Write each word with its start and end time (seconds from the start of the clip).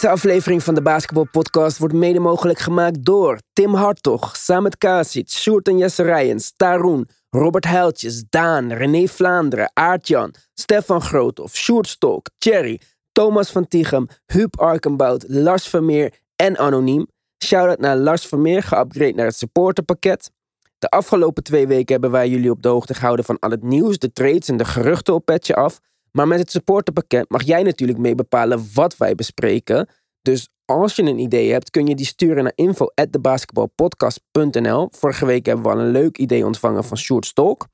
Deze 0.00 0.12
aflevering 0.12 0.62
van 0.62 0.74
de 0.74 0.82
Basketball 0.82 1.26
Podcast 1.30 1.78
wordt 1.78 1.94
mede 1.94 2.20
mogelijk 2.20 2.58
gemaakt 2.58 3.04
door 3.04 3.38
Tim 3.52 3.74
Hartog, 3.74 4.36
Samet 4.36 4.78
Kasic, 4.78 5.28
Sjoerd 5.30 5.68
en 5.68 5.78
Jesse 5.78 6.02
Rijens, 6.02 6.52
Taroen, 6.56 7.08
Robert 7.30 7.64
Heiltjes, 7.64 8.24
Daan, 8.30 8.72
René 8.72 9.06
Vlaanderen, 9.06 9.70
Aartjan, 9.74 10.34
Stefan 10.54 11.02
Groothoff, 11.02 11.56
Sjoerd 11.56 11.88
Stok, 11.88 12.26
Thierry, 12.38 12.80
Thomas 13.12 13.50
van 13.50 13.68
Tichem, 13.68 14.06
Huub 14.26 14.60
Arkenbout, 14.60 15.24
Lars 15.28 15.68
Vermeer 15.68 16.12
en 16.36 16.58
Anoniem. 16.58 17.06
Shoutout 17.44 17.80
naar 17.80 17.96
Lars 17.96 18.26
Vermeer, 18.26 18.62
geupgrade 18.62 19.14
naar 19.14 19.26
het 19.26 19.36
supporterpakket. 19.36 20.30
De 20.78 20.88
afgelopen 20.88 21.42
twee 21.42 21.66
weken 21.66 21.92
hebben 21.92 22.10
wij 22.10 22.28
jullie 22.28 22.50
op 22.50 22.62
de 22.62 22.68
hoogte 22.68 22.94
gehouden 22.94 23.24
van 23.24 23.38
al 23.38 23.50
het 23.50 23.62
nieuws, 23.62 23.98
de 23.98 24.12
trades 24.12 24.48
en 24.48 24.56
de 24.56 24.64
geruchten 24.64 25.14
op 25.14 25.24
Petje 25.24 25.54
Af. 25.54 25.80
Maar 26.12 26.28
met 26.28 26.38
het 26.38 26.50
supporterpakket 26.50 27.30
mag 27.30 27.42
jij 27.42 27.62
natuurlijk 27.62 27.98
mee 27.98 28.14
bepalen 28.14 28.64
wat 28.74 28.96
wij 28.96 29.14
bespreken. 29.14 29.88
Dus 30.22 30.48
als 30.64 30.96
je 30.96 31.02
een 31.02 31.18
idee 31.18 31.52
hebt, 31.52 31.70
kun 31.70 31.86
je 31.86 31.94
die 31.94 32.06
sturen 32.06 32.42
naar 32.42 32.52
info@thebasketballpodcast.nl. 32.54 34.88
Vorige 34.90 35.26
week 35.26 35.46
hebben 35.46 35.64
we 35.64 35.70
al 35.70 35.80
een 35.80 35.90
leuk 35.90 36.18
idee 36.18 36.46
ontvangen 36.46 36.84
van 36.84 36.96
Short 36.96 37.26
Stalk. 37.26 37.66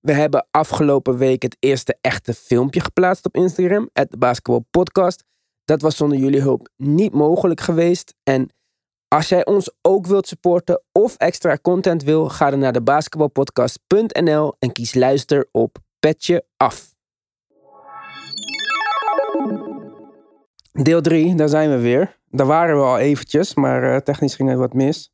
We 0.00 0.12
hebben 0.12 0.46
afgelopen 0.50 1.16
week 1.16 1.42
het 1.42 1.56
eerste 1.60 1.96
echte 2.00 2.34
filmpje 2.34 2.80
geplaatst 2.80 3.26
op 3.26 3.36
Instagram, 3.36 3.90
@thebasketballpodcast. 3.92 5.24
Dat 5.64 5.82
was 5.82 5.96
zonder 5.96 6.18
jullie 6.18 6.40
hulp 6.40 6.68
niet 6.76 7.12
mogelijk 7.12 7.60
geweest. 7.60 8.14
En 8.22 8.48
als 9.08 9.28
jij 9.28 9.44
ons 9.44 9.70
ook 9.82 10.06
wilt 10.06 10.26
supporten 10.26 10.82
of 10.92 11.16
extra 11.16 11.58
content 11.62 12.02
wil, 12.02 12.28
ga 12.28 12.50
dan 12.50 12.58
naar 12.58 12.72
de 12.72 12.82
basketbalpodcast.nl 12.82 14.54
en 14.58 14.72
kies 14.72 14.94
luister 14.94 15.48
op 15.52 15.78
Petje 15.98 16.44
Af. 16.56 16.93
Deel 20.82 21.00
3, 21.00 21.34
daar 21.34 21.48
zijn 21.48 21.70
we 21.70 21.78
weer. 21.78 22.18
Daar 22.30 22.46
waren 22.46 22.76
we 22.76 22.82
al 22.82 22.98
eventjes, 22.98 23.54
maar 23.54 23.84
uh, 23.84 23.96
technisch 23.96 24.34
ging 24.34 24.48
het 24.48 24.58
wat 24.58 24.72
mis. 24.72 25.12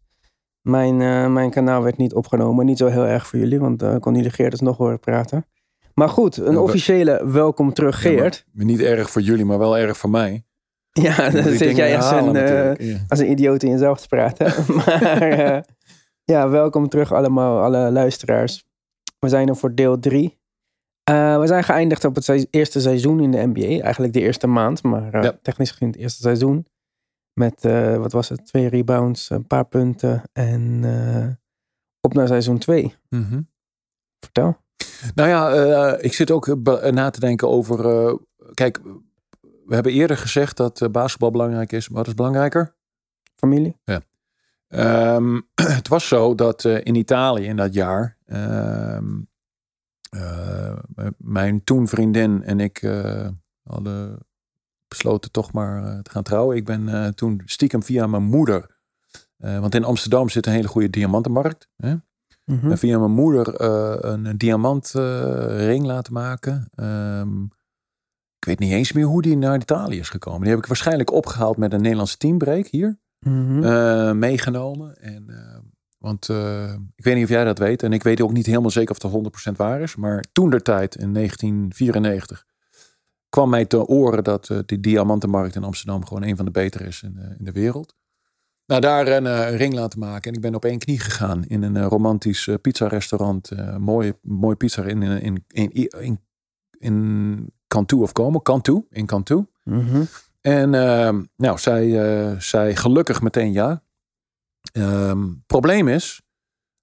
Mijn, 0.61 1.01
uh, 1.01 1.27
mijn 1.27 1.51
kanaal 1.51 1.83
werd 1.83 1.97
niet 1.97 2.15
opgenomen. 2.15 2.67
Niet 2.67 2.79
zo 2.79 2.87
heel 2.87 3.07
erg 3.07 3.27
voor 3.27 3.39
jullie, 3.39 3.61
want 3.61 3.83
uh, 3.83 3.97
kon 3.97 4.15
jullie 4.15 4.31
Geert 4.31 4.51
dus 4.51 4.61
nog 4.61 4.77
horen 4.77 5.01
praten. 5.01 5.47
Maar 5.95 6.09
goed, 6.09 6.37
een 6.37 6.59
officiële 6.59 7.31
welkom 7.31 7.73
terug 7.73 8.01
Geert. 8.01 8.45
Ja, 8.53 8.65
niet 8.65 8.81
erg 8.81 9.11
voor 9.11 9.23
jullie, 9.23 9.45
maar 9.45 9.59
wel 9.59 9.79
erg 9.79 9.97
voor 9.97 10.11
mij. 10.11 10.45
Ja, 10.93 11.31
dan 11.31 11.43
zit 11.43 11.77
jij 11.77 11.97
als 11.97 12.11
een, 12.11 12.33
ja. 12.87 12.99
als 13.09 13.19
een 13.19 13.31
idioot 13.31 13.63
in 13.63 13.71
jezelf 13.71 14.01
te 14.01 14.09
praten. 14.09 14.65
maar 14.85 15.65
ja, 16.25 16.49
welkom 16.49 16.89
terug 16.89 17.13
allemaal, 17.13 17.63
alle 17.63 17.91
luisteraars. 17.91 18.65
We 19.19 19.29
zijn 19.29 19.49
er 19.49 19.57
voor 19.57 19.75
deel 19.75 19.99
3. 19.99 20.40
Uh, 21.11 21.39
we 21.39 21.47
zijn 21.47 21.65
geëindigd 21.65 22.05
op 22.05 22.15
het 22.15 22.47
eerste 22.51 22.81
seizoen 22.81 23.21
in 23.21 23.31
de 23.31 23.47
NBA. 23.47 23.83
Eigenlijk 23.83 24.13
de 24.13 24.21
eerste 24.21 24.47
maand, 24.47 24.83
maar 24.83 25.15
uh, 25.15 25.23
ja. 25.23 25.39
technisch 25.43 25.71
gezien 25.71 25.89
het 25.89 25.97
eerste 25.97 26.23
seizoen. 26.23 26.67
Met, 27.33 27.65
uh, 27.65 27.97
wat 27.97 28.13
was 28.13 28.29
het, 28.29 28.47
twee 28.47 28.69
rebounds, 28.69 29.31
een 29.31 29.47
paar 29.47 29.65
punten 29.65 30.23
en 30.33 31.39
op 32.01 32.15
naar 32.15 32.27
seizoen 32.27 32.59
2. 32.59 32.95
Mm 33.09 33.27
-hmm. 33.31 33.49
Vertel. 34.19 34.57
Nou 35.15 35.29
ja, 35.29 35.97
ik 35.97 36.13
zit 36.13 36.31
ook 36.31 36.57
na 36.91 37.11
te 37.11 37.21
denken 37.21 37.49
over, 37.49 38.19
kijk, 38.55 38.81
we 39.41 39.75
hebben 39.75 39.93
eerder 39.93 40.17
gezegd 40.17 40.57
dat 40.57 40.89
basketbal 40.93 41.31
belangrijk 41.31 41.73
is. 41.73 41.87
Wat 41.87 42.07
is 42.07 42.15
belangrijker? 42.15 42.75
Familie. 43.37 43.77
Ja. 43.85 44.01
Um, 45.15 45.49
het 45.79 45.89
was 45.89 46.09
zo 46.09 46.35
dat 46.35 46.65
in 46.65 46.95
Italië 46.95 47.45
in 47.45 47.57
dat 47.57 47.75
jaar... 47.75 48.17
Um, 48.27 48.37
uh, 48.37 49.30
mijn 51.19 51.65
toen 51.65 51.89
vriendin 51.89 52.43
en 52.43 52.61
ik 52.61 52.83
uh, 52.83 53.29
hadden 53.63 54.19
besloten 54.89 55.31
toch 55.31 55.53
maar 55.53 55.85
uh, 55.85 55.99
te 55.99 56.11
gaan 56.11 56.23
trouwen. 56.23 56.57
Ik 56.57 56.65
ben 56.65 57.15
toen 57.15 57.43
stiekem 57.45 57.83
via 57.83 58.07
mijn 58.07 58.23
moeder, 58.23 58.79
want 59.37 59.75
in 59.75 59.85
Amsterdam 59.85 60.29
zit 60.29 60.47
een 60.47 60.53
hele 60.53 60.69
goede 60.69 60.91
diamantenmarkt. 60.91 61.69
Hè? 61.77 61.95
Mm 62.45 62.59
-hmm. 62.59 62.77
via 62.77 62.99
mijn 62.99 63.11
moeder 63.11 63.61
een 64.05 64.39
diamantring 64.39 65.85
laten 65.85 66.13
maken. 66.13 66.71
Um, 66.75 67.51
ik 68.39 68.45
weet 68.47 68.59
niet 68.59 68.73
eens 68.73 68.93
meer 68.93 69.05
hoe 69.05 69.23
die 69.23 69.37
naar 69.37 69.61
Italië 69.61 69.99
is 69.99 70.09
gekomen. 70.09 70.41
Die 70.41 70.51
heb 70.51 70.59
ik 70.59 70.67
waarschijnlijk 70.67 71.13
opgehaald 71.13 71.57
met 71.57 71.73
een 71.73 71.81
Nederlandse 71.81 72.17
teambreak 72.17 72.67
hier. 72.67 72.99
Mm 73.19 73.63
-hmm. 73.63 74.19
meegenomen. 74.19 75.01
En 75.01 75.27
want 76.01 76.29
uh, 76.29 76.73
ik 76.95 77.05
weet 77.05 77.15
niet 77.15 77.25
of 77.25 77.31
jij 77.31 77.45
dat 77.45 77.59
weet. 77.59 77.83
En 77.83 77.93
ik 77.93 78.03
weet 78.03 78.21
ook 78.21 78.33
niet 78.33 78.47
helemaal 78.47 78.71
zeker 78.71 78.91
of 78.91 78.99
dat 78.99 79.51
100% 79.51 79.57
waar 79.57 79.81
is. 79.81 79.97
Maar 79.97 80.25
toen 80.33 80.51
der 80.51 80.63
tijd, 80.63 80.95
in 80.97 81.13
1994, 81.13 82.47
kwam 83.29 83.51
mij 83.51 83.65
te 83.65 83.87
oren 83.87 84.25
dat 84.25 84.49
uh, 84.49 84.59
de 84.67 84.81
diamantenmarkt 84.81 85.55
in 85.55 85.65
Amsterdam 85.65 86.07
gewoon 86.07 86.23
een 86.23 86.37
van 86.37 86.45
de 86.45 86.51
betere 86.51 86.85
is 86.85 87.03
in, 87.03 87.17
uh, 87.19 87.25
in 87.39 87.45
de 87.45 87.53
wereld. 87.53 87.97
Nou, 88.67 88.81
daar 88.81 89.09
een, 89.09 89.25
een, 89.25 89.57
ring 89.57 89.75
laten 89.75 89.99
maken. 89.99 90.31
En 90.31 90.37
ik 90.37 90.43
ben 90.43 90.55
op 90.55 90.65
één 90.65 90.79
knie 90.79 90.99
gegaan 90.99 91.45
in 91.45 91.63
een 91.63 91.83
romantisch 91.83 92.49
pizza-restaurant. 92.61 93.51
mooi, 93.79 94.13
mooi 94.23 94.57
pizza 94.57 94.83
in, 94.83 95.03
in, 95.03 95.45
in, 95.49 95.73
in, 95.73 95.91
in, 96.01 96.21
in 96.79 97.53
Cantu 97.67 97.97
of 97.97 98.13
Como. 98.13 98.41
Cantu, 98.41 98.87
in 98.91 99.07
Cantu. 99.07 99.47
Mm 99.65 99.87
-hmm. 99.87 100.07
En 100.41 100.71
nou, 101.37 101.59
zij, 101.59 102.41
zij 102.41 102.77
gelukkig 102.77 103.23
meteen 103.23 103.53
ja. 103.53 103.83
Um, 104.73 105.43
probleem 105.47 105.89
is 105.89 106.23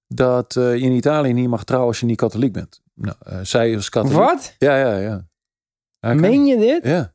dat 0.08 0.56
uh, 0.56 0.76
je 0.76 0.82
in 0.82 0.92
Italië 0.92 1.34
niet 1.34 1.50
mag 1.50 1.64
trouwen 1.64 1.90
als 1.90 2.00
je 2.00 2.06
niet 2.06 2.18
katholiek 2.18 2.54
bent. 2.54 2.82
Nou, 2.94 3.16
uh, 3.30 3.40
zij 3.42 3.72
is 3.72 3.90
katholiek. 3.90 4.18
Wat? 4.18 4.56
Ja, 4.58 4.78
ja, 4.78 4.98
ja. 4.98 5.26
Meen 6.14 6.46
je 6.46 6.58
dit? 6.58 6.84
Ja. 6.84 7.14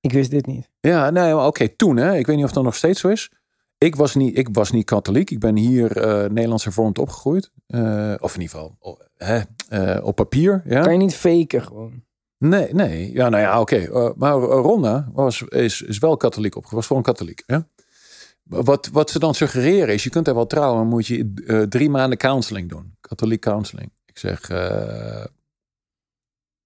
Ik 0.00 0.12
wist 0.12 0.30
dit 0.30 0.46
niet. 0.46 0.70
Ja, 0.80 1.10
nee, 1.10 1.34
oké, 1.34 1.44
okay, 1.44 1.68
toen 1.68 1.96
hè. 1.96 2.16
Ik 2.16 2.26
weet 2.26 2.36
niet 2.36 2.44
of 2.44 2.52
dat 2.52 2.64
nog 2.64 2.74
steeds 2.74 3.00
zo 3.00 3.08
is. 3.08 3.30
Ik 3.78 3.96
was 3.96 4.14
niet, 4.14 4.38
ik 4.38 4.48
was 4.52 4.70
niet 4.70 4.84
katholiek. 4.84 5.30
Ik 5.30 5.38
ben 5.38 5.56
hier 5.56 5.96
uh, 5.96 6.30
Nederlands 6.30 6.64
hervormd 6.64 6.98
opgegroeid. 6.98 7.50
of 8.20 8.34
in 8.34 8.40
ieder 8.40 8.58
geval 8.58 8.76
hè, 9.16 9.98
op 9.98 10.16
papier. 10.16 10.62
Ja. 10.64 10.82
Kan 10.82 10.92
je 10.92 10.98
niet 10.98 11.14
faken 11.14 11.62
gewoon? 11.62 12.04
Nee, 12.38 12.74
nee. 12.74 13.12
Ja, 13.12 13.28
nou 13.28 13.42
ja, 13.42 13.60
oké. 13.60 13.86
Okay. 13.90 14.12
maar 14.16 14.32
Ronda 14.32 15.10
was, 15.12 15.42
is, 15.42 15.82
is 15.82 15.98
wel 15.98 16.16
katholiek 16.16 16.56
opgegroeid. 16.56 16.80
Was 16.80 16.86
gewoon 16.86 17.02
katholiek. 17.02 17.42
Ja? 17.46 17.68
Wat, 18.42 18.88
wat 18.92 19.10
ze 19.10 19.18
dan 19.18 19.34
suggereren 19.34 19.94
is, 19.94 20.04
je 20.04 20.10
kunt 20.10 20.28
er 20.28 20.34
wel 20.34 20.46
trouwen, 20.46 20.86
moet 20.86 21.06
je 21.06 21.32
uh, 21.34 21.62
drie 21.62 21.90
maanden 21.90 22.18
counseling 22.18 22.68
doen. 22.68 22.96
Katholiek 23.00 23.40
counseling. 23.40 23.90
Ik 24.06 24.18
zeg, 24.18 24.50
uh, 24.50 25.24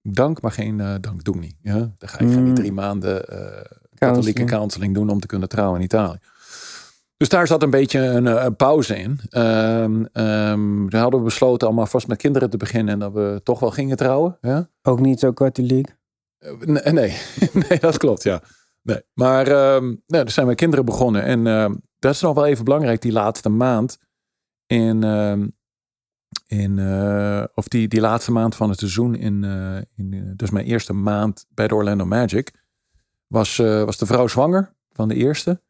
dank, 0.03 0.41
maar 0.41 0.53
geen 0.53 0.79
uh, 0.79 0.95
dank, 1.01 1.25
doe 1.25 1.37
niet. 1.37 1.57
Ja? 1.63 1.79
Dan 1.79 2.09
ga 2.09 2.19
ik 2.19 2.27
mm. 2.27 2.55
drie 2.55 2.73
maanden 2.73 3.25
katholieke 3.95 4.45
counseling 4.45 4.95
doen 4.95 5.11
om 5.11 5.21
te 5.21 5.27
kunnen 5.27 5.49
trouwen 5.49 5.79
in 5.79 5.85
Italië. 5.85 6.19
Dus 7.17 7.29
daar 7.29 7.47
zat 7.47 7.63
een 7.63 7.71
beetje 7.71 7.99
een, 7.99 8.27
een 8.27 8.57
pauze 8.57 8.97
in. 8.97 9.21
Um, 9.31 10.09
um, 10.13 10.91
toen 10.91 11.01
hadden 11.01 11.21
we 11.21 11.25
besloten 11.25 11.69
om 11.69 11.87
vast 11.87 12.07
met 12.07 12.19
kinderen 12.19 12.51
te 12.51 12.57
beginnen 12.57 12.95
en 12.95 13.01
dat 13.01 13.13
we 13.13 13.41
toch 13.45 13.61
wel 13.61 13.71
gingen 13.71 13.97
trouwen. 13.97 14.39
Ja? 14.41 14.69
Ook 14.83 15.01
niet 15.01 15.21
zo 15.21 15.33
katholiek? 15.33 15.95
nee, 16.65 16.93
nee. 16.93 17.17
nee, 17.69 17.79
dat 17.79 17.99
klopt, 17.99 18.23
ja. 18.23 18.43
Nee, 18.87 19.03
maar 19.15 19.49
uh, 19.49 19.93
nou, 20.07 20.25
er 20.25 20.31
zijn 20.31 20.47
mijn 20.47 20.59
kinderen 20.59 20.85
begonnen. 20.85 21.23
En 21.23 21.47
uh, 21.47 21.71
dat 21.99 22.15
is 22.15 22.21
nog 22.21 22.35
wel 22.35 22.47
even 22.47 22.65
belangrijk, 22.65 23.03
die 23.03 23.13
laatste 23.13 23.49
maand. 23.49 23.99
In, 24.67 25.05
uh, 25.05 25.33
in, 26.47 26.77
uh, 26.77 27.45
of 27.55 27.69
die, 27.69 27.89
die 27.89 28.01
laatste 28.01 28.33
maand 28.33 28.55
van 28.55 28.71
het 28.71 28.79
seizoen, 28.79 29.15
in, 29.15 29.43
uh, 29.43 29.79
in, 29.95 30.33
dus 30.37 30.51
mijn 30.51 30.67
eerste 30.67 30.93
maand 30.93 31.47
bij 31.55 31.69
de 31.69 31.75
Orlando 31.75 32.05
Magic, 32.05 32.65
was, 33.27 33.57
was 33.57 33.99
de 33.99 34.07
vrouw 34.07 34.27
zwanger 34.27 34.75
van 34.91 35.09
de 35.09 35.15
eerste. 35.15 35.63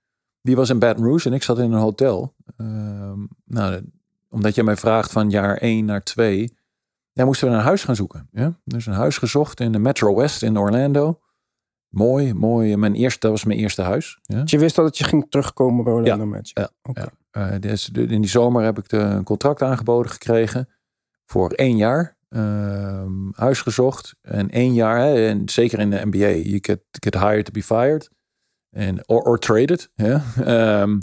Die 0.43 0.56
was 0.56 0.70
in 0.70 0.79
Baton 0.79 1.05
Rouge 1.05 1.29
en 1.29 1.35
ik 1.35 1.43
zat 1.43 1.58
in 1.58 1.73
een 1.73 1.81
hotel. 1.81 2.35
Ehm, 2.56 3.19
nou, 3.44 3.91
omdat 4.29 4.55
je 4.55 4.62
mij 4.62 4.76
vraagt 4.76 5.12
van 5.12 5.31
jaar 5.31 5.56
1 5.56 5.85
naar 5.85 6.02
2, 6.02 6.56
ja, 7.12 7.25
moesten 7.25 7.49
we 7.49 7.55
een 7.55 7.61
huis 7.61 7.85
gaan 7.85 7.96
zoeken. 7.96 8.29
Ja? 8.32 8.58
Dus 8.64 8.87
een 8.87 8.93
huis 8.93 9.19
gezocht 9.19 9.61
in 9.61 9.73
de 9.73 9.79
Metro 9.79 10.14
West 10.14 10.43
in 10.43 10.58
Orlando. 10.58 11.20
Mooi, 11.88 12.35
mooi. 12.35 12.77
Mijn 12.77 12.94
eerste, 12.94 13.19
dat 13.21 13.31
was 13.31 13.44
mijn 13.44 13.59
eerste 13.59 13.83
huis. 13.83 14.19
Ja. 14.23 14.41
Dus 14.41 14.50
je 14.50 14.59
wist 14.59 14.79
al 14.79 14.85
dat 14.85 14.99
je 14.99 15.05
ging 15.05 15.27
terugkomen 15.29 15.85
bij 15.85 15.93
Orlando 15.93 16.25
ja, 16.25 16.31
Magic? 16.31 16.59
Ja, 16.59 16.71
okay. 16.83 17.09
ja. 17.33 17.53
Uh, 17.53 17.61
dus 17.61 17.88
in 17.88 18.21
die 18.21 18.31
zomer 18.31 18.65
heb 18.65 18.79
ik 18.79 18.88
de, 18.88 18.99
een 18.99 19.25
contract 19.25 19.62
aangeboden 19.62 20.11
gekregen 20.11 20.69
voor 21.25 21.50
één 21.50 21.77
jaar. 21.77 22.17
Uh, 22.29 23.06
huis 23.33 23.61
gezocht 23.61 24.15
en 24.21 24.50
één 24.50 24.75
jaar, 24.75 24.99
hè, 24.99 25.29
en 25.29 25.49
zeker 25.49 25.79
in 25.79 25.91
de 25.91 26.00
NBA, 26.05 26.31
you 26.31 26.59
get, 26.61 26.81
get 26.91 27.15
hired 27.15 27.44
to 27.44 27.53
be 27.53 27.62
fired. 27.62 28.11
En, 28.71 29.09
or, 29.09 29.23
or 29.23 29.39
traded. 29.39 29.91
Ja. 29.94 30.23
Um, 30.82 31.00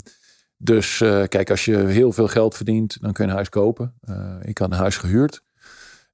dus 0.56 1.00
uh, 1.00 1.22
kijk, 1.28 1.50
als 1.50 1.64
je 1.64 1.76
heel 1.76 2.12
veel 2.12 2.28
geld 2.28 2.54
verdient, 2.54 3.00
dan 3.00 3.12
kun 3.12 3.24
je 3.24 3.30
een 3.30 3.36
huis 3.36 3.48
kopen. 3.48 3.94
Uh, 4.08 4.36
ik 4.42 4.58
had 4.58 4.70
een 4.70 4.78
huis 4.78 4.96
gehuurd. 4.96 5.42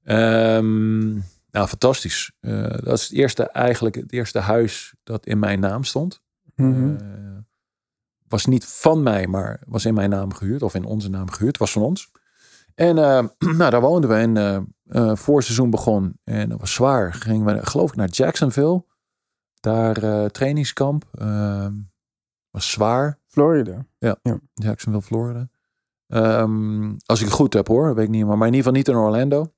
Um, 0.03 1.23
nou, 1.51 1.67
fantastisch. 1.67 2.31
Uh, 2.41 2.69
dat 2.69 2.97
is 2.97 3.03
het 3.03 3.11
eerste, 3.11 3.43
eigenlijk 3.43 3.95
het 3.95 4.11
eerste 4.11 4.39
huis 4.39 4.95
dat 5.03 5.25
in 5.25 5.39
mijn 5.39 5.59
naam 5.59 5.83
stond. 5.83 6.21
Mm 6.55 6.73
-hmm. 6.73 6.97
uh, 7.01 7.37
was 8.27 8.45
niet 8.45 8.65
van 8.65 9.03
mij, 9.03 9.27
maar 9.27 9.61
was 9.65 9.85
in 9.85 9.93
mijn 9.93 10.09
naam 10.09 10.33
gehuurd. 10.33 10.61
Of 10.61 10.75
in 10.75 10.85
onze 10.85 11.09
naam 11.09 11.29
gehuurd. 11.29 11.57
Was 11.57 11.71
van 11.71 11.81
ons. 11.81 12.11
En 12.75 12.97
uh, 12.97 13.23
nou, 13.57 13.71
daar 13.71 13.81
woonden 13.81 14.09
we. 14.09 14.15
En 14.15 15.17
voorseizoen 15.17 15.69
begon. 15.69 16.19
En 16.23 16.49
dat 16.49 16.59
was 16.59 16.73
zwaar. 16.73 17.13
Gingen 17.13 17.45
we, 17.45 17.65
geloof 17.65 17.89
ik, 17.89 17.95
naar 17.95 18.09
Jacksonville. 18.09 18.85
Daar 19.59 20.31
trainingskamp. 20.31 21.05
Ehm, 21.13 21.73
Was 22.49 22.71
zwaar. 22.71 23.19
Florida. 23.27 23.85
Jacksonville, 24.53 25.01
Florida. 25.01 25.49
Ehm, 26.07 26.93
als 27.05 27.19
ik 27.19 27.25
het 27.25 27.35
goed 27.35 27.53
heb 27.53 27.67
hoor, 27.67 27.95
weet 27.95 28.05
ik 28.05 28.11
niet. 28.11 28.25
Maar, 28.25 28.37
maar 28.37 28.47
in 28.47 28.53
ieder 28.53 28.71
geval 28.73 28.77
niet 28.77 28.87
in 28.87 29.05
Orlando. 29.05 29.53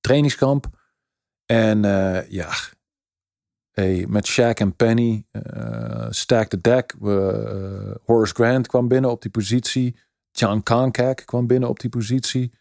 Trainingskamp. 0.00 0.79
En 1.50 1.84
eh, 1.84 2.30
ja, 2.30 2.48
hey, 3.70 4.06
met 4.08 4.28
Shaq 4.28 4.54
en 4.54 4.76
Penny, 4.76 5.26
uh, 5.32 6.06
stack 6.10 6.48
the 6.48 6.60
deck. 6.60 6.94
Uh, 7.02 7.94
Horace 8.04 8.34
Grant 8.34 8.66
kwam 8.66 8.88
binnen 8.88 9.10
op 9.10 9.22
die 9.22 9.30
positie. 9.30 9.96
John 10.30 10.60
Konkak 10.62 11.22
kwam 11.24 11.46
binnen 11.46 11.68
op 11.68 11.80
die 11.80 11.90
positie. 11.90 12.52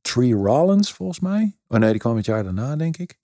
Tree 0.00 0.34
Rollins 0.34 0.92
volgens 0.92 1.20
mij. 1.20 1.56
Oh 1.68 1.78
nee, 1.78 1.90
die 1.90 2.00
kwam 2.00 2.16
het 2.16 2.26
jaar 2.26 2.44
daarna 2.44 2.76
denk 2.76 2.96
ik. 2.96 3.18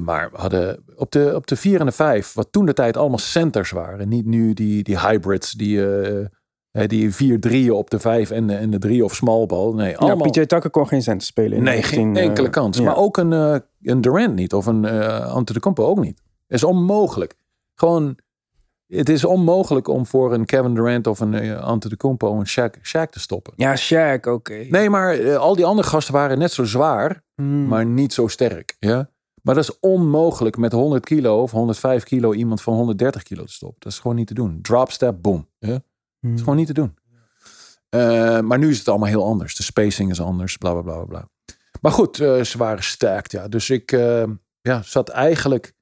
Maar 0.00 0.30
we 0.30 0.36
hadden 0.36 0.84
op 0.96 1.12
de, 1.12 1.32
op 1.34 1.46
de 1.46 1.56
vier 1.56 1.80
en 1.80 1.86
de 1.86 1.92
vijf, 1.92 2.32
wat 2.32 2.52
toen 2.52 2.66
de 2.66 2.72
tijd 2.72 2.96
allemaal 2.96 3.18
centers 3.18 3.70
waren. 3.70 4.08
Niet 4.08 4.26
nu 4.26 4.52
die, 4.52 4.82
die 4.82 4.98
hybrids 4.98 5.52
die, 5.52 5.80
die 6.72 7.14
vier 7.14 7.40
drieën 7.40 7.72
op 7.72 7.90
de 7.90 7.98
vijf 7.98 8.30
en 8.30 8.46
de, 8.46 8.54
en 8.54 8.70
de 8.70 8.78
drie 8.78 9.04
of 9.04 9.14
small 9.14 9.46
ball. 9.46 9.74
Nee, 9.74 9.96
allemaal... 9.98 10.26
Ja, 10.26 10.30
PJ 10.30 10.46
Tucker 10.46 10.70
kon 10.70 10.88
geen 10.88 11.02
center 11.02 11.26
spelen. 11.26 11.58
In 11.58 11.64
nee, 11.64 11.74
19, 11.74 11.98
geen 11.98 12.16
enkele 12.16 12.50
kans. 12.50 12.78
Ja. 12.78 12.84
Maar 12.84 12.96
ook 12.96 13.16
een, 13.16 13.32
uh, 13.32 13.56
een 13.82 14.00
Durant 14.00 14.34
niet. 14.34 14.54
Of 14.54 14.66
een 14.66 14.84
uh, 14.84 15.26
Antetokounmpo 15.26 15.84
ook 15.84 16.00
niet. 16.00 16.22
Het 16.46 16.56
is 16.56 16.64
onmogelijk. 16.64 17.34
Gewoon, 17.74 18.16
het 18.86 19.08
is 19.08 19.24
onmogelijk 19.24 19.88
om 19.88 20.06
voor 20.06 20.32
een 20.32 20.44
Kevin 20.44 20.74
Durant 20.74 21.06
of 21.06 21.20
een 21.20 21.32
uh, 21.32 21.60
Antetokounmpo 21.60 22.38
een 22.38 22.48
Shaq, 22.48 22.78
Shaq 22.78 23.10
te 23.10 23.20
stoppen. 23.20 23.52
Ja, 23.56 23.76
Shaq, 23.76 24.16
oké. 24.16 24.30
Okay. 24.30 24.66
Nee, 24.70 24.90
maar 24.90 25.36
al 25.36 25.56
die 25.56 25.64
andere 25.64 25.88
gasten 25.88 26.14
waren 26.14 26.38
net 26.38 26.52
zo 26.52 26.64
zwaar, 26.64 27.22
Hmm. 27.34 27.66
maar 27.66 27.86
niet 27.86 28.12
zo 28.12 28.26
sterk. 28.26 28.76
Ja? 28.78 29.10
Maar 29.42 29.54
dat 29.54 29.64
is 29.64 29.78
onmogelijk 29.80 30.56
met 30.56 30.72
100 30.72 31.04
kilo 31.04 31.42
of 31.42 31.50
105 31.50 32.04
kilo 32.04 32.32
iemand 32.32 32.62
van 32.62 32.74
130 32.74 33.22
kilo 33.22 33.44
te 33.44 33.52
stoppen. 33.52 33.80
Dat 33.80 33.92
is 33.92 33.98
gewoon 33.98 34.16
niet 34.16 34.26
te 34.26 34.34
doen. 34.34 34.58
Drop, 34.62 34.90
step, 34.90 35.14
boom. 35.20 35.48
Ja? 35.58 35.82
Hmm. 36.22 36.34
is 36.34 36.40
gewoon 36.40 36.56
niet 36.56 36.66
te 36.66 36.72
doen. 36.72 36.94
Uh, 37.94 38.40
maar 38.40 38.58
nu 38.58 38.70
is 38.70 38.78
het 38.78 38.88
allemaal 38.88 39.08
heel 39.08 39.24
anders. 39.24 39.54
De 39.54 39.62
spacing 39.62 40.10
is 40.10 40.20
anders, 40.20 40.56
bla 40.56 40.72
bla 40.72 40.82
bla 40.82 41.04
bla. 41.04 41.28
Maar 41.80 41.92
goed, 41.92 42.18
uh, 42.18 42.42
ze 42.42 42.58
waren 42.58 42.84
stacked, 42.84 43.32
ja. 43.32 43.48
Dus 43.48 43.70
ik 43.70 43.92
uh, 43.92 44.24
ja, 44.60 44.82
zat 44.82 45.08
eigenlijk 45.08 45.74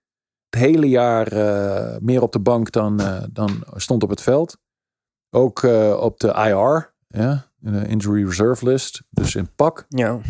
het 0.51 0.61
hele 0.61 0.89
jaar 0.89 1.33
meer 2.03 2.23
op 2.23 2.33
de 2.33 2.41
bank 2.41 2.73
dan, 2.73 3.01
dan 3.33 3.65
stond 3.75 4.03
op 4.03 4.11
het 4.11 4.21
veld. 4.21 4.57
Ook 5.31 5.63
op 5.99 6.21
de 6.21 6.29
IR, 6.29 6.95
ja, 7.07 7.47
de 7.59 7.87
Injury 7.87 8.25
Reserve 8.25 8.65
List. 8.65 9.03
Dus 9.11 9.35
in 9.35 9.55
pak. 9.55 9.85
Ja. 9.89 10.21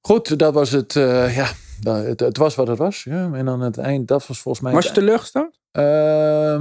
Goed, 0.00 0.38
dat 0.38 0.54
was 0.54 0.70
het. 0.70 0.92
ja, 0.92 1.50
het, 1.80 2.20
het, 2.20 2.36
was 2.36 2.54
wat 2.54 2.68
het 2.68 2.78
was. 2.78 3.04
Ja. 3.04 3.32
En 3.32 3.44
dan 3.44 3.60
het 3.60 3.78
eind, 3.78 4.08
dat 4.08 4.26
was 4.26 4.40
volgens 4.40 4.64
mij. 4.64 4.72
Was 4.72 4.86
je 4.86 4.92
teleurgesteld? 4.92 5.58
Uh, 5.72 6.60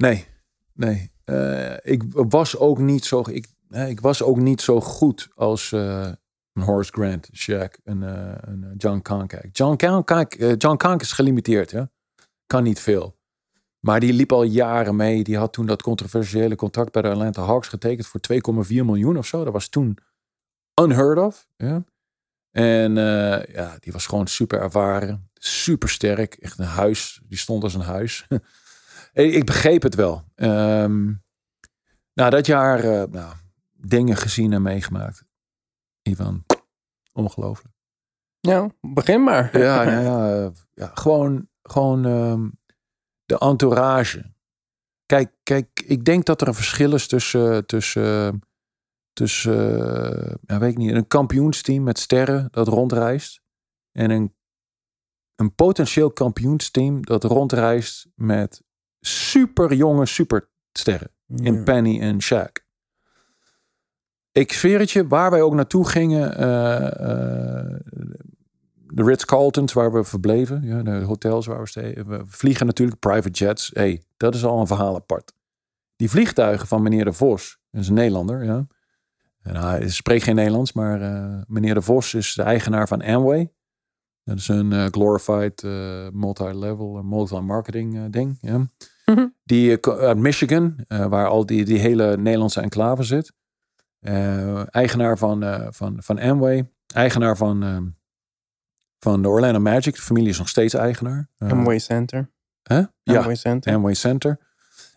nee, 0.00 0.26
nee. 0.72 1.12
Uh, 1.24 1.74
ik 1.82 2.02
was 2.12 2.56
ook 2.56 2.78
niet 2.78 3.04
zo. 3.04 3.24
Ik, 3.30 3.46
ik 3.70 4.00
was 4.00 4.22
ook 4.22 4.38
niet 4.38 4.60
zo 4.60 4.80
goed 4.80 5.28
als 5.34 5.72
uh, 5.72 6.08
een 6.52 6.62
Horace 6.62 6.92
Grant, 6.92 7.28
Shaq 7.32 7.82
en 7.84 8.02
een 8.02 8.74
John 8.76 9.00
Konkak. 9.02 9.48
John 9.52 9.76
Konkak, 9.76 10.34
John 10.58 11.00
is 11.00 11.12
gelimiteerd, 11.12 11.70
ja? 11.70 11.90
kan 12.46 12.62
niet 12.62 12.80
veel. 12.80 13.18
Maar 13.80 14.00
die 14.00 14.12
liep 14.12 14.32
al 14.32 14.42
jaren 14.42 14.96
mee. 14.96 15.24
Die 15.24 15.36
had 15.36 15.52
toen 15.52 15.66
dat 15.66 15.82
controversiële 15.82 16.54
contract 16.54 16.92
bij 16.92 17.02
de 17.02 17.08
Atlanta 17.08 17.42
Hawks 17.42 17.68
getekend 17.68 18.06
voor 18.06 18.20
2,4 18.66 18.68
miljoen 18.68 19.18
of 19.18 19.26
zo. 19.26 19.44
Dat 19.44 19.52
was 19.52 19.68
toen 19.68 19.98
unheard 20.82 21.18
of. 21.18 21.48
En 22.50 22.94
ja, 23.52 23.76
die 23.80 23.92
was 23.92 24.06
gewoon 24.06 24.26
super 24.26 24.60
ervaren, 24.60 25.30
super 25.34 25.88
sterk. 25.88 26.34
Echt 26.34 26.58
een 26.58 26.64
huis. 26.64 27.20
Die 27.28 27.38
stond 27.38 27.62
als 27.62 27.74
een 27.74 27.80
huis. 27.80 28.26
ik 29.12 29.44
begreep 29.44 29.82
het 29.82 29.94
wel. 29.94 30.24
Um, 30.34 31.22
nou, 32.14 32.30
dat 32.30 32.46
jaar 32.46 32.84
uh, 32.84 33.02
nou, 33.10 33.34
dingen 33.72 34.16
gezien 34.16 34.52
en 34.52 34.62
meegemaakt. 34.62 35.24
Ivan, 36.02 36.44
ongelooflijk. 37.12 37.74
Ja, 38.40 38.70
begin 38.80 39.22
maar. 39.22 39.58
Ja, 39.58 39.82
ja, 39.90 40.00
ja, 40.00 40.50
ja 40.70 40.90
gewoon, 40.94 41.48
gewoon 41.62 42.04
um, 42.04 42.58
de 43.24 43.38
entourage. 43.38 44.32
Kijk, 45.06 45.32
kijk, 45.42 45.82
ik 45.86 46.04
denk 46.04 46.24
dat 46.24 46.40
er 46.40 46.48
een 46.48 46.54
verschil 46.54 46.94
is 46.94 47.06
tussen, 47.06 47.66
tussen, 47.66 48.40
tussen 49.12 49.78
uh, 49.78 50.34
ja, 50.42 50.58
weet 50.58 50.70
ik 50.70 50.76
niet, 50.76 50.94
een 50.94 51.06
kampioensteam 51.06 51.82
met 51.82 51.98
sterren 51.98 52.48
dat 52.50 52.68
rondreist. 52.68 53.40
En 53.92 54.10
een, 54.10 54.34
een 55.34 55.54
potentieel 55.54 56.10
kampioensteam 56.10 57.02
dat 57.02 57.24
rondreist 57.24 58.08
met 58.14 58.62
super 59.00 59.72
jonge 59.74 60.06
supersterren. 60.06 61.10
In 61.36 61.54
Ja. 61.54 61.62
Penny 61.62 62.00
en 62.00 62.22
Shaq. 62.22 62.68
Ik 64.32 64.52
zweer 64.52 64.78
het 64.78 64.90
je, 64.90 65.06
waar 65.06 65.30
wij 65.30 65.42
ook 65.42 65.54
naartoe 65.54 65.88
gingen. 65.88 66.36
eh, 66.36 66.86
eh, 66.86 67.80
de 68.92 69.04
Ritz-Carltons 69.04 69.72
waar 69.72 69.92
we 69.92 70.04
verbleven. 70.04 70.62
Ja, 70.62 70.82
de 70.82 70.90
hotels 70.90 71.46
waar 71.46 71.60
we 71.60 71.68
steden. 71.68 72.08
We 72.08 72.22
vliegen 72.26 72.66
natuurlijk 72.66 72.98
private 72.98 73.30
jets. 73.30 73.70
hey, 73.74 74.02
dat 74.16 74.34
is 74.34 74.44
al 74.44 74.60
een 74.60 74.66
verhaal 74.66 74.94
apart. 74.94 75.32
Die 75.96 76.10
vliegtuigen 76.10 76.66
van 76.68 76.82
meneer 76.82 77.04
De 77.04 77.12
Vos. 77.12 77.58
Dat 77.70 77.80
is 77.80 77.88
een 77.88 77.94
Nederlander, 77.94 78.44
ja. 78.44 78.66
En 79.42 79.56
hij 79.56 79.88
spreekt 79.88 80.24
geen 80.24 80.34
Nederlands, 80.34 80.72
maar 80.72 81.00
eh, 81.02 81.40
meneer 81.46 81.74
De 81.74 81.82
Vos 81.82 82.14
is 82.14 82.34
de 82.34 82.42
eigenaar 82.42 82.88
van 82.88 83.02
Amway. 83.02 83.52
Dat 84.24 84.38
is 84.38 84.48
een 84.48 84.72
eh, 84.72 84.86
glorified 84.90 85.62
eh, 85.62 86.08
multi-level, 86.12 87.02
multi-marketing 87.02 87.96
eh, 87.96 88.02
ding. 88.10 88.38
Ja. 88.40 88.66
Mhm. 89.04 89.26
Die 89.44 89.86
uit 89.86 90.18
Michigan, 90.18 90.76
waar 90.88 91.28
al 91.28 91.46
die, 91.46 91.64
die 91.64 91.78
hele 91.78 92.16
Nederlandse 92.16 92.60
enclave 92.60 93.02
zit. 93.02 93.32
Eigenaar 94.70 95.18
van, 95.18 95.68
van, 95.70 95.96
van 96.02 96.18
Amway. 96.18 96.70
Eigenaar 96.94 97.36
van, 97.36 97.94
van 98.98 99.22
de 99.22 99.28
Orlando 99.28 99.60
Magic. 99.60 99.94
De 99.94 100.00
familie 100.00 100.28
is 100.28 100.38
nog 100.38 100.48
steeds 100.48 100.74
eigenaar. 100.74 101.28
Amway 101.38 101.78
Center. 101.78 102.30
hè? 102.62 102.82
Ja, 103.02 103.18
Amway 103.18 103.34
Center. 103.34 103.74
Amway 103.74 103.94
Center. 103.94 104.38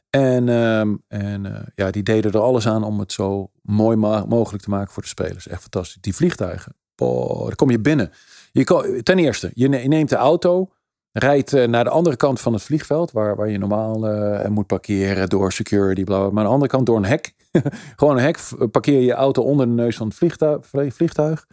En, 0.10 0.50
ehm, 0.50 0.96
en 1.08 1.72
ja, 1.76 1.92
die 1.92 2.04
deden 2.04 2.32
er 2.32 2.40
alles 2.40 2.68
aan 2.68 2.84
om 2.84 3.00
het 3.00 3.12
zo 3.12 3.52
mooi 3.62 3.96
mogelijk 4.28 4.64
te 4.64 4.70
maken 4.70 4.94
voor 4.94 5.04
de 5.04 5.10
spelers. 5.10 5.48
Echt 5.48 5.62
fantastisch. 5.62 6.02
Die 6.02 6.16
vliegtuigen. 6.16 6.76
Boah, 6.96 7.48
daar 7.48 7.56
kom 7.56 7.70
je 7.70 7.80
binnen. 7.80 8.12
Je 8.54 9.02
ten 9.04 9.20
eerste, 9.20 9.52
je, 9.54 9.68
ne- 9.68 9.82
je 9.82 9.88
neemt 9.88 10.10
de 10.10 10.16
auto, 10.16 10.70
rijdt 11.12 11.54
eh, 11.54 11.68
naar 11.68 11.84
de 11.84 11.90
andere 11.90 12.16
kant 12.16 12.42
van 12.42 12.54
het 12.54 12.62
vliegveld, 12.62 13.12
waar, 13.12 13.36
waar 13.36 13.50
je 13.50 13.58
normaal 13.58 14.08
eh, 14.08 14.50
moet 14.50 14.68
parkeren 14.68 15.30
door 15.30 15.52
security, 15.52 16.04
bla, 16.04 16.18
maar 16.18 16.28
aan 16.30 16.44
de 16.50 16.54
andere 16.54 16.72
kant 16.72 16.86
door 16.86 16.98
een 16.98 17.06
hek. 17.06 17.34
Gewoon 17.96 18.18
een 18.18 18.24
hek. 18.24 18.40
Parkeer 18.72 19.00
je 19.02 19.14
auto 19.14 19.44
onder 19.44 19.66
de 19.66 19.72
neus 19.72 19.98
van 19.98 20.08
het 20.08 20.16
vliegtuig. 20.16 20.66
vlie- 20.66 20.92
vliegtuig. 20.94 21.48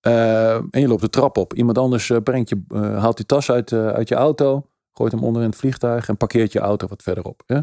Eh, 0.00 0.54
en 0.54 0.80
je 0.80 0.88
loopt 0.88 1.00
de 1.00 1.10
trap 1.10 1.36
op. 1.36 1.54
Iemand 1.54 1.78
anders 1.78 2.12
brengt 2.24 2.48
je, 2.48 2.62
haalt 2.74 3.16
die 3.16 3.26
tas 3.26 3.50
uit, 3.50 3.72
uit 3.72 4.08
je 4.08 4.14
auto, 4.14 4.66
gooit 4.92 5.12
hem 5.12 5.24
onder 5.24 5.42
in 5.42 5.48
het 5.48 5.58
vliegtuig 5.58 6.08
en 6.08 6.16
parkeert 6.16 6.52
je 6.52 6.58
auto 6.58 6.86
wat 6.86 7.02
verderop. 7.02 7.42
hè? 7.46 7.60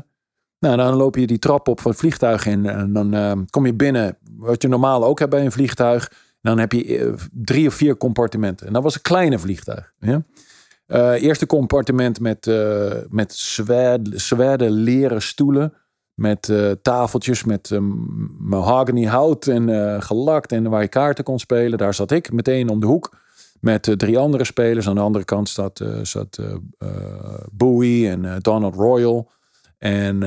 Nou, 0.60 0.77
dan 0.77 0.96
loop 0.96 1.15
je 1.15 1.27
die 1.27 1.39
trap 1.39 1.67
op 1.67 1.79
van 1.82 1.91
het 1.91 2.00
vliegtuig 2.00 2.46
in 2.46 2.65
en 2.65 2.94
dan 2.94 3.46
kom 3.50 3.65
je 3.65 3.74
binnen, 3.74 4.17
wat 4.38 4.62
je 4.62 4.67
normaal 4.67 5.05
ook 5.05 5.20
hebt 5.20 5.32
bij 5.32 5.46
een 5.46 5.51
vliegtuig. 5.51 6.12
Dan 6.46 6.60
heb 6.60 6.72
je 6.72 6.98
eh, 6.98 7.14
drie 7.32 7.68
of 7.68 7.74
vier 7.74 7.98
compartimenten. 7.98 8.68
En 8.68 8.74
dat 8.74 8.84
was 8.84 8.96
een 8.96 9.02
kleine 9.02 9.40
vliegtuig. 9.40 9.94
Ja? 10.00 10.24
Eh, 10.86 11.24
eerste 11.24 11.46
compartiment 11.46 12.20
met, 12.20 12.48
eh 12.48 12.92
met 13.10 13.34
zwaarde 14.14 14.70
leren 14.70 15.22
stoelen. 15.22 15.74
Met 16.14 16.54
tafeltjes 16.82 17.44
met 17.44 17.72
eh, 17.72 17.80
mahogany 18.40 19.06
hout 19.06 19.48
en 19.48 20.02
gelakt. 20.02 20.52
En 20.52 20.70
waar 20.70 20.82
je 20.82 20.88
kaarten 20.88 21.24
kon 21.24 21.40
spelen. 21.40 21.78
Daar 21.78 21.94
zat 21.94 22.12
ik 22.12 22.32
meteen 22.32 22.70
om 22.70 22.80
de 22.80 22.86
hoek. 22.86 23.18
Met 23.60 23.94
drie 23.98 24.18
andere 24.18 24.44
spelers. 24.44 24.88
Aan 24.88 24.96
de 24.96 25.02
andere 25.02 25.25
kant 25.25 25.50
zat, 25.50 25.84
zat 26.02 26.40
Bowie 27.52 28.10
en 28.10 28.40
Donald 28.40 28.75
Royal. 28.75 29.32
En 29.78 30.20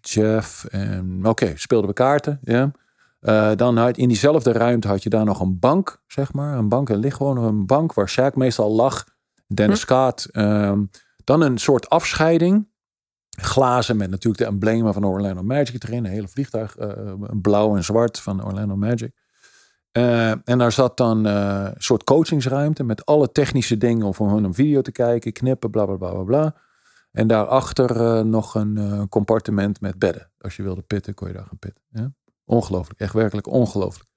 Jeff. 0.00 0.64
En 0.64 1.20
oké, 1.22 1.52
speelden 1.56 1.88
we 1.88 1.94
kaarten. 1.94 2.38
Ja. 2.42 2.72
Eh, 3.20 3.50
dan 3.56 3.76
had 3.76 3.96
in 3.96 4.08
diezelfde 4.08 4.52
ruimte 4.52 4.88
had 4.88 5.02
je 5.02 5.08
daar 5.08 5.24
nog 5.24 5.40
een 5.40 5.58
bank, 5.58 6.02
zeg 6.06 6.32
maar. 6.32 6.58
Een 6.58 6.68
bank, 6.68 6.88
er 6.88 6.96
ligt 6.96 7.16
gewoon 7.16 7.34
nog 7.34 7.44
een 7.44 7.66
bank 7.66 7.94
waar 7.94 8.10
Shaq 8.10 8.34
meestal 8.34 8.70
lag. 8.70 9.04
Dennis 9.46 9.80
Scott. 9.80 10.28
ehm, 10.30 10.84
dan 11.24 11.40
een 11.40 11.58
soort 11.58 11.88
afscheiding. 11.88 12.68
Glazen 13.40 13.96
met 13.96 14.10
natuurlijk 14.10 14.42
de 14.42 14.48
emblemen 14.48 14.92
van 14.94 15.04
Orlando 15.04 15.42
Magic 15.42 15.84
erin. 15.84 16.04
Een 16.04 16.10
hele 16.10 16.28
vliegtuig, 16.28 16.76
eh, 16.76 17.12
blauw 17.40 17.76
en 17.76 17.84
zwart 17.84 18.20
van 18.20 18.44
Orlando 18.44 18.76
Magic. 18.76 19.12
Eh, 19.92 20.30
en 20.30 20.58
daar 20.58 20.72
zat 20.72 20.96
dan 20.96 21.26
eh, 21.26 21.64
een 21.64 21.82
soort 21.82 22.04
coachingsruimte 22.04 22.84
met 22.84 23.04
alle 23.06 23.32
technische 23.32 23.76
dingen 23.76 24.06
om 24.06 24.28
hun 24.28 24.44
een 24.44 24.54
video 24.54 24.80
te 24.80 24.92
kijken, 24.92 25.32
knippen, 25.32 25.70
bla 25.70 25.84
bla 25.84 25.96
bla 25.96 26.10
bla 26.10 26.22
bla. 26.22 26.54
En 27.12 27.26
daarachter 27.26 27.90
eh, 27.90 28.24
nog 28.24 28.54
een 28.54 28.76
eh, 28.76 29.02
compartiment 29.08 29.80
met 29.80 29.98
bedden. 29.98 30.30
Als 30.38 30.56
je 30.56 30.62
wilde 30.62 30.82
pitten, 30.82 31.14
kon 31.14 31.28
je 31.28 31.34
daar 31.34 31.46
gaan 31.46 31.58
pitten. 31.58 31.82
Ja? 31.88 32.12
Ongelooflijk, 32.48 33.00
echt 33.00 33.12
werkelijk 33.12 33.46
ongelooflijk. 33.46 34.08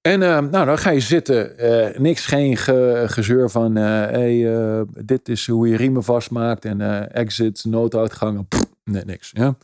En 0.00 0.22
eh, 0.22 0.38
nou, 0.40 0.66
dan 0.66 0.78
ga 0.78 0.90
je 0.90 1.00
zitten. 1.00 1.58
Eh, 1.58 1.98
niks, 2.00 2.26
geen 2.26 2.56
ge- 2.56 3.04
gezeur 3.06 3.50
van... 3.50 3.76
eh, 3.76 3.84
hey, 3.84 4.84
dit 5.04 5.28
is 5.28 5.46
hoe 5.46 5.68
je 5.68 5.76
riemen 5.76 6.04
vastmaakt. 6.04 6.64
En 6.64 7.10
exits, 7.12 7.64
nooduitgangen. 7.64 8.48
Pff, 8.48 8.64
nee, 8.84 9.04
niks. 9.04 9.30
Ja. 9.32 9.56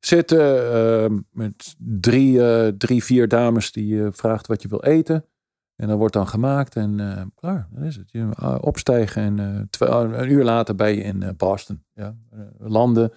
Zitten 0.00 1.26
met 1.32 1.74
drie, 1.78 2.76
drie, 2.76 3.04
vier 3.04 3.28
dames 3.28 3.72
die 3.72 3.86
je 3.96 4.08
vraagt 4.12 4.46
wat 4.46 4.62
je 4.62 4.68
wil 4.68 4.82
eten. 4.82 5.24
En 5.76 5.88
dat 5.88 5.98
wordt 5.98 6.14
dan 6.14 6.28
gemaakt 6.28 6.76
en 6.76 7.32
klaar, 7.34 7.68
dat 7.70 7.84
is 7.84 7.96
het. 7.96 8.10
Je 8.10 8.28
opstijgen 8.60 9.22
en 9.22 9.66
twa- 9.70 10.00
een 10.02 10.30
uur 10.30 10.44
later 10.44 10.74
ben 10.74 10.94
je 10.94 11.02
in 11.02 11.34
Boston. 11.36 11.84
Ja. 11.94 12.16
Landen, 12.58 13.12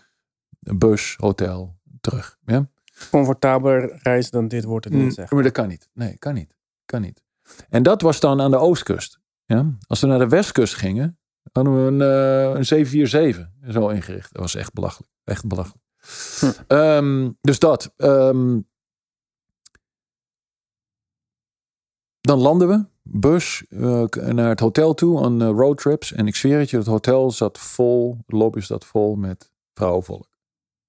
bus, 0.60 1.16
hotel, 1.20 1.76
terug. 2.02 2.38
Ja. 2.46 2.68
Comfortabeler 3.10 4.00
reis 4.04 4.30
dan 4.30 4.48
dit 4.48 4.64
wordt 4.64 4.86
het 4.86 4.94
niet, 4.94 5.04
Mm, 5.04 5.12
zeg. 5.12 5.32
Maar 5.32 5.44
dat 5.44 5.52
kan 5.52 5.68
niet. 5.68 5.90
Nee, 5.94 6.18
kan 6.18 6.34
niet. 6.34 6.56
Kan 6.86 7.02
niet. 7.02 7.24
En 7.70 7.84
dat 7.84 8.02
was 8.02 8.20
dan 8.20 8.42
aan 8.42 8.52
de 8.52 8.58
oostkust. 8.58 9.20
Ja? 9.46 9.78
Als 9.88 10.02
we 10.02 10.08
naar 10.08 10.20
de 10.20 10.28
westkust 10.28 10.76
gingen, 10.76 11.20
hadden 11.52 11.86
we 11.86 11.92
een, 11.92 12.02
eh, 12.02 12.58
een 12.58 12.66
747 12.66 13.50
zo 13.70 13.88
ingericht. 13.88 14.34
Dat 14.34 14.42
was 14.42 14.56
echt 14.56 14.74
belachelijk. 14.74 15.12
Echt 15.24 15.48
belachelijk. 15.48 15.84
Hm. 16.40 16.52
Ehm, 16.68 17.32
dus 17.42 17.60
dat. 17.60 17.94
Ehm, 17.98 18.60
dan 22.22 22.40
landen 22.40 22.68
we, 22.68 22.86
bus, 23.04 23.66
eh, 23.70 24.04
naar 24.12 24.50
het 24.50 24.60
hotel 24.60 24.94
toe 24.94 25.24
aan 25.24 25.42
eh, 25.42 25.48
roadtrips. 25.48 26.12
En 26.14 26.28
ik 26.28 26.36
zweer 26.36 26.60
het 26.60 26.70
je, 26.70 26.78
het 26.78 26.86
hotel 26.86 27.32
zat 27.32 27.58
vol, 27.60 28.18
de 28.26 28.38
lobby 28.38 28.60
zat 28.60 28.86
vol 28.86 29.16
met 29.16 29.52
vrouwenvolk. 29.74 30.30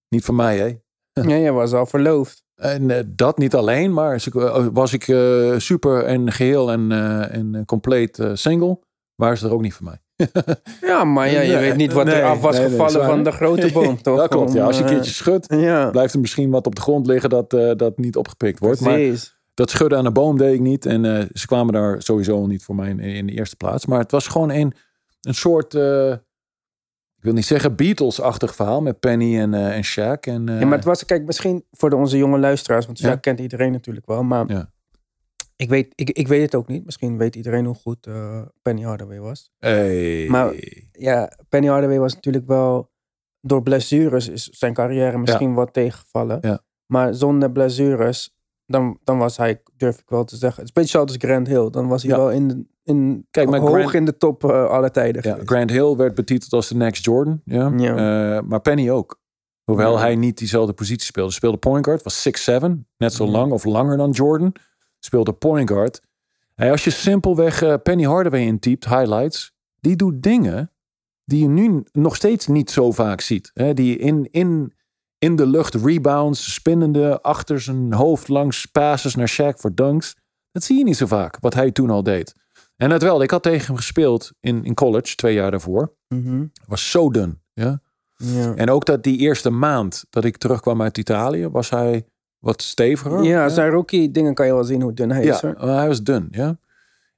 Niet 0.09 0.25
van 0.25 0.35
mij, 0.35 0.59
hè? 0.59 0.81
Ja, 1.13 1.37
jij 1.37 1.53
was 1.53 1.73
al 1.73 1.87
verloofd. 1.87 2.43
En 2.63 2.91
eh, 2.91 3.05
dat 3.07 3.39
niet 3.39 3.55
alleen, 3.55 3.93
maar 3.93 4.25
eh, 4.35 4.67
was 4.73 4.93
ik 4.93 5.09
eh, 5.09 5.55
super 5.57 6.05
en 6.05 6.33
geheel 6.33 6.71
en, 6.73 6.93
en 7.31 7.63
compleet 7.67 8.23
single, 8.33 8.79
waren 9.15 9.39
ze 9.39 9.47
er 9.47 9.53
ook 9.53 9.63
niet 9.63 9.75
voor 9.75 9.85
mij. 9.85 10.01
Ja, 10.81 11.05
maar 11.05 11.31
ja, 11.31 11.41
je 11.41 11.53
Nee, 11.53 11.61
weet 11.61 11.77
niet 11.77 11.93
wat 11.93 12.05
nee, 12.05 12.15
er 12.15 12.25
af 12.25 12.41
was 12.41 12.59
nee, 12.59 12.69
gevallen 12.69 13.05
van 13.05 13.25
de 13.25 13.31
grote 13.33 13.73
boom, 13.75 14.03
toch? 14.03 14.19
dat 14.19 14.29
klopt, 14.29 14.53
ja. 14.53 14.65
Als 14.65 14.77
je 14.77 14.83
een 14.83 14.89
keertje 14.89 15.13
schudt, 15.13 15.47
Ja, 15.55 15.91
blijft 15.91 16.15
er 16.15 16.21
misschien 16.21 16.51
wat 16.51 16.67
op 16.67 16.75
de 16.75 16.81
grond 16.81 17.07
liggen 17.07 17.31
dat, 17.31 17.51
dat 17.51 17.99
niet 17.99 18.17
opgepikt 18.17 18.59
wordt. 18.59 18.81
Maar 18.81 19.01
dat 19.55 19.71
schudden 19.71 19.99
aan 19.99 20.05
de 20.05 20.13
boom 20.13 20.39
deed 20.39 20.55
ik 20.55 20.61
niet. 20.61 20.87
En 20.87 21.29
ze 21.33 21.47
kwamen 21.47 21.73
daar 21.73 22.03
sowieso 22.03 22.47
niet 22.47 22.65
voor 22.65 22.75
mij 22.75 22.89
in, 22.89 23.01
in 23.01 23.27
de 23.27 23.33
eerste 23.33 23.57
plaats. 23.57 23.87
Maar 23.87 23.99
het 23.99 24.11
was 24.11 24.27
gewoon 24.27 24.51
een, 24.51 24.73
een 25.21 25.35
soort, 25.35 25.75
ik 27.23 27.29
wil 27.29 27.37
niet 27.37 27.47
zeggen 27.47 27.77
Beatles-achtig 27.77 28.55
verhaal 28.55 28.83
met 28.83 29.01
Penny 29.01 29.39
en, 29.39 29.55
eh 29.55 29.77
en 29.77 29.85
Shaq. 29.85 30.21
En, 30.21 30.49
eh, 30.49 30.61
Ja, 30.61 30.67
maar 30.67 30.77
het 30.77 30.85
was, 30.85 31.05
kijk, 31.05 31.25
misschien 31.25 31.65
voor 31.71 31.91
de, 31.91 31.97
onze 31.97 32.17
jonge 32.17 32.39
luisteraars, 32.39 32.87
want 32.87 32.99
ja. 32.99 33.17
kent 33.17 33.41
iedereen 33.41 33.73
natuurlijk 33.73 34.07
wel, 34.07 34.23
maar 34.23 34.45
Ja. 34.51 34.71
ik, 35.57 35.69
weet, 35.69 35.93
ik, 35.95 36.11
ik 36.11 36.29
weet 36.29 36.43
het 36.43 36.55
ook 36.55 36.69
niet. 36.69 36.85
Misschien 36.85 37.19
weet 37.19 37.37
iedereen 37.37 37.65
hoe 37.65 37.75
goed 37.75 38.07
eh, 38.07 38.43
Penny 38.63 38.83
Hardaway 38.83 39.21
was. 39.21 39.51
hey. 39.59 40.27
Maar- 40.29 40.55
Ja, 40.93 41.33
Penny 41.49 41.69
Hardaway 41.69 41.99
was 41.99 42.15
natuurlijk 42.15 42.47
wel, 42.47 42.91
door 43.41 43.63
blessures 43.63 44.29
is 44.29 44.45
zijn 44.45 44.75
carrière 44.75 45.19
misschien 45.19 45.55
wat 45.55 45.73
tegengevallen. 45.73 46.39
Ja. 46.41 46.61
Maar 46.87 47.15
zonder 47.15 47.53
blessures, 47.53 48.35
dan, 48.67 48.99
dan 49.05 49.19
was 49.19 49.37
hij, 49.37 49.63
durf 49.77 49.99
ik 49.99 50.09
wel 50.09 50.25
te 50.25 50.37
zeggen, 50.37 50.67
speciaal 50.67 51.03
als 51.07 51.15
Grant 51.19 51.47
Hill, 51.47 51.71
dan 51.71 51.89
was 51.89 52.03
hij 52.03 52.11
Ja. 52.11 52.17
wel 52.17 52.31
in, 52.31 52.69
in, 52.85 53.27
Kijk, 53.31 53.51
maar 53.51 53.61
hoog 53.61 53.71
Grant- 53.79 53.95
in 53.95 54.05
de 54.05 54.17
top 54.17 54.45
eh 54.45 54.67
aller 54.69 54.91
tijden 54.91 55.23
Ja. 55.29 55.39
Grant 55.45 55.71
Hill 55.71 55.97
werd 55.97 56.15
betiteld 56.15 56.53
als 56.53 56.69
de 56.69 56.75
next 56.75 57.05
Jordan. 57.05 57.41
Ja. 57.45 57.73
Ja. 57.77 58.37
Eh, 58.37 58.43
maar 58.43 58.61
Penny 58.61 58.91
ook. 58.91 59.21
Hoewel 59.65 59.99
hij 59.99 60.17
niet 60.17 60.39
diezelfde 60.39 60.73
positie 60.73 61.05
speelde. 61.07 61.33
Speelde 61.33 61.57
point 61.57 61.85
guard, 61.85 62.03
was 62.03 62.23
6'7. 62.23 62.87
Net 62.97 63.13
zo 63.13 63.27
lang 63.27 63.53
of 63.53 63.65
langer 63.65 63.97
dan 63.97 64.11
Jordan. 64.11 64.55
Speelde 64.99 65.33
point 65.33 65.71
guard. 65.71 66.01
Hey, 66.55 66.71
als 66.71 66.85
je 66.85 66.91
simpelweg 66.91 67.63
eh, 67.63 67.75
Penny 67.83 68.05
Hardaway 68.05 68.41
intypt, 68.41 68.89
highlights. 68.89 69.53
Die 69.81 69.97
doet 69.97 70.23
dingen 70.23 70.71
die 71.25 71.43
je 71.43 71.49
nu 71.49 71.85
nog 71.93 72.17
steeds 72.17 72.47
niet 72.47 72.71
zo 72.71 72.93
vaak 72.93 73.21
ziet. 73.21 73.51
Hè? 73.55 73.75
Die 73.75 73.97
in, 73.99 74.29
in, 74.31 74.73
in 75.23 75.37
de 75.37 75.47
lucht 75.47 75.75
rebounds, 75.75 76.55
spinnende, 76.55 77.21
achter 77.21 77.61
zijn 77.61 77.93
hoofd 77.93 78.29
langs 78.29 78.67
passes 78.67 79.15
naar 79.15 79.31
Shaq 79.31 79.57
voor 79.61 79.75
dunks. 79.75 80.17
Dat 80.51 80.63
zie 80.63 80.79
je 80.79 80.85
niet 80.85 80.97
zo 80.97 81.07
vaak, 81.07 81.37
wat 81.41 81.55
hij 81.55 81.71
toen 81.71 81.91
al 81.91 82.03
deed. 82.03 82.35
En 82.77 82.91
het 82.91 83.03
wel, 83.03 83.23
ik 83.23 83.31
had 83.31 83.43
tegen 83.43 83.67
hem 83.67 83.77
gespeeld 83.77 84.33
in, 84.41 84.65
in 84.65 84.75
college, 84.75 85.15
twee 85.15 85.35
jaar 85.35 85.51
daarvoor. 85.51 85.95
Mhm. 86.09 86.45
Was 86.67 86.91
zo 86.91 87.11
dun. 87.11 87.41
Ja? 87.53 87.81
ja. 88.17 88.55
En 88.55 88.71
ook 88.71 88.85
dat 88.85 89.03
die 89.03 89.19
eerste 89.19 89.51
maand 89.51 90.05
dat 90.11 90.25
ik 90.25 90.37
terugkwam 90.37 90.83
uit 90.83 90.99
Italië, 90.99 91.49
was 91.49 91.71
hij 91.71 92.07
wat 92.39 92.63
steviger. 92.63 93.23
Ja, 93.23 93.49
zijn 93.49 93.71
rookie 93.71 94.11
dingen 94.11 94.35
kan 94.35 94.47
je 94.47 94.55
wel 94.55 94.65
zien 94.65 94.83
hoe 94.83 94.93
dun 94.93 95.11
hij 95.11 95.25
ja, 95.25 95.35
is. 95.35 95.41
Hoor. 95.41 95.55
hij 95.59 95.87
was 95.87 96.03
dun. 96.03 96.29
Ja. 96.31 96.59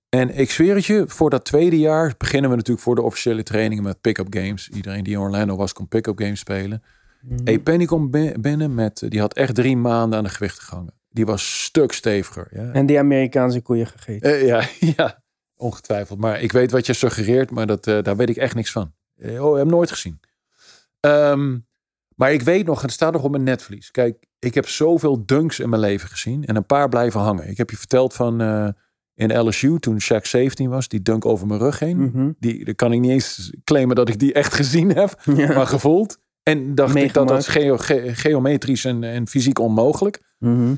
En 0.09 0.39
ik 0.39 0.51
zweer 0.51 0.75
het 0.75 0.85
je, 0.85 1.05
voor 1.07 1.31
dat 1.31 1.45
tweede 1.45 1.79
jaar 1.79 2.15
beginnen 2.19 2.51
we 2.51 2.57
natuurlijk 2.57 2.85
voor 2.85 2.95
de 2.95 3.03
officiële 3.03 3.43
trainingen 3.43 3.85
met 3.85 4.01
pick-up 4.01 4.27
games. 4.31 4.69
Iedereen 4.69 5.05
die 5.05 5.13
in 5.13 5.21
Orlando 5.21 5.57
was, 5.57 5.73
kon 5.73 5.89
pick-up 5.89 6.19
games 6.19 6.41
spelen. 6.41 6.83
Mhm. 7.29 7.39
Hey, 7.45 7.59
Penny 7.59 7.85
komt 7.85 8.11
bi- 8.11 8.35
binnen 8.41 8.75
met, 8.75 9.03
die 9.09 9.21
had 9.21 9.35
echt 9.35 9.55
drie 9.55 9.77
maanden 9.77 10.19
aan 10.19 10.25
de 10.25 10.31
gewicht 10.31 10.59
gehangen. 10.61 10.95
Die 11.11 11.27
was 11.27 11.63
stuk 11.65 11.93
steviger. 11.93 12.47
Ja. 12.51 12.73
En 12.73 12.87
die 12.87 12.99
Amerikaanse 12.99 13.61
koeien 13.61 13.87
gegeten. 13.87 14.31
Eh, 14.33 14.47
ja, 14.47 14.63
ja, 14.97 15.23
ongetwijfeld. 15.57 16.19
Maar 16.19 16.41
ik 16.41 16.53
weet 16.53 16.71
wat 16.71 16.87
je 16.87 16.93
suggereert, 16.93 17.51
maar 17.51 17.67
dat, 17.67 17.87
eh, 17.87 18.03
daar 18.03 18.17
weet 18.17 18.29
ik 18.29 18.37
echt 18.37 18.55
niks 18.55 18.73
van. 18.73 18.93
Eh, 19.17 19.45
Oh, 19.45 19.51
ik 19.51 19.57
heb 19.57 19.65
hem 19.67 19.75
nooit 19.75 19.91
gezien. 19.91 20.21
Ehm, 21.01 21.59
maar 22.17 22.33
ik 22.33 22.43
weet 22.43 22.67
nog, 22.67 22.83
het 22.83 22.93
staat 22.93 23.13
nog 23.13 23.23
op 23.23 23.31
mijn 23.31 23.43
netvlies. 23.43 23.91
Kijk, 23.91 24.25
ik 24.39 24.55
heb 24.55 24.69
zoveel 24.69 25.27
dunks 25.27 25.61
in 25.61 25.69
mijn 25.69 25.81
leven 25.81 26.09
gezien 26.09 26.45
en 26.45 26.57
een 26.57 26.67
paar 26.67 26.89
blijven 26.89 27.21
hangen. 27.21 27.49
Ik 27.49 27.57
heb 27.57 27.71
je 27.71 27.77
verteld 27.77 28.15
van 28.15 28.41
eh, 28.41 28.69
in 29.15 29.39
LSU, 29.39 29.79
toen 29.79 30.03
Shaq 30.03 30.21
17 30.23 30.69
was, 30.71 30.89
die 30.89 31.03
dunk 31.03 31.25
over 31.25 31.47
mijn 31.47 31.61
rug 31.61 31.79
heen. 31.79 31.97
Mhm. 31.99 32.31
Die, 32.39 32.65
daar 32.65 32.75
kan 32.75 32.93
ik 32.93 33.01
niet 33.01 33.11
eens 33.11 33.53
claimen 33.65 33.97
dat 33.97 34.09
ik 34.09 34.19
die 34.19 34.33
echt 34.33 34.55
gezien 34.55 34.89
heb, 34.91 35.21
Ja. 35.37 35.55
maar 35.55 35.67
gevoeld. 35.67 36.19
En 36.45 36.75
dacht 36.75 36.95
ik 36.95 37.13
dat 37.13 37.29
dat 37.29 37.39
is 37.39 37.55
Meegemaakt. 37.55 37.83
geo- 37.85 37.97
ge- 37.99 38.15
geometrisch 38.15 38.85
en, 38.85 39.05
en 39.05 39.27
fysiek 39.29 39.59
onmogelijk. 39.59 40.35
Mhm. 40.39 40.75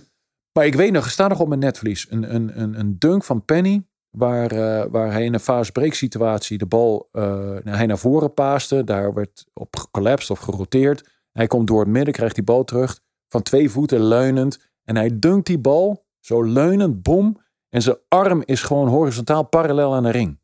Maar 0.53 0.67
ik 0.67 0.75
weet 0.75 0.93
nog, 0.93 1.05
er 1.05 1.11
staat 1.11 1.29
nog 1.29 1.41
op 1.41 1.49
mijn 1.49 1.61
netvlies 1.61 2.07
een, 2.11 2.35
een, 2.35 2.61
een, 2.61 2.79
een 2.79 2.99
dunk 2.99 3.25
van 3.25 3.45
Penny. 3.45 3.87
Waar, 4.11 4.51
eh, 4.51 4.85
waar 4.91 5.13
hij 5.13 5.25
in 5.25 5.35
een 5.35 5.41
fast 5.41 5.73
break 5.73 5.93
situatie 5.95 6.59
de 6.59 6.67
bal 6.67 7.09
eh, 7.13 7.23
nou, 7.25 7.71
hij 7.71 7.87
naar 7.87 7.99
voren 7.99 8.35
paaste. 8.35 8.85
Daar 8.85 9.15
werd 9.15 9.47
op 9.53 9.77
gecollapsed 9.77 10.31
of 10.31 10.39
geroteerd. 10.39 11.09
Hij 11.33 11.47
komt 11.47 11.67
door 11.67 11.81
het 11.81 11.89
midden, 11.89 12.15
krijgt 12.15 12.35
die 12.35 12.45
bal 12.45 12.65
terug. 12.65 13.01
Van 13.29 13.43
twee 13.43 13.71
voeten 13.71 14.03
leunend. 14.03 14.59
En 14.85 14.97
hij 14.97 15.19
dunkt 15.19 15.47
die 15.47 15.59
bal 15.59 16.05
zo 16.21 16.43
leunend, 16.43 17.03
bom. 17.03 17.37
En 17.69 17.83
zijn 17.83 17.97
arm 18.09 18.43
is 18.45 18.63
gewoon 18.63 18.89
horizontaal 18.89 19.43
parallel 19.43 19.95
aan 19.95 20.03
de 20.03 20.11
ring. 20.11 20.41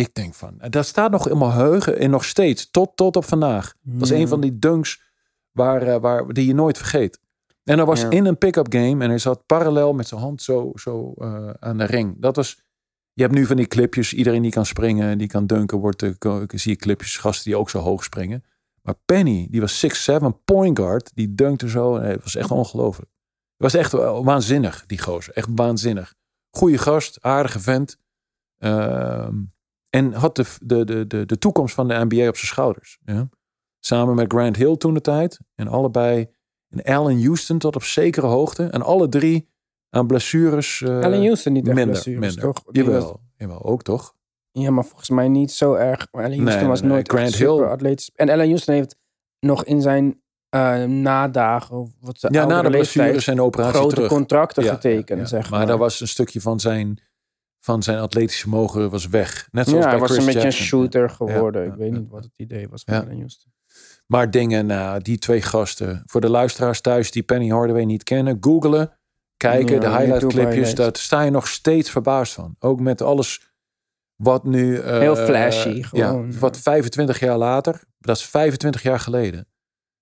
Ik 0.00 0.14
denk 0.14 0.34
van, 0.34 0.58
dat 0.70 0.86
staat 0.86 1.10
nog 1.10 1.28
in 1.28 1.38
mijn 1.38 1.50
heugen 1.50 1.98
en 1.98 2.10
nog 2.10 2.24
steeds, 2.24 2.70
tot, 2.70 2.96
tot 2.96 3.16
op 3.16 3.24
vandaag. 3.24 3.74
Dat 3.82 4.02
is 4.02 4.08
Ja. 4.08 4.16
een 4.16 4.28
van 4.28 4.40
die 4.40 4.58
dunks 4.58 5.02
waar, 5.50 5.82
eh, 5.82 6.00
waar, 6.00 6.28
die 6.32 6.46
je 6.46 6.54
nooit 6.54 6.76
vergeet. 6.78 7.20
En 7.64 7.76
dat 7.76 7.86
was 7.86 8.00
Ja. 8.00 8.10
in 8.10 8.24
een 8.26 8.38
pick-up 8.38 8.66
game 8.72 9.04
en 9.04 9.08
hij 9.08 9.18
zat 9.18 9.46
parallel 9.46 9.92
met 9.92 10.08
zijn 10.08 10.20
hand 10.20 10.42
zo, 10.42 10.72
zo 10.74 11.12
eh, 11.18 11.50
aan 11.58 11.78
de 11.78 11.84
ring. 11.84 12.14
Dat 12.20 12.36
was, 12.36 12.62
je 13.12 13.22
hebt 13.22 13.34
nu 13.34 13.46
van 13.46 13.56
die 13.56 13.66
clipjes, 13.66 14.12
iedereen 14.14 14.42
die 14.42 14.50
kan 14.50 14.66
springen, 14.66 15.18
die 15.18 15.26
kan 15.28 15.46
dunken, 15.46 15.78
wordt, 15.78 16.02
eh, 16.02 16.10
ko- 16.18 16.44
zie 16.46 16.70
je 16.72 16.76
clipjes, 16.78 17.16
gasten 17.16 17.44
die 17.44 17.56
ook 17.58 17.70
zo 17.70 17.78
hoog 17.78 18.04
springen. 18.04 18.44
Maar 18.82 18.94
Penny, 19.04 19.46
die 19.50 19.60
was 19.60 19.78
6'7, 19.78 20.44
point 20.44 20.78
guard, 20.78 21.10
die 21.14 21.34
dunkte 21.34 21.68
zo. 21.68 21.96
en 21.96 22.10
Het 22.10 22.22
was 22.22 22.34
echt 22.36 22.50
ongelooflijk. 22.50 23.10
Het 23.56 23.72
was 23.72 23.74
echt 23.74 23.94
eh, 23.94 24.20
waanzinnig, 24.24 24.84
die 24.86 24.98
gozer. 24.98 25.34
Echt 25.34 25.48
waanzinnig. 25.54 26.14
Goeie 26.50 26.78
gast, 26.78 27.18
aardige 27.20 27.60
vent. 27.60 27.96
Ehm, 28.58 29.34
en 29.90 30.12
had 30.12 30.36
de, 30.36 30.44
de, 30.62 30.84
de, 30.84 31.06
de, 31.06 31.26
de 31.26 31.38
toekomst 31.38 31.74
van 31.74 31.88
de 31.88 31.94
NBA 32.08 32.28
op 32.28 32.36
zijn 32.36 32.46
schouders. 32.46 32.98
Ja? 33.04 33.28
Samen 33.80 34.14
met 34.14 34.32
Grant 34.32 34.56
Hill 34.56 34.76
toen 34.76 34.94
de 34.94 35.00
tijd. 35.00 35.38
En 35.54 35.68
allebei 35.68 36.28
en 36.68 36.82
Allen 36.94 37.22
Houston 37.24 37.58
tot 37.58 37.76
op 37.76 37.82
zekere 37.82 38.26
hoogte. 38.26 38.64
En 38.64 38.82
alle 38.82 39.08
drie 39.08 39.48
aan 39.90 40.06
blessures. 40.06 40.82
eh, 40.82 41.00
Allen 41.00 41.22
Houston 41.24 41.52
niet 41.52 41.66
echt 41.66 41.74
minder, 41.76 41.92
blessures, 41.92 42.20
minder. 42.20 42.40
toch? 42.54 42.62
Die 42.72 42.84
was- 42.84 42.92
Jawel, 42.94 43.20
jawel, 43.36 43.62
ook 43.64 43.82
toch? 43.82 44.14
Ja, 44.50 44.70
maar 44.70 44.84
volgens 44.84 45.10
mij 45.10 45.28
niet 45.28 45.52
zo 45.52 45.74
erg. 45.74 46.06
Allen 46.10 46.26
Houston 46.26 46.44
Nee, 46.58 46.66
was 46.66 46.80
nee, 46.80 46.90
nooit 46.90 47.08
Grant 47.08 47.34
Hill- 47.34 47.62
atletisch. 47.62 48.10
En 48.14 48.28
Allen 48.30 48.46
Houston 48.46 48.74
heeft 48.74 48.96
nog 49.40 49.64
in 49.64 49.80
zijn 49.82 50.22
eh, 50.48 50.84
nadagen, 50.84 51.76
of 51.76 51.90
wat 52.00 52.18
ze 52.18 52.28
Ja, 52.32 52.46
na 52.46 52.62
de 52.62 52.70
blessures 52.70 53.26
en 53.26 53.36
de 53.36 53.42
operatie 53.42 53.74
grote 53.78 53.94
terug. 53.94 54.08
contracten 54.10 54.64
Ja, 54.64 54.72
getekend, 54.74 55.08
ja, 55.08 55.16
ja. 55.16 55.24
zeg 55.24 55.50
maar. 55.50 55.58
Maar 55.58 55.68
daar 55.68 55.78
was 55.78 56.00
een 56.00 56.08
stukje 56.08 56.40
van 56.40 56.60
zijn, 56.60 57.00
van 57.60 57.82
zijn 57.82 57.98
atletische 57.98 58.48
mogen 58.48 58.90
was 58.90 59.08
weg. 59.08 59.48
Net 59.50 59.68
zoals 59.68 59.84
ja, 59.84 59.90
hij 59.90 59.98
was 60.00 60.08
Chris 60.10 60.20
een 60.20 60.26
beetje 60.26 60.40
Jackson. 60.42 60.60
een 60.62 60.66
shooter 60.68 61.10
geworden. 61.10 61.64
Ja, 61.64 61.72
ik 61.72 61.78
weet 61.78 61.92
niet 61.92 62.08
wat 62.08 62.24
het 62.24 62.32
idee 62.36 62.68
was 62.68 62.82
van 62.84 62.94
Ja. 62.94 63.04
Houston. 63.16 63.52
Maar 64.06 64.30
dingen, 64.30 64.66
nou, 64.66 65.02
die 65.02 65.18
twee 65.18 65.42
gasten. 65.42 66.02
Voor 66.06 66.20
de 66.20 66.30
luisteraars 66.30 66.80
thuis 66.80 67.10
die 67.10 67.22
Penny 67.22 67.48
Hardaway 67.48 67.84
niet 67.84 68.02
kennen. 68.02 68.36
Googelen, 68.40 68.98
kijken, 69.36 69.74
Ja, 69.74 69.80
de 69.80 69.88
highlight 69.98 70.26
clipjes. 70.26 70.74
Daar 70.74 70.90
sta 70.96 71.22
je 71.22 71.30
nog 71.30 71.48
steeds 71.48 71.90
verbaasd 71.90 72.32
van. 72.32 72.56
Ook 72.58 72.80
met 72.80 73.02
alles 73.02 73.52
wat 74.16 74.44
nu... 74.44 74.76
eh, 74.78 74.98
Heel 74.98 75.16
flashy, 75.16 75.82
ja, 75.92 76.08
gewoon. 76.08 76.38
wat 76.38 76.58
25 76.58 77.20
jaar 77.20 77.38
later, 77.38 77.80
dat 77.98 78.16
is 78.16 78.24
25 78.26 78.82
jaar 78.82 79.00
geleden. 79.00 79.48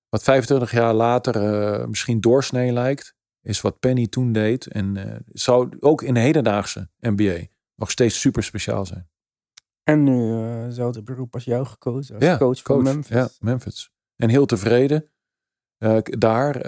Wat 0.09 0.23
25 0.23 0.71
jaar 0.73 0.95
later 0.95 1.37
eh, 1.37 1.87
misschien 1.87 2.21
doorsnee 2.21 2.73
lijkt. 2.73 3.15
Is 3.43 3.61
wat 3.61 3.79
Penny 3.79 4.07
toen 4.07 4.33
deed. 4.33 4.67
En 4.67 4.97
uh, 4.97 5.17
zou 5.27 5.77
ook 5.81 6.03
in 6.03 6.15
de 6.15 6.21
hedendaagse 6.21 6.89
NBA 7.01 7.41
nog 7.75 7.91
steeds 7.91 8.21
super 8.21 8.43
speciaal 8.43 8.87
zijn. 8.87 9.09
En 9.85 10.03
nu 10.03 10.13
uh, 10.13 10.63
hetzelfde 10.63 11.03
beroep 11.03 11.35
als 11.35 11.45
jou 11.45 11.67
gekozen, 11.67 12.15
als 12.15 12.25
ja, 12.25 12.37
coach, 12.37 12.63
van 12.63 12.83
Memphis. 12.83 13.17
Ja, 13.17 13.29
Memphis. 13.41 13.93
En 14.17 14.29
heel 14.29 14.47
tevreden. 14.47 15.11
Uh, 15.79 15.99
daar, 16.03 16.67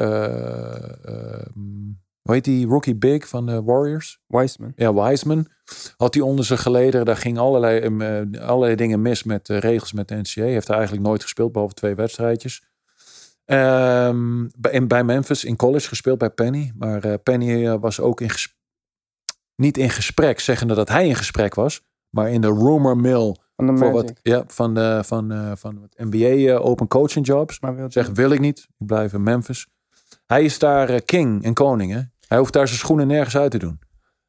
hoe 2.20 2.34
heet 2.34 2.44
die 2.44 2.66
rookie 2.66 2.96
big 2.96 3.28
van 3.28 3.46
de 3.46 3.62
Warriors? 3.62 4.20
Wiseman. 4.26 4.72
Ja, 4.76 4.94
Wiseman. 4.94 5.46
Had 5.96 6.14
hij 6.14 6.22
onder 6.22 6.44
zijn 6.44 6.58
geleden. 6.58 7.04
Daar 7.04 7.16
ging 7.16 7.38
allerlei, 7.38 7.80
allerlei 8.38 8.74
dingen 8.74 9.02
mis 9.02 9.22
met 9.22 9.46
de 9.46 9.58
regels 9.58 9.92
met 9.92 10.08
de 10.08 10.14
NCAA. 10.14 10.44
Heeft 10.44 10.66
hij 10.66 10.76
eigenlijk 10.76 11.06
nooit 11.06 11.22
gespeeld, 11.22 11.52
behalve 11.52 11.74
twee 11.74 11.94
wedstrijdjes. 11.94 12.69
Um, 13.52 14.50
bij, 14.58 14.86
bij 14.86 15.04
Memphis 15.04 15.44
in 15.44 15.56
college 15.56 15.88
gespeeld 15.88 16.18
bij 16.18 16.30
Penny. 16.30 16.72
Maar 16.78 17.06
uh, 17.06 17.14
Penny 17.22 17.64
uh, 17.64 17.74
was 17.80 18.00
ook 18.00 18.20
in 18.20 18.30
niet 19.56 19.78
in 19.78 19.90
gesprek, 19.90 20.40
zeggende 20.40 20.74
dat 20.74 20.88
hij 20.88 21.06
in 21.06 21.14
gesprek 21.14 21.54
was. 21.54 21.82
Maar 22.10 22.30
in 22.30 22.40
de 22.40 22.46
rumor 22.46 22.96
mill 22.96 23.36
van 23.56 23.66
de, 23.66 23.76
voor 23.76 23.92
wat, 23.92 24.12
ja, 24.22 24.44
van 24.46 24.74
de 24.74 25.00
van, 25.04 25.32
uh, 25.32 25.52
van 25.54 25.82
het 25.82 26.10
NBA 26.10 26.56
open 26.56 26.88
coaching 26.88 27.26
jobs. 27.26 27.60
Maar 27.60 27.76
wil 27.76 27.90
Zegt 27.90 28.12
wil 28.12 28.30
ik 28.30 28.40
niet. 28.40 28.58
Ik 28.58 28.86
blijf 28.86 29.12
in 29.12 29.22
Memphis. 29.22 29.66
Hij 30.26 30.44
is 30.44 30.58
daar 30.58 31.02
king 31.02 31.44
en 31.44 31.54
koning. 31.54 31.92
Hè? 31.92 32.00
Hij 32.26 32.38
hoeft 32.38 32.52
daar 32.52 32.66
zijn 32.66 32.78
schoenen 32.78 33.06
nergens 33.06 33.36
uit 33.36 33.50
te 33.50 33.58
doen. 33.58 33.80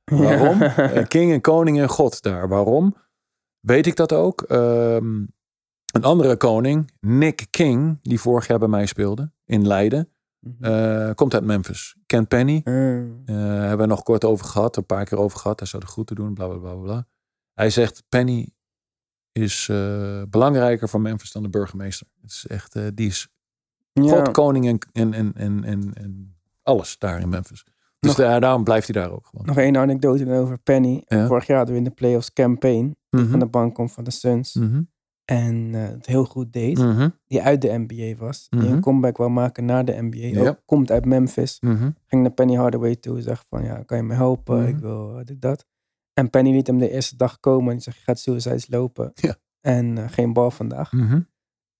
Waarom? 0.03 0.59
king 1.07 1.31
en 1.31 1.41
koning 1.41 1.79
en 1.79 1.89
god 1.89 2.21
daar. 2.21 2.47
Waarom? 2.47 2.95
Weet 3.59 3.87
ik 3.87 3.95
dat 3.95 4.13
ook. 4.13 4.45
Um, 4.49 5.33
een 5.91 6.03
andere 6.03 6.37
koning, 6.37 6.91
Nick 6.99 7.47
King, 7.49 7.99
die 8.01 8.19
vorig 8.19 8.47
jaar 8.47 8.59
bij 8.59 8.67
mij 8.67 8.85
speelde 8.85 9.31
in 9.45 9.67
Leiden, 9.67 10.09
uh, 10.59 11.11
komt 11.15 11.33
uit 11.33 11.43
Memphis. 11.43 11.95
Kent 12.05 12.27
Penny. 12.27 12.61
Mm. 12.63 13.21
Uh, 13.25 13.35
hebben 13.35 13.77
we 13.77 13.85
nog 13.85 14.03
kort 14.03 14.25
over 14.25 14.45
gehad, 14.45 14.77
een 14.77 14.85
paar 14.85 15.05
keer 15.05 15.17
over 15.17 15.39
gehad. 15.39 15.59
Hij 15.59 15.67
zou 15.67 15.83
de 15.83 15.89
groeten 15.89 16.15
doen, 16.15 16.33
bla 16.33 16.47
bla 16.47 16.57
bla 16.57 16.73
bla. 16.73 17.07
Hij 17.53 17.69
zegt: 17.69 18.03
Penny 18.09 18.49
is 19.31 19.67
uh, 19.71 20.21
belangrijker 20.29 20.89
voor 20.89 21.01
Memphis 21.01 21.31
dan 21.31 21.43
de 21.43 21.49
burgemeester. 21.49 22.07
Het 22.21 22.31
is 22.31 22.47
echt, 22.47 22.95
die 22.95 23.07
is 23.07 23.27
ja. 23.93 24.09
God, 24.09 24.31
koning 24.31 24.67
en, 24.67 24.79
en, 24.91 25.13
en, 25.13 25.33
en, 25.35 25.63
en, 25.63 25.93
en 25.93 26.35
alles 26.63 26.97
daar 26.97 27.19
in 27.19 27.29
Memphis. 27.29 27.63
Dus 27.99 28.09
nog, 28.09 28.15
daar, 28.15 28.41
daarom 28.41 28.63
blijft 28.63 28.93
hij 28.93 29.01
daar 29.01 29.11
ook 29.11 29.25
gewoon. 29.25 29.45
Nog 29.45 29.57
één 29.57 29.77
anekdote 29.77 30.31
over 30.31 30.57
Penny. 30.57 31.03
Ja? 31.07 31.27
Vorig 31.27 31.47
jaar 31.47 31.57
hadden 31.57 31.75
we 31.75 31.81
in 31.81 31.87
de 31.87 31.95
playoffs 31.95 32.33
campaign. 32.33 32.83
Mm 32.83 33.19
-hmm. 33.19 33.29
van 33.29 33.39
de 33.39 33.45
bank 33.45 33.75
komt 33.75 33.91
van 33.91 34.03
de 34.03 34.11
Suns. 34.11 34.53
Mm 34.53 34.71
-hmm 34.71 34.90
en 35.31 35.73
uh, 35.73 35.87
het 35.87 36.05
heel 36.05 36.25
goed 36.25 36.53
deed, 36.53 36.77
mm 36.77 36.91
-hmm. 36.95 37.13
die 37.27 37.41
uit 37.41 37.61
de 37.61 37.85
NBA 37.87 38.15
was, 38.25 38.47
die 38.49 38.67
een 38.69 38.81
comeback 38.81 39.17
wou 39.17 39.29
maken 39.31 39.65
naar 39.65 39.85
de 39.85 40.01
NBA, 40.01 40.17
Ja. 40.41 40.49
ook 40.49 40.61
komt 40.65 40.91
uit 40.91 41.05
Memphis, 41.05 41.57
Mm 41.59 41.75
-hmm. 41.77 41.95
ging 42.05 42.21
naar 42.21 42.31
Penny 42.31 42.55
Hardaway 42.55 42.95
toe, 42.95 43.21
zegt 43.21 43.45
van 43.49 43.63
ja, 43.63 43.83
kan 43.83 43.97
je 43.97 44.03
me 44.03 44.13
helpen, 44.13 44.57
Mhm. 44.59 44.67
ik 44.67 44.77
wil 44.77 45.19
uh, 45.19 45.25
dit, 45.25 45.41
dat. 45.41 45.65
En 46.13 46.29
Penny 46.29 46.51
liet 46.51 46.67
hem 46.67 46.77
de 46.77 46.89
eerste 46.89 47.15
dag 47.15 47.39
komen 47.39 47.67
en 47.67 47.73
die 47.73 47.81
zegt, 47.81 47.97
je 47.97 48.03
gaat 48.03 48.19
suicides 48.19 48.69
lopen 48.69 49.11
Ja. 49.27 49.35
en 49.61 49.97
uh, 49.97 50.03
geen 50.09 50.33
bal 50.33 50.51
vandaag. 50.51 50.91
Mhm. 50.91 51.21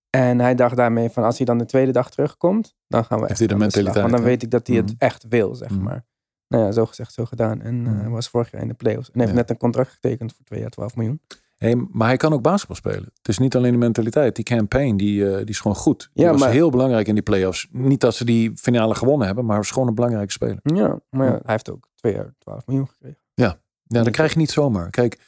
En 0.09 0.39
hij 0.39 0.55
dacht 0.55 0.75
daarmee 0.75 1.09
van, 1.09 1.23
als 1.23 1.37
hij 1.37 1.45
dan 1.45 1.57
de 1.57 1.65
tweede 1.65 1.91
dag 1.91 2.09
terugkomt, 2.11 2.75
dan 2.87 3.05
gaan 3.05 3.19
we 3.19 3.25
Heeft 3.27 3.39
echt 3.41 3.49
hij 3.49 3.59
de 3.59 3.69
slag. 3.69 3.93
Want 3.93 4.09
dan 4.09 4.19
hè? 4.19 4.25
weet 4.25 4.43
ik 4.43 4.51
dat 4.51 4.67
hij 4.67 4.77
Mhm. 4.77 4.85
het 4.85 4.95
echt 4.97 5.25
wil, 5.29 5.55
zeg 5.55 5.69
Mhm. 5.69 5.83
maar. 5.83 6.05
Nou 6.47 6.63
ja, 6.63 6.71
zo 6.71 6.85
gezegd, 6.85 7.13
zo 7.13 7.25
gedaan. 7.25 7.61
En 7.61 7.81
Mhm. 7.81 8.09
was 8.09 8.27
vorig 8.29 8.51
jaar 8.51 8.61
in 8.61 8.67
de 8.67 8.73
playoffs. 8.73 9.11
En 9.11 9.19
heeft 9.19 9.31
Ja. 9.31 9.37
net 9.37 9.49
een 9.49 9.57
contract 9.57 9.89
getekend 9.91 10.33
voor 10.33 10.45
twee 10.45 10.59
jaar 10.59 10.69
12 10.69 10.95
miljoen. 10.95 11.21
Hey, 11.61 11.75
maar 11.91 12.07
hij 12.07 12.17
kan 12.17 12.33
ook 12.33 12.41
basketbal 12.41 12.75
spelen. 12.75 13.09
Het 13.17 13.27
is 13.27 13.37
niet 13.37 13.55
alleen 13.55 13.71
de 13.71 13.77
mentaliteit. 13.77 14.35
Die 14.35 14.45
campaign, 14.45 14.95
die, 14.95 15.29
eh, 15.29 15.37
die 15.37 15.45
is 15.45 15.59
gewoon 15.59 15.77
goed. 15.77 16.09
Die 16.13 16.23
Ja, 16.25 16.31
was 16.31 16.39
maar- 16.39 16.49
heel 16.51 16.69
belangrijk 16.69 17.07
in 17.07 17.13
die 17.13 17.23
playoffs. 17.23 17.67
Niet 17.71 17.99
dat 18.01 18.15
ze 18.15 18.25
die 18.25 18.51
finale 18.55 18.95
gewonnen 18.95 19.25
hebben, 19.27 19.45
maar 19.45 19.57
was 19.57 19.71
gewoon 19.71 19.87
een 19.87 19.95
belangrijke 19.95 20.31
speler. 20.31 20.59
Ja, 20.63 20.99
maar 21.09 21.25
ja, 21.27 21.33
Ja. 21.33 21.39
hij 21.43 21.51
heeft 21.51 21.71
ook 21.71 21.87
twee 21.95 22.13
jaar 22.13 22.33
12 22.37 22.65
miljoen 22.67 22.87
gekregen. 22.87 23.17
Ja, 23.33 23.57
dat 23.87 24.09
krijg 24.09 24.31
je 24.33 24.37
niet 24.37 24.51
zomaar. 24.51 24.89
Kijk, 24.89 25.19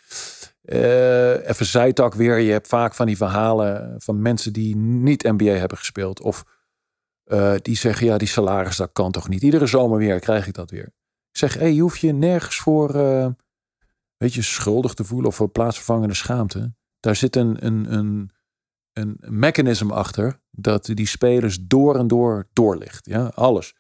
eh, 0.61 1.49
even 1.49 1.65
zijtak 1.65 2.13
weer. 2.13 2.37
Je 2.39 2.51
hebt 2.51 2.67
vaak 2.67 2.93
van 2.93 3.05
die 3.05 3.17
verhalen 3.17 3.95
van 3.97 4.21
mensen 4.21 4.53
die 4.53 4.75
niet 4.75 5.23
NBA 5.23 5.51
hebben 5.51 5.77
gespeeld. 5.77 6.21
Of 6.21 6.43
eh, 7.23 7.53
die 7.61 7.75
zeggen, 7.77 8.05
ja, 8.05 8.17
die 8.17 8.27
salaris, 8.27 8.77
dat 8.77 8.89
kan 8.93 9.11
toch 9.11 9.29
niet. 9.29 9.41
Iedere 9.41 9.65
zomer 9.65 9.97
weer 9.97 10.19
krijg 10.19 10.47
ik 10.47 10.53
dat 10.53 10.69
weer. 10.71 10.85
Ik 11.31 11.37
zeg, 11.37 11.53
hey, 11.53 11.73
je 11.73 11.81
hoeft 11.81 11.99
je 11.99 12.13
nergens 12.13 12.55
voor, 12.57 12.95
weet 14.23 14.33
je, 14.33 14.41
schuldig 14.41 14.93
te 14.93 15.03
voelen 15.03 15.27
of 15.27 15.35
voor 15.35 15.49
plaatsvervangende 15.49 16.13
schaamte. 16.13 16.73
Daar 16.99 17.15
zit 17.15 17.35
een, 17.35 17.65
een, 17.65 17.93
een, 17.93 18.31
een 18.93 19.17
mechanisme 19.19 19.93
achter 19.93 20.39
dat 20.51 20.85
die 20.85 21.07
spelers 21.07 21.57
door 21.61 21.97
en 21.97 22.07
door 22.07 22.47
doorlicht. 22.53 23.05
Ja, 23.05 23.31
alles. 23.35 23.75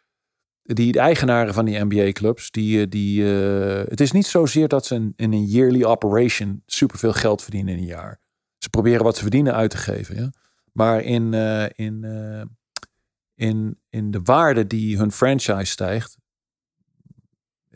Die 0.61 0.91
de 0.91 0.99
eigenaren 0.99 1.53
van 1.53 1.65
die 1.65 1.83
NBA-clubs, 1.83 2.51
die, 2.51 2.81
eh, 2.81 2.89
die, 2.89 3.35
eh, 3.35 3.87
het 3.87 4.01
is 4.01 4.11
niet 4.11 4.25
zozeer 4.25 4.67
dat 4.67 4.85
ze 4.85 4.95
in, 4.95 5.13
een 5.15 5.45
yearly 5.45 5.83
operation 5.83 6.63
superveel 6.65 7.13
geld 7.13 7.41
verdienen 7.41 7.73
in 7.73 7.79
een 7.79 7.85
jaar. 7.85 8.19
Ze 8.57 8.69
proberen 8.69 9.03
wat 9.03 9.15
ze 9.15 9.21
verdienen 9.21 9.53
uit 9.53 9.69
te 9.69 9.77
geven. 9.77 10.15
Ja? 10.15 10.31
Maar 10.71 11.01
in, 11.01 11.33
eh, 11.33 11.65
in, 11.75 12.05
in, 13.35 13.79
in 13.89 14.11
de 14.11 14.19
waarde 14.23 14.67
die 14.67 14.97
hun 14.97 15.11
franchise 15.11 15.71
stijgt, 15.71 16.17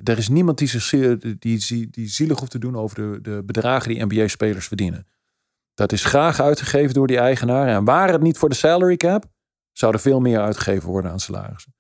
er 0.03 0.17
is 0.17 0.27
niemand 0.29 0.57
die, 0.57 0.67
zich, 0.67 0.89
die, 1.19 1.37
die, 1.39 1.89
die 1.89 2.07
zielig 2.07 2.39
hoeft 2.39 2.51
te 2.51 2.59
doen 2.59 2.75
over 2.77 2.95
de, 2.95 3.19
de 3.21 3.43
bedragen 3.45 3.89
die 3.93 4.05
NBA-spelers 4.05 4.67
verdienen. 4.67 5.07
Dat 5.73 5.91
is 5.91 6.03
graag 6.05 6.39
uitgegeven 6.39 6.93
door 6.93 7.07
die 7.07 7.17
eigenaren. 7.17 7.73
En 7.75 7.83
waren 7.85 8.13
het 8.13 8.21
niet 8.21 8.37
voor 8.37 8.49
de 8.49 8.55
salary 8.55 8.95
cap, 8.97 9.25
zou 9.71 9.93
er 9.93 9.99
veel 9.99 10.19
meer 10.19 10.39
uitgegeven 10.39 10.89
worden 10.89 11.11
aan 11.11 11.19
salarissen. 11.19 11.75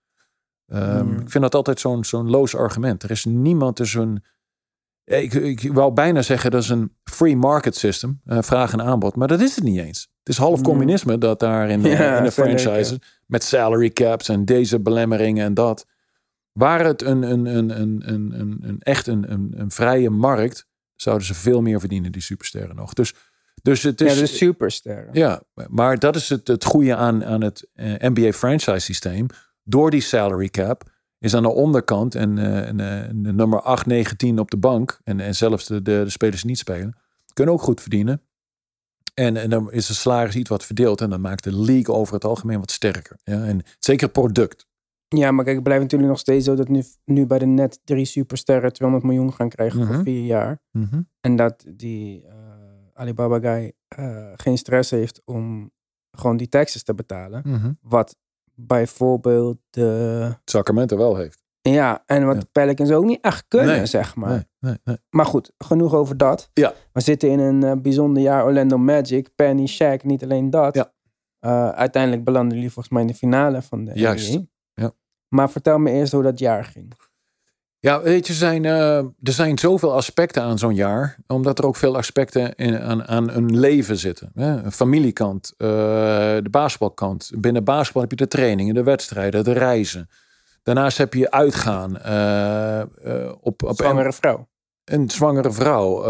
Ehm, 0.65 0.99
Hmm. 0.99 1.19
Ik 1.19 1.29
vind 1.29 1.43
dat 1.43 1.55
altijd 1.55 1.79
zo'n 1.79 2.05
zo'n 2.05 2.29
loos 2.29 2.55
argument. 2.55 3.03
Er 3.03 3.11
is 3.11 3.25
niemand 3.25 3.75
tussen 3.75 4.01
een. 4.01 4.23
Ik, 5.21 5.33
ik 5.33 5.73
wou 5.73 5.93
bijna 5.93 6.21
zeggen 6.21 6.51
dat 6.51 6.63
is 6.63 6.69
een 6.69 6.93
free 7.03 7.35
market 7.37 7.75
system, 7.75 8.21
eh, 8.25 8.37
vraag 8.41 8.73
en 8.73 8.81
aanbod, 8.81 9.15
maar 9.15 9.27
dat 9.27 9.41
is 9.41 9.55
het 9.55 9.63
niet 9.63 9.79
eens. 9.79 10.01
Het 10.19 10.29
is 10.29 10.37
half 10.37 10.55
Hmm. 10.55 10.63
communisme 10.63 11.17
dat 11.17 11.39
daar 11.39 11.69
in, 11.69 11.81
de- 11.81 11.89
Ja, 11.89 12.17
in 12.17 12.23
de 12.23 12.31
franchises 12.41 12.97
met 13.25 13.43
salary 13.43 13.89
caps 13.89 14.29
en 14.29 14.45
deze 14.45 14.79
belemmeringen 14.79 15.45
en 15.45 15.53
dat. 15.53 15.85
Waar 16.57 16.85
het 16.85 17.01
een, 17.01 17.23
een, 17.23 17.45
een, 17.45 17.81
een, 17.81 18.13
een, 18.13 18.39
een, 18.39 18.59
een 18.61 18.79
echt 18.79 19.07
een, 19.07 19.31
een, 19.31 19.53
een 19.55 19.71
vrije 19.71 20.09
markt, 20.09 20.67
zouden 20.95 21.27
ze 21.27 21.33
veel 21.33 21.61
meer 21.61 21.79
verdienen, 21.79 22.11
die 22.11 22.21
supersterren 22.21 22.75
nog. 22.75 22.93
Dus, 22.93 23.13
dus 23.61 23.83
het 23.83 24.01
is. 24.01 24.13
ja, 24.13 24.19
de 24.19 24.25
supersterren. 24.25 25.09
Ja, 25.11 25.41
maar 25.69 25.99
dat 25.99 26.15
is 26.15 26.29
het, 26.29 26.47
het 26.47 26.65
goede 26.65 26.95
aan, 26.95 27.25
aan 27.25 27.41
het 27.41 27.69
eh, 27.73 27.93
NBA 27.99 28.31
franchise 28.31 28.79
systeem. 28.79 29.27
Door 29.63 29.91
die 29.91 30.01
salary 30.01 30.49
cap 30.49 30.83
is 31.19 31.33
aan 31.33 31.43
de 31.43 31.49
onderkant 31.49 32.15
en, 32.15 32.37
eh, 32.37 32.67
en, 32.67 32.79
eh, 32.79 33.03
en 33.03 33.23
de 33.23 33.33
nummer 33.33 33.61
8, 33.61 33.85
9, 33.85 34.17
10 34.17 34.39
op 34.39 34.51
de 34.51 34.57
bank. 34.57 34.99
En, 35.03 35.19
en 35.19 35.35
zelfs 35.35 35.65
de, 35.65 35.81
de, 35.81 36.01
de 36.03 36.09
spelers 36.09 36.41
die 36.41 36.49
niet 36.49 36.59
spelen. 36.59 36.97
Kunnen 37.33 37.53
ook 37.53 37.61
goed 37.61 37.81
verdienen. 37.81 38.21
En, 39.13 39.37
en 39.37 39.49
dan 39.49 39.71
is 39.71 39.87
de 39.87 39.93
salaris 39.93 40.35
iets 40.35 40.49
wat 40.49 40.65
verdeeld. 40.65 41.01
En 41.01 41.09
dat 41.09 41.19
maakt 41.19 41.43
de 41.43 41.55
league 41.55 41.95
over 41.95 42.13
het 42.13 42.25
algemeen 42.25 42.59
wat 42.59 42.71
sterker. 42.71 43.19
Ja? 43.23 43.43
En 43.43 43.61
zeker 43.79 44.09
product. 44.09 44.67
Ja, 45.07 45.31
maar 45.31 45.43
kijk, 45.43 45.55
het 45.55 45.63
blijft 45.63 45.83
natuurlijk 45.83 46.09
nog 46.09 46.19
steeds 46.19 46.45
zo 46.45 46.55
dat 46.55 46.67
nu, 46.67 46.83
nu 47.05 47.25
bij 47.25 47.39
de 47.39 47.45
net 47.45 47.79
drie 47.83 48.05
supersterren 48.05 48.73
200 48.73 49.11
miljoen 49.11 49.33
gaan 49.33 49.49
krijgen 49.49 49.79
Mhm. 49.79 49.93
voor 49.93 50.03
vier 50.03 50.25
jaar. 50.25 50.59
En 51.21 51.35
dat 51.35 51.65
die 51.69 52.25
eh, 52.27 52.33
Alibaba 52.93 53.39
guy 53.39 53.73
eh, 53.87 54.27
geen 54.35 54.57
stress 54.57 54.91
heeft 54.91 55.21
om 55.25 55.71
gewoon 56.11 56.37
die 56.37 56.49
taxes 56.49 56.83
te 56.83 56.93
betalen. 56.93 57.77
Wat 57.81 58.15
bijvoorbeeld 58.55 59.57
de... 59.69 60.29
Sacramento 60.45 60.97
wel 60.97 61.15
heeft. 61.15 61.43
Ja, 61.61 62.03
en 62.05 62.25
wat 62.25 62.35
Ja. 62.35 62.43
Pelicans 62.51 62.91
ook 62.91 63.05
niet 63.05 63.21
echt 63.21 63.45
kunnen, 63.47 63.75
Nee, 63.75 63.85
zeg 63.85 64.15
maar. 64.15 64.29
Nee, 64.29 64.43
nee, 64.59 64.77
nee. 64.83 64.97
Maar 65.09 65.25
goed, 65.25 65.51
genoeg 65.57 65.93
over 65.93 66.17
dat. 66.17 66.49
Ja. 66.53 66.73
We 66.91 67.01
zitten 67.01 67.29
in 67.29 67.39
een 67.39 67.63
eh, 67.63 67.71
bijzonder 67.81 68.23
jaar 68.23 68.43
Orlando 68.45 68.77
Magic. 68.77 69.29
Penny, 69.35 69.67
Shaq, 69.69 70.03
niet 70.05 70.23
alleen 70.23 70.49
dat. 70.49 70.75
Ja. 70.75 70.91
Uiteindelijk 71.75 72.23
belanden 72.23 72.53
jullie 72.55 72.71
volgens 72.71 72.93
mij 72.93 73.01
in 73.03 73.07
de 73.07 73.13
finale 73.13 73.61
van 73.61 73.85
de 73.85 73.91
Juist, 73.93 74.33
NBA. 74.33 74.45
Maar 75.27 75.49
vertel 75.49 75.77
me 75.77 75.91
eerst 75.91 76.11
hoe 76.11 76.23
dat 76.23 76.39
jaar 76.39 76.65
ging. 76.65 76.93
Ja, 77.79 78.01
weet 78.01 78.27
je, 78.27 78.33
er 78.33 78.39
zijn, 78.39 78.65
eh, 78.65 78.97
er 78.97 79.11
zijn 79.21 79.57
zoveel 79.59 79.93
aspecten 79.93 80.43
aan 80.43 80.57
zo'n 80.57 80.75
jaar. 80.75 81.17
Omdat 81.27 81.59
er 81.59 81.65
ook 81.65 81.75
veel 81.75 81.97
aspecten 81.97 82.55
in, 82.55 82.79
aan, 82.79 83.07
aan 83.07 83.29
een 83.29 83.59
leven 83.59 83.97
zitten. 83.97 84.31
Hè? 84.33 84.63
Een 84.63 84.71
familiekant, 84.71 85.53
eh, 85.57 85.67
de 85.67 86.47
basketbalkant. 86.51 87.31
Binnen 87.37 87.63
basketbal 87.63 88.01
heb 88.01 88.11
je 88.11 88.17
de 88.17 88.27
trainingen, 88.27 88.73
de 88.73 88.83
wedstrijden, 88.83 89.43
de 89.43 89.51
reizen. 89.51 90.09
Daarnaast 90.63 90.97
heb 90.97 91.13
je 91.13 91.31
uitgaan. 91.31 91.97
eh, 91.97 93.31
op, 93.41 93.63
op 93.63 93.75
Zwangere 93.75 94.13
vrouw. 94.13 94.47
een 94.83 95.09
zwangere 95.09 95.51
vrouw. 95.51 96.03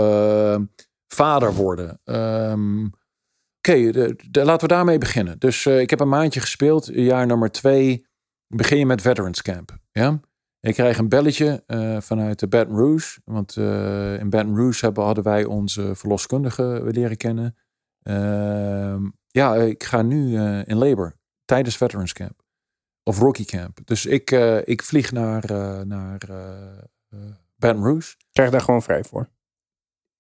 vader 1.08 1.53
worden. 1.53 1.99
Ehm, 2.03 2.86
Oké, 3.58 3.91
laten 4.32 4.67
we 4.67 4.73
daarmee 4.73 4.97
beginnen. 4.97 5.39
Dus 5.39 5.65
ik 5.65 5.89
heb 5.89 5.99
een 5.99 6.10
maandje 6.10 6.39
gespeeld. 6.39 6.86
Jaar 6.93 7.25
nummer 7.25 7.51
twee 7.51 8.07
begin 8.47 8.77
je 8.77 8.86
met 8.86 9.01
Veterans 9.01 9.41
Camp. 9.41 9.77
Ja? 9.91 10.19
Ik 10.60 10.73
krijg 10.73 10.97
een 10.97 11.10
belletje 11.10 11.63
eh, 11.65 12.01
vanuit 12.01 12.39
de 12.39 12.47
Baton 12.47 12.75
Rouge. 12.75 13.19
Want 13.25 13.57
eh, 13.57 14.19
in 14.19 14.29
Baton 14.29 14.55
Rouge 14.55 14.86
hebben, 14.86 15.03
hadden 15.03 15.23
wij 15.23 15.45
onze 15.45 15.95
verloskundige 15.95 16.81
leren 16.86 17.17
kennen. 17.17 17.55
Ehm, 18.01 19.10
ja, 19.27 19.55
ik 19.55 19.83
ga 19.83 20.01
nu 20.01 20.38
eh, 20.38 20.67
in 20.67 20.77
labor 20.77 21.15
tijdens 21.45 21.77
Veterans 21.77 22.13
Camp. 22.13 22.45
of 23.03 23.19
rookie 23.19 23.45
camp. 23.45 23.79
Dus 23.86 24.05
ik, 24.05 24.31
ik 24.65 24.83
vlieg 24.83 25.12
naar, 25.12 25.45
naar 25.88 26.19
Baton 27.55 27.83
Rouge. 27.83 28.15
Krijg 28.31 28.49
daar 28.49 28.62
gewoon 28.62 28.81
vrij 28.81 29.03
voor? 29.03 29.29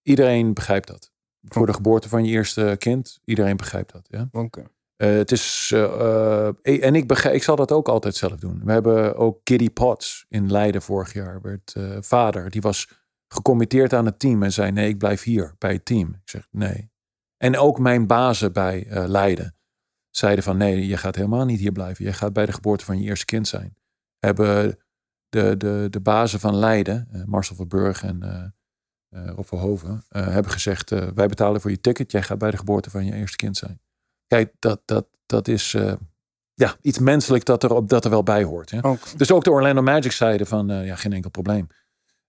Iedereen 0.01 0.53
begrijpt 0.53 0.87
dat. 0.87 1.11
Voor 1.41 1.65
de 1.65 1.73
geboorte 1.73 2.09
van 2.09 2.25
je 2.25 2.31
eerste 2.31 2.75
kind. 2.79 3.19
Iedereen 3.23 3.57
begrijpt 3.57 3.91
dat. 3.91 4.07
Ja? 4.09 4.29
Oké. 4.31 4.63
Uh, 4.97 5.09
het 5.09 5.31
is, 5.31 5.71
uh, 5.73 6.47
en 6.63 6.95
ik, 6.95 7.11
ik 7.11 7.43
zal 7.43 7.55
dat 7.55 7.71
ook 7.71 7.87
altijd 7.87 8.15
zelf 8.15 8.35
doen. 8.39 8.61
We 8.63 8.71
hebben 8.71 9.15
ook 9.15 9.39
Giddy 9.43 9.69
Potts 9.69 10.25
in 10.29 10.51
Leiden 10.51 10.81
vorig 10.81 11.13
jaar. 11.13 11.41
Werd 11.41 11.75
vader. 11.99 12.49
Die 12.49 12.61
was 12.61 12.89
gecommitteerd 13.27 13.93
aan 13.93 14.05
het 14.05 14.19
team 14.19 14.43
en 14.43 14.53
zei: 14.53 14.71
Nee, 14.71 14.89
ik 14.89 14.97
blijf 14.97 15.23
hier 15.23 15.55
bij 15.57 15.73
het 15.73 15.85
team. 15.85 16.09
Ik 16.09 16.29
zeg: 16.29 16.47
Nee. 16.51 16.91
En 17.37 17.57
ook 17.57 17.79
mijn 17.79 18.07
bazen 18.07 18.53
bij 18.53 18.87
Leiden 18.89 19.55
zeiden: 20.09 20.43
van 20.43 20.57
nee, 20.57 20.87
je 20.87 20.97
gaat 20.97 21.15
helemaal 21.15 21.45
niet 21.45 21.59
hier 21.59 21.71
blijven. 21.71 22.05
Je 22.05 22.13
gaat 22.13 22.33
bij 22.33 22.45
de 22.45 22.51
geboorte 22.53 22.85
van 22.85 22.99
je 22.99 23.09
eerste 23.09 23.25
kind 23.25 23.47
zijn. 23.47 23.77
Hebben 24.19 24.79
de, 25.29 25.57
de, 25.57 25.87
de 25.89 25.99
bazen 25.99 26.39
van 26.39 26.55
Leiden, 26.55 27.25
Marcel 27.25 27.55
Verburg 27.55 28.03
en 28.03 28.19
uh, 29.13 29.29
Rob 29.29 29.45
Verhoeven, 29.45 30.05
hebben 30.09 30.51
gezegd: 30.51 30.89
Wij 30.89 31.27
betalen 31.27 31.61
voor 31.61 31.71
je 31.71 31.81
ticket. 31.81 32.11
Jij 32.11 32.23
gaat 32.23 32.37
bij 32.37 32.51
de 32.51 32.57
geboorte 32.57 32.89
van 32.89 33.05
je 33.05 33.13
eerste 33.13 33.35
kind 33.35 33.57
zijn. 33.57 33.81
Kijk, 34.27 34.53
dat, 34.59 34.81
dat, 34.85 35.07
dat 35.25 35.47
is 35.47 35.73
uh, 35.73 35.93
ja, 36.53 36.75
iets 36.81 36.99
menselijk 36.99 37.45
dat 37.45 37.63
er, 37.63 37.73
op, 37.73 37.89
dat 37.89 38.03
er 38.03 38.09
wel 38.09 38.23
bij 38.23 38.43
hoort. 38.43 38.71
Hè? 38.71 38.79
Dus 39.17 39.31
ook 39.31 39.43
de 39.43 39.51
Orlando 39.51 39.81
Magic 39.81 40.11
zeiden 40.11 40.47
van 40.47 40.71
uh, 40.71 40.85
ja, 40.85 40.95
geen 40.95 41.13
enkel 41.13 41.29
probleem. 41.29 41.67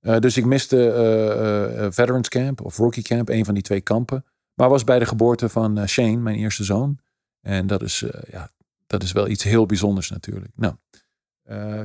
Uh, 0.00 0.18
dus 0.18 0.37
ik 0.37 0.44
miste 0.44 1.88
Veterans 1.92 2.28
Camp 2.28 2.61
of 2.61 2.76
Rookie 2.76 3.02
Camp, 3.02 3.28
een 3.28 3.44
van 3.44 3.54
die 3.54 3.62
twee 3.62 3.80
kampen. 3.80 4.24
Maar 4.54 4.68
was 4.68 4.84
bij 4.84 4.98
de 4.98 5.06
geboorte 5.06 5.48
van 5.48 5.88
Shane, 5.88 6.16
mijn 6.16 6.37
eerste 6.37 6.64
zoon. 6.64 6.98
En 7.40 7.66
dat 7.66 7.82
is, 7.82 8.04
ja, 8.30 8.50
dat 8.87 9.02
is 9.02 9.12
wel 9.12 9.28
iets 9.28 9.44
heel 9.44 9.66
bijzonders 9.66 10.11
natuurlijk. 10.11 10.52
Nou, 10.54 10.74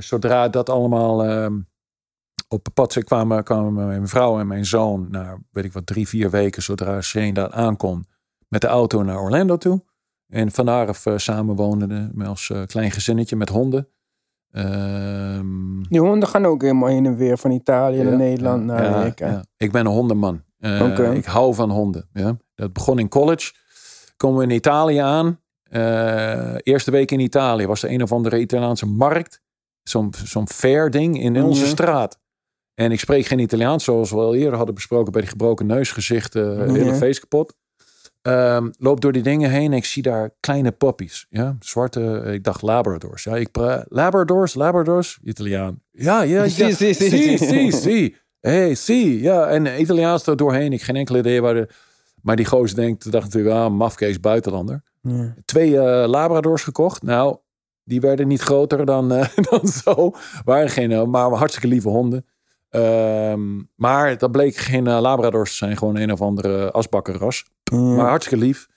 zodra 0.02 0.50
dat 0.50 0.70
allemaal 0.70 1.24
ehm, 1.24 1.60
op 2.48 2.68
pad 2.74 3.04
kwamen, 3.04 3.44
kwamen 3.44 3.88
mijn 3.88 4.08
vrouw 4.08 4.40
en 4.40 4.48
mijn 4.48 4.66
zoon 4.66 5.08
naar, 5.10 5.40
weet 5.52 5.66
ik 5.66 5.74
wat, 5.74 5.86
drie, 5.86 6.08
vier 6.08 6.30
weken, 6.30 6.64
zodra 6.64 7.02
Shane 7.02 7.34
daar 7.34 7.52
aankom, 7.52 8.06
met 8.48 8.62
de 8.62 8.68
auto 8.68 9.04
naar 9.04 9.20
Orlando 9.20 9.58
toe. 9.58 9.84
En 10.28 10.52
Van 10.52 10.68
Arf 10.68 11.06
uh, 11.06 11.18
samenwoonden 11.18 12.14
als 12.26 12.50
uh, 12.50 12.62
klein 12.66 12.92
gezinnetje 12.92 13.36
met 13.36 13.50
honden. 13.50 13.88
Um, 14.52 15.88
die 15.90 16.00
honden 16.00 16.30
gaan 16.30 16.46
ook 16.46 16.62
helemaal 16.62 16.90
heen 16.90 17.06
en 17.06 17.16
weer 17.16 17.38
van 17.38 17.52
Italië 17.52 18.04
naar 18.04 18.18
Nederland 18.18 18.64
naar 18.64 18.94
Amerika. 18.94 19.28
Ja, 19.28 19.46
ik 19.58 19.72
ben 19.72 19.86
een 19.86 19.92
hondenman. 19.92 20.44
Uh, 20.60 21.14
Ik 21.14 21.26
hou 21.26 21.54
van 21.54 21.72
honden. 21.72 22.10
Ja. 22.14 22.38
Dat 22.56 22.74
begon 22.74 23.00
in 23.00 23.10
college. 23.10 23.54
Komen 24.18 24.38
we 24.38 24.44
in 24.44 24.50
Italië 24.50 24.98
aan. 24.98 25.40
eerste 26.64 26.92
week 26.92 27.12
in 27.12 27.20
Italië 27.20 27.68
was 27.68 27.84
er 27.84 27.92
een 27.92 28.04
of 28.04 28.12
andere 28.12 28.40
Italiaanse 28.40 28.86
markt. 28.86 29.42
Zo'n 29.84 30.14
zo'n 30.24 30.48
fair 30.48 30.90
ding 30.90 31.22
in 31.22 31.44
onze 31.44 31.66
straat. 31.66 32.20
En 32.74 32.92
ik 32.92 33.00
spreek 33.00 33.26
geen 33.26 33.40
Italiaans, 33.40 33.84
zoals 33.84 34.12
we 34.12 34.18
al 34.18 34.36
eerder 34.36 34.56
hadden 34.56 34.76
besproken 34.76 35.12
bij 35.12 35.22
die 35.22 35.30
gebroken 35.30 35.66
neusgezichten. 35.66 36.74
Hele 36.74 36.96
feest 36.96 37.20
kapot. 37.20 37.56
Um, 38.28 38.72
loop 38.78 39.02
door 39.02 39.12
die 39.12 39.22
dingen 39.22 39.50
heen 39.50 39.72
en 39.72 39.78
ik 39.78 39.86
zie 39.86 40.04
daar 40.04 40.30
kleine 40.40 40.72
puppies. 40.72 41.26
Ja? 41.30 41.56
Zwarte, 41.60 42.22
eh, 42.26 42.34
ik 42.34 42.44
dacht 42.44 42.62
Labradors. 42.62 43.24
Ja, 43.24 43.36
ik 43.36 43.50
Labradors, 43.88 44.54
Labradors, 44.54 45.20
Italiaan. 45.24 45.82
Ja, 45.92 46.22
ja, 46.22 46.44
ja. 46.44 46.50
Zie, 46.50 46.74
zie, 46.74 46.94
zie. 47.38 47.72
Zie, 47.72 48.16
Hey, 48.40 48.76
zie. 48.76 49.22
Ja, 49.22 49.48
en 49.48 49.82
Italiaans 49.82 50.28
er 50.28 50.38
doorheen. 50.38 50.74
Ik 50.74 50.82
geen 50.82 50.96
enkele 50.96 51.18
idee 51.18 51.42
waar 51.42 51.54
de... 51.54 51.68
Maar 52.22 52.36
die 52.36 52.46
gozer 52.46 52.76
denkt, 52.76 53.12
dacht 53.12 53.24
natuurlijk, 53.24 53.56
ah, 53.56 53.72
mafkees 53.72 54.20
buitenlander. 54.20 54.84
Ja. 55.02 55.34
Twee 55.46 55.70
uh, 55.70 56.04
Labradors 56.08 56.64
gekocht. 56.64 57.04
Nou, 57.04 57.38
die 57.84 58.02
werden 58.02 58.28
niet 58.28 58.42
groter 58.42 58.86
dan, 58.86 59.14
uh, 59.14 59.26
dan 59.50 59.68
zo. 59.68 60.12
Waren 60.46 60.70
geen, 60.70 61.10
maar 61.10 61.30
hartstikke 61.30 61.68
lieve 61.68 61.90
honden. 61.90 62.26
Um, 62.76 63.70
maar 63.76 64.18
dat 64.18 64.32
bleek 64.32 64.56
geen 64.56 64.86
uh, 64.86 65.00
Labradors 65.00 65.58
zijn, 65.58 65.78
gewoon 65.78 65.98
een 65.98 66.12
of 66.12 66.22
andere 66.22 66.72
asbakkerras. 66.72 67.46
Mm. 67.72 67.96
Maar 67.96 68.08
hartstikke 68.08 68.46
lief. 68.46 68.68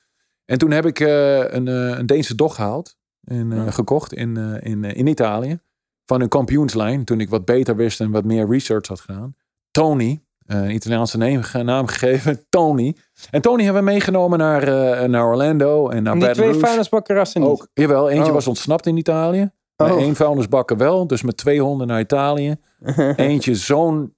En 0.44 0.58
toen 0.58 0.70
heb 0.70 0.86
ik 0.86 1.00
uh, 1.00 1.50
een, 1.50 1.66
uh, 1.66 1.98
een 1.98 2.06
Deense 2.06 2.34
dog 2.34 2.54
gehaald. 2.54 2.96
En, 3.24 3.72
gekocht 3.72 4.12
in, 4.12 4.36
in, 4.60 4.84
in 4.84 5.06
Italië. 5.06 5.58
Van 6.04 6.20
een 6.20 6.28
kampioenslijn. 6.28 7.04
Toen 7.04 7.20
ik 7.20 7.28
wat 7.28 7.44
beter 7.44 7.76
wist 7.76 8.00
en 8.00 8.10
wat 8.10 8.24
meer 8.24 8.48
research 8.48 8.88
had 8.88 9.00
gedaan. 9.00 9.34
Tony. 9.70 10.22
Een 10.46 10.70
Italiaanse 10.70 11.18
naam, 11.18 11.42
naam 11.64 11.86
gegeven. 11.86 12.44
Tony. 12.48 12.96
En 13.30 13.40
Tony 13.40 13.64
hebben 13.64 13.84
we 13.84 13.90
meegenomen 13.90 14.38
naar, 14.38 14.64
naar 15.10 15.26
Orlando. 15.26 15.88
En 15.88 16.02
naar 16.02 16.12
en 16.12 16.18
die 16.18 16.30
twee 16.30 16.54
vuilnisbakkerrassen 16.54 17.40
niet? 17.40 17.50
Ook, 17.50 17.68
jawel, 17.72 18.10
eentje 18.10 18.26
oh. 18.26 18.32
was 18.32 18.46
ontsnapt 18.46 18.86
in 18.86 18.96
Italië. 18.96 19.50
Oh. 19.76 20.00
Eén 20.00 20.16
vuilnisbakker 20.16 20.76
wel. 20.76 21.06
Dus 21.06 21.22
met 21.22 21.36
twee 21.36 21.60
honden 21.60 21.86
naar 21.86 22.00
Italië. 22.00 22.56
Eentje 23.16 23.54
zo'n 23.54 24.14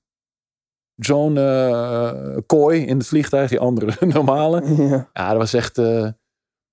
zo'n 0.97 1.37
uh, 1.37 2.37
kooi 2.47 2.87
in 2.87 2.99
het 2.99 3.07
vliegtuig, 3.07 3.51
die 3.51 3.61
andere 3.61 4.07
normale. 4.15 4.75
Ja, 4.77 5.09
ja 5.13 5.29
dat 5.29 5.39
was 5.39 5.53
echt. 5.53 5.79
Uh, 5.79 6.09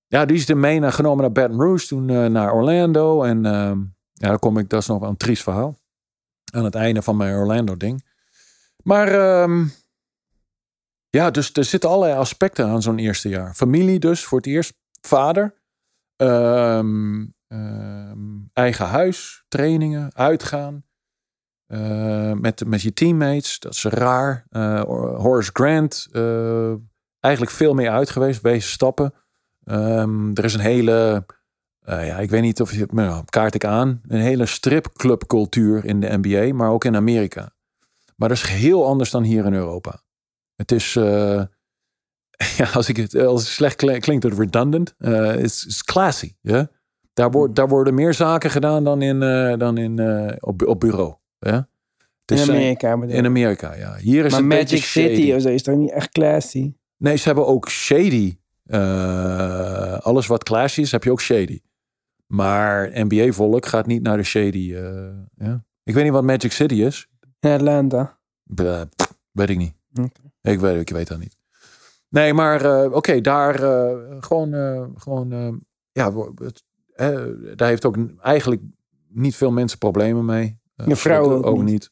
ja, 0.06 0.24
die 0.24 0.36
is 0.36 0.48
er 0.48 0.56
mee 0.56 0.78
naar, 0.78 0.92
genomen 0.92 1.22
naar 1.22 1.32
Baton 1.32 1.60
Rouge, 1.60 1.86
toen 1.86 2.08
uh, 2.08 2.26
naar 2.26 2.52
Orlando. 2.52 3.22
En 3.22 3.44
uh, 3.44 3.72
ja, 4.12 4.28
dan 4.28 4.38
kom 4.38 4.58
ik, 4.58 4.68
dat 4.68 4.80
is 4.80 4.86
nog 4.86 5.00
wel 5.00 5.08
een 5.08 5.16
triest 5.16 5.42
verhaal. 5.42 5.78
Aan 6.52 6.64
het 6.64 6.74
einde 6.74 7.02
van 7.02 7.16
mijn 7.16 7.34
Orlando-ding. 7.34 8.04
Maar 8.82 9.40
um, 9.42 9.72
ja, 11.10 11.30
dus 11.30 11.52
er 11.52 11.64
zitten 11.64 11.90
allerlei 11.90 12.18
aspecten 12.18 12.66
aan 12.66 12.82
zo'n 12.82 12.98
eerste 12.98 13.28
jaar. 13.28 13.54
Familie 13.54 13.98
dus, 13.98 14.24
voor 14.24 14.38
het 14.38 14.46
eerst. 14.46 14.74
Vader. 15.00 15.54
Um, 16.16 17.35
eigen 18.52 18.86
huis, 18.86 19.44
trainingen, 19.48 20.14
uitgaan. 20.14 20.84
Uh, 21.68 22.32
met, 22.32 22.66
met 22.66 22.82
je 22.82 22.92
teammates. 22.92 23.58
Dat 23.58 23.72
is 23.72 23.84
raar. 23.84 24.46
Uh, 24.50 24.82
Horace 25.16 25.50
Grant, 25.52 26.08
uh, 26.12 26.74
eigenlijk 27.20 27.54
veel 27.54 27.74
meer 27.74 27.90
uit 27.90 28.10
geweest, 28.10 28.40
wezen 28.40 28.70
stappen. 28.70 29.14
Um, 29.64 30.34
er 30.34 30.44
is 30.44 30.54
een 30.54 30.60
hele, 30.60 31.26
ja, 31.84 32.18
ik 32.18 32.30
weet 32.30 32.42
niet 32.42 32.60
of 32.60 32.72
je, 32.72 32.86
nou, 32.90 33.24
kaart 33.24 33.54
ik 33.54 33.64
aan, 33.64 34.00
een 34.06 34.20
hele 34.20 34.46
stripclubcultuur 34.46 35.84
in 35.84 36.00
de 36.00 36.18
NBA, 36.20 36.54
maar 36.54 36.70
ook 36.70 36.84
in 36.84 36.96
Amerika. 36.96 37.54
Maar 38.16 38.28
dat 38.28 38.36
is 38.36 38.46
heel 38.46 38.86
anders 38.86 39.10
dan 39.10 39.22
hier 39.22 39.44
in 39.44 39.54
Europa. 39.54 40.02
Het 40.54 40.72
is, 40.72 40.92
ja, 42.58 42.70
als 42.72 42.88
ik 42.88 42.96
het 42.96 43.14
als 43.14 43.54
slecht 43.54 43.76
klinkt, 43.76 44.22
het 44.22 44.38
redundant. 44.38 44.94
Het 44.98 45.40
is 45.40 45.82
classy. 45.84 46.34
Yeah? 46.40 46.66
Daar, 47.16 47.30
wordt, 47.30 47.54
daar 47.54 47.68
worden 47.68 47.94
meer 47.94 48.14
zaken 48.14 48.50
gedaan 48.50 48.84
dan, 48.84 49.02
in, 49.02 49.20
dan 49.58 49.78
in, 49.78 50.00
op, 50.40 50.66
op 50.66 50.80
bureau. 50.80 51.14
Ja? 51.38 51.68
in 52.26 52.50
Amerika. 52.50 53.02
in 53.06 53.26
Amerika, 53.26 53.74
ja. 53.74 53.96
Hier 53.96 54.24
is 54.24 54.32
maar 54.32 54.40
het 54.40 54.48
Magic 54.48 54.82
City 54.82 55.32
of 55.32 55.42
zo 55.42 55.48
is 55.48 55.62
toch 55.62 55.76
niet 55.76 55.90
echt 55.90 56.08
classy? 56.10 56.74
Nee, 56.96 57.16
ze 57.16 57.24
hebben 57.24 57.46
ook 57.46 57.70
shady. 57.70 58.38
Uh, 58.66 59.98
alles 59.98 60.26
wat 60.26 60.42
classy 60.42 60.80
is, 60.80 60.92
heb 60.92 61.04
je 61.04 61.10
ook 61.10 61.20
shady. 61.20 61.60
Maar 62.26 62.90
NBA-volk 62.92 63.66
gaat 63.66 63.86
niet 63.86 64.02
naar 64.02 64.16
de 64.16 64.22
shady. 64.22 64.74
Ja. 65.36 65.64
Ik 65.82 65.94
weet 65.94 66.04
niet 66.04 66.12
wat 66.12 66.24
Magic 66.24 66.52
City 66.52 66.74
is. 66.74 67.08
Atlanta. 67.40 68.18
Weet 69.30 69.50
ik 69.50 69.56
niet. 69.56 69.74
Okay. 69.90 70.52
Ik, 70.52 70.60
weet, 70.60 70.80
ik 70.80 70.90
weet 70.90 71.08
dat 71.08 71.18
niet. 71.18 71.36
Nee, 72.08 72.34
maar 72.34 72.64
uh, 72.64 72.84
oké, 72.84 72.96
okay, 72.96 73.20
daar 73.20 73.54
gewoon, 74.20 74.52
gewoon 74.96 75.64
ja, 75.92 76.12
het, 76.34 76.64
daar 77.54 77.68
heeft 77.68 77.84
ook 77.84 77.96
eigenlijk 78.20 78.62
niet 79.08 79.36
veel 79.36 79.50
mensen 79.50 79.78
problemen 79.78 80.24
mee. 80.24 80.58
Uh, 80.76 80.86
je 80.86 80.96
vrouw 80.96 81.42
ook, 81.44 81.62
niet. 81.62 81.90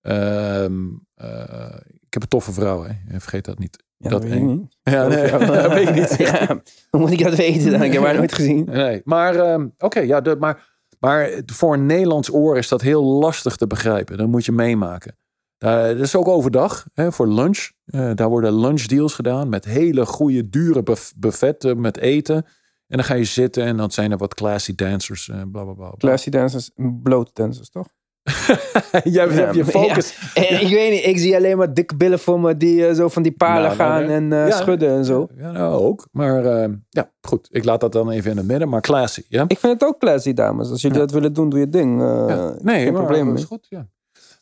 Ehm, 0.00 0.88
uh, 1.16 1.76
ik 2.00 2.12
heb 2.12 2.22
een 2.22 2.28
toffe 2.28 2.52
vrouw, 2.52 2.82
hè. 2.82 3.20
Vergeet 3.20 3.44
dat 3.44 3.58
niet. 3.58 3.84
Ja, 3.96 4.10
dat, 4.10 4.24
weet 4.24 4.32
ik 4.32 4.42
niet. 4.42 4.76
Ja, 4.82 5.06
nee, 5.06 5.30
dat 5.46 5.72
weet 5.72 5.88
ik 5.88 5.94
niet. 5.94 6.16
ja, 6.28 6.60
hoe 6.90 7.00
moet 7.00 7.10
ik 7.10 7.22
dat 7.24 7.34
weten 7.34 7.70
dan? 7.70 7.82
Ik 7.82 7.92
heb 7.92 8.02
haar 8.02 8.14
nooit 8.14 8.32
gezien. 8.32 8.64
Nee, 8.64 9.00
maar 9.04 9.52
um, 9.52 9.64
oké, 9.74 9.84
okay, 9.84 10.06
ja, 10.06 10.20
de, 10.20 10.36
maar, 10.36 10.84
maar 10.98 11.42
voor 11.46 11.74
een 11.74 11.86
Nederlands 11.86 12.32
oor 12.32 12.56
is 12.56 12.68
dat 12.68 12.80
heel 12.80 13.04
lastig 13.04 13.56
te 13.56 13.66
begrijpen. 13.66 14.18
Dat 14.18 14.28
moet 14.28 14.44
je 14.44 14.52
meemaken. 14.52 15.16
Uh, 15.64 15.82
dat 15.82 15.98
is 15.98 16.16
ook 16.16 16.28
overdag 16.28 16.86
hè, 16.94 17.12
voor 17.12 17.28
lunch. 17.28 17.70
Uh, 17.86 18.10
daar 18.14 18.28
worden 18.28 18.60
lunchdeals 18.60 19.14
gedaan 19.14 19.48
met 19.48 19.64
hele 19.64 20.06
goede, 20.06 20.48
dure 20.48 20.82
buff 20.82 21.12
buffetten 21.16 21.80
met 21.80 21.96
eten. 21.96 22.46
En 22.90 22.96
dan 22.96 23.04
ga 23.04 23.14
je 23.14 23.24
zitten 23.24 23.64
en 23.64 23.76
dan 23.76 23.90
zijn 23.90 24.10
er 24.10 24.18
wat 24.18 24.34
classy 24.34 24.74
dancers. 24.74 25.28
Uh, 25.28 25.36
bla, 25.52 25.62
bla, 25.64 25.72
bla, 25.72 25.92
Classy 25.98 26.30
dancers, 26.30 26.70
blote 27.02 27.30
dancers, 27.34 27.70
toch? 27.70 27.86
Jij 29.04 29.28
hebt 29.28 29.54
je 29.54 29.64
focus. 29.64 30.32
En 30.34 30.60
ik 30.60 30.68
weet 30.68 30.90
niet, 30.90 31.04
ik 31.04 31.18
zie 31.18 31.36
alleen 31.36 31.56
maar 31.56 31.74
dikke 31.74 31.96
billen 31.96 32.18
voor 32.18 32.40
me 32.40 32.56
die 32.56 32.88
uh, 32.88 32.94
zo 32.94 33.08
van 33.08 33.22
die 33.22 33.32
palen 33.32 33.62
nou, 33.62 33.74
gaan 33.74 34.06
nou, 34.06 34.12
en 34.12 34.48
uh, 34.48 34.56
schudden 34.56 34.90
en 34.90 35.04
zo. 35.04 35.28
Ja, 35.36 35.50
nou 35.50 35.82
ook. 35.82 36.08
Maar 36.12 36.44
uh, 36.44 36.74
ja, 36.88 37.10
goed. 37.20 37.48
Ik 37.50 37.64
laat 37.64 37.80
dat 37.80 37.92
dan 37.92 38.10
even 38.10 38.30
in 38.30 38.36
het 38.36 38.46
midden. 38.46 38.68
Maar 38.68 38.80
classy, 38.80 39.22
ja? 39.28 39.44
Ik 39.46 39.58
vind 39.58 39.72
het 39.72 39.84
ook 39.84 39.98
classy, 39.98 40.32
dames. 40.32 40.70
Als 40.70 40.82
jullie 40.82 40.98
dat 40.98 41.10
willen 41.10 41.32
doen, 41.32 41.48
doe 41.48 41.58
je 41.58 41.68
ding. 41.68 41.98
Nee, 42.62 42.84
geen 42.84 42.92
probleem 42.92 43.36
is 43.36 43.44
goed, 43.44 43.66
ja. 43.68 43.88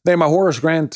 Nee, 0.02 0.16
maar 0.16 0.28
Horace 0.28 0.60
Grant 0.60 0.94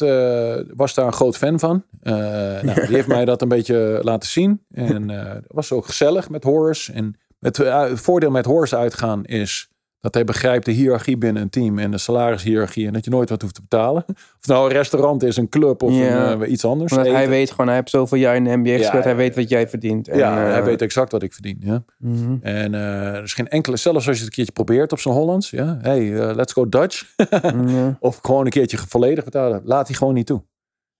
was 0.76 0.94
daar 0.94 1.06
een 1.06 1.12
groot 1.12 1.36
fan 1.36 1.58
van. 1.58 1.84
nou, 2.02 2.74
die 2.86 2.94
heeft 2.94 3.08
mij 3.16 3.24
dat 3.24 3.42
een 3.42 3.48
beetje 3.48 3.98
laten 4.02 4.28
zien. 4.28 4.64
En 4.70 5.10
was 5.46 5.72
ook 5.72 5.86
gezellig 5.86 6.30
met 6.30 6.44
Horace. 6.44 6.92
En 6.92 7.16
het 7.42 8.00
voordeel 8.00 8.31
met 8.31 8.44
Horace 8.44 8.76
uitgaan 8.76 9.24
is 9.24 9.70
Dat 10.00 10.14
hij 10.14 10.24
begrijpt 10.24 10.64
de 10.64 10.72
hiërarchie 10.72 11.16
binnen 11.16 11.42
een 11.42 11.50
team 11.50 11.78
en 11.78 11.90
de 11.90 11.98
salarishiërarchie. 11.98 12.87
En 12.87 12.92
dat 12.92 13.05
je 13.05 13.11
nooit 13.11 13.28
wat 13.28 13.42
hoeft 13.42 13.55
te 13.55 13.61
betalen. 13.61 14.05
Of 14.40 14.46
nou 14.46 14.66
een 14.66 14.72
restaurant 14.72 15.22
is, 15.22 15.37
een 15.37 15.48
club 15.48 15.83
of 15.83 15.90
een, 15.90 16.52
iets 16.52 16.64
anders. 16.64 16.92
Hij 16.92 17.28
weet 17.28 17.50
gewoon, 17.50 17.66
hij 17.66 17.76
heeft 17.76 17.90
zoveel 17.90 18.18
jaar 18.18 18.37
in 18.37 18.44
de 18.44 18.57
NBA 18.57 18.76
gespeeld. 18.76 19.05
Hij 19.05 19.16
weet 19.16 19.35
wat 19.35 19.48
jij 19.48 19.68
verdient. 19.68 20.09
En, 20.09 20.18
ja, 20.18 20.37
hij 20.37 20.64
weet 20.64 20.83
exact 20.83 21.12
wat 21.12 21.22
ik 21.22 21.33
verdien. 21.33 21.57
Ja. 21.61 21.85
Mhm. 21.98 22.37
En 22.40 22.74
er 22.74 23.22
is 23.22 23.35
geen 23.35 23.48
enkele, 23.48 23.76
zelfs 23.76 24.07
als 24.07 24.16
je 24.16 24.22
het 24.22 24.22
een 24.22 24.31
keertje 24.31 24.52
probeert 24.52 24.92
op 24.92 25.00
zijn 25.00 25.14
Hollands. 25.14 25.50
Ja, 25.50 25.78
hey, 25.83 26.35
let's 26.35 26.52
go 26.52 26.68
Dutch. 26.68 27.14
Of 28.00 28.18
gewoon 28.22 28.44
een 28.44 28.50
keertje 28.50 28.78
volledig 28.88 29.24
betalen. 29.24 29.61
Laat 29.64 29.87
hij 29.87 29.96
gewoon 29.96 30.14
niet 30.14 30.26
toe. 30.26 30.42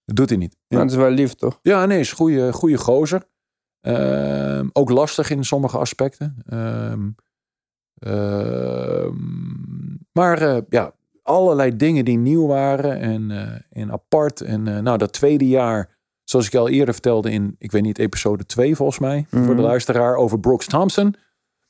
Dat 0.05 0.17
doet 0.17 0.29
hij 0.29 0.39
niet. 0.39 0.57
Ja. 0.67 0.79
dat 0.79 0.91
is 0.91 0.97
wel 0.97 1.11
lief, 1.11 1.35
toch? 1.35 1.59
Ja, 1.63 1.87
nee, 1.87 2.01
is 2.01 2.11
een 2.11 2.17
goede, 2.17 2.53
goede 2.53 2.79
gozer. 2.79 3.23
Ehm, 3.83 4.69
ook 4.73 4.91
lastig 4.91 5.31
in 5.31 5.45
sommige 5.45 5.79
aspecten. 5.79 6.37
Ehm, 6.47 7.09
ehm, 7.99 9.15
maar 10.13 10.43
uh, 10.43 10.57
ja, 10.69 10.93
allerlei 11.23 11.77
dingen 11.77 12.05
die 12.05 12.19
nieuw 12.19 12.47
waren 12.47 12.99
en, 13.01 13.31
en 13.71 13.93
apart. 13.93 14.41
En 14.41 14.67
uh, 14.67 14.79
nou, 14.79 14.99
dat 14.99 15.13
tweede 15.13 15.49
jaar, 15.49 15.97
zoals 16.25 16.47
ik 16.47 16.55
al 16.55 16.69
eerder 16.69 16.95
vertelde 16.95 17.31
in, 17.31 17.55
ik 17.59 17.73
weet 17.73 17.83
niet, 17.83 17.99
episode 17.99 18.47
2 18.47 18.77
volgens 18.77 18.99
mij, 18.99 19.27
voor 19.31 19.41
de 19.41 19.53
mhm. 19.53 19.61
luisteraar, 19.61 20.17
over 20.17 20.41
Brooks 20.41 20.67
Thompson. 20.67 21.15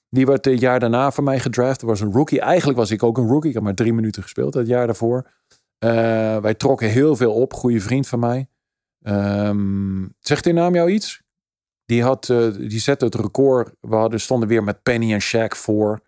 Die 0.08 0.26
werd 0.26 0.44
het 0.44 0.60
jaar 0.60 0.80
daarna 0.80 1.10
van 1.10 1.24
mij 1.24 1.40
gedraft. 1.40 1.82
was 1.82 2.00
een 2.00 2.12
rookie. 2.12 2.40
Eigenlijk 2.40 2.78
was 2.78 2.90
ik 2.90 3.02
ook 3.02 3.18
een 3.18 3.28
rookie. 3.28 3.48
Ik 3.48 3.54
heb 3.54 3.62
maar 3.62 3.74
drie 3.74 3.92
minuten 3.92 4.22
gespeeld 4.22 4.54
het 4.54 4.66
jaar 4.66 4.86
daarvoor. 4.86 5.30
wij 6.42 6.54
trokken 6.54 6.88
heel 6.88 7.16
veel 7.16 7.32
op. 7.32 7.52
Goede 7.52 7.80
vriend 7.80 8.08
van 8.08 8.18
mij. 8.18 8.48
Um, 9.02 10.14
zegt 10.18 10.44
die 10.44 10.52
naam 10.52 10.74
jou 10.74 10.90
iets? 10.90 11.22
Die, 11.92 12.02
had, 12.02 12.28
uh, 12.28 12.54
die 12.68 12.80
zette 12.80 13.04
het 13.04 13.14
record. 13.14 13.74
We 13.80 13.94
hadden, 13.94 14.20
stonden 14.20 14.48
weer 14.48 14.64
met 14.64 14.82
Penny 14.82 15.12
en 15.12 15.22
Shaq 15.22 15.56
voor. 15.56 16.00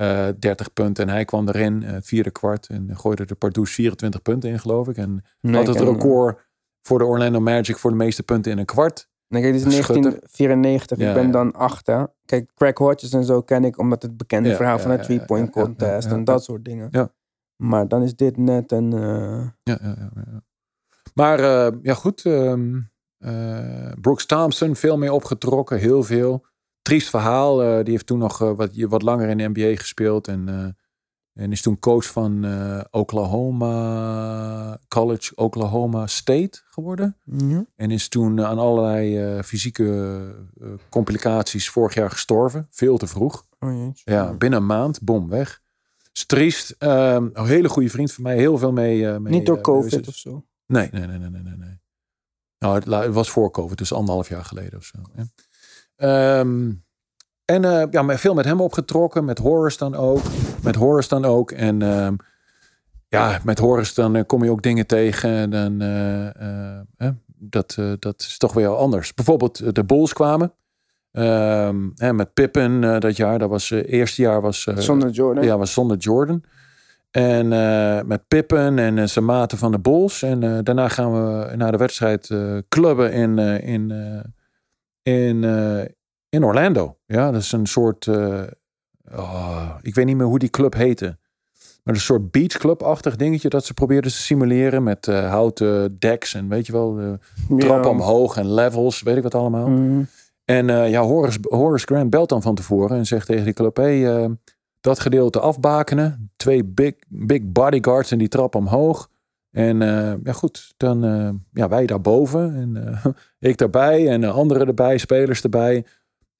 Uh, 0.00 0.28
eh, 0.28 0.34
30 0.38 0.72
punten. 0.72 1.08
En 1.08 1.14
hij 1.14 1.24
kwam 1.24 1.48
erin, 1.48 1.82
uh, 1.82 1.96
vierde 2.00 2.30
kwart. 2.30 2.66
En 2.66 2.96
gooide 2.96 3.24
de 3.24 3.34
Pardoes 3.34 3.74
24 3.74 4.22
punten 4.22 4.50
in, 4.50 4.58
geloof 4.58 4.88
ik. 4.88 4.96
En 4.96 5.24
had 5.40 5.66
het 5.66 5.80
record 5.80 6.48
voor 6.82 6.98
de 6.98 7.04
Orlando 7.04 7.40
Magic 7.40 7.78
voor 7.78 7.90
de 7.90 7.96
meeste 7.96 8.22
punten 8.22 8.52
in 8.52 8.58
een 8.58 8.64
kwart. 8.64 9.08
Nee, 9.28 9.42
kijk, 9.42 9.54
dit 9.54 9.66
is 9.66 9.72
1994. 9.72 10.98
ik 10.98 11.14
ben 11.14 11.30
dan 11.30 11.52
acht, 11.52 11.86
hè. 11.86 12.04
Kijk, 12.24 12.50
Craig 12.54 12.78
Hodges 12.78 13.12
en 13.12 13.24
zo 13.24 13.42
ken 13.42 13.64
ik 13.64 13.78
omdat 13.78 14.02
het 14.02 14.16
bekende 14.16 14.54
verhaal 14.54 14.78
van 14.78 14.90
het 14.90 15.02
three-point 15.02 15.50
contest 15.50 16.08
en 16.08 16.24
dat 16.24 16.44
soort 16.44 16.64
dingen. 16.64 16.88
Ja. 16.90 17.12
Maar 17.56 17.88
dan 17.88 18.02
is 18.02 18.16
dit 18.16 18.36
net 18.36 18.72
een... 18.72 18.90
Ja, 19.62 19.78
ja, 19.82 20.10
ja, 20.14 20.42
Maar 21.14 21.40
ja, 21.82 21.94
goed. 21.94 22.24
Um, 22.24 22.91
uh, 23.24 23.92
Brooks 24.00 24.26
Thompson, 24.26 24.76
veel 24.76 24.98
mee 24.98 25.12
opgetrokken, 25.12 25.78
heel 25.78 26.02
veel. 26.02 26.46
Triest 26.82 27.10
verhaal. 27.10 27.62
Uh, 27.62 27.84
die 27.84 27.92
heeft 27.92 28.06
toen 28.06 28.18
nog 28.18 28.42
uh, 28.42 28.52
wat, 28.54 28.70
wat 28.74 29.02
langer 29.02 29.28
in 29.28 29.38
de 29.38 29.48
NBA 29.48 29.76
gespeeld. 29.76 30.28
En, 30.28 30.76
en 31.32 31.52
is 31.52 31.62
toen 31.62 31.78
coach 31.78 32.06
van 32.06 32.46
Oklahoma 32.90 34.78
College, 34.88 35.32
Oklahoma 35.34 36.06
State 36.06 36.60
geworden. 36.64 37.16
En 37.76 37.90
is 37.90 38.08
toen 38.08 38.44
aan 38.44 38.58
allerlei 38.58 39.42
fysieke 39.42 40.20
complicaties 40.88 41.70
vorig 41.70 41.94
jaar 41.94 42.10
gestorven. 42.10 42.66
Veel 42.70 42.96
te 42.96 43.06
vroeg. 43.06 43.46
Oh, 43.58 43.92
ja, 44.04 44.32
binnen 44.32 44.58
een 44.60 44.66
maand, 44.66 45.02
bom, 45.02 45.28
weg. 45.28 45.60
Triest. 46.26 46.74
Ehm, 46.78 47.28
een 47.32 47.46
hele 47.46 47.68
goede 47.68 47.88
vriend 47.88 48.12
van 48.12 48.22
mij. 48.22 48.36
Heel 48.36 48.58
veel 48.58 48.72
mee. 48.72 49.20
mee 49.20 49.32
Niet 49.32 49.46
door 49.46 49.60
COVID 49.60 50.08
of 50.08 50.16
zo? 50.16 50.44
Nee, 50.66 50.88
nee, 50.92 51.06
nee, 51.06 51.18
nee, 51.18 51.42
nee. 51.42 51.56
nee. 51.56 51.81
Nou, 52.62 52.74
het, 52.74 53.14
was 53.14 53.30
voor 53.30 53.50
COVID, 53.50 53.78
dus 53.78 53.92
anderhalf 53.92 54.28
jaar 54.28 54.44
geleden 54.44 54.78
of 54.78 54.84
zo. 54.84 54.98
Ehm, 55.96 56.70
en 57.44 57.62
uh, 57.62 57.82
ja, 57.90 58.18
veel 58.18 58.34
met 58.34 58.44
hem 58.44 58.60
opgetrokken, 58.60 59.24
met 59.24 59.38
Horace 59.38 59.78
dan 59.78 59.94
ook. 59.94 60.20
Met 60.62 60.74
Horace 60.74 61.08
dan 61.08 61.24
ook. 61.24 61.50
En 61.50 61.82
ehm, 61.82 62.14
ja, 63.08 63.40
met 63.44 63.58
Horace 63.58 63.94
dan 63.94 64.16
uh, 64.16 64.22
kom 64.26 64.44
je 64.44 64.50
ook 64.50 64.62
dingen 64.62 64.86
tegen. 64.86 65.50
Dan, 65.50 65.82
uh, 65.82 67.08
dat, 67.26 67.78
dat 67.98 68.20
is 68.20 68.38
toch 68.38 68.52
weer 68.52 68.76
anders. 68.76 69.14
Bijvoorbeeld 69.14 69.74
de 69.74 69.84
Bulls 69.84 70.12
kwamen. 70.12 70.52
Um, 71.12 71.92
met 71.96 72.34
Pippen 72.34 73.00
dat 73.00 73.16
jaar. 73.16 73.38
Dat 73.38 73.50
was 73.50 73.68
het 73.68 73.86
eerste 73.86 74.22
jaar 74.22 74.40
was... 74.40 74.62
zonder 74.62 75.10
Jordan. 75.10 75.44
Ja, 75.44 75.58
was 75.58 75.72
zonder 75.72 75.96
Jordan. 75.96 76.44
En 77.12 77.52
uh, 77.52 78.02
met 78.02 78.28
Pippen 78.28 78.78
en 78.78 78.96
uh, 78.96 79.04
zijn 79.04 79.24
maten 79.24 79.58
van 79.58 79.72
de 79.72 79.78
Bulls. 79.78 80.22
En 80.22 80.42
uh, 80.42 80.58
daarna 80.62 80.88
gaan 80.88 81.12
we 81.12 81.56
naar 81.56 81.72
de 81.72 81.78
wedstrijd 81.78 82.34
clubben 82.68 83.12
in, 83.12 83.38
in, 83.38 83.92
in, 85.02 85.44
in 86.28 86.44
Orlando. 86.44 86.96
Ja, 87.06 87.30
dat 87.30 87.40
is 87.40 87.52
een 87.52 87.66
soort. 87.66 88.06
Oh, 89.14 89.70
ik 89.82 89.94
weet 89.94 90.04
niet 90.04 90.16
meer 90.16 90.26
hoe 90.26 90.38
die 90.38 90.50
club 90.50 90.74
heette. 90.74 91.18
Maar 91.82 91.94
een 91.94 92.00
soort 92.00 92.30
beachclub-achtig 92.30 93.16
dingetje 93.16 93.48
dat 93.48 93.64
ze 93.64 93.74
probeerden 93.74 94.10
te 94.10 94.16
simuleren. 94.16 94.82
Met 94.82 95.06
houten 95.06 95.98
decks 95.98 96.34
en 96.34 96.48
weet 96.48 96.66
je 96.66 96.72
wel, 96.72 97.18
trappen 97.58 97.90
omhoog 97.90 98.36
en 98.36 98.54
levels, 98.54 99.02
weet 99.02 99.16
ik 99.16 99.22
wat 99.22 99.34
allemaal. 99.34 99.68
Mm. 99.68 100.06
En 100.44 100.66
ja, 100.66 101.02
Horace, 101.02 101.38
Horace 101.42 101.86
Grant 101.86 102.10
belt 102.10 102.28
dan 102.28 102.42
van 102.42 102.54
tevoren 102.54 102.96
en 102.96 103.06
zegt 103.06 103.26
tegen 103.26 103.44
die 103.44 103.54
club: 103.54 103.76
Hey, 103.76 104.28
dat 104.82 105.00
gedeelte 105.00 105.40
afbakenen. 105.40 106.30
Twee 106.36 106.64
big, 106.64 106.94
big 107.08 107.40
bodyguards 107.44 108.10
en 108.10 108.18
die 108.18 108.28
trap 108.28 108.54
omhoog. 108.54 109.10
En 109.50 109.80
uh, 109.80 110.14
ja 110.22 110.32
goed, 110.32 110.74
dan 110.76 111.04
uh, 111.04 111.30
ja, 111.52 111.68
wij 111.68 111.86
daarboven 111.86 112.54
en 112.54 112.76
uh, 112.76 113.12
ik 113.50 113.58
daarbij 113.58 114.08
en 114.08 114.24
anderen 114.24 114.66
erbij, 114.66 114.98
spelers 114.98 115.42
erbij. 115.42 115.84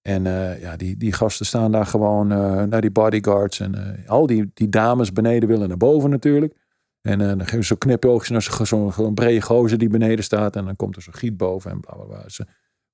En 0.02 0.24
ja, 0.60 0.76
die, 0.76 0.96
die 0.96 1.12
gasten 1.12 1.46
staan 1.46 1.72
daar 1.72 1.86
gewoon 1.86 2.26
naar 2.68 2.80
die 2.80 2.90
bodyguards. 2.90 3.60
En 3.60 4.04
al 4.06 4.26
die, 4.26 4.50
die 4.54 4.68
dames 4.68 5.12
beneden 5.12 5.48
willen 5.48 5.68
naar 5.68 5.76
boven 5.76 6.10
natuurlijk. 6.10 6.54
En 7.00 7.18
dan 7.18 7.40
geven 7.40 7.58
ze 7.58 7.62
zo 7.62 7.76
knipoogjes 7.76 8.28
naar 8.30 8.66
zo'n 8.66 8.92
zo 8.92 9.10
brede 9.10 9.40
gozer 9.40 9.78
die 9.78 9.88
beneden 9.88 10.24
staat. 10.24 10.56
En 10.56 10.64
dan 10.64 10.76
komt 10.76 10.96
er 10.96 11.02
zo'n 11.02 11.14
giet 11.14 11.36
boven 11.36 11.70
en 11.70 11.80
bla 11.80 11.94
bla 11.94 12.04
bla. 12.04 12.24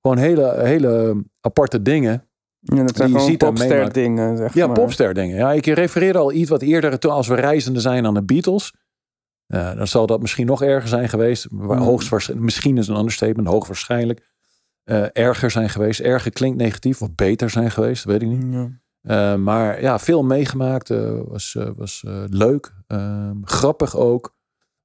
gewoon 0.01 0.17
hele, 0.17 0.59
hele 0.63 1.23
aparte 1.41 1.81
dingen. 1.81 2.28
Ja, 2.59 2.83
dat 2.83 2.95
zijn 2.95 3.09
gewoon 3.09 3.37
popster 3.37 3.93
dingen. 3.93 4.37
Zeg 4.37 4.53
ja, 4.53 4.67
popster 4.67 5.13
dingen. 5.13 5.35
Ja, 5.35 5.51
ik 5.51 5.65
refereerde 5.65 6.19
al 6.19 6.31
iets 6.31 6.49
wat 6.49 6.61
eerder 6.61 6.99
toen 6.99 7.11
als 7.11 7.27
we 7.27 7.35
reizende 7.35 7.79
zijn 7.79 8.05
aan 8.05 8.13
de 8.13 8.23
Beatles. 8.23 8.73
Uh, 9.47 9.75
dan 9.75 9.87
zal 9.87 10.05
dat 10.05 10.21
misschien 10.21 10.45
nog 10.45 10.63
erger 10.63 10.89
zijn 10.89 11.09
geweest. 11.09 11.51
Mm. 11.51 11.71
Hoogstwaarschijnlijk, 11.71 12.49
misschien 12.51 12.77
is 12.77 12.87
een 12.87 12.97
understatement, 12.97 13.47
hoogwaarschijnlijk. 13.47 14.27
Uh, 14.85 15.05
erger 15.13 15.51
zijn 15.51 15.69
geweest. 15.69 15.99
Erger 15.99 16.31
klinkt 16.31 16.57
negatief 16.57 17.01
of 17.01 17.15
beter 17.15 17.49
zijn 17.49 17.71
geweest, 17.71 18.03
weet 18.03 18.21
ik 18.21 18.27
niet. 18.27 18.53
Ja. 18.53 18.69
Uh, 19.01 19.39
maar 19.39 19.81
ja, 19.81 19.99
veel 19.99 20.23
meegemaakt. 20.23 20.87
was 21.27 21.57
was 21.75 22.03
leuk. 22.29 22.73
Ehm, 22.87 23.35
grappig 23.43 23.95
ook 23.95 24.37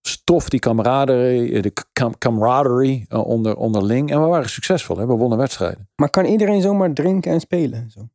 stof, 0.08 0.48
die 0.48 0.60
camaraderie, 0.60 1.62
de 1.62 1.72
camaraderie 2.18 3.06
uh, 3.08 3.26
onder, 3.26 3.56
onderling. 3.56 4.10
En 4.10 4.20
we 4.20 4.26
waren 4.26 4.48
succesvol, 4.48 4.96
hè? 4.96 5.06
we 5.06 5.12
wonnen 5.12 5.38
wedstrijden. 5.38 5.88
Maar 5.96 6.10
kan 6.10 6.24
iedereen 6.24 6.62
zomaar 6.62 6.92
drinken 6.92 7.32
en 7.32 7.40
spelen? 7.40 7.90
Zo? 7.90 8.08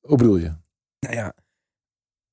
Hoe 0.00 0.16
bedoel 0.16 0.36
je? 0.36 0.52
Nou 0.98 1.14
ja, 1.14 1.34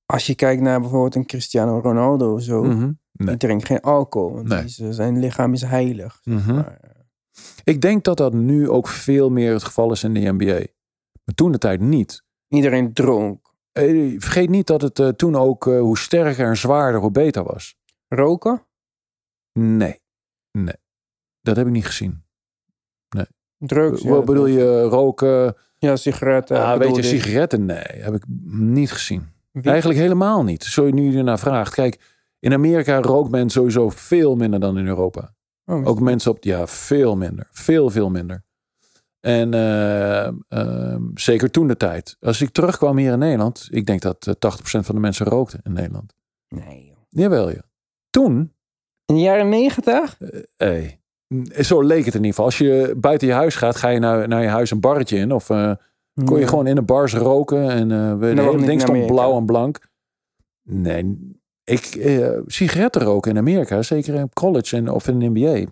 als 0.05 0.25
je 0.25 0.35
kijkt 0.35 0.61
naar 0.61 0.81
bijvoorbeeld 0.81 1.15
een 1.15 1.25
Cristiano 1.25 1.79
Ronaldo 1.79 2.33
of 2.33 2.41
zo. 2.41 2.63
Mm 2.63 2.99
Die 3.11 3.37
drinkt 3.37 3.65
geen 3.65 3.81
alcohol, 3.81 4.33
want 4.33 4.47
nee. 4.47 4.63
is, 4.63 4.75
zijn 4.75 5.19
lichaam 5.19 5.53
is 5.53 5.61
heilig. 5.61 6.21
Mhm. 6.23 6.55
maar. 6.55 6.79
Ik 7.63 7.81
denk 7.81 8.03
dat 8.03 8.17
dat 8.17 8.33
nu 8.33 8.69
ook 8.69 8.87
veel 8.87 9.29
meer 9.29 9.53
het 9.53 9.63
geval 9.63 9.91
is 9.91 10.03
in 10.03 10.13
de 10.13 10.31
NBA. 10.31 10.65
Maar 11.23 11.35
toen 11.35 11.51
de 11.51 11.57
tijd 11.57 11.79
niet. 11.79 12.23
Iedereen 12.47 12.93
dronk. 12.93 13.44
Eh, 13.75 14.15
vergeet 14.17 14.49
niet 14.49 14.67
dat 14.67 14.81
het 14.81 14.99
uh, 14.99 15.07
toen 15.07 15.35
ook 15.35 15.65
uh, 15.65 15.79
hoe 15.79 15.97
sterker 15.97 16.47
en 16.47 16.57
zwaarder, 16.57 17.01
hoe 17.01 17.11
beter 17.11 17.43
was. 17.43 17.75
Roken? 18.07 18.65
Nee. 19.59 20.01
Nee. 20.51 20.75
Dat 21.41 21.55
heb 21.55 21.65
ik 21.65 21.71
niet 21.71 21.85
gezien. 21.85 22.23
Nee. 23.09 23.25
Drugs? 23.57 24.03
Wat 24.03 24.25
bedoel 24.25 24.45
je? 24.45 24.81
Roken? 24.81 25.55
Ja, 25.77 25.95
sigaretten. 25.95 26.63
Ah, 26.63 26.77
weet 26.77 26.95
je, 26.95 27.03
sigaretten? 27.03 27.65
Nee, 27.65 27.83
heb 27.83 28.13
ik 28.13 28.23
niet 28.51 28.91
gezien. 28.91 29.27
Eigenlijk 29.61 29.99
helemaal 29.99 30.43
niet. 30.43 30.63
Zo 30.63 30.85
je 30.85 30.93
nu 30.93 31.17
ernaar 31.17 31.39
vraagt. 31.39 31.73
Kijk, 31.73 31.99
in 32.39 32.53
Amerika 32.53 33.01
rookt 33.01 33.31
men 33.31 33.49
sowieso 33.49 33.89
veel 33.89 34.35
minder 34.35 34.59
dan 34.59 34.77
in 34.77 34.87
Europa. 34.87 35.33
Oh, 35.65 35.87
ook 35.87 35.99
mensen 35.99 36.31
op, 36.31 36.43
ja, 36.43 36.67
veel 36.67 37.15
minder. 37.15 37.47
Veel, 37.51 37.89
veel 37.89 38.09
minder. 38.09 38.43
En 39.25 39.53
uh, 39.53 40.27
uh, 40.49 40.95
zeker 41.13 41.51
toen 41.51 41.67
de 41.67 41.77
tijd. 41.77 42.17
Als 42.19 42.41
ik 42.41 42.49
terugkwam 42.49 42.97
hier 42.97 43.11
in 43.11 43.19
Nederland, 43.19 43.67
ik 43.71 43.85
denk 43.85 44.01
dat 44.01 44.27
80% 44.27 44.31
eh, 44.31 44.83
van 44.83 44.95
de 44.95 45.01
mensen 45.01 45.25
rookten 45.25 45.59
in 45.63 45.73
Nederland. 45.73 46.15
Nee 46.47 46.85
joh. 46.85 46.97
Jawel 47.09 47.49
ja. 47.49 47.61
Toen. 48.09 48.53
In 49.05 49.15
de 49.15 49.21
jaren 49.21 49.49
90? 49.49 50.19
Uh, 50.19 50.29
hey. 50.55 51.01
Zo 51.59 51.81
leek 51.81 52.05
het 52.05 52.13
in 52.13 52.23
ieder 52.23 52.29
geval. 52.29 52.45
Als 52.45 52.57
je 52.57 52.95
buiten 52.97 53.27
je 53.27 53.33
huis 53.33 53.55
gaat, 53.55 53.75
ga 53.75 53.89
je 53.89 53.99
naar, 53.99 54.27
naar 54.27 54.41
je 54.41 54.47
huis 54.47 54.71
een 54.71 54.79
barretje 54.79 55.17
in. 55.17 55.31
Of 55.31 55.47
kon 56.25 56.39
je 56.39 56.47
gewoon 56.47 56.67
in 56.67 56.77
een 56.77 56.85
bars 56.85 57.13
roken. 57.13 57.69
En 57.69 57.89
uh, 57.89 58.19
de 58.19 58.41
hele 58.41 58.65
ding 58.65 58.81
stond 58.81 59.05
blauw 59.05 59.37
en 59.37 59.45
blank. 59.45 59.79
Nee, 60.63 61.17
ik, 61.63 61.85
sigaretten 62.45 63.01
roken 63.01 63.31
in 63.31 63.37
Amerika, 63.37 63.81
zeker 63.81 64.13
in 64.13 64.29
college 64.33 64.75
en, 64.75 64.89
of 64.89 65.07
in 65.07 65.21
een 65.21 65.31
MBA. 65.31 65.69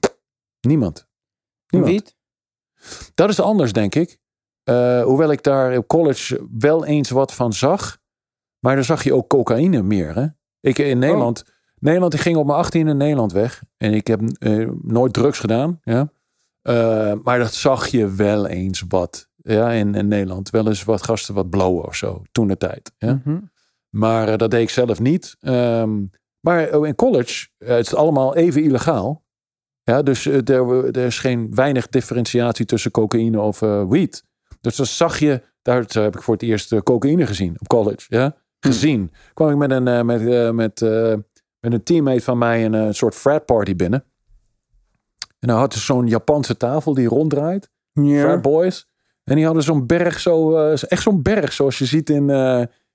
Niemand. 0.60 1.08
Niemand. 1.68 1.92
Wiet? 1.92 2.16
Dat 3.14 3.30
is 3.30 3.40
anders, 3.40 3.74
denk 3.74 3.96
ik. 3.96 4.18
hoewel 5.04 5.32
ik 5.32 5.44
daar 5.44 5.78
op 5.78 5.88
college 5.88 6.48
wel 6.58 6.86
eens 6.86 7.10
wat 7.10 7.34
van 7.34 7.54
zag. 7.54 7.98
Maar 8.60 8.76
dan 8.76 8.84
zag 8.84 9.04
je 9.04 9.14
ook 9.14 9.30
cocaïne 9.30 9.82
meer. 9.82 10.16
Hè? 10.16 10.26
Ik 10.60 10.78
in 10.78 11.00
Nederland. 11.00 11.44
Oh. 11.46 11.52
Nederland, 11.80 12.14
ik 12.14 12.20
ging 12.20 12.38
op 12.38 12.46
mijn 12.46 12.58
18 12.58 12.88
in 12.88 12.98
Nederland 12.98 13.32
weg. 13.32 13.64
En 13.78 13.94
ik 13.94 14.08
heb 14.08 14.22
nooit 14.82 15.14
drugs 15.14 15.40
gedaan. 15.40 15.80
Ja. 15.84 16.10
maar 17.24 17.40
dat 17.40 17.54
zag 17.54 17.88
je 17.88 18.10
wel 18.12 18.48
eens 18.48 18.84
wat. 18.88 19.30
Ja, 19.36 19.72
in, 19.72 19.96
in 19.96 20.08
Nederland. 20.08 20.50
Wel 20.50 20.68
eens 20.68 20.84
wat 20.84 21.04
gasten 21.04 21.34
wat 21.34 21.50
blowen 21.50 21.86
of 21.86 21.96
zo. 21.96 22.22
Toen 22.32 22.48
de 22.48 22.58
tijd. 22.58 22.92
Ja. 22.98 23.22
Mhm. 23.24 23.40
Maar 23.90 24.38
dat 24.38 24.52
deed 24.52 24.62
ik 24.62 24.70
zelf 24.70 25.00
niet. 25.00 25.36
Um, 25.42 26.10
maar 26.40 26.76
oh, 26.76 26.88
in 26.88 26.96
college, 26.96 27.48
het 27.58 27.86
is 27.86 27.96
allemaal 27.96 28.36
even 28.36 28.64
illegaal. 28.64 29.23
Ja, 29.84 30.02
dus 30.02 30.26
uh, 30.26 30.50
er, 30.50 30.86
er, 30.86 31.06
is 31.06 31.20
geen 31.20 31.48
weinig 31.56 31.88
differentiatie 31.88 32.66
tussen 32.66 32.92
cocaïne 32.92 33.42
of 33.42 33.62
uh, 33.62 33.84
weed. 33.90 34.24
Dus 34.62 34.76
dan 34.76 34.86
zag 34.86 35.20
je, 35.20 35.42
daar 35.62 35.86
heb 35.90 36.16
ik 36.16 36.22
voor 36.22 36.34
het 36.34 36.44
eerst 36.44 36.84
cocaïne 36.84 37.26
gezien 37.26 37.56
op 37.60 37.68
college. 37.68 38.06
Ja? 38.08 38.36
Hm. 38.60 38.68
Gezien. 38.68 39.12
Kwam 39.34 39.50
ik 39.50 39.58
met 39.58 39.72
een, 39.72 40.06
met, 40.06 40.54
met, 40.54 40.82
met 41.60 41.74
een 41.74 41.84
teammate 41.84 42.22
van 42.22 42.38
mij 42.38 42.66
een 42.66 42.96
soort 42.96 43.16
frat 43.16 43.46
party 43.46 43.76
binnen. 43.76 44.04
En 45.40 45.48
dan 45.48 45.58
had 45.58 45.74
ze 45.74 45.80
zo'n 45.80 46.08
Japanse 46.08 46.58
tafel 46.58 46.94
die 46.94 47.08
ronddraait. 47.08 47.70
Yeah. 47.92 48.24
Frat 48.24 48.42
boys. 48.42 48.88
En 49.24 49.36
die 49.36 49.46
hadden 49.46 49.64
zo'n 49.64 49.86
berg, 49.86 50.20
zo, 50.20 50.66
echt 50.74 51.02
zo'n 51.02 51.22
berg 51.22 51.54
zoals 51.54 51.78
je 51.78 51.86
ziet 51.86 52.10
in 52.10 52.30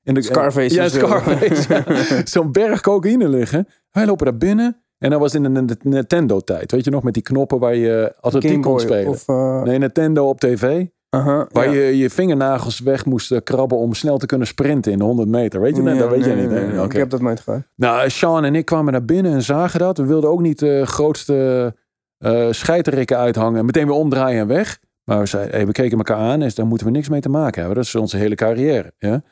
in 0.09 0.15
de 0.15 0.23
Scarface. 0.23 0.75
Ja, 0.75 0.89
Scarface. 0.89 2.23
Zo'n 2.33 2.53
berg 2.53 2.81
cocaïne 2.81 3.29
liggen. 3.29 3.69
Wij 3.91 4.07
lopen 4.07 4.25
daar 4.25 4.37
binnen. 4.37 4.83
En 4.99 5.11
dat 5.11 5.21
was 5.21 5.35
in 5.35 5.43
de 5.43 5.77
Nintendo-tijd. 5.83 6.73
Weet 6.73 6.85
je 6.85 6.91
nog, 6.91 7.03
met 7.03 7.15
die 7.15 7.23
knoppen 7.23 7.59
waar 7.59 7.75
je 7.75 8.15
atletiek 8.21 8.63
kon 8.63 8.81
spelen. 8.81 9.09
Of, 9.09 9.29
uh... 9.29 9.63
Nee, 9.63 9.79
Nintendo 9.79 10.29
op 10.29 10.41
tv. 10.41 10.87
Uh 11.11 11.27
-huh, 11.27 11.47
waar 11.53 11.75
je 11.75 11.99
je 11.99 12.11
vingernagels 12.11 12.81
weg 12.81 13.05
moest 13.05 13.33
eh, 13.33 13.39
krabben 13.45 13.79
om 13.79 13.95
snel 13.95 14.19
te 14.19 14.27
kunnen 14.27 14.47
sprinten 14.47 14.93
in 14.93 14.99
de 14.99 15.05
100 15.05 15.29
meter. 15.29 15.61
Weet 15.61 15.77
je 15.77 15.83
dat? 15.83 15.99
dat 15.99 16.11
weet 16.11 16.25
je 16.25 16.35
niet. 16.35 16.51
Nee, 16.51 16.85
Ik 16.85 16.93
heb 16.93 17.11
dat 17.11 17.21
nooit 17.21 17.41
gedaan. 17.41 17.67
Nou, 17.75 18.11
Sean 18.11 18.45
en 18.45 18.55
ik 18.55 18.65
kwamen 18.65 18.93
naar 18.93 19.05
binnen 19.05 19.33
en 19.33 19.43
zagen 19.43 19.81
dat. 19.81 19.99
We 19.99 20.05
wilden 20.05 20.31
ook 20.31 20.41
niet 20.41 20.59
de 20.59 20.87
grootste 20.87 21.75
uh, 22.19 22.47
scheiterrikken 22.51 23.19
uithangen. 23.19 23.65
Meteen 23.65 23.87
weer 23.87 23.97
omdraaien 23.97 24.41
en 24.41 24.47
weg. 24.47 24.79
Maar 25.05 25.19
we, 25.19 25.27
zeiden, 25.27 25.55
hey, 25.55 25.67
we 25.67 25.73
keken 25.73 25.99
elkaar 25.99 26.17
aan 26.17 26.43
en 26.43 26.51
daar 26.55 26.67
moeten 26.67 26.87
we 26.87 26.93
niks 26.93 27.09
mee 27.09 27.21
te 27.21 27.29
maken 27.29 27.59
hebben. 27.59 27.77
Dat 27.77 27.87
is 27.87 27.95
onze 27.95 28.17
hele 28.17 28.35
carrière. 28.35 28.93
Ja? 28.99 29.23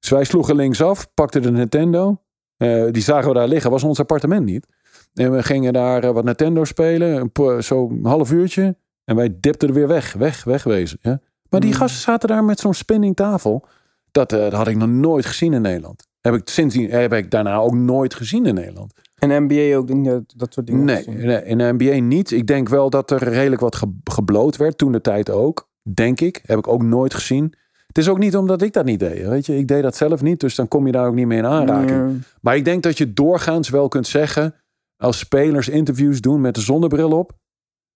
Dus 0.00 0.10
wij 0.10 0.24
sloegen 0.24 0.56
linksaf, 0.56 1.14
pakten 1.14 1.42
de 1.42 1.50
Nintendo. 1.50 2.20
Uh, 2.58 2.84
die 2.90 3.02
zagen 3.02 3.28
we 3.28 3.34
daar 3.34 3.48
liggen, 3.48 3.70
was 3.70 3.84
ons 3.84 4.00
appartement 4.00 4.44
niet. 4.44 4.66
En 5.14 5.32
we 5.32 5.42
gingen 5.42 5.72
daar 5.72 6.04
uh, 6.04 6.10
wat 6.10 6.24
Nintendo 6.24 6.64
spelen, 6.64 7.30
zo'n 7.58 7.98
half 8.02 8.32
uurtje. 8.32 8.76
En 9.04 9.16
wij 9.16 9.36
dipten 9.40 9.68
er 9.68 9.74
weer 9.74 9.88
weg, 9.88 10.12
weg, 10.12 10.44
wegwezen. 10.44 10.98
Ja? 11.02 11.20
Maar 11.48 11.60
die 11.60 11.70
mm. 11.70 11.76
gasten 11.76 12.00
zaten 12.00 12.28
daar 12.28 12.44
met 12.44 12.60
zo'n 12.60 12.74
spinning 12.74 13.16
tafel. 13.16 13.66
Dat, 14.10 14.32
uh, 14.32 14.38
dat, 14.38 14.52
had 14.52 14.68
ik 14.68 14.76
nog 14.76 14.88
nooit 14.88 15.26
gezien 15.26 15.52
in 15.52 15.62
Nederland. 15.62 16.06
Heb 16.20 16.34
ik 16.34 16.48
sindsdien 16.48 16.90
heb 16.90 17.12
ik 17.12 17.30
daarna 17.30 17.56
ook 17.56 17.74
nooit 17.74 18.14
gezien 18.14 18.46
in 18.46 18.54
Nederland. 18.54 18.92
En 19.18 19.44
NBA 19.44 19.76
ook 19.76 20.04
dat, 20.04 20.22
dat 20.36 20.52
soort 20.52 20.66
dingen? 20.66 20.84
Nee, 20.84 21.04
nee, 21.08 21.44
in 21.44 21.58
de 21.58 21.74
NBA 21.78 21.98
niet. 21.98 22.30
Ik 22.30 22.46
denk 22.46 22.68
wel 22.68 22.90
dat 22.90 23.10
er 23.10 23.28
redelijk 23.28 23.60
wat 23.60 23.82
gebloot 24.04 24.56
werd. 24.56 24.78
Toen 24.78 24.92
de 24.92 25.00
tijd 25.00 25.30
ook. 25.30 25.68
Denk 25.82 26.20
ik. 26.20 26.42
Heb 26.46 26.58
ik 26.58 26.68
ook 26.68 26.82
nooit 26.82 27.14
gezien. 27.14 27.54
Het 27.86 27.98
is 27.98 28.08
ook 28.08 28.18
niet 28.18 28.36
omdat 28.36 28.62
ik 28.62 28.72
dat 28.72 28.84
niet 28.84 28.98
deed. 28.98 29.26
Weet 29.26 29.46
je, 29.46 29.56
ik 29.56 29.68
deed 29.68 29.82
dat 29.82 29.96
zelf 29.96 30.22
niet, 30.22 30.40
dus 30.40 30.54
dan 30.54 30.68
kom 30.68 30.86
je 30.86 30.92
daar 30.92 31.06
ook 31.06 31.14
niet 31.14 31.26
mee 31.26 31.38
in 31.38 31.46
aanraking. 31.46 32.22
Maar 32.40 32.56
ik 32.56 32.64
denk 32.64 32.82
dat 32.82 32.98
je 32.98 33.12
doorgaans 33.12 33.68
wel 33.68 33.88
kunt 33.88 34.06
zeggen, 34.06 34.54
als 35.04 35.18
spelers 35.18 35.68
interviews 35.68 36.20
doen 36.20 36.40
met 36.40 36.54
de 36.54 36.60
zonnebril 36.60 37.10
op, 37.10 37.32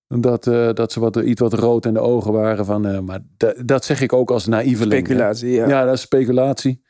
dat, 0.06 0.46
uh, 0.46 0.72
dat 0.72 0.92
ze 0.92 1.00
wat, 1.00 1.16
iets 1.16 1.40
wat 1.40 1.52
rood 1.52 1.86
in 1.86 1.94
de 1.94 2.00
ogen 2.00 2.32
waren. 2.32 2.64
Van, 2.64 2.86
uh, 2.86 2.98
maar 3.00 3.20
dat 3.64 3.84
zeg 3.84 4.00
ik 4.00 4.12
ook 4.12 4.30
als 4.30 4.46
naïveling. 4.46 5.06
Speculatie, 5.06 5.50
ja. 5.50 5.68
Ja, 5.68 5.84
dat 5.84 5.94
is 5.94 6.00
speculatie. 6.00 6.86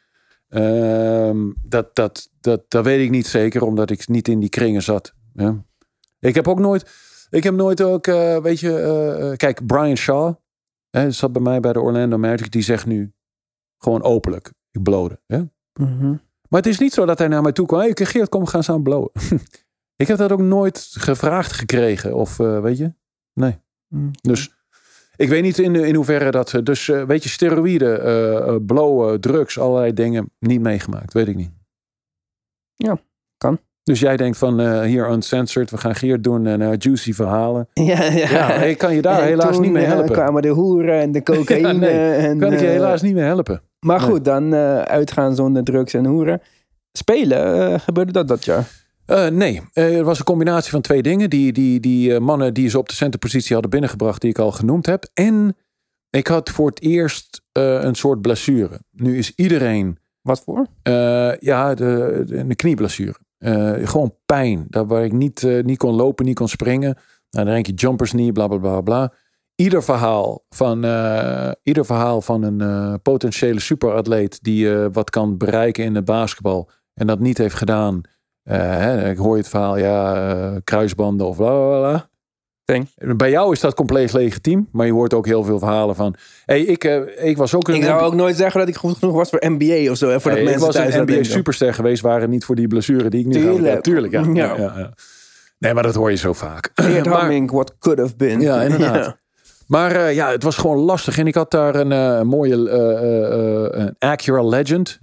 Uh, 0.49 1.31
dat, 1.63 1.95
dat, 1.95 2.31
dat, 2.41 2.65
dat 2.69 2.85
weet 2.85 3.05
ik 3.05 3.11
niet 3.11 3.27
zeker, 3.27 3.63
omdat 3.63 3.91
ik 3.91 4.09
niet 4.09 4.29
in 4.29 4.41
die 4.41 4.49
kringen 4.49 4.83
zat. 4.83 5.15
Ja. 5.35 5.65
Ik 6.19 6.35
heb 6.35 6.49
ook 6.49 6.59
nooit, 6.59 6.91
ik 7.31 7.45
heb 7.45 7.55
nooit 7.55 7.83
ook, 7.83 8.07
uh, 8.07 8.39
weet 8.39 8.61
je, 8.61 9.35
kijk, 9.37 9.67
Brian 9.67 9.97
Shaw, 9.97 10.35
Hè, 10.91 11.11
zat 11.11 11.33
bij 11.33 11.43
mij 11.43 11.61
bij 11.61 11.73
de 11.73 11.81
Orlando 11.81 12.19
Magic. 12.19 12.53
Die 12.53 12.63
zegt 12.63 12.87
nu 12.87 13.13
gewoon 13.79 14.03
openlijk. 14.03 14.53
Ik 14.71 14.83
blode. 14.83 15.21
Hè? 15.27 15.43
Mhm. 15.73 16.11
Maar 16.49 16.61
het 16.61 16.67
is 16.67 16.79
niet 16.79 16.93
zo 16.93 17.07
dat 17.07 17.19
hij 17.19 17.29
naar 17.29 17.43
mij 17.43 17.53
toe 17.53 17.67
kwam. 17.67 17.81
Hey, 17.81 17.93
Geert, 17.95 18.29
kom, 18.29 18.47
gaan 18.47 18.63
samen 18.63 18.83
blowen. 18.83 19.11
ik 19.99 20.09
heb 20.09 20.19
dat 20.19 20.33
ook 20.33 20.41
nooit 20.41 20.89
gevraagd 20.91 21.53
gekregen. 21.53 22.15
Of 22.15 22.39
uh, 22.39 22.61
weet 22.61 22.79
je? 22.79 22.93
Nee. 23.33 23.59
Mhm. 23.89 24.09
Dus 24.21 24.51
ik 25.17 25.29
weet 25.29 25.43
niet 25.43 25.59
in, 25.59 25.75
in 25.75 25.95
hoeverre 25.95 26.31
dat... 26.31 26.55
Eh, 26.55 26.63
dus 26.63 26.89
uh, 26.89 27.03
weet 27.03 27.23
je, 27.23 27.29
steroïden, 27.29 28.07
uh, 28.07 28.57
blowen, 28.67 29.21
drugs, 29.21 29.59
allerlei 29.59 29.93
dingen. 29.93 30.31
Niet 30.39 30.61
meegemaakt. 30.61 31.13
Weet 31.13 31.29
ik 31.29 31.37
niet. 31.37 31.51
Ja, 32.75 32.99
kan. 33.37 33.59
Dus 33.83 34.01
jij 34.01 34.17
denkt 34.17 34.39
van 34.39 34.83
hier 34.83 35.11
uncensored, 35.11 35.71
we 35.71 35.79
gaan 35.79 35.95
Geert 35.95 36.25
doen 36.25 36.47
en 36.47 36.77
juicy 36.79 37.13
verhalen. 37.13 37.69
Ja, 37.73 38.05
ja. 38.05 38.29
ja 38.29 38.53
ik 38.55 38.79
kan 38.79 38.95
je 38.95 39.03
daar 39.03 39.23
helaas 39.23 39.59
niet 39.59 39.73
mee 39.73 39.85
helpen. 39.85 40.13
Kwamen 40.13 40.43
de 40.43 40.49
hoeren 40.49 41.01
en 41.01 41.13
de 41.13 41.23
cocaïne. 41.33 41.73
nee, 41.73 42.15
en, 42.15 42.39
kan 42.39 42.53
ik 42.53 42.61
je 42.61 42.67
helaas 42.67 43.03
niet 43.03 43.15
mee 43.15 43.25
helpen. 43.25 43.63
Maar 43.81 44.01
goed, 44.01 44.25
dan 44.25 44.55
uitgaan 44.85 45.35
zonder 45.35 45.65
drugs 45.65 45.95
en 45.95 46.05
hoeren. 46.05 46.41
Spelen, 46.93 47.81
gebeurde 47.81 48.13
dat 48.13 48.29
dat 48.29 48.45
jaar? 48.45 48.78
Nee, 49.31 49.63
er 49.73 50.05
was 50.05 50.19
een 50.19 50.25
combinatie 50.25 50.71
van 50.71 50.81
twee 50.81 51.03
dingen. 51.03 51.31
Die, 51.31 51.53
die, 51.53 51.81
die 51.81 52.21
mannen 52.21 52.55
die 52.55 52.69
ze 52.69 52.79
op 52.79 52.89
de 52.89 52.95
centerpositie 52.95 53.53
hadden 53.53 53.71
binnengebracht, 53.71 54.21
die 54.21 54.31
ik 54.31 54.39
al 54.39 54.53
genoemd 54.53 54.87
heb. 54.87 55.11
En 55.15 55.57
ik 56.11 56.27
had 56.27 56.51
voor 56.51 56.69
het 56.69 56.81
eerst 56.81 57.43
een 57.53 57.95
soort 57.95 58.21
blessure. 58.21 58.81
Nu 58.91 59.19
is 59.19 59.33
iedereen... 59.35 59.99
Wat 60.23 60.43
voor? 60.45 60.67
ja, 61.41 61.75
de, 61.75 62.23
de, 62.27 62.47
de 62.47 62.55
knieblessure. 62.55 63.17
Uh, 63.39 63.87
gewoon 63.89 64.15
pijn. 64.27 64.67
Daar 64.69 64.87
waar 64.87 65.05
ik 65.05 65.13
niet, 65.13 65.43
uh, 65.43 65.65
niet 65.65 65.79
kon 65.79 65.95
lopen, 65.95 66.25
niet 66.25 66.37
kon 66.37 66.49
springen. 66.49 66.95
Nou, 67.31 67.45
dan 67.45 67.55
denk 67.55 67.67
je 67.67 67.73
jumpers 67.73 68.13
niet, 68.13 68.33
bla 68.33 68.47
bla 68.47 68.59
bla 68.59 68.81
bla. 68.81 69.13
Ieder 69.55 69.83
verhaal 69.83 70.45
van, 70.49 70.85
uh, 70.85 71.51
ieder 71.63 71.85
verhaal 71.85 72.21
van 72.21 72.43
een 72.43 73.03
potentiële 73.03 73.61
superatleet 73.61 74.39
die 74.43 74.71
wat 74.73 75.11
kan 75.11 75.37
bereiken 75.37 75.85
in 75.85 75.95
het 75.95 76.05
basketbal 76.05 76.71
en 76.95 77.07
dat 77.07 77.21
niet 77.21 77.39
heeft 77.39 77.55
gedaan. 77.55 78.01
Hè, 78.57 79.11
ik 79.11 79.17
hoor 79.17 79.37
je 79.37 79.41
het 79.41 79.49
verhaal, 79.49 79.79
ja, 79.79 80.61
kruisbanden 80.65 81.27
of 81.27 81.37
bla 81.37 81.51
bla 81.51 81.79
bla. 81.79 82.09
Bij 83.17 83.31
jou 83.31 83.53
is 83.53 83.61
dat 83.61 83.75
compleet 83.75 84.13
legitiem, 84.13 84.69
maar 84.73 84.87
je 84.87 84.93
hoort 84.93 85.15
ook 85.15 85.27
heel 85.27 85.45
veel 85.45 85.59
verhalen 85.59 85.95
van. 85.95 86.15
Hey, 86.45 86.61
ik, 86.61 86.85
uh, 86.85 87.27
ik 87.29 87.37
was 87.37 87.55
ook 87.55 87.69
een. 87.69 87.75
Ik 87.75 87.83
zou 87.83 88.03
ook 88.03 88.15
nooit 88.15 88.37
zeggen 88.37 88.61
dat 88.61 88.69
ik 88.69 88.77
goed 88.77 88.99
genoeg 88.99 89.15
was 89.15 89.31
voor 89.31 89.43
NBA 89.47 89.91
of 89.91 89.97
zo. 89.97 90.09
Hè, 90.09 90.21
voor 90.21 90.31
hey, 90.31 90.45
dat 90.45 90.53
ik 90.53 90.59
was 90.59 90.75
een 90.75 91.03
NBA 91.03 91.23
superster 91.23 91.75
geweest, 91.75 92.03
waren 92.03 92.31
niet 92.31 92.45
voor 92.45 92.55
die 92.55 92.69
blessure 92.69 93.11
die 93.11 93.21
ik 93.21 93.27
nu 93.27 93.33
tuurlijk. 93.33 93.75
heb. 93.75 93.83
Tuurlijk, 93.83 94.13
ja. 94.13 94.25
Ja. 94.33 94.55
ja. 94.57 94.73
ja. 94.77 94.93
Nee, 95.59 95.75
maar 95.75 95.83
dat 95.83 95.95
hoor 95.95 96.11
je 96.11 96.17
zo 96.17 96.33
vaak. 96.33 96.71
What 97.47 97.79
could 97.79 97.99
have 97.99 98.17
been. 98.17 98.41
Ja, 98.41 98.63
inderdaad. 98.63 99.17
Maar 99.69 99.97
uh, 99.97 100.15
ja, 100.15 100.31
het 100.31 100.43
was 100.43 100.57
gewoon 100.57 100.79
lastig. 100.79 101.19
En 101.19 101.27
ik 101.27 101.35
had 101.35 101.51
daar 101.51 101.75
een 101.75 101.91
uh, 101.91 102.23
mooie 102.23 102.57
uh, 102.57 104.11
Acura 104.11 104.43
Legend. 104.43 105.01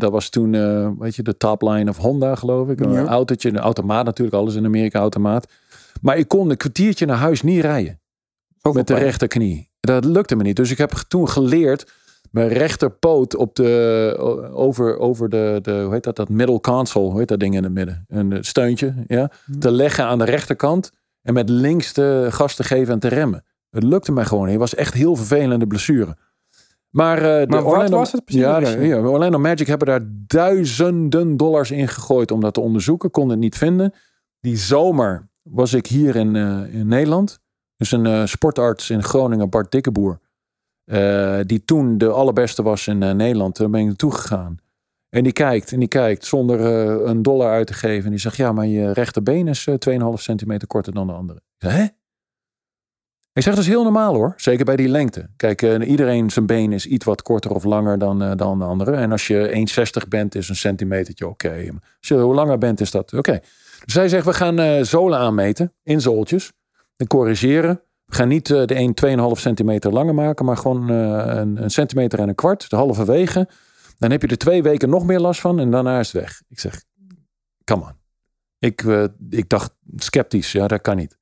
dat 0.00 0.10
was 0.10 0.28
toen, 0.28 0.50
weet 0.98 1.16
je, 1.16 1.22
de 1.22 1.36
topline 1.36 1.90
of 1.90 1.96
Honda, 1.96 2.34
geloof 2.34 2.68
ik. 2.68 2.80
Een 2.80 3.06
autootje, 3.06 3.48
een 3.48 3.58
automaat 3.58 4.04
natuurlijk. 4.04 4.36
Alles 4.36 4.54
in 4.54 4.64
Amerika 4.64 4.98
automaat. 4.98 5.46
Maar 6.00 6.16
ik 6.18 6.28
kon 6.28 6.50
een 6.50 6.56
kwartiertje 6.56 7.06
naar 7.06 7.16
huis 7.16 7.42
niet 7.42 7.60
rijden. 7.60 8.00
met 8.72 8.86
de 8.86 8.94
rechterknie. 8.94 9.70
Dat 9.80 10.04
lukte 10.04 10.36
me 10.36 10.42
niet. 10.42 10.56
Dus 10.56 10.70
ik 10.70 10.78
heb 10.78 10.90
toen 10.90 11.28
geleerd 11.28 11.92
mijn 12.30 12.48
rechterpoot 12.48 13.36
op 13.36 13.54
de, 13.54 14.14
over, 14.52 14.98
over 14.98 15.28
de, 15.28 15.58
de, 15.62 15.80
hoe 15.82 15.92
heet 15.92 16.04
dat, 16.04 16.16
dat 16.16 16.28
middle 16.28 16.60
console, 16.60 17.10
hoe 17.10 17.18
heet 17.18 17.28
dat 17.28 17.40
ding 17.40 17.54
in 17.54 17.62
het 17.62 17.72
midden? 17.72 18.04
Een 18.08 18.44
steuntje, 18.44 18.94
ja. 19.06 19.30
Mhm. 19.46 19.58
Te 19.58 19.70
leggen 19.70 20.04
aan 20.04 20.18
de 20.18 20.24
rechterkant 20.24 20.90
en 21.22 21.34
met 21.34 21.48
links 21.48 21.92
de 21.92 22.26
gas 22.30 22.54
te 22.54 22.64
geven 22.64 22.92
en 22.92 22.98
te 22.98 23.08
remmen. 23.08 23.44
Het 23.76 23.84
lukte 23.84 24.12
mij 24.12 24.24
gewoon. 24.24 24.48
Het 24.48 24.58
was 24.58 24.74
echt 24.74 24.94
heel 24.94 25.16
vervelende 25.16 25.66
blessure. 25.66 26.16
Maar, 26.90 27.18
uh, 27.18 27.24
maar 27.24 27.46
de 27.46 27.64
Orlando, 27.64 27.96
was 27.96 28.12
het 28.12 28.24
precies? 28.24 28.42
Ja, 28.42 28.58
ja, 28.58 28.98
Orlando 28.98 29.38
Magic 29.38 29.66
hebben 29.66 29.86
daar 29.86 30.02
duizenden 30.26 31.36
dollars 31.36 31.70
in 31.70 31.88
gegooid 31.88 32.30
om 32.30 32.40
dat 32.40 32.54
te 32.54 32.60
onderzoeken. 32.60 33.10
Konden 33.10 33.32
het 33.32 33.40
niet 33.40 33.56
vinden. 33.56 33.94
Die 34.40 34.56
zomer 34.56 35.28
was 35.42 35.74
ik 35.74 35.86
hier 35.86 36.16
in, 36.16 36.34
uh, 36.34 36.74
in 36.74 36.86
Nederland. 36.86 37.38
Dus 37.76 37.92
een 37.92 38.04
uh, 38.04 38.26
sportarts 38.26 38.90
in 38.90 39.02
Groningen, 39.02 39.50
Bart 39.50 39.70
Dikkeboer. 39.70 40.20
Die 41.46 41.64
toen 41.64 41.98
de 41.98 42.08
allerbeste 42.08 42.62
was 42.62 42.86
in 42.86 42.98
Nederland. 42.98 43.56
Daar 43.56 43.70
ben 43.70 43.80
ik 43.80 43.86
naartoe 43.86 44.12
gegaan. 44.12 44.56
En 45.08 45.22
die 45.22 45.32
kijkt 45.32 45.72
en 45.72 45.78
die 45.78 45.88
kijkt 45.88 46.24
zonder 46.24 46.60
een 47.06 47.22
dollar 47.22 47.50
uit 47.50 47.66
te 47.66 47.74
geven. 47.74 48.04
En 48.04 48.10
die 48.10 48.20
zegt, 48.20 48.36
ja, 48.36 48.52
maar 48.52 48.66
je 48.66 48.92
rechterbeen 48.92 49.48
is 49.48 49.68
2,5 49.70 49.76
centimeter 50.14 50.68
korter 50.68 50.92
dan 50.92 51.06
de 51.06 51.12
andere. 51.12 51.38
Ik 51.38 51.70
zeg, 51.70 51.72
hè? 51.76 51.86
Ik 53.36 53.42
zeg, 53.42 53.54
dat 53.54 53.62
is 53.62 53.70
heel 53.70 53.82
normaal 53.82 54.14
hoor. 54.14 54.34
Zeker 54.36 54.64
bij 54.64 54.76
die 54.76 54.88
lengte. 54.88 55.28
Kijk, 55.36 55.62
iedereen 55.62 56.30
zijn 56.30 56.46
been 56.46 56.72
is 56.72 56.86
iets 56.86 57.04
wat 57.04 57.22
korter 57.22 57.50
of 57.50 57.64
langer 57.64 57.98
dan, 57.98 58.36
dan 58.36 58.58
de 58.58 58.64
andere. 58.64 58.92
En 58.92 59.12
als 59.12 59.26
je 59.26 59.66
1,60 60.02 60.08
bent, 60.08 60.34
is 60.34 60.48
een 60.48 60.56
centimetertje 60.56 61.28
oké. 61.28 61.46
Okay. 61.46 61.72
Als 61.98 62.08
je 62.08 62.14
hoe 62.14 62.34
langer 62.34 62.58
bent, 62.58 62.80
is 62.80 62.90
dat 62.90 63.04
oké. 63.04 63.16
Okay. 63.16 63.42
Zij 63.84 64.08
zegt, 64.08 64.24
we 64.24 64.32
gaan 64.32 64.60
uh, 64.60 64.82
zolen 64.82 65.18
aanmeten 65.18 65.72
in 65.82 66.00
zooltjes. 66.00 66.52
En 66.96 67.06
corrigeren. 67.06 67.80
We 68.04 68.14
gaan 68.14 68.28
niet 68.28 68.46
de 68.46 68.74
een 68.74 69.34
2,5 69.36 69.40
centimeter 69.40 69.92
langer 69.92 70.14
maken, 70.14 70.44
maar 70.44 70.56
gewoon 70.56 70.88
een, 70.88 71.62
een, 71.62 71.70
centimeter 71.70 72.18
en 72.18 72.28
een 72.28 72.34
kwart, 72.34 72.70
de 72.70 72.76
halve 72.76 73.04
wegen. 73.04 73.48
Dan 73.98 74.10
heb 74.10 74.22
je 74.22 74.28
er 74.28 74.38
twee 74.38 74.62
weken 74.62 74.88
nog 74.88 75.06
meer 75.06 75.20
last 75.20 75.40
van 75.40 75.58
en 75.58 75.70
daarna 75.70 75.98
is 75.98 76.12
het 76.12 76.22
weg. 76.22 76.42
Ik 76.48 76.60
zeg, 76.60 76.82
come 77.64 77.82
on. 77.82 77.92
Ik, 78.58 78.82
ik 79.30 79.48
dacht 79.48 79.74
sceptisch, 79.96 80.52
ja, 80.52 80.66
dat 80.66 80.80
kan 80.80 80.96
niet. 80.96 81.18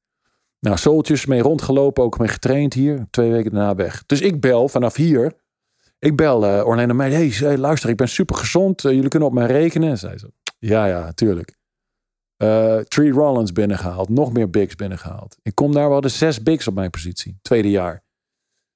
Nou, 0.65 0.79
zooltjes 0.79 1.27
mee 1.27 1.41
rondgelopen, 1.41 2.03
ook 2.03 2.19
mee 2.19 2.29
getraind 2.29 2.75
hier. 2.75 3.07
Twee 3.11 3.31
weken 3.31 3.51
daarna 3.51 3.75
weg. 3.75 4.07
Dus 4.07 4.21
ik 4.21 4.41
bel 4.41 4.69
vanaf 4.69 4.97
hier. 4.97 5.33
Ik 5.99 6.17
bel 6.17 6.45
uh, 6.45 6.67
Orlando 6.67 6.95
mij. 6.95 7.13
Hey, 7.13 7.29
hey, 7.29 7.59
luister, 7.59 7.91
ik 7.91 7.97
ben 7.97 8.09
super 8.09 8.37
gezond. 8.37 8.83
jullie 8.83 9.09
kunnen 9.09 9.29
op 9.29 9.35
mij 9.35 9.47
rekenen. 9.47 9.99
Zei 9.99 10.19
ze. 10.19 10.31
Ja, 10.59 10.87
ja, 10.87 11.13
tuurlijk. 11.13 11.57
Uh, 12.43 12.79
Tree 12.79 13.11
Rollins 13.11 13.53
binnengehaald. 13.53 14.09
Nog 14.09 14.33
meer 14.33 14.51
bigs 14.51 14.75
binnengehaald. 14.75 15.37
Ik 15.43 15.55
kom 15.55 15.73
daar, 15.73 15.87
we 15.87 15.93
hadden 15.93 16.11
zes 16.11 16.43
bigs 16.43 16.67
op 16.67 16.75
mijn 16.75 16.91
positie. 16.91 17.39
Tweede 17.43 17.71
jaar. 17.71 18.03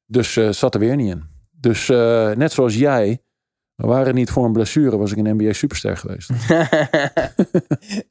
Dus 0.07 0.37
uh, 0.37 0.51
zat 0.51 0.75
er 0.75 0.81
weer 0.81 0.97
niet 0.97 1.11
in. 1.11 1.25
Dus 1.51 1.89
net 2.37 2.53
zoals 2.53 2.75
jij. 2.75 3.23
We 3.75 3.87
waren 3.87 4.15
niet 4.15 4.31
voor 4.31 4.45
een 4.45 4.53
blessure, 4.53 4.97
was 4.97 5.13
ik 5.13 5.19
een 5.19 5.37
NBA 5.37 5.53
superster 5.53 5.97
geweest. 5.97 6.31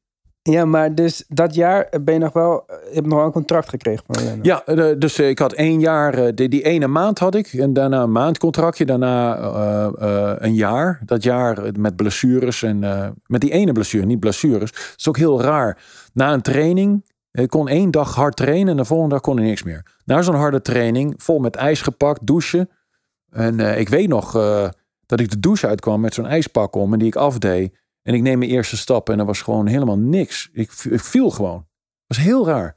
Ja, 0.51 0.65
maar 0.65 0.95
dus 0.95 1.23
dat 1.27 1.55
jaar 1.55 1.89
ben 2.01 2.13
je 2.13 2.19
nog 2.19 2.33
wel, 2.33 2.63
je 2.67 2.93
hebt 2.93 3.05
nog 3.07 3.15
wel 3.15 3.25
een 3.25 3.31
contract 3.31 3.69
gekregen 3.69 4.03
Ja, 4.41 4.63
dus 4.97 5.19
ik 5.19 5.39
had 5.39 5.53
één 5.53 5.79
jaar, 5.79 6.35
die, 6.35 6.49
die 6.49 6.63
ene 6.63 6.87
maand 6.87 7.19
had 7.19 7.35
ik. 7.35 7.53
En 7.53 7.73
daarna 7.73 8.01
een 8.01 8.11
maandcontractje, 8.11 8.85
daarna 8.85 9.37
een 10.39 10.53
jaar. 10.53 11.01
Dat 11.05 11.23
jaar 11.23 11.71
met 11.79 11.95
blessures 11.95 12.63
en 12.63 12.79
met 13.25 13.41
die 13.41 13.51
ene 13.51 13.71
blessure, 13.71 14.05
niet 14.05 14.19
blessures. 14.19 14.71
Dat 14.71 14.93
is 14.97 15.07
ook 15.07 15.17
heel 15.17 15.41
raar. 15.41 15.83
Na 16.13 16.33
een 16.33 16.41
training, 16.41 17.05
ik 17.31 17.49
kon 17.49 17.67
één 17.67 17.91
dag 17.91 18.15
hard 18.15 18.35
trainen 18.35 18.67
en 18.67 18.77
de 18.77 18.85
volgende 18.85 19.13
dag 19.13 19.23
kon 19.23 19.37
ik 19.37 19.43
niks 19.43 19.63
meer. 19.63 19.85
Na 20.05 20.21
zo'n 20.21 20.35
harde 20.35 20.61
training, 20.61 21.13
vol 21.17 21.39
met 21.39 21.55
ijs 21.55 21.81
gepakt, 21.81 22.27
douchen. 22.27 22.69
En 23.29 23.59
ik 23.59 23.89
weet 23.89 24.07
nog 24.07 24.31
dat 25.05 25.19
ik 25.19 25.29
de 25.29 25.39
douche 25.39 25.67
uitkwam 25.67 26.01
met 26.01 26.13
zo'n 26.13 26.25
ijspak 26.25 26.75
om 26.75 26.93
en 26.93 26.99
die 26.99 27.07
ik 27.07 27.15
afdeed. 27.15 27.75
En 28.07 28.13
ik 28.13 28.21
neem 28.21 28.39
mijn 28.39 28.51
eerste 28.51 28.77
stap 28.77 29.09
en 29.09 29.19
er 29.19 29.25
was 29.25 29.41
gewoon 29.41 29.67
helemaal 29.67 29.97
niks. 29.97 30.49
Ik, 30.51 30.71
viel 30.71 31.29
gewoon. 31.29 31.65
Dat 32.07 32.17
was 32.17 32.17
heel 32.17 32.45
raar. 32.45 32.75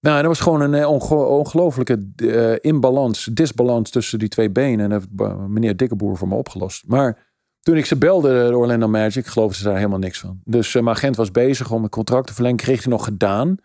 Nou, 0.00 0.20
er 0.22 0.28
was 0.28 0.40
gewoon 0.40 0.60
een 0.60 0.74
uh, 0.74 0.90
ongelofelijke 1.28 2.12
uh, 2.16 2.56
inbalans, 2.60 3.24
disbalans 3.24 3.90
tussen 3.90 4.18
die 4.18 4.28
twee 4.28 4.50
benen. 4.50 4.84
En 4.84 4.90
dat 4.90 5.00
heeft 5.00 5.36
meneer 5.48 5.76
Dikkeboer 5.76 6.16
voor 6.16 6.28
me 6.28 6.34
opgelost. 6.34 6.86
Maar 6.86 7.26
toen 7.60 7.76
ik 7.76 7.86
ze 7.86 7.96
belde, 7.96 8.48
de 8.48 8.56
Orlando 8.56 8.88
Magic, 8.88 9.26
geloofden 9.26 9.58
ze 9.58 9.64
daar 9.64 9.76
helemaal 9.76 9.98
niks 9.98 10.20
van. 10.20 10.40
Dus 10.44 10.74
mijn 10.74 10.88
agent 10.88 11.16
was 11.16 11.30
bezig 11.30 11.70
om 11.70 11.82
een 11.82 11.88
contract 11.88 12.26
te 12.26 12.34
verlengen. 12.34 12.58
Kreeg 12.58 12.82
hij 12.82 12.92
nog 12.92 13.04
gedaan. 13.04 13.56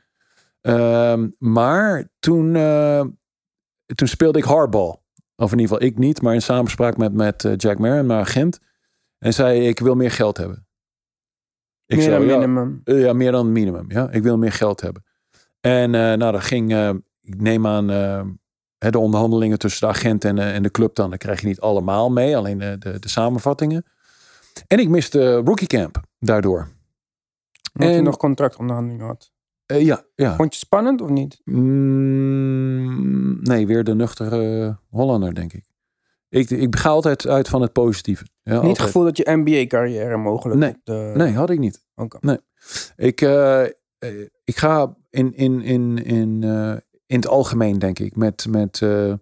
Ehm, 0.62 1.28
maar 1.38 2.10
toen, 2.20 2.54
toen 3.96 4.08
speelde 4.08 4.38
ik 4.38 4.46
hardball. 4.46 4.96
Of 5.36 5.52
in 5.52 5.60
ieder 5.60 5.76
geval 5.76 5.88
ik 5.88 5.98
niet, 5.98 6.22
maar 6.22 6.34
in 6.34 6.42
samenspraak 6.42 6.98
met, 6.98 7.14
met 7.14 7.54
Jack 7.58 7.80
Marin, 7.80 8.06
mijn 8.06 8.20
agent. 8.20 8.60
En 9.18 9.34
zei, 9.34 9.68
ik 9.68 9.80
wil 9.80 9.96
meer 9.96 10.12
geld 10.12 10.38
hebben. 10.38 10.65
Ik 11.86 11.98
meer 11.98 12.10
dan 12.10 12.26
minimum. 12.26 12.82
Ja, 12.84 12.96
ja, 12.96 13.14
meer 13.14 13.32
dan 13.32 13.52
minimum. 13.52 13.86
Ja, 13.88 14.10
ik 14.10 14.24
wil 14.24 14.38
meer 14.38 14.52
geld 14.52 14.82
hebben. 14.82 15.04
En 15.62 15.94
uh, 15.94 16.14
nou, 16.14 16.32
dat 16.32 16.44
ging, 16.44 16.72
uh, 16.72 16.90
ik 17.22 17.42
neem 17.42 17.68
aan, 17.68 17.92
uh, 17.92 18.22
de 18.78 19.00
onderhandelingen 19.00 19.60
tussen 19.60 19.88
de 19.88 19.94
agent 19.94 20.26
en, 20.26 20.40
en 20.40 20.64
de 20.64 20.72
club 20.72 20.96
dan. 20.96 21.10
Dan 21.10 21.18
krijg 21.18 21.42
je 21.42 21.48
niet 21.48 21.60
allemaal 21.60 22.12
mee, 22.12 22.38
alleen 22.38 22.58
de, 22.58 22.76
de, 22.80 23.00
de 23.00 23.10
samenvattingen. 23.10 23.86
En 24.68 24.80
ik 24.80 24.90
miste 24.90 25.36
rookie 25.36 25.68
camp 25.68 26.02
daardoor. 26.20 26.68
Omdat 27.74 27.90
en, 27.90 27.96
je 27.96 28.02
nog 28.02 28.18
contractonderhandelingen 28.18 29.06
had. 29.06 29.32
ja, 29.66 30.04
ja. 30.16 30.36
Vond 30.36 30.54
je 30.54 30.60
spannend 30.60 31.02
of 31.02 31.10
niet? 31.10 31.42
Mm, 31.44 33.42
nee, 33.42 33.68
weer 33.68 33.84
de 33.84 33.96
nuchtere 33.96 34.78
Hollander, 34.90 35.34
denk 35.34 35.54
ik. 35.54 35.66
Ik, 36.36 36.50
ik 36.50 36.76
ga 36.76 36.90
altijd 36.90 37.28
uit 37.28 37.48
van 37.48 37.62
het 37.62 37.72
positieve. 37.72 38.26
Ja, 38.42 38.62
niet 38.62 38.78
het 38.78 38.80
gevoel 38.80 39.04
dat 39.04 39.18
je 39.18 39.24
NBA-carrière 39.28 40.18
mogelijk 40.18 40.60
nee, 40.60 40.76
de... 40.84 41.12
nee, 41.16 41.34
had 41.34 41.50
ik 41.50 41.60
niet. 41.60 41.86
Okay. 41.96 42.20
Nee. 42.24 42.38
Ik, 42.96 43.22
uh, 43.22 43.64
ik 44.44 44.58
ga 44.58 44.96
in, 45.10 45.34
in, 45.36 45.62
in, 45.62 46.04
in, 46.04 46.42
uh, 46.42 46.72
in 47.06 47.16
het 47.16 47.28
algemeen, 47.28 47.80
denk 47.80 48.00
ik, 48.00 48.16
met, 48.16 48.46
met, 48.50 48.82
uh, 48.84 49.14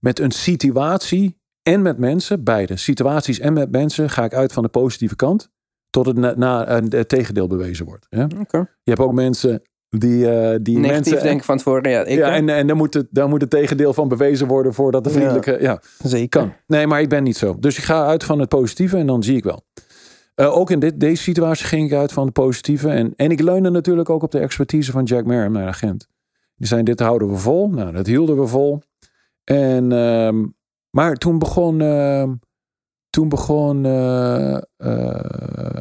met 0.00 0.18
een 0.18 0.30
situatie 0.30 1.40
en 1.62 1.82
met 1.82 1.98
mensen, 1.98 2.44
beide 2.44 2.76
situaties 2.76 3.38
en 3.38 3.52
met 3.52 3.70
mensen, 3.70 4.10
ga 4.10 4.24
ik 4.24 4.34
uit 4.34 4.52
van 4.52 4.62
de 4.62 4.68
positieve 4.68 5.16
kant. 5.16 5.52
Tot 5.90 6.06
het 6.06 6.16
na, 6.16 6.34
na 6.36 6.82
het 6.88 7.08
tegendeel 7.08 7.46
bewezen 7.46 7.86
wordt. 7.86 8.06
Ja? 8.10 8.28
Okay. 8.40 8.60
Je 8.60 8.90
hebt 8.90 9.00
ook 9.00 9.12
mensen 9.12 9.62
die, 9.98 10.24
uh, 10.24 10.54
die 10.62 10.78
Negatief 10.78 11.12
mensen, 11.12 11.22
denken 11.22 11.44
van 11.44 11.56
tevoren. 11.56 11.90
Ja, 11.90 12.04
ik 12.04 12.18
ja 12.18 12.30
en, 12.30 12.48
en 12.48 12.66
dan, 12.66 12.76
moet 12.76 12.94
het, 12.94 13.06
dan 13.10 13.30
moet 13.30 13.40
het 13.40 13.50
tegendeel 13.50 13.94
van 13.94 14.08
bewezen 14.08 14.46
worden 14.46 14.74
voordat 14.74 15.04
de 15.04 15.10
vriendelijke. 15.10 15.50
Ja, 15.50 15.58
ja, 15.58 15.82
zeker. 16.08 16.40
Kan. 16.40 16.52
Nee, 16.66 16.86
maar 16.86 17.00
ik 17.00 17.08
ben 17.08 17.22
niet 17.22 17.36
zo. 17.36 17.56
Dus 17.58 17.78
ik 17.78 17.84
ga 17.84 18.06
uit 18.06 18.24
van 18.24 18.38
het 18.38 18.48
positieve 18.48 18.96
en 18.96 19.06
dan 19.06 19.22
zie 19.22 19.36
ik 19.36 19.44
wel. 19.44 19.64
Uh, 20.36 20.56
ook 20.56 20.70
in 20.70 20.78
dit, 20.78 21.00
deze 21.00 21.22
situatie 21.22 21.66
ging 21.66 21.86
ik 21.90 21.98
uit 21.98 22.12
van 22.12 22.24
het 22.24 22.32
positieve. 22.32 22.88
En, 22.88 23.12
en 23.16 23.30
ik 23.30 23.40
leunde 23.40 23.70
natuurlijk 23.70 24.10
ook 24.10 24.22
op 24.22 24.30
de 24.30 24.38
expertise 24.38 24.90
van 24.92 25.04
Jack 25.04 25.24
Merriam, 25.24 25.52
mijn 25.52 25.68
agent. 25.68 26.08
Die 26.56 26.66
zei: 26.66 26.82
Dit 26.82 27.00
houden 27.00 27.28
we 27.28 27.36
vol. 27.36 27.68
Nou, 27.68 27.92
dat 27.92 28.06
hielden 28.06 28.40
we 28.40 28.46
vol. 28.46 28.82
En, 29.44 29.90
uh, 29.90 30.44
maar 30.90 31.14
toen 31.14 31.38
begon. 31.38 31.80
Uh, 31.80 32.30
toen 33.10 33.28
begon 33.28 33.82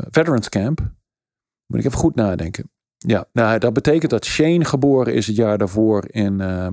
Veterans 0.10 0.50
Camp. 0.50 0.80
Moet 1.66 1.80
ik 1.80 1.86
even 1.86 1.98
goed 1.98 2.16
nadenken. 2.16 2.73
Ja, 3.06 3.26
nou, 3.34 3.60
dat 3.60 3.74
betekent 3.74 4.12
dat 4.12 4.26
Shane 4.26 4.66
geboren 4.66 5.14
is 5.14 5.28
het 5.28 5.36
jaar 5.36 5.58
daarvoor 5.58 6.04
in, 6.08 6.40
uh, 6.40 6.68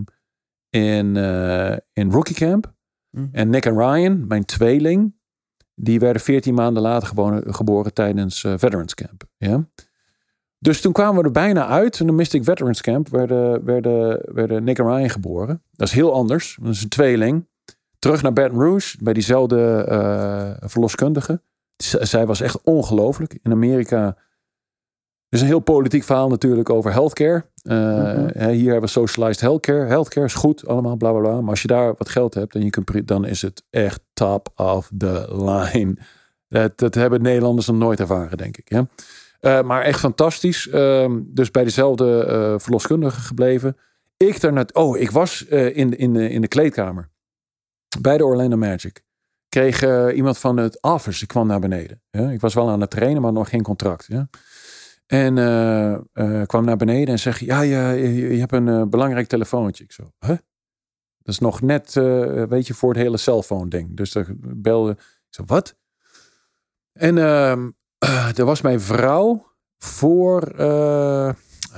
in, 0.70 1.14
uh, 1.16 1.76
in 1.92 2.10
Rookie 2.10 2.34
Camp. 2.34 2.72
Mm. 3.10 3.28
En 3.32 3.50
Nick 3.50 3.66
en 3.66 3.76
Ryan, 3.76 4.26
mijn 4.26 4.44
tweeling, 4.44 5.14
die 5.74 6.00
werden 6.00 6.22
14 6.22 6.54
maanden 6.54 6.82
later 6.82 7.08
geboren, 7.08 7.54
geboren 7.54 7.94
tijdens 7.94 8.42
uh, 8.42 8.52
Veterans 8.56 8.94
Camp. 8.94 9.24
Ja? 9.36 9.68
Dus 10.58 10.80
toen 10.80 10.92
kwamen 10.92 11.20
we 11.20 11.26
er 11.26 11.32
bijna 11.32 11.66
uit. 11.66 12.00
En 12.00 12.06
dan 12.06 12.14
miste 12.14 12.36
ik 12.36 12.44
Veterans 12.44 12.80
Camp. 12.80 13.08
Werden, 13.08 13.64
werden, 13.64 14.20
werden 14.34 14.64
Nick 14.64 14.78
en 14.78 14.86
Ryan 14.86 15.10
geboren. 15.10 15.62
Dat 15.72 15.88
is 15.88 15.94
heel 15.94 16.12
anders. 16.12 16.58
Dat 16.62 16.72
is 16.72 16.82
een 16.82 16.88
tweeling. 16.88 17.48
Terug 17.98 18.22
naar 18.22 18.32
Baton 18.32 18.58
Rouge. 18.58 18.96
Bij 19.02 19.12
diezelfde 19.12 20.56
verloskundige. 20.60 21.42
zij 21.76 22.26
was 22.26 22.40
echt 22.40 22.62
ongelooflijk. 22.62 23.38
In 23.42 23.52
Amerika 23.52 24.16
is 25.30 25.40
een 25.40 25.46
heel 25.46 25.60
politiek 25.60 26.04
verhaal 26.04 26.28
natuurlijk 26.28 26.70
over 26.70 26.92
healthcare. 26.92 27.44
Uh, 27.62 28.46
Hier 28.46 28.70
hebben 28.70 28.80
we 28.80 28.86
socialized 28.86 29.40
healthcare. 29.40 29.86
Healthcare 29.86 30.26
is 30.26 30.34
goed, 30.34 30.66
allemaal 30.66 30.96
bla 30.96 31.10
bla 31.10 31.20
bla. 31.20 31.40
Maar 31.40 31.50
als 31.50 31.62
je 31.62 31.68
daar 31.68 31.94
wat 31.98 32.08
geld 32.08 32.34
hebt 32.34 32.54
en 32.54 32.64
je 32.64 32.70
kunt, 32.70 33.08
dan 33.08 33.24
is 33.24 33.42
het 33.42 33.62
echt 33.70 34.00
top 34.12 34.48
of 34.56 34.90
the 34.98 35.26
line. 35.30 35.96
Dat, 36.48 36.78
dat 36.78 36.94
hebben 36.94 37.22
Nederlanders 37.22 37.66
nog 37.66 37.76
nooit 37.76 38.00
ervaren, 38.00 38.36
denk 38.36 38.56
ik. 38.56 38.70
Ja? 38.70 38.86
Uh, 39.40 39.62
maar 39.62 39.82
echt 39.82 40.00
fantastisch. 40.00 40.66
Uh, 40.66 41.16
dus 41.22 41.50
bij 41.50 41.64
dezelfde 41.64 42.26
uh, 42.26 42.58
verloskundige 42.58 43.20
gebleven. 43.20 43.76
Ik 44.16 44.40
daar 44.40 44.52
net. 44.52 44.74
Oh, 44.74 44.98
ik 44.98 45.10
was 45.10 45.42
in, 45.42 45.98
in, 45.98 46.12
de, 46.12 46.30
in 46.30 46.40
de 46.40 46.48
kleedkamer. 46.48 47.08
Bij 48.00 48.16
de 48.16 48.24
Orlando 48.24 48.56
Magic. 48.56 49.02
Kreeg 49.48 50.12
iemand 50.14 50.38
van 50.38 50.56
het 50.56 50.82
office. 50.82 51.22
Ik 51.22 51.28
kwam 51.28 51.46
naar 51.46 51.60
beneden. 51.60 52.02
Ja? 52.10 52.30
Ik 52.30 52.40
was 52.40 52.54
wel 52.54 52.68
aan 52.68 52.80
het 52.80 52.90
trainen, 52.90 53.22
maar 53.22 53.32
nog 53.32 53.48
geen 53.48 53.62
contract. 53.62 54.06
Ja? 54.08 54.28
En 55.10 55.36
uh, 55.36 55.98
uh, 56.14 56.46
kwam 56.46 56.64
naar 56.64 56.76
beneden 56.76 57.08
en 57.08 57.18
zeg: 57.18 57.38
Ja, 57.38 57.60
je, 57.60 57.76
je, 57.76 58.32
je 58.32 58.38
hebt 58.38 58.52
een 58.52 58.66
uh, 58.66 58.82
belangrijk 58.82 59.26
telefoontje. 59.26 59.84
Ik 59.84 59.92
zo, 59.92 60.12
huh? 60.18 60.28
Dat 61.18 61.34
is 61.34 61.38
nog 61.38 61.60
net, 61.60 61.94
weet 62.48 62.66
je, 62.66 62.74
voor 62.74 62.88
het 62.92 63.02
hele 63.02 63.16
cellphone-ding. 63.16 63.96
Dus 63.96 64.14
ik 64.14 64.26
belde. 64.62 64.90
Ik 64.90 64.98
zo, 65.28 65.42
wat? 65.46 65.76
En 66.92 67.18
ehm, 67.18 67.70
er 68.38 68.44
was 68.44 68.60
mijn 68.60 68.80
vrouw 68.80 69.46
voor. 69.78 70.42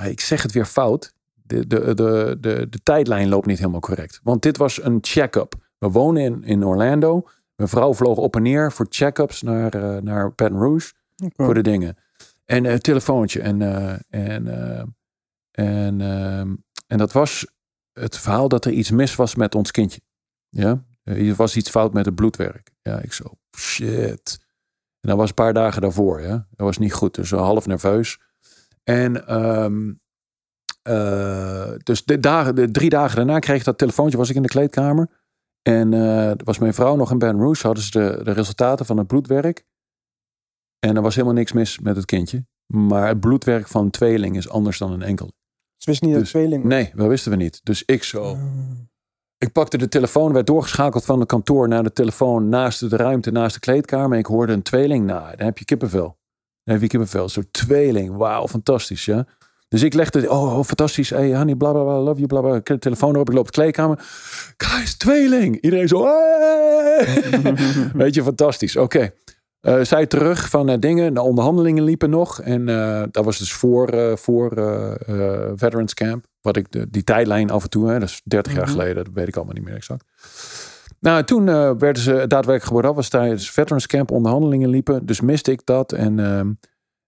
ik 0.05 0.19
zeg 0.19 0.41
het 0.41 0.51
weer 0.51 0.65
fout. 0.65 1.13
De, 1.33 1.67
de, 1.67 1.93
de, 1.93 2.37
de, 2.39 2.67
de 2.69 2.79
tijdlijn 2.83 3.29
loopt 3.29 3.45
niet 3.45 3.57
helemaal 3.57 3.79
correct. 3.79 4.19
Want 4.23 4.41
dit 4.41 4.57
was 4.57 4.83
een 4.83 4.97
check-up. 5.01 5.53
We 5.77 5.89
wonen 5.89 6.23
in, 6.23 6.43
in 6.43 6.65
Orlando. 6.65 7.27
Mijn 7.55 7.69
vrouw 7.69 7.93
vloog 7.93 8.17
op 8.17 8.35
en 8.35 8.41
neer 8.41 8.71
voor 8.71 8.85
check-ups 8.89 9.41
naar, 9.41 10.03
naar 10.03 10.33
Baton 10.35 10.59
Rouge. 10.59 10.93
Voor 11.35 11.53
de 11.53 11.61
dingen. 11.61 11.97
En 12.53 12.65
een 12.65 12.71
uh, 12.71 12.77
telefoontje. 12.77 13.41
En, 13.41 13.59
uh, 13.61 13.93
en, 14.09 14.45
uh, 14.45 14.83
en, 15.51 16.01
ehm, 16.01 16.55
en 16.87 16.97
dat 16.97 17.11
was 17.11 17.47
het 17.93 18.17
verhaal 18.17 18.47
dat 18.47 18.65
er 18.65 18.71
iets 18.71 18.91
mis 18.91 19.15
was 19.15 19.35
met 19.35 19.55
ons 19.55 19.71
kindje. 19.71 20.01
Ja, 20.49 20.83
er 21.03 21.35
was 21.35 21.55
iets 21.55 21.69
fout 21.69 21.93
met 21.93 22.05
het 22.05 22.15
bloedwerk. 22.15 22.71
Ja, 22.81 22.99
ik 22.99 23.13
zo, 23.13 23.23
shit. 23.57 24.37
En 24.99 25.09
dat 25.09 25.17
was 25.17 25.29
een 25.29 25.35
paar 25.35 25.53
dagen 25.53 25.81
daarvoor. 25.81 26.21
Ja, 26.21 26.47
dat 26.49 26.65
was 26.65 26.77
niet 26.77 26.93
goed. 26.93 27.15
Dus 27.15 27.31
half 27.31 27.67
nerveus. 27.67 28.19
En 28.83 29.35
um, 29.35 30.01
dus 31.83 32.05
de, 32.05 32.19
dagen, 32.19 32.55
de 32.55 32.71
drie 32.71 32.89
dagen 32.89 33.15
daarna 33.15 33.39
kreeg 33.39 33.59
ik 33.59 33.65
dat 33.65 33.77
telefoontje. 33.77 34.17
Was 34.17 34.29
ik 34.29 34.35
in 34.35 34.41
de 34.41 34.47
kleedkamer. 34.47 35.09
En 35.61 35.89
was 36.43 36.57
mijn 36.57 36.73
vrouw 36.73 36.95
nog 36.95 37.11
in 37.11 37.17
Ben 37.17 37.37
Rouge. 37.37 37.65
Hadden 37.65 37.83
ze 37.83 37.91
de, 37.91 38.23
de 38.23 38.31
resultaten 38.31 38.85
van 38.85 38.97
het 38.97 39.07
bloedwerk. 39.07 39.65
En 40.83 40.95
er 40.95 41.01
was 41.01 41.15
helemaal 41.15 41.35
niks 41.35 41.51
mis 41.51 41.79
met 41.79 41.95
het 41.95 42.05
kindje. 42.05 42.45
Maar 42.65 43.07
het 43.07 43.19
bloedwerk 43.19 43.67
van 43.67 43.83
een 43.83 43.91
tweeling 43.91 44.37
is 44.37 44.49
anders 44.49 44.77
dan 44.77 44.91
een 44.91 45.01
enkel. 45.01 45.31
Ze 45.77 45.89
wisten 45.89 46.07
niet 46.07 46.15
dat 46.15 46.23
Dus- 46.25 46.33
tweeling. 46.33 46.63
Nee, 46.63 46.91
dat 46.95 47.07
wisten 47.07 47.31
we 47.31 47.37
niet. 47.37 47.59
Dus 47.63 47.83
ik 47.85 48.03
zo. 48.03 48.23
Ah. 48.23 48.39
Ik 49.37 49.51
pakte 49.51 49.77
de 49.77 49.87
telefoon, 49.87 50.33
werd 50.33 50.47
doorgeschakeld 50.47 51.05
van 51.05 51.19
het 51.19 51.27
kantoor 51.27 51.67
naar 51.67 51.83
de 51.83 51.93
telefoon 51.93 52.49
naast 52.49 52.89
de 52.89 52.95
ruimte, 52.97 53.31
naast 53.31 53.53
de 53.53 53.59
kleedkamer. 53.59 54.11
En 54.13 54.19
ik 54.19 54.25
hoorde 54.25 54.53
een 54.53 54.61
tweeling. 54.61 55.05
Nou, 55.05 55.35
dan 55.35 55.45
heb 55.45 55.57
je 55.57 55.65
kippenvel. 55.65 56.17
Dan 56.63 56.73
heb 56.73 56.81
je 56.81 56.87
kippenvel. 56.87 57.29
Zo'n 57.29 57.47
tweeling. 57.51 58.15
Wauw, 58.15 58.47
fantastisch, 58.47 59.05
ja. 59.05 59.25
Dus 59.67 59.81
ik 59.83 59.93
legde, 59.93 60.29
oh, 60.29 60.57
oh 60.57 60.63
fantastisch. 60.63 61.09
Hey, 61.09 61.35
honey, 61.37 61.55
bla, 61.55 61.71
bla, 61.71 61.83
bla, 61.83 61.99
love 61.99 62.15
you, 62.15 62.27
bla, 62.27 62.41
bla. 62.41 62.49
Ik 62.55 62.67
heb 62.67 62.77
de 62.77 62.83
telefoon 62.83 63.13
erop, 63.13 63.29
ik 63.29 63.35
loop 63.35 63.45
de 63.45 63.51
kleedkamer. 63.51 63.99
Guys, 64.57 64.97
tweeling. 64.97 65.61
Iedereen 65.61 65.87
zo, 65.87 66.05
hey! 66.05 67.21
Weet 67.93 68.13
je, 68.15 68.23
fantastisch. 68.23 68.75
Oké. 68.75 69.11
Eh, 69.63 69.81
zij 69.81 70.05
terug 70.05 70.49
van 70.49 70.69
eh, 70.69 70.79
dingen. 70.79 71.13
De 71.13 71.21
onderhandelingen 71.21 71.83
liepen 71.83 72.09
nog. 72.09 72.41
En 72.41 72.69
eh, 72.69 73.03
dat 73.11 73.25
was 73.25 73.37
dus 73.37 73.53
voor, 73.53 74.17
voor 74.17 74.49
Veterans 75.55 75.93
Camp. 75.93 76.25
Wat 76.41 76.57
ik, 76.57 76.71
de, 76.71 76.89
die 76.89 77.03
tijdlijn 77.03 77.49
af 77.49 77.63
en 77.63 77.69
toe, 77.69 77.89
hè, 77.89 77.99
dat 77.99 78.09
is 78.09 78.21
30 78.23 78.53
jaar 78.53 78.61
Mhm. 78.61 78.71
geleden. 78.71 78.95
Dat 78.95 79.13
weet 79.13 79.27
ik 79.27 79.35
allemaal 79.35 79.53
niet 79.53 79.63
meer 79.63 79.75
exact. 79.75 80.05
Nou, 80.99 81.23
toen 81.23 81.45
werden 81.77 82.01
ze 82.03 82.11
daadwerkelijk 82.11 82.63
geboren. 82.63 82.85
Dat 82.85 82.95
was 82.95 83.09
tijdens 83.09 83.51
Veterans 83.51 83.87
Camp 83.87 84.11
onderhandelingen 84.11 84.69
liepen. 84.69 85.05
Dus 85.05 85.21
miste 85.21 85.51
ik 85.51 85.61
dat. 85.65 85.91
En 85.91 86.19
ehm 86.19 86.51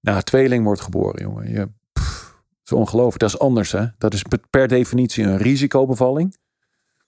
nou, 0.02 0.22
tweeling 0.22 0.64
wordt 0.64 0.82
geboren, 0.82 1.22
jongen. 1.22 1.50
Je, 1.52 1.70
pff, 1.94 2.24
dat 2.64 2.66
is 2.66 2.72
ongelooflijk. 2.72 3.20
Dat 3.20 3.30
is 3.30 3.40
anders, 3.40 3.72
hè. 3.72 3.86
Dat 3.98 4.14
is 4.14 4.22
per- 4.22 4.40
per 4.50 4.68
definitie 4.68 5.24
een 5.24 5.38
risicobevalling. 5.38 6.36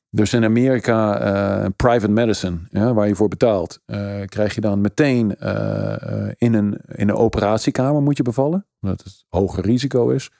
Dus 0.09 0.33
in 0.33 0.43
Amerika, 0.43 1.19
eh, 1.19 1.65
private 1.75 2.11
medicine, 2.11 2.57
ja, 2.69 2.93
waar 2.93 3.07
je 3.07 3.15
voor 3.15 3.27
betaalt, 3.27 3.79
eh, 3.85 4.21
krijg 4.25 4.55
je 4.55 4.61
dan 4.61 4.81
meteen 4.81 5.35
eh, 5.35 6.31
in, 6.37 6.53
een, 6.53 6.81
in 6.85 7.09
een 7.09 7.15
operatiekamer 7.15 8.01
moet 8.01 8.17
je 8.17 8.23
bevallen. 8.23 8.65
Omdat 8.81 9.03
het 9.03 9.25
hoger 9.29 9.63
risico 9.63 10.09
is. 10.09 10.31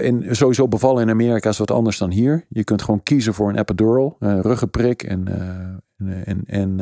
In, 0.00 0.26
sowieso 0.30 0.68
bevallen 0.68 1.02
in 1.02 1.10
Amerika 1.10 1.48
is 1.48 1.58
wat 1.58 1.70
anders 1.70 1.98
dan 1.98 2.10
hier. 2.10 2.46
Je 2.48 2.64
kunt 2.64 2.82
gewoon 2.82 3.02
kiezen 3.02 3.34
voor 3.34 3.48
een 3.48 3.58
epidural, 3.58 4.16
ruggenprik 4.18 5.02
en, 5.02 5.28
en, 6.24 6.44
en, 6.46 6.80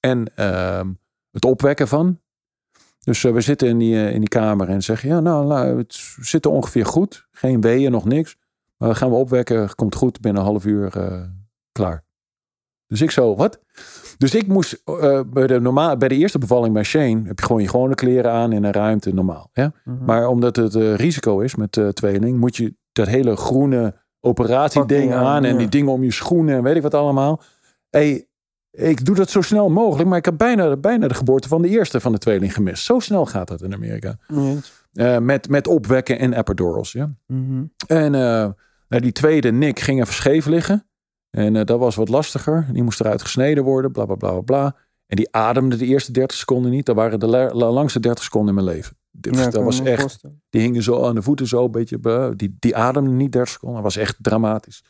en, 0.00 0.36
ehm, 0.36 0.88
het 1.30 1.44
opwekken 1.44 1.88
van. 1.88 2.20
Dus 3.04 3.22
we 3.22 3.40
zitten 3.40 3.68
in 3.68 3.78
die, 3.78 4.12
in 4.12 4.20
die 4.20 4.28
kamer 4.28 4.68
en 4.68 4.82
zeggen, 4.82 5.08
ja, 5.08 5.20
nou, 5.20 5.78
het 5.78 5.94
zit 6.20 6.44
er 6.44 6.50
ongeveer 6.50 6.86
goed. 6.86 7.26
Geen 7.30 7.60
weeën, 7.60 7.90
nog 7.90 8.04
niks. 8.04 8.36
Gaan 8.80 9.10
we 9.10 9.16
opwekken, 9.16 9.74
komt 9.74 9.94
goed, 9.94 10.20
binnen 10.20 10.42
een 10.42 10.48
half 10.48 10.64
uur 10.64 10.96
eh, 10.96 11.22
klaar. 11.72 12.04
Dus 12.86 13.00
ik 13.00 13.10
zo, 13.10 13.36
wat? 13.36 13.60
Dus 14.18 14.34
ik 14.34 14.46
moest 14.46 14.82
eh, 14.84 15.20
bij, 15.26 15.46
de 15.46 15.60
normaal, 15.60 15.96
bij 15.96 16.08
de 16.08 16.14
eerste 16.16 16.38
bevalling 16.38 16.74
bij 16.74 16.82
Shane, 16.82 17.22
heb 17.24 17.38
je 17.38 17.46
gewoon 17.46 17.62
je 17.62 17.68
gewone 17.68 17.94
kleren 17.94 18.30
aan 18.30 18.52
in 18.52 18.64
een 18.64 18.72
ruimte, 18.72 19.14
normaal. 19.14 19.50
Ja? 19.52 19.72
Mhm. 19.84 20.04
Maar 20.04 20.28
omdat 20.28 20.56
het 20.56 20.74
eh, 20.74 20.94
risico 20.94 21.40
is 21.40 21.54
met 21.54 21.80
tweeling, 21.92 22.38
moet 22.38 22.56
je 22.56 22.74
dat 22.92 23.06
hele 23.06 23.36
groene 23.36 23.94
operatieding 24.20 25.12
aan, 25.12 25.24
aan 25.24 25.44
en 25.44 25.52
ja. 25.52 25.58
die 25.58 25.68
dingen 25.68 25.92
om 25.92 26.02
je 26.02 26.12
schoenen 26.12 26.56
en 26.56 26.62
weet 26.62 26.76
ik 26.76 26.82
wat 26.82 26.94
allemaal. 26.94 27.42
Hey, 27.90 28.26
ik 28.70 29.04
doe 29.04 29.14
dat 29.14 29.30
zo 29.30 29.40
snel 29.40 29.68
mogelijk, 29.68 30.08
maar 30.08 30.18
ik 30.18 30.24
heb 30.24 30.36
bijna, 30.36 30.76
bijna 30.76 31.08
de 31.08 31.14
geboorte 31.14 31.48
van 31.48 31.62
de 31.62 31.68
eerste 31.68 32.00
van 32.00 32.12
de 32.12 32.18
tweeling 32.18 32.54
gemist. 32.54 32.84
Zo 32.84 32.98
snel 32.98 33.26
gaat 33.26 33.48
dat 33.48 33.62
in 33.62 33.74
Amerika. 33.74 34.18
Met, 35.20 35.48
met 35.48 35.66
opwekken 35.66 36.18
en 36.18 36.32
epidurals. 36.32 36.92
Ja? 36.92 37.10
Mhm. 37.26 37.64
En 37.86 38.14
eh, 38.14 38.50
nou, 38.90 39.02
die 39.02 39.12
tweede, 39.12 39.52
Nick, 39.52 39.78
ging 39.80 40.00
even 40.00 40.14
scheef 40.14 40.46
liggen. 40.46 40.86
En 41.30 41.56
eh, 41.56 41.64
dat 41.64 41.78
was 41.78 41.94
wat 41.94 42.08
lastiger. 42.08 42.66
Die 42.72 42.82
moest 42.82 43.00
eruit 43.00 43.22
gesneden 43.22 43.64
worden, 43.64 43.92
bla 43.92 44.04
bla 44.04 44.14
bla 44.14 44.40
bla. 44.40 44.76
En 45.06 45.16
die 45.16 45.28
ademde 45.32 45.76
de 45.76 45.86
eerste 45.86 46.12
30 46.12 46.36
seconden 46.36 46.70
niet. 46.70 46.86
Dat 46.86 46.96
waren 46.96 47.20
de 47.20 47.26
la- 47.26 47.54
la- 47.54 47.70
langste 47.70 48.00
30 48.00 48.24
seconden 48.24 48.56
in 48.56 48.64
mijn 48.64 48.76
leven. 48.76 48.96
Ja, 49.36 49.44
dat 49.50 49.62
was 49.64 49.80
echt. 49.86 50.20
Die 50.50 50.60
hingen 50.60 50.82
zo 50.82 51.04
aan 51.06 51.14
de 51.14 51.22
voeten, 51.22 51.46
zo 51.46 51.64
een 51.64 51.70
beetje. 51.70 51.98
be- 51.98 52.32
Die, 52.36 52.56
die 52.58 52.76
ademde 52.76 53.10
niet 53.10 53.32
30 53.32 53.52
seconden. 53.52 53.82
Dat 53.82 53.94
was 53.94 54.02
echt 54.02 54.16
dramatisch. 54.20 54.84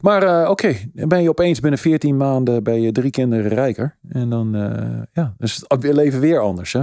Maar 0.00 0.22
eh, 0.42 0.50
oké, 0.50 0.76
dan 0.92 1.08
ben 1.08 1.22
je 1.22 1.28
opeens 1.28 1.60
binnen 1.60 1.78
14 1.80 2.16
maanden 2.16 2.62
ben 2.62 2.80
je 2.80 2.92
drie 2.92 3.10
kinderen 3.10 3.48
rijker. 3.48 3.98
En 4.08 4.30
dan, 4.30 4.54
eh, 4.54 5.02
ja, 5.12 5.34
dus 5.38 5.64
het 5.68 5.82
leven 5.92 6.20
weer 6.20 6.38
anders. 6.40 6.72
Hè? 6.72 6.80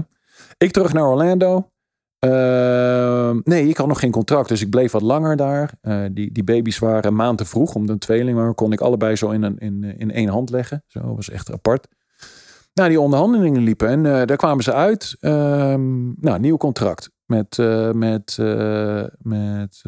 Ik 0.57 0.71
terug 0.71 0.93
naar 0.93 1.07
Orlando. 1.07 1.70
Ehm, 2.21 3.39
nee, 3.43 3.67
ik 3.67 3.77
had 3.77 3.87
nog 3.87 3.99
geen 3.99 4.11
contract, 4.11 4.49
dus 4.49 4.61
ik 4.61 4.69
bleef 4.69 4.91
wat 4.91 5.01
langer 5.01 5.35
daar. 5.35 5.73
Eh, 5.81 6.03
die, 6.11 6.31
die 6.31 6.43
baby's 6.43 6.79
waren 6.79 7.05
een 7.05 7.15
maand 7.15 7.37
te 7.37 7.45
vroeg 7.45 7.75
om 7.75 7.87
de 7.87 7.97
tweeling, 7.97 8.37
maar 8.37 8.53
kon 8.53 8.71
ik 8.71 8.81
allebei 8.81 9.15
zo 9.15 9.29
in, 9.29 9.43
een, 9.43 9.57
in, 9.57 9.83
in 9.83 10.11
één 10.11 10.29
hand 10.29 10.49
leggen. 10.49 10.83
Zo 10.87 11.15
was 11.15 11.29
echt 11.29 11.51
apart. 11.51 11.87
Nou, 12.73 12.89
die 12.89 12.99
onderhandelingen 12.99 13.61
liepen 13.61 13.87
en 13.87 14.05
eh, 14.05 14.25
daar 14.25 14.37
kwamen 14.37 14.63
ze 14.63 14.73
uit. 14.73 15.17
Ehm, 15.19 16.21
nou, 16.21 16.39
nieuw 16.39 16.57
contract 16.57 17.09
met, 17.25 17.59
eh, 17.59 17.91
met, 17.91 18.37
met 19.21 19.81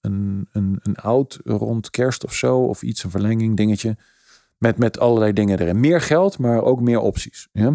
een, 0.00 0.48
een, 0.52 0.78
een 0.82 0.96
oud 0.96 1.38
rond 1.44 1.90
kerst 1.90 2.24
of 2.24 2.34
zo, 2.34 2.58
of 2.58 2.82
iets, 2.82 3.04
een 3.04 3.10
verlenging, 3.10 3.56
dingetje. 3.56 3.96
Met, 4.58 4.78
met 4.78 4.98
allerlei 4.98 5.32
dingen 5.32 5.58
erin. 5.58 5.80
Meer 5.80 6.00
geld, 6.00 6.38
maar 6.38 6.62
ook 6.62 6.80
meer 6.80 7.00
opties. 7.00 7.48
Ja? 7.52 7.74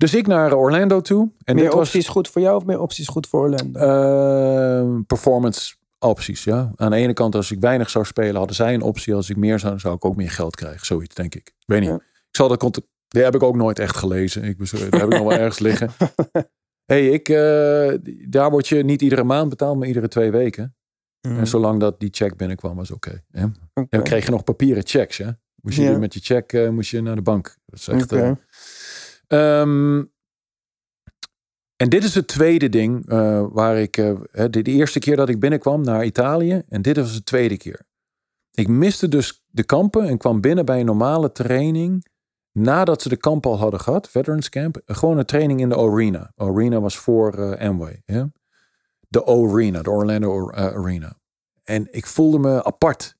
Dus 0.00 0.14
ik 0.14 0.26
naar 0.26 0.52
Orlando 0.52 1.00
toe. 1.00 1.30
En 1.44 1.54
meer 1.54 1.64
dit 1.64 1.72
was 1.72 1.86
opties 1.86 2.08
goed 2.08 2.28
voor 2.28 2.40
jou 2.42 2.56
of 2.56 2.64
meer 2.64 2.80
opties 2.80 3.08
goed 3.08 3.26
voor 3.26 3.40
Orlando? 3.40 3.80
eh, 3.80 5.00
performance 5.06 5.74
opties. 5.98 6.44
Ja? 6.44 6.70
Aan 6.76 6.90
de 6.90 6.96
ene 6.96 7.12
kant, 7.12 7.34
als 7.34 7.50
ik 7.50 7.60
weinig 7.60 7.90
zou 7.90 8.04
spelen, 8.04 8.36
hadden 8.36 8.56
zij 8.56 8.74
een 8.74 8.82
optie. 8.82 9.14
Als 9.14 9.30
ik 9.30 9.36
meer 9.36 9.58
zou, 9.58 9.78
zou 9.78 9.94
ik 9.94 10.04
ook 10.04 10.16
meer 10.16 10.30
geld 10.30 10.56
krijgen. 10.56 10.86
Zoiets, 10.86 11.14
denk 11.14 11.34
ik. 11.34 11.46
Ik 11.46 11.66
weet 11.66 11.80
niet. 11.80 11.88
Ja. 11.88 11.94
Ik 11.94 12.36
zal 12.36 12.48
dat 12.48 12.82
Die 13.08 13.22
heb 13.22 13.34
ik 13.34 13.42
ook 13.42 13.56
nooit 13.56 13.78
echt 13.78 13.96
gelezen. 13.96 14.44
Ik, 14.44 14.70
daar 14.70 14.80
heb 14.80 14.94
ik 15.12 15.18
nog 15.18 15.28
wel 15.28 15.32
ergens 15.38 15.58
liggen. 15.58 15.90
hey, 16.84 17.08
ik, 17.08 17.28
eh, 17.28 18.14
daar 18.28 18.50
word 18.50 18.68
je 18.68 18.84
niet 18.84 19.02
iedere 19.02 19.24
maand 19.24 19.48
betaald, 19.48 19.78
maar 19.78 19.86
iedere 19.88 20.08
twee 20.08 20.30
weken. 20.30 20.74
En 21.20 21.46
zolang 21.46 21.80
dat 21.80 22.00
die 22.00 22.08
check 22.12 22.36
binnenkwam, 22.36 22.76
was 22.76 22.90
oké. 22.90 23.22
Oké. 23.32 23.52
Dan 23.88 24.02
kreeg 24.02 24.24
je 24.24 24.30
nog 24.30 24.44
papieren 24.44 24.86
checks. 24.86 25.18
Hè? 25.18 25.30
Moest 25.54 25.76
je 25.76 25.82
Ja. 25.82 25.98
met 25.98 26.14
je 26.14 26.20
check 26.20 26.52
eh, 26.52 26.68
moest 26.68 26.90
je 26.90 27.02
naar 27.02 27.14
de 27.14 27.22
bank. 27.22 27.56
Dat 27.66 27.78
is 27.78 27.88
echt. 27.88 28.12
Eh, 29.30 29.60
Ehm, 29.60 30.04
en 31.76 31.88
dit 31.88 32.04
is 32.04 32.14
het 32.14 32.26
tweede 32.26 32.68
ding 32.68 33.08
eh, 33.08 33.46
waar 33.50 33.78
ik. 33.78 33.94
hè, 33.94 34.50
de, 34.50 34.62
de 34.62 34.70
eerste 34.70 34.98
keer 34.98 35.16
dat 35.16 35.28
ik 35.28 35.40
binnenkwam 35.40 35.82
naar 35.82 36.04
Italië. 36.04 36.62
En 36.68 36.82
dit 36.82 36.96
was 36.96 37.14
de 37.14 37.22
tweede 37.22 37.56
keer. 37.56 37.86
Ik 38.50 38.68
miste 38.68 39.08
dus 39.08 39.44
de 39.46 39.62
kampen 39.62 40.08
en 40.08 40.18
kwam 40.18 40.40
binnen 40.40 40.64
bij 40.64 40.80
een 40.80 40.86
normale 40.86 41.32
training. 41.32 42.06
Nadat 42.52 43.02
ze 43.02 43.08
de 43.08 43.16
kamp 43.16 43.46
al 43.46 43.58
hadden 43.58 43.80
gehad, 43.80 44.08
Veterans 44.08 44.48
Camp. 44.48 44.80
Gewoon 44.86 45.18
een 45.18 45.24
training 45.24 45.60
in 45.60 45.68
de 45.68 45.76
Arena. 45.76 46.32
Arena 46.36 46.80
was 46.80 46.98
voor 46.98 47.34
eh 47.34 47.68
Amway. 47.68 48.02
Ja? 48.04 48.30
De 49.08 49.26
Arena, 49.26 49.82
de 49.82 49.90
Orlando 49.90 50.52
Arena. 50.52 51.18
En 51.62 51.88
ik 51.90 52.06
voelde 52.06 52.38
me 52.38 52.64
apart. 52.64 53.16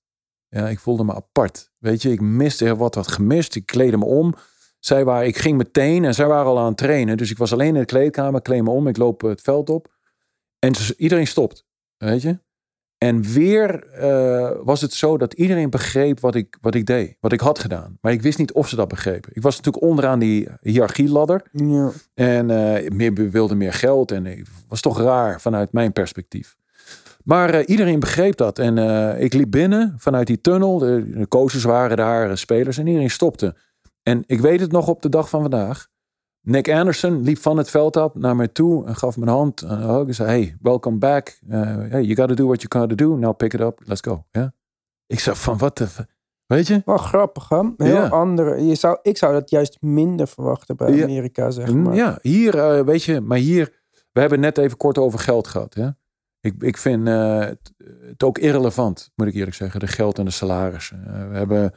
Ja, 0.49 0.69
ik 0.69 0.79
voelde 0.79 1.05
me 1.05 1.15
apart. 1.15 1.71
Weet 1.79 2.03
je, 2.03 2.11
ik 2.11 2.21
miste 2.21 2.77
wat, 2.77 2.95
wat 2.95 3.09
gemist. 3.09 3.55
Ik 3.55 3.67
kleedde 3.67 3.99
me 3.99 4.05
om. 4.05 4.35
Zij 4.81 5.05
waren, 5.05 5.27
ik 5.27 5.39
ging 5.39 5.57
meteen 5.57 6.05
en 6.05 6.15
zij 6.15 6.27
waren 6.27 6.47
al 6.47 6.59
aan 6.59 6.67
het 6.67 6.77
trainen. 6.77 7.17
Dus 7.17 7.31
ik 7.31 7.39
was 7.39 7.53
alleen 7.53 7.75
in 7.75 7.81
de 7.81 7.85
kleedkamer, 7.85 8.43
kleed 8.43 8.63
me 8.63 8.71
om, 8.71 8.89
ik 8.89 8.97
loop 8.97 9.21
het 9.21 9.41
veld 9.41 9.71
op. 9.71 9.89
En 10.59 10.73
iedereen 10.97 11.27
stopt, 11.27 11.65
weet 11.97 12.23
je. 12.23 12.39
En 13.05 13.23
weer 13.23 13.85
eh, 13.93 14.51
was 14.63 14.81
het 14.81 14.93
zo 14.93 15.19
dat 15.19 15.33
iedereen 15.33 15.71
begreep 15.71 16.21
wat 16.21 16.35
ik, 16.35 16.59
wat 16.61 16.75
ik 16.75 16.87
deed, 16.87 17.17
wat 17.21 17.33
ik 17.33 17.41
had 17.41 17.59
gedaan. 17.59 17.99
Maar 18.01 18.13
ik 18.13 18.23
wist 18.23 18.39
niet 18.39 18.53
of 18.53 18.69
ze 18.69 18.77
dat 18.77 18.89
begrepen. 18.89 19.31
Ik 19.35 19.43
was 19.43 19.57
natuurlijk 19.57 19.85
onderaan 19.85 20.19
die 20.19 20.49
hiërarchieladder. 20.61 21.43
Ja. 21.53 21.91
En 22.15 22.51
eh, 22.51 22.91
meer, 22.91 23.31
wilde 23.31 23.55
meer 23.55 23.73
geld. 23.73 24.11
En 24.11 24.25
het 24.25 24.49
was 24.69 24.81
toch 24.81 25.01
raar 25.01 25.41
vanuit 25.41 25.73
mijn 25.73 25.93
perspectief. 25.93 26.57
Maar 27.25 27.55
eh, 27.55 27.69
iedereen 27.69 28.01
begreep 28.01 28.37
dat. 28.37 28.59
En 28.59 28.79
ik 29.19 29.33
liep 29.33 29.51
binnen 29.51 29.95
vanuit 29.99 30.27
die 30.27 30.41
tunnel. 30.41 30.79
De, 30.79 31.11
de 31.11 31.29
coaches 31.29 31.65
waren 31.65 31.97
daar, 31.97 32.29
de 32.29 32.37
spelers. 32.37 32.79
En 32.79 32.87
iedereen 32.87 33.11
stopte. 33.11 33.57
En 34.03 34.23
ik 34.27 34.41
weet 34.41 34.61
het 34.61 34.73
nog 34.73 34.89
op 34.89 35.03
de 35.03 35.09
dag 35.09 35.29
van 35.29 35.41
vandaag. 35.41 35.89
Nick 36.41 36.71
Anderson 36.71 37.23
liep 37.23 37.39
van 37.39 37.57
het 37.57 37.71
veld 37.71 37.97
af 37.97 38.15
naar 38.15 38.37
mij 38.37 38.49
toe. 38.49 38.87
En 38.87 38.97
gaf 38.97 39.17
me 39.17 39.23
een 39.23 39.29
hand. 39.29 39.63
En 39.63 39.83
en 40.07 40.15
zei, 40.15 40.29
hey, 40.29 40.57
welcome 40.61 40.99
back. 40.99 41.39
Uh, 41.49 41.61
hey, 41.77 42.03
you 42.03 42.15
gotta 42.15 42.35
do 42.35 42.47
what 42.47 42.63
you 42.63 42.81
gotta 42.81 42.95
do. 42.95 43.17
Now 43.17 43.37
pick 43.37 43.53
it 43.55 43.61
up. 43.61 43.81
Let's 43.85 44.01
go. 44.01 44.25
Ja? 44.31 44.53
Ik 45.07 45.21
zei 45.21 45.37
van, 45.37 45.59
wat 45.59 45.79
de... 45.79 45.89
Weet 46.47 46.67
je? 46.67 46.83
Wel 46.85 46.97
grappig, 46.97 47.49
hè? 47.49 47.63
Heel 47.77 47.95
Ja. 47.95 48.09
andere. 48.09 48.65
Je 48.67 48.75
zou, 48.75 48.99
ik 49.03 49.17
zou 49.17 49.33
dat 49.33 49.51
juist 49.51 49.77
minder 49.81 50.29
verwachten 50.29 50.77
bij 50.77 50.95
Ja. 50.95 51.03
Amerika, 51.03 51.51
zeg 51.51 51.75
maar. 51.75 51.95
Ja, 51.95 52.19
hier, 52.23 52.59
eh, 52.59 52.85
weet 52.85 53.03
je, 53.03 53.21
maar 53.21 53.39
hier, 53.39 53.83
we 54.13 54.21
hebben 54.21 54.43
het 54.43 54.57
net 54.57 54.65
even 54.65 54.77
kort 54.77 54.99
over 54.99 55.19
geld 55.19 55.47
gehad. 55.47 55.75
Ja? 55.75 55.97
Ik, 56.41 56.55
ik 56.59 56.77
vind 56.77 57.09
eh, 57.09 57.39
het, 57.39 57.73
het 58.01 58.23
ook 58.23 58.39
irrelevant, 58.39 59.11
moet 59.15 59.27
ik 59.27 59.35
eerlijk 59.35 59.57
zeggen, 59.57 59.81
de 59.81 59.87
geld 59.87 60.19
en 60.19 60.25
de 60.25 60.31
salarissen. 60.31 61.29
We 61.31 61.37
hebben 61.37 61.73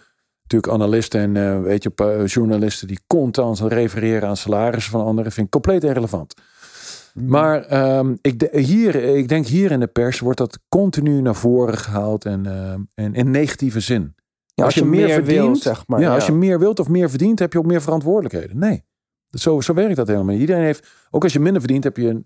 natuurlijk 0.53 0.83
analisten 0.83 1.21
en 1.21 1.37
eh, 1.37 1.61
weet 1.61 1.83
je, 1.83 2.23
journalisten 2.25 2.87
die 2.87 2.99
constant 3.07 3.59
refereren 3.59 4.29
aan 4.29 4.37
salarissen 4.37 4.91
van 4.91 5.05
anderen. 5.05 5.31
Vind 5.31 5.45
ik 5.45 5.51
compleet 5.51 5.83
irrelevant. 5.83 6.33
Mhm. 7.13 7.27
Maar 7.27 7.65
ehm, 7.65 8.15
ik, 8.21 8.39
de- 8.39 8.59
hier, 8.59 8.95
ik 8.95 9.27
denk 9.27 9.45
hier 9.45 9.71
in 9.71 9.79
de 9.79 9.87
pers 9.87 10.19
wordt 10.19 10.37
dat 10.37 10.59
continu 10.69 11.21
naar 11.21 11.35
voren 11.35 11.77
gehaald 11.77 12.25
en, 12.25 12.45
ehm, 12.45 12.81
en 12.93 13.13
in 13.13 13.31
negatieve 13.31 13.79
zin. 13.79 14.15
Ja, 14.55 14.63
als, 14.63 14.73
je, 14.73 14.85
meer, 14.85 15.23
wil, 15.23 15.55
zeg 15.55 15.87
maar. 15.87 15.99
ja, 15.99 16.13
als 16.13 16.25
je 16.25 16.31
meer 16.31 16.59
wilt 16.59 16.79
of 16.79 16.89
meer 16.89 17.09
verdient, 17.09 17.39
heb 17.39 17.53
je 17.53 17.59
ook 17.59 17.65
meer 17.65 17.81
verantwoordelijkheden. 17.81 18.57
Nee, 18.57 18.83
zo, 19.29 19.61
zo 19.61 19.73
werkt 19.73 19.95
dat 19.95 20.07
helemaal 20.07 20.31
niet. 20.31 20.41
Iedereen 20.41 20.63
heeft, 20.63 20.87
ook 21.11 21.23
als 21.23 21.33
je 21.33 21.39
minder 21.39 21.61
verdient, 21.61 21.83
heb 21.83 21.97
je 21.97 22.23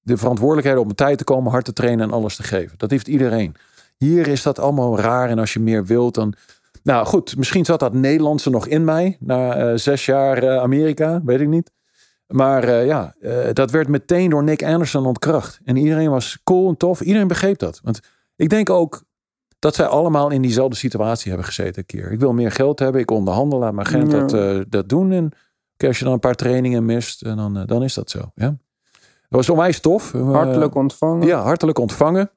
de 0.00 0.16
verantwoordelijkheid 0.16 0.78
om 0.78 0.90
op 0.90 0.96
tijd 0.96 1.18
te 1.18 1.24
komen, 1.24 1.50
hard 1.50 1.64
te 1.64 1.72
trainen 1.72 2.06
en 2.06 2.12
alles 2.12 2.36
te 2.36 2.42
geven. 2.42 2.78
Dat 2.78 2.90
heeft 2.90 3.08
iedereen. 3.08 3.54
Hier 3.96 4.26
is 4.26 4.42
dat 4.42 4.58
allemaal 4.58 4.98
raar. 4.98 5.28
En 5.28 5.38
als 5.38 5.52
je 5.52 5.60
meer 5.60 5.84
wilt, 5.84 6.14
dan. 6.14 6.34
Nou 6.88 7.06
goed, 7.06 7.36
misschien 7.36 7.64
zat 7.64 7.80
dat 7.80 7.92
Nederlandse 7.92 8.50
nog 8.50 8.66
in 8.66 8.84
mij. 8.84 9.16
Na 9.20 9.54
eh, 9.54 9.76
zes 9.76 10.06
jaar 10.06 10.44
uh, 10.44 10.56
Amerika, 10.56 11.20
weet 11.24 11.40
ik 11.40 11.48
niet. 11.48 11.70
Maar 12.26 12.64
uh, 12.64 12.86
ja, 12.86 13.14
dat 13.52 13.70
werd 13.70 13.88
meteen 13.88 14.30
door 14.30 14.42
Nick 14.42 14.62
Anderson 14.62 15.06
ontkracht. 15.06 15.60
En 15.64 15.76
iedereen 15.76 16.10
was 16.10 16.38
cool 16.44 16.68
en 16.68 16.76
tof. 16.76 17.00
Iedereen 17.00 17.28
begreep 17.28 17.58
dat. 17.58 17.80
Want 17.82 18.00
ik 18.36 18.48
denk 18.48 18.70
ook 18.70 19.02
dat 19.58 19.74
zij 19.74 19.86
allemaal 19.86 20.30
in 20.30 20.42
diezelfde 20.42 20.76
situatie 20.76 21.28
hebben 21.28 21.46
gezeten 21.46 21.78
een 21.78 21.86
keer. 21.86 22.12
Ik 22.12 22.20
wil 22.20 22.32
meer 22.32 22.52
geld 22.52 22.78
hebben, 22.78 23.00
ik 23.00 23.10
onderhandel, 23.10 23.58
laat 23.58 23.72
mijn 23.72 23.86
agent 23.86 24.12
ja. 24.12 24.26
dat, 24.26 24.64
dat 24.70 24.88
doen. 24.88 25.12
En 25.12 25.30
als 25.76 25.98
je 25.98 26.04
dan 26.04 26.12
een 26.12 26.20
paar 26.20 26.34
trainingen 26.34 26.84
mist, 26.84 27.24
dan, 27.24 27.64
dan 27.66 27.82
is 27.82 27.94
dat 27.94 28.10
zo. 28.10 28.18
Ja. 28.34 28.46
Dat 28.48 28.58
was 29.28 29.50
onwijs 29.50 29.80
tof. 29.80 30.12
Hartelijk 30.12 30.74
ontvangen. 30.74 31.26
Ja, 31.26 31.40
hartelijk 31.42 31.78
ontvangen. 31.78 32.30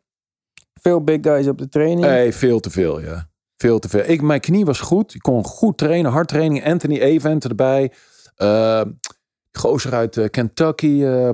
Veel 0.82 1.04
big 1.04 1.18
guys 1.22 1.47
op 1.47 1.58
de 1.58 1.70
training. 1.70 2.02
Nee, 2.02 2.34
veel 2.34 2.60
te 2.60 2.70
veel, 2.70 3.02
ja. 3.02 3.30
Veel 3.62 3.80
te 3.80 3.89
veel. 3.89 4.03
Ik, 4.05 4.22
mijn 4.22 4.39
knie 4.39 4.66
was 4.66 4.80
goed. 4.80 5.14
Ik 5.14 5.22
kon 5.22 5.45
goed 5.45 5.78
trainen, 5.78 6.12
hard 6.12 6.28
training. 6.28 6.66
Anthony 6.66 6.99
Event 6.99 7.43
erbij. 7.43 7.91
Uh, 8.38 8.82
gozer 9.51 9.93
uit 9.93 10.16
uh, 10.18 10.30
Kentucky. 10.30 10.86
Uh, 10.86 11.30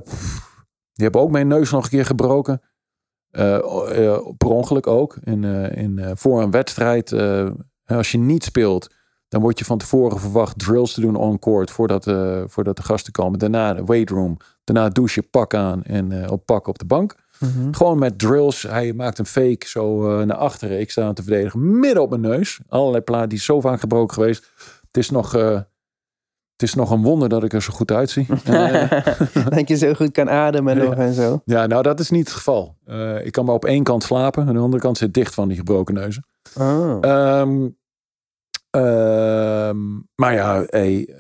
die 0.94 1.04
hebben 1.04 1.22
ook 1.22 1.32
mijn 1.32 1.48
neus 1.48 1.72
nog 1.72 1.84
een 1.84 1.90
keer 1.90 2.06
gebroken. 2.06 2.62
per 4.38 4.48
ongeluk 4.48 4.88
ook. 4.88 5.18
In, 5.24 5.44
in, 5.74 6.12
voor 6.14 6.42
een 6.42 6.52
wedstrijd. 6.52 7.12
als 7.86 8.12
je 8.12 8.18
niet 8.18 8.44
speelt, 8.44 8.94
dan 9.28 9.42
word 9.42 9.60
je 9.60 9.66
van 9.66 9.78
tevoren 9.78 10.20
verwacht 10.20 10.60
drills 10.60 10.94
te 10.94 11.02
doen 11.02 11.16
on 11.16 11.40
court. 11.40 11.72
Voordat, 11.72 12.04
voordat 12.52 12.78
de 12.78 12.84
gasten 12.84 13.14
komen. 13.14 13.40
Daarna 13.40 13.74
de 13.74 13.84
weight 13.84 14.10
room. 14.10 14.38
Daarna 14.64 14.90
douche, 14.90 15.22
pak 15.22 15.54
aan 15.54 15.84
en 15.84 16.30
op 16.30 16.46
pak 16.46 16.68
op 16.68 16.80
de 16.80 16.86
bank. 16.86 17.16
Mhm. 17.40 17.74
Gewoon 17.74 18.00
met 18.00 18.20
drills. 18.20 18.62
Hij 18.62 18.94
maakt 18.94 19.20
een 19.20 19.26
fake 19.26 19.68
zo 19.68 20.12
uh, 20.20 20.26
naar 20.26 20.38
achteren. 20.38 20.80
Ik 20.80 20.92
sta 20.92 21.04
aan 21.04 21.14
te 21.14 21.24
verdedigen 21.24 21.80
midden 21.80 22.04
op 22.04 22.10
mijn 22.10 22.22
neus. 22.22 22.60
Allerlei 22.68 23.04
plaat 23.04 23.30
die 23.30 23.38
is 23.38 23.46
zo 23.46 23.62
vaak 23.62 23.80
gebroken 23.80 24.14
geweest. 24.14 24.52
Het 24.88 24.98
is 24.98 25.10
nog, 25.10 25.36
uh, 25.36 25.54
het 26.52 26.64
is 26.64 26.74
nog 26.74 26.92
een 26.92 27.02
wonder 27.02 27.30
dat 27.30 27.44
ik 27.44 27.54
er 27.54 27.62
zo 27.62 27.74
goed 27.74 27.92
uitzie. 27.92 28.28
dat 29.50 29.68
je 29.68 29.76
zo 29.76 29.94
goed 29.94 30.12
kan 30.12 30.30
ademen 30.30 30.78
nog 30.78 30.94
en 30.94 31.14
zo. 31.14 31.42
Ja, 31.46 31.66
nou 31.66 31.84
dat 31.84 32.00
is 32.00 32.10
niet 32.10 32.28
het 32.28 32.36
geval. 32.36 32.78
Uh, 32.86 33.26
ik 33.26 33.32
kan 33.32 33.46
maar 33.46 33.56
op 33.56 33.66
één 33.66 33.84
kant 33.84 34.04
slapen. 34.04 34.48
En 34.48 34.54
de 34.54 34.60
andere 34.60 34.82
kant 34.82 34.98
zit 34.98 35.14
dicht 35.14 35.34
van 35.34 35.48
die 35.48 35.58
gebroken 35.58 35.94
neuzen. 35.94 36.26
Oh. 36.58 36.98
Um, 37.02 37.78
um, 38.72 40.08
maar 40.16 40.34
ja, 40.34 40.64
hey, 40.68 41.14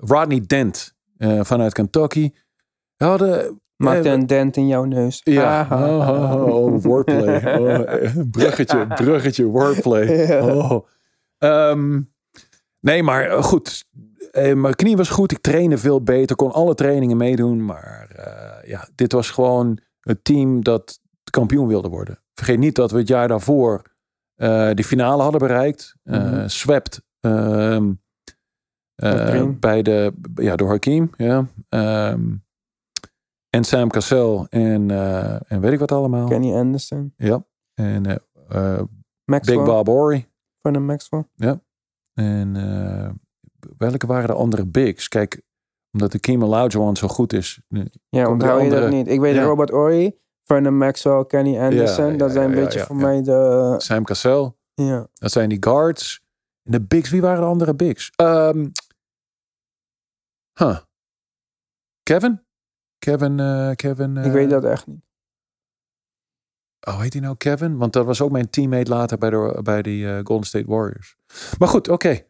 Rodney 0.00 0.42
Dent 0.46 0.94
vanuit 1.18 1.72
Kentucky. 1.72 2.32
We 2.96 3.04
hadden 3.04 3.60
Maakte 3.76 4.08
een 4.08 4.26
dent 4.26 4.56
in 4.56 4.66
jouw 4.66 4.84
neus. 4.84 5.20
Ja, 5.24 5.68
oh, 5.70 6.08
oh, 6.30 6.54
oh, 6.54 6.82
wordplay. 6.82 7.40
Oh, 7.58 8.24
bruggetje, 8.30 8.86
bruggetje, 8.86 9.44
wordplay. 9.44 10.40
Oh. 10.40 10.86
Um, 11.38 12.12
nee, 12.80 13.02
maar 13.02 13.22
eh, 13.22 13.42
goed. 13.42 13.84
Eh, 14.30 14.54
mijn 14.54 14.74
knie 14.74 14.96
was 14.96 15.08
goed. 15.08 15.32
Ik 15.32 15.40
trainde 15.40 15.78
veel 15.78 16.02
beter. 16.02 16.36
Kon 16.36 16.52
alle 16.52 16.74
trainingen 16.74 17.16
meedoen. 17.16 17.64
Maar 17.64 18.10
uh, 18.16 18.70
ja, 18.70 18.88
dit 18.94 19.12
was 19.12 19.30
gewoon 19.30 19.78
het 20.00 20.24
team 20.24 20.62
dat 20.62 21.00
kampioen 21.30 21.66
wilde 21.66 21.88
worden. 21.88 22.18
Vergeet 22.34 22.58
niet 22.58 22.74
dat 22.74 22.90
we 22.90 22.98
het 22.98 23.08
jaar 23.08 23.28
daarvoor 23.28 23.82
uh, 24.36 24.70
de 24.74 24.84
finale 24.84 25.22
hadden 25.22 25.40
bereikt. 25.40 25.96
Uh, 26.04 26.16
mm 26.16 26.28
-hmm. 26.28 26.48
Swept. 26.48 27.02
Um, 27.20 28.00
bij 29.60 29.82
de, 29.82 30.12
ja, 30.34 30.56
door 30.56 30.68
Hakim. 30.68 31.10
Ja. 31.16 31.46
Um, 32.10 32.41
en 33.56 33.64
Sam 33.64 33.88
Cassell 33.88 34.46
en, 34.48 34.88
uh, 34.88 35.52
en 35.52 35.60
weet 35.60 35.72
ik 35.72 35.78
wat 35.78 35.92
allemaal. 35.92 36.28
Kenny 36.28 36.54
Anderson. 36.54 37.14
Ja. 37.16 37.44
En 37.74 38.20
uh, 38.48 38.82
Big 39.24 39.64
Bob 39.64 39.88
Ori. 39.88 40.30
Van 40.60 40.72
de 40.72 40.78
Maxwell. 40.78 41.24
Ja. 41.34 41.60
En 42.14 42.52
welke 43.78 44.06
waren 44.06 44.26
de 44.26 44.34
andere 44.34 44.66
bigs? 44.66 45.08
Kijk, 45.08 45.42
omdat 45.92 46.12
de 46.12 46.18
Kim 46.18 46.44
Olajuwon 46.44 46.96
zo 46.96 47.08
goed 47.08 47.32
is. 47.32 47.60
Ja, 48.08 48.28
onthoud 48.28 48.58
je 48.58 48.64
andere... 48.64 48.80
dat 48.80 48.90
niet. 48.90 49.08
Ik 49.08 49.20
weet 49.20 49.34
ja. 49.34 49.42
Robert 49.42 49.72
Ori, 49.72 50.18
Vernon 50.44 50.76
Maxwell, 50.76 51.24
Kenny 51.24 51.58
Anderson. 51.58 52.10
Ja, 52.10 52.16
dat 52.16 52.32
zijn 52.32 52.48
een 52.48 52.64
beetje 52.64 52.80
voor 52.80 52.96
mij 52.96 53.22
de... 53.22 53.74
Sam 53.78 54.04
Cassell. 54.04 54.52
Ja. 54.74 55.08
Dat 55.12 55.32
zijn 55.32 55.48
die 55.48 55.62
guards. 55.62 56.24
En 56.62 56.72
de 56.72 56.80
bigs, 56.80 57.10
wie 57.10 57.20
waren 57.20 57.40
de 57.40 57.46
andere 57.46 57.74
bigs? 57.74 58.12
Um, 58.16 58.72
huh. 60.58 60.78
Kevin? 62.02 62.42
Kevin. 63.04 63.38
Uh, 63.38 63.70
Kevin 63.74 64.16
uh... 64.16 64.24
Ik 64.24 64.32
weet 64.32 64.50
dat 64.50 64.64
echt 64.64 64.86
niet. 64.86 65.00
Oh, 66.80 67.00
heet 67.00 67.12
hij 67.12 67.22
nou 67.22 67.36
Kevin? 67.36 67.76
Want 67.76 67.92
dat 67.92 68.06
was 68.06 68.20
ook 68.20 68.30
mijn 68.30 68.50
teammate 68.50 68.90
later 68.90 69.18
bij 69.18 69.30
de, 69.30 69.60
bij 69.62 69.82
die 69.82 70.04
uh, 70.04 70.18
Golden 70.24 70.46
State 70.46 70.66
Warriors. 70.66 71.16
Maar 71.58 71.68
goed, 71.68 71.88
oké. 71.88 72.06
Okay. 72.08 72.26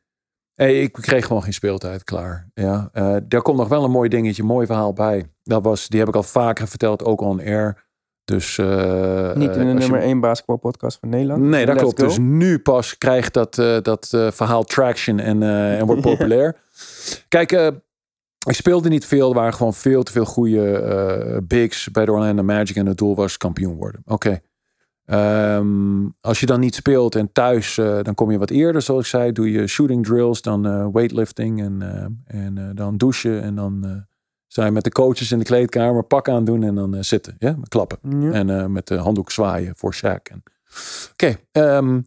Hey, 0.52 0.82
ik 0.82 0.92
kreeg 0.92 1.26
gewoon 1.26 1.42
geen 1.42 1.52
speeltijd 1.52 2.04
klaar. 2.04 2.50
Ja, 2.54 2.90
daar 3.22 3.42
komt 3.42 3.58
nog 3.58 3.68
wel 3.68 3.84
een 3.84 3.90
mooi 3.90 4.08
dingetje, 4.08 4.42
mooi 4.42 4.66
verhaal 4.66 4.92
bij. 4.92 5.32
Dat 5.42 5.62
was, 5.62 5.88
die 5.88 5.98
heb 5.98 6.08
ik 6.08 6.16
al 6.16 6.22
vaker 6.22 6.68
verteld, 6.68 7.04
ook 7.04 7.20
on 7.20 7.40
air. 7.40 7.84
Dus, 8.24 8.58
uh, 8.58 9.34
Niet 9.34 9.56
in 9.56 9.66
de 9.66 9.72
nummer 9.72 9.98
je... 10.00 10.04
1 10.04 10.20
basketbalpodcast 10.20 10.98
van 10.98 11.08
Nederland. 11.08 11.42
Nee, 11.42 11.66
dat 11.66 11.76
klopt. 11.76 12.00
Go. 12.00 12.06
Dus 12.06 12.18
nu 12.18 12.58
pas 12.58 12.98
krijgt 12.98 13.34
dat, 13.34 13.58
uh, 13.58 13.80
dat 13.80 14.08
verhaal 14.10 14.64
traction 14.64 15.18
en, 15.18 15.42
en 15.42 15.86
wordt 15.86 16.02
populair. 16.10 16.56
Kijk, 17.28 17.72
ik 18.44 18.54
speelde 18.54 18.88
niet 18.88 19.06
veel. 19.06 19.28
Er 19.28 19.34
waren 19.34 19.54
gewoon 19.54 19.74
veel 19.74 20.02
te 20.02 20.12
veel 20.12 20.24
goede 20.24 20.82
uh, 21.32 21.38
bigs 21.46 21.90
bij 21.90 22.04
de 22.04 22.12
Orlando 22.12 22.42
Magic. 22.42 22.76
En 22.76 22.86
het 22.86 22.98
doel 22.98 23.14
was 23.14 23.36
kampioen 23.36 23.76
worden. 23.76 24.02
Oké. 24.04 24.12
Okay. 24.12 24.42
Um, 25.56 26.14
als 26.20 26.40
je 26.40 26.46
dan 26.46 26.60
niet 26.60 26.74
speelt 26.74 27.14
en 27.14 27.32
thuis, 27.32 27.76
uh, 27.76 27.98
dan 28.02 28.14
kom 28.14 28.30
je 28.30 28.38
wat 28.38 28.50
eerder, 28.50 28.82
zoals 28.82 29.00
ik 29.00 29.06
zei. 29.06 29.32
Doe 29.32 29.50
je 29.50 29.66
shooting 29.66 30.04
drills, 30.04 30.42
dan 30.42 30.66
uh, 30.66 30.86
weightlifting 30.92 31.60
en, 31.60 31.82
en 32.26 32.72
dan 32.74 32.96
douchen. 32.96 33.42
En 33.42 33.54
dan 33.54 34.04
zijn 34.46 34.66
je 34.66 34.72
met 34.72 34.84
de 34.84 34.90
coaches 34.90 35.32
in 35.32 35.38
de 35.38 35.44
kleedkamer 35.44 36.04
pak 36.04 36.28
aan 36.28 36.44
doen 36.44 36.62
en 36.62 36.74
dan 36.74 37.04
zitten. 37.04 37.34
Ja, 37.38 37.56
klappen. 37.68 37.98
Ja. 38.20 38.30
En 38.30 38.72
met 38.72 38.86
de 38.86 38.96
handdoek 38.96 39.30
zwaaien 39.30 39.72
voor 39.76 39.94
Shaq. 39.94 40.36
Oké. 41.12 41.36
Okay. 41.52 41.76
Um, 41.76 42.04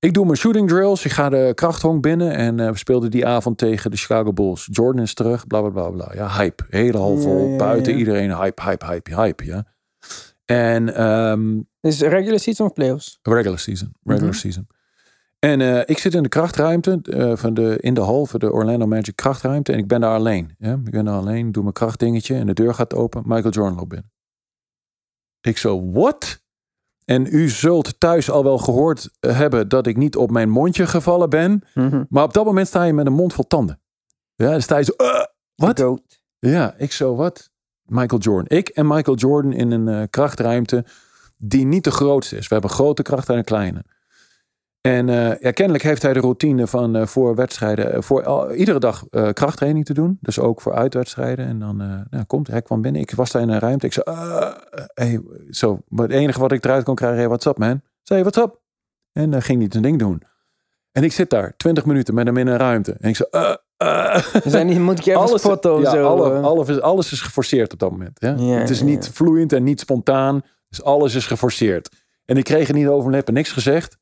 ik 0.00 0.14
doe 0.14 0.24
mijn 0.24 0.36
shooting 0.36 0.68
drills. 0.68 1.04
Ik 1.04 1.10
ga 1.10 1.28
de 1.28 1.52
krachthong 1.54 2.02
binnen. 2.02 2.34
En 2.34 2.58
uh, 2.58 2.70
we 2.70 2.78
speelden 2.78 3.10
die 3.10 3.26
avond 3.26 3.58
tegen 3.58 3.90
de 3.90 3.96
Chicago 3.96 4.32
Bulls. 4.32 4.68
Jordan 4.70 5.02
is 5.02 5.14
terug, 5.14 5.46
bla 5.46 5.60
bla 5.60 5.70
bla 5.70 5.90
bla. 5.90 6.12
Ja, 6.14 6.36
hype. 6.36 6.64
Hele 6.68 6.98
hal 6.98 7.18
vol. 7.18 7.44
Ja, 7.44 7.50
ja, 7.50 7.56
buiten 7.56 7.94
iedereen 7.94 8.36
hype, 8.36 8.62
hype, 8.62 8.86
hype, 8.86 9.14
hype. 9.14 9.44
Ja. 9.44 9.66
En. 10.44 11.10
Um, 11.10 11.68
is 11.80 12.00
regular 12.00 12.38
season 12.38 12.66
of 12.66 12.72
playoffs? 12.72 13.18
Regular 13.22 13.58
season. 13.58 13.92
Regular 14.02 14.20
mm 14.20 14.30
-hmm. 14.30 14.40
season. 14.40 14.66
En 15.38 15.60
uh, 15.60 15.80
ik 15.84 15.98
zit 15.98 16.14
in 16.14 16.22
de 16.22 16.28
krachtruimte 16.28 17.00
uh, 17.02 17.36
van 17.36 17.54
de, 17.54 17.76
in 17.80 17.94
de 17.94 18.00
hal 18.00 18.26
voor 18.26 18.38
de 18.38 18.52
Orlando 18.52 18.86
Magic 18.86 19.16
krachtruimte. 19.16 19.72
En 19.72 19.78
ik 19.78 19.86
ben 19.86 20.00
daar 20.00 20.14
alleen. 20.14 20.54
Ja? 20.58 20.72
Ik 20.84 20.90
ben 20.90 21.04
daar 21.04 21.14
alleen, 21.14 21.52
doe 21.52 21.62
mijn 21.62 21.74
krachtdingetje 21.74 22.34
en 22.34 22.46
de 22.46 22.52
deur 22.52 22.74
gaat 22.74 22.94
open. 22.94 23.22
Michael 23.26 23.52
Jordan 23.52 23.74
loopt 23.74 23.88
binnen. 23.88 24.12
Ik 25.40 25.56
zo, 25.56 25.90
what? 25.90 26.39
En 27.10 27.26
u 27.30 27.48
zult 27.48 28.00
thuis 28.00 28.30
al 28.30 28.44
wel 28.44 28.58
gehoord 28.58 29.10
hebben 29.20 29.68
dat 29.68 29.86
ik 29.86 29.96
niet 29.96 30.16
op 30.16 30.30
mijn 30.30 30.50
mondje 30.50 30.86
gevallen 30.86 31.30
ben. 31.30 31.62
Mm-hmm. 31.74 32.06
Maar 32.08 32.24
op 32.24 32.32
dat 32.32 32.44
moment 32.44 32.66
sta 32.66 32.84
je 32.84 32.92
met 32.92 33.06
een 33.06 33.12
mond 33.12 33.32
vol 33.32 33.46
tanden. 33.46 33.80
Ja, 34.34 34.50
dan 34.50 34.62
sta 34.62 34.76
je 34.76 34.84
zo. 34.84 34.92
Uh, 34.96 35.24
wat? 35.54 36.00
Ja, 36.38 36.74
ik 36.76 36.92
zo 36.92 37.14
wat. 37.14 37.50
Michael 37.82 38.20
Jordan. 38.20 38.58
Ik 38.58 38.68
en 38.68 38.86
Michael 38.86 39.16
Jordan 39.16 39.52
in 39.52 39.70
een 39.70 39.86
uh, 39.86 40.02
krachtruimte 40.10 40.84
die 41.36 41.64
niet 41.64 41.84
de 41.84 41.90
grootste 41.90 42.36
is. 42.36 42.48
We 42.48 42.52
hebben 42.52 42.70
grote 42.70 43.02
kracht 43.02 43.28
en 43.28 43.36
een 43.36 43.44
kleine. 43.44 43.84
En 44.80 45.08
uh, 45.08 45.38
ja, 45.38 45.50
kennelijk 45.50 45.84
heeft 45.84 46.02
hij 46.02 46.12
de 46.12 46.20
routine 46.20 46.66
van 46.66 46.96
uh, 46.96 47.06
voor 47.06 47.34
wedstrijden, 47.34 47.94
uh, 47.94 48.00
voor 48.00 48.24
al, 48.24 48.52
iedere 48.52 48.78
dag 48.78 49.04
krachttraining 49.32 49.84
te 49.84 49.94
doen. 49.94 50.18
Dus 50.20 50.38
ook 50.38 50.60
voor 50.60 50.74
uitwedstrijden. 50.74 51.46
En 51.46 51.58
dan 51.58 51.76
nou, 52.10 52.24
komt 52.26 52.46
hij 52.46 52.62
kwam 52.62 52.82
binnen. 52.82 53.00
Ik 53.00 53.10
was 53.10 53.30
daar 53.30 53.42
in 53.42 53.48
een 53.48 53.58
ruimte. 53.58 53.86
Ik 53.86 53.92
zei, 53.92 54.06
hey, 54.94 55.22
zo. 55.50 55.78
Maar 55.88 56.06
het 56.06 56.16
enige 56.16 56.40
wat 56.40 56.52
ik 56.52 56.64
eruit 56.64 56.84
kon 56.84 56.94
krijgen, 56.94 57.18
hey, 57.18 57.28
what's 57.28 57.46
up 57.46 57.58
man? 57.58 57.80
Zei, 58.02 58.20
what's 58.20 58.38
up? 58.38 58.60
En 59.12 59.30
dan 59.30 59.42
ging 59.42 59.60
hij 59.60 59.68
zijn 59.70 59.82
ding 59.82 59.98
doen. 59.98 60.22
En 60.92 61.04
ik 61.04 61.12
zit 61.12 61.30
daar 61.30 61.56
20 61.56 61.84
minuten 61.84 62.14
met 62.14 62.26
hem 62.26 62.36
in 62.36 62.46
een 62.46 62.56
ruimte. 62.56 62.96
En 63.00 63.08
ik 63.08 63.16
zei, 63.16 63.28
zijn 64.44 64.66
die, 64.66 64.80
moet 64.80 64.98
ik 64.98 65.06
even 65.06 65.20
alles, 65.20 65.40
spotten 65.40 65.80
ja, 65.80 65.90
zo? 65.90 66.06
Alle, 66.06 66.40
alles, 66.40 66.68
is, 66.68 66.80
alles 66.80 67.12
is 67.12 67.20
geforceerd 67.20 67.72
op 67.72 67.78
dat 67.78 67.90
moment. 67.90 68.20
Ja? 68.20 68.34
ja 68.38 68.58
het 68.58 68.70
is 68.70 68.82
niet 68.82 69.08
vloeiend 69.12 69.52
en 69.52 69.62
niet 69.62 69.80
spontaan. 69.80 70.42
Dus 70.68 70.82
alles 70.82 71.14
is 71.14 71.26
geforceerd. 71.26 71.88
En 72.24 72.36
ik 72.36 72.44
kreeg 72.44 72.68
er 72.68 72.74
niet 72.74 72.86
over 72.86 73.02
mijn 73.02 73.14
lippen, 73.14 73.34
niks 73.34 73.52
gezegd. 73.52 73.98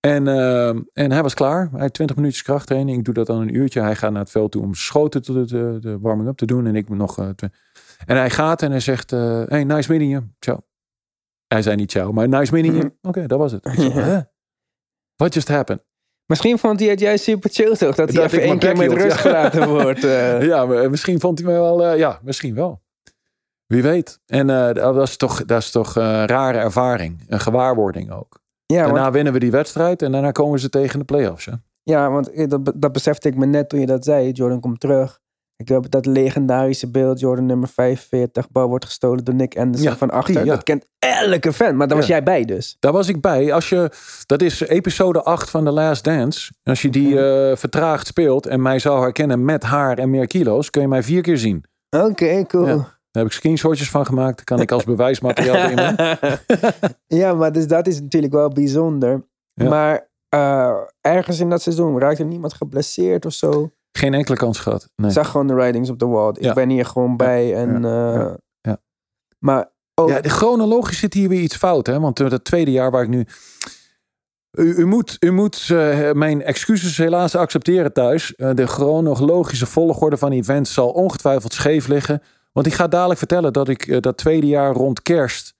En, 0.00 0.26
uh, 0.26 0.68
en 0.68 1.12
hij 1.12 1.22
was 1.22 1.34
klaar. 1.34 1.68
Hij 1.70 1.80
had 1.80 1.94
20 1.94 2.16
minuutjes 2.16 2.42
krachttraining. 2.42 2.98
Ik 2.98 3.04
doe 3.04 3.14
dat 3.14 3.26
dan 3.26 3.40
een 3.40 3.54
uurtje. 3.54 3.80
Hij 3.80 3.96
gaat 3.96 4.10
naar 4.10 4.20
het 4.20 4.30
veld 4.30 4.52
toe 4.52 4.62
om 4.62 4.74
schoten 4.74 5.22
te, 5.22 5.44
de, 5.44 5.76
de 5.80 5.98
warming-up 5.98 6.36
te 6.36 6.46
doen. 6.46 6.66
En 6.66 6.76
ik 6.76 6.88
nog. 6.88 7.18
Uh, 7.18 7.28
en 8.06 8.16
hij 8.16 8.30
gaat 8.30 8.62
en 8.62 8.70
hij 8.70 8.80
zegt: 8.80 9.12
uh, 9.12 9.42
Hey, 9.46 9.64
nice 9.64 9.90
meeting 9.90 10.12
you. 10.12 10.24
Ciao. 10.38 10.60
Hij 11.46 11.62
zei 11.62 11.76
niet 11.76 11.90
ciao, 11.90 12.12
maar 12.12 12.28
nice 12.28 12.52
meeting 12.52 12.74
you. 12.74 12.86
Oké, 12.86 13.08
okay, 13.08 13.26
dat 13.26 13.38
was 13.38 13.52
het. 13.52 13.64
What 13.74 14.28
What 15.16 15.34
just 15.34 15.48
happened? 15.48 15.82
Misschien 16.26 16.58
vond 16.58 16.80
hij 16.80 16.88
het 16.88 17.00
juist 17.00 17.24
super 17.24 17.50
chill 17.50 17.76
toch? 17.76 17.94
Dat 17.94 18.12
hij 18.12 18.24
even 18.24 18.42
één 18.42 18.58
keer 18.58 18.76
met 18.76 18.92
rust 18.92 19.16
ja. 19.16 19.16
gelaten 19.16 19.68
wordt. 19.82 20.00
ja, 20.42 20.66
maar 20.66 20.90
misschien 20.90 21.20
vond 21.20 21.38
hij 21.38 21.46
mij 21.46 21.56
wel. 21.56 21.94
ja, 21.94 22.20
misschien 22.22 22.54
wel. 22.54 22.82
Wie 23.66 23.82
weet. 23.82 24.20
En 24.26 24.46
dat 24.74 25.08
is 25.08 25.16
toch, 25.16 25.44
dat 25.44 25.62
is 25.62 25.70
toch 25.70 25.96
een 25.96 26.26
rare 26.26 26.58
ervaring. 26.58 27.24
Een 27.28 27.40
gewaarwording 27.40 28.10
ook. 28.10 28.40
Ja, 28.74 28.84
daarna 28.84 29.10
winnen 29.10 29.32
we 29.32 29.38
die 29.38 29.50
wedstrijd 29.50 30.02
en 30.02 30.12
daarna 30.12 30.30
komen 30.30 30.58
ze 30.60 30.68
tegen 30.68 30.98
de 30.98 31.04
playoffs. 31.04 31.44
Hè? 31.44 31.52
Ja, 31.82 32.10
want 32.10 32.50
dat, 32.50 32.72
dat 32.74 32.92
besefte 32.92 33.28
ik 33.28 33.36
me 33.36 33.46
net 33.46 33.68
toen 33.68 33.80
je 33.80 33.86
dat 33.86 34.04
zei. 34.04 34.30
Jordan 34.30 34.60
komt 34.60 34.80
terug. 34.80 35.20
Ik 35.56 35.68
heb 35.68 35.90
dat 35.90 36.06
legendarische 36.06 36.90
beeld, 36.90 37.20
Jordan 37.20 37.46
nummer 37.46 37.68
45, 37.68 38.50
bal 38.50 38.68
wordt 38.68 38.84
gestolen 38.84 39.24
door 39.24 39.34
Nick 39.34 39.58
Anderson 39.58 39.96
van 39.96 40.10
achter. 40.10 40.44
Dat 40.44 40.62
kent 40.62 40.86
elke 40.98 41.52
fan, 41.52 41.76
maar 41.76 41.88
daar 41.88 41.96
was 41.96 42.06
jij 42.06 42.22
bij 42.22 42.44
dus. 42.44 42.76
Daar 42.78 42.92
was 42.92 43.08
ik 43.08 43.20
bij. 43.20 43.52
Als 43.52 43.68
je, 43.68 43.90
dat 44.26 44.42
is 44.42 44.60
episode 44.60 45.22
8 45.22 45.50
van 45.50 45.64
The 45.64 45.70
Last 45.70 46.04
Dance. 46.04 46.52
Als 46.62 46.82
je 46.82 46.90
die 46.90 47.12
uh, 47.12 47.56
vertraagd 47.56 48.06
speelt 48.06 48.46
en 48.46 48.62
mij 48.62 48.78
zou 48.78 49.00
herkennen 49.00 49.44
met 49.44 49.62
haar 49.62 49.98
en 49.98 50.10
meer 50.10 50.26
kilo's, 50.26 50.70
kun 50.70 50.82
je 50.82 50.88
mij 50.88 51.02
vier 51.02 51.22
keer 51.22 51.38
zien. 51.38 51.64
Oké, 51.90 52.44
cool. 52.46 52.84
Daar 53.10 53.22
heb 53.22 53.32
ik 53.32 53.38
screenshotjes 53.38 53.90
van 53.90 54.06
gemaakt. 54.06 54.36
Dat 54.36 54.44
kan 54.44 54.60
ik 54.60 54.72
als 54.72 54.84
bewijsmateriaal 54.94 55.68
nemen. 55.68 56.18
ja, 57.20 57.34
maar 57.34 57.52
dus 57.52 57.66
dat 57.66 57.86
is 57.86 58.00
natuurlijk 58.00 58.32
wel 58.32 58.48
bijzonder. 58.48 59.28
Maar 59.54 60.10
uh, 60.34 60.76
ergens 61.00 61.40
in 61.40 61.50
dat 61.50 61.62
seizoen 61.62 61.98
raakte 61.98 62.24
niemand 62.24 62.52
geblesseerd 62.52 63.26
of 63.26 63.32
zo. 63.32 63.70
Geen 63.92 64.14
enkele 64.14 64.36
kans 64.36 64.58
gehad. 64.58 64.88
Nee. 64.96 65.08
Ik 65.08 65.16
zag 65.16 65.30
gewoon 65.30 65.46
de 65.46 65.54
writings 65.54 65.90
op 65.90 65.98
the 65.98 66.06
wall. 66.06 66.34
Ik 66.38 66.54
ben 66.54 66.68
hier 66.68 66.84
gewoon 66.86 67.16
bij. 67.16 67.54
En, 67.54 67.82
ja. 67.82 68.38
Uh, 68.62 68.72
maar 69.38 69.72
ook... 69.94 70.08
Ja, 70.08 70.20
de 70.20 70.28
chronologisch 70.28 70.98
zit 70.98 71.14
hier 71.14 71.28
weer 71.28 71.40
iets 71.40 71.56
fout. 71.56 71.86
Hè? 71.86 72.00
Want 72.00 72.18
het 72.18 72.44
tweede 72.44 72.70
jaar 72.70 72.90
waar 72.90 73.02
ik 73.02 73.08
nu... 73.08 73.26
U, 74.50 74.74
u 74.74 74.86
moet, 74.86 75.16
u 75.20 75.30
moet 75.30 75.68
uh, 75.72 76.12
mijn 76.12 76.42
excuses 76.42 76.96
helaas 76.96 77.34
accepteren 77.34 77.92
thuis. 77.92 78.34
Uh, 78.36 78.50
de 78.54 78.66
chronologische 78.66 79.66
volgorde 79.66 80.16
van 80.16 80.32
events 80.32 80.72
zal 80.72 80.90
ongetwijfeld 80.90 81.52
scheef 81.52 81.86
liggen. 81.86 82.22
Want 82.52 82.66
ik 82.66 82.72
ga 82.72 82.88
dadelijk 82.88 83.18
vertellen 83.18 83.52
dat 83.52 83.68
ik 83.68 83.86
uh, 83.86 84.00
dat 84.00 84.16
tweede 84.16 84.46
jaar 84.46 84.72
rond 84.72 85.02
kerst 85.02 85.58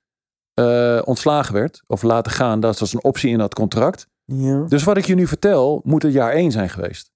ontslagen 1.04 1.54
werd. 1.54 1.82
Of 1.86 2.02
laten 2.02 2.32
gaan. 2.32 2.60
Dat 2.60 2.78
was 2.78 2.92
een 2.92 3.04
optie 3.04 3.30
in 3.30 3.38
dat 3.38 3.54
contract. 3.54 4.06
Ja. 4.24 4.64
Dus 4.64 4.84
wat 4.84 4.96
ik 4.96 5.04
je 5.04 5.14
nu 5.14 5.26
vertel, 5.26 5.80
moet 5.84 6.02
het 6.02 6.12
jaar 6.12 6.32
één 6.32 6.50
zijn 6.50 6.68
geweest. 6.68 7.10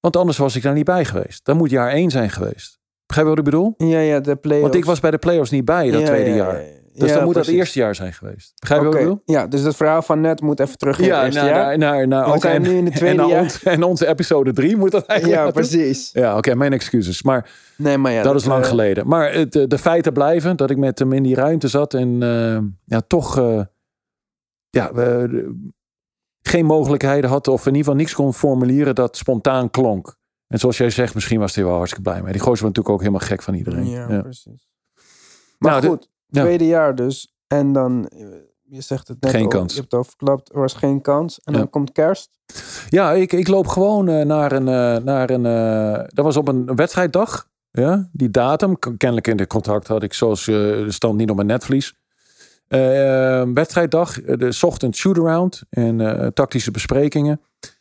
Want 0.00 0.16
anders 0.16 0.38
was 0.38 0.56
ik 0.56 0.62
daar 0.62 0.74
niet 0.74 0.84
bij 0.84 1.04
geweest. 1.04 1.44
Dan 1.44 1.56
moet 1.56 1.70
jaar 1.70 1.90
één 1.90 2.10
zijn 2.10 2.30
geweest. 2.30 2.78
Begrijp 3.06 3.28
je 3.28 3.34
wat 3.34 3.46
ik 3.46 3.50
bedoel? 3.50 3.74
Ja, 3.76 3.98
ja, 3.98 4.20
de 4.20 4.36
playoffs. 4.36 4.62
Want 4.62 4.74
ik 4.74 4.84
was 4.84 5.00
bij 5.00 5.10
de 5.10 5.18
playoffs 5.18 5.50
niet 5.50 5.64
bij 5.64 5.90
dat 5.90 6.06
tweede 6.06 6.34
jaar. 6.34 6.64
Dus 6.98 7.12
dan 7.12 7.24
moet 7.24 7.34
dat 7.34 7.46
eerste 7.46 7.78
jaar 7.78 7.94
zijn 7.94 8.12
geweest. 8.12 8.52
Begrijp 8.60 8.80
je 8.80 8.86
wat 8.86 8.96
ik 8.96 9.02
bedoel? 9.02 9.22
Ja, 9.24 9.46
dus 9.46 9.62
dat 9.62 9.76
verhaal 9.76 10.02
van 10.02 10.20
net 10.20 10.40
moet 10.40 10.60
even 10.60 10.78
terug 10.78 10.98
in 10.98 11.04
ja, 11.04 11.16
het 11.16 11.24
eerste 11.24 11.40
naar, 11.40 11.48
jaar. 11.50 11.78
Naar, 11.78 12.08
naar, 12.08 12.28
naar, 12.28 12.40
zijn 12.40 12.62
nu 12.62 12.76
in 12.76 12.84
het 12.84 12.94
tweede 12.94 13.22
en, 13.22 13.28
jaar. 13.28 13.60
en 13.64 13.82
onze 13.82 14.06
episode 14.06 14.52
drie 14.52 14.76
moet 14.76 14.90
dat 14.90 15.06
eigenlijk 15.06 15.40
Ja, 15.40 15.50
precies. 15.50 16.10
Ja, 16.12 16.36
oké, 16.36 16.54
mijn 16.54 16.72
excuses. 16.72 17.22
Maar, 17.22 17.50
nee, 17.76 17.98
maar 17.98 18.12
ja, 18.12 18.22
dat, 18.22 18.34
is 18.34 18.44
lang 18.44 18.62
uh, 18.62 18.68
geleden. 18.68 19.08
Maar 19.08 19.32
het, 19.32 19.52
de, 19.52 19.66
de, 19.66 19.78
feiten 19.78 20.12
blijven 20.12 20.56
dat 20.56 20.70
ik 20.70 20.76
met 20.76 20.98
hem 20.98 21.12
in 21.12 21.22
die 21.22 21.34
ruimte 21.34 21.68
zat. 21.68 21.94
En 21.94 22.22
uh, 22.22 22.58
ja, 22.84 23.00
toch... 23.06 23.38
Uh, 23.38 23.60
ja, 24.70 24.90
geen 26.42 26.64
mogelijkheden 26.64 27.30
had. 27.30 27.48
Of 27.48 27.60
in 27.60 27.66
ieder 27.66 27.78
geval 27.78 27.94
niks 27.94 28.14
kon 28.14 28.34
formuleren 28.34 28.94
dat 28.94 29.16
spontaan 29.16 29.70
klonk. 29.70 30.16
En 30.46 30.58
zoals 30.58 30.76
jij 30.76 30.90
zegt, 30.90 31.14
misschien 31.14 31.40
was 31.40 31.54
hij 31.54 31.64
wel 31.64 31.74
hartstikke 31.74 32.10
blij 32.10 32.22
mee. 32.22 32.32
Die 32.32 32.40
gozer 32.40 32.64
was 32.64 32.74
natuurlijk 32.74 32.94
ook 32.94 33.00
helemaal 33.00 33.26
gek 33.26 33.42
van 33.42 33.54
iedereen. 33.54 33.88
Ja, 33.88 34.22
precies. 34.22 34.70
Maar 35.58 35.70
nou, 35.70 35.86
goed, 35.86 36.08
de, 36.26 36.40
tweede 36.40 36.66
jaar 36.66 36.94
dus. 36.94 37.34
En 37.46 37.72
dan, 37.72 38.08
eh, 38.08 38.26
je 38.62 38.80
zegt 38.80 39.08
het 39.08 39.20
net 39.20 39.30
Geen 39.30 39.42
al, 39.42 39.48
kans. 39.48 39.72
Je 39.72 39.80
hebt 39.80 39.92
het 39.92 40.00
al 40.00 40.06
verklapt, 40.08 40.52
er 40.52 40.60
was 40.60 40.74
geen 40.74 41.00
kans. 41.00 41.40
En 41.44 41.52
dan 41.52 41.70
komt 41.70 41.92
kerst. 41.92 42.38
Ja, 42.88 43.12
ik, 43.12 43.32
ik 43.32 43.48
loop 43.48 43.66
gewoon 43.66 44.08
uh, 44.08 44.24
naar 44.24 44.52
een... 44.52 44.66
Uh, 44.66 45.04
naar 45.04 45.30
een 45.30 45.42
dat 46.06 46.24
was 46.24 46.36
op 46.36 46.48
een 46.48 46.76
wedstrijddag. 46.76 47.48
Ja, 47.70 48.08
die 48.12 48.30
datum. 48.30 48.78
Kennelijk 48.78 49.26
in 49.26 49.36
de 49.36 49.46
contract 49.46 49.86
had 49.86 50.02
ik 50.02 50.12
zoals 50.12 50.44
de 50.44 50.86
stand 50.88 51.16
niet 51.16 51.30
op 51.30 51.36
mijn 51.36 51.48
netvlies. 51.48 51.94
wedstrijddag, 53.54 54.14
de 54.22 54.58
ochtend 54.60 54.96
shoot-around 54.96 55.62
en 55.70 56.30
tactische 56.34 56.70
besprekingen. 56.70 57.40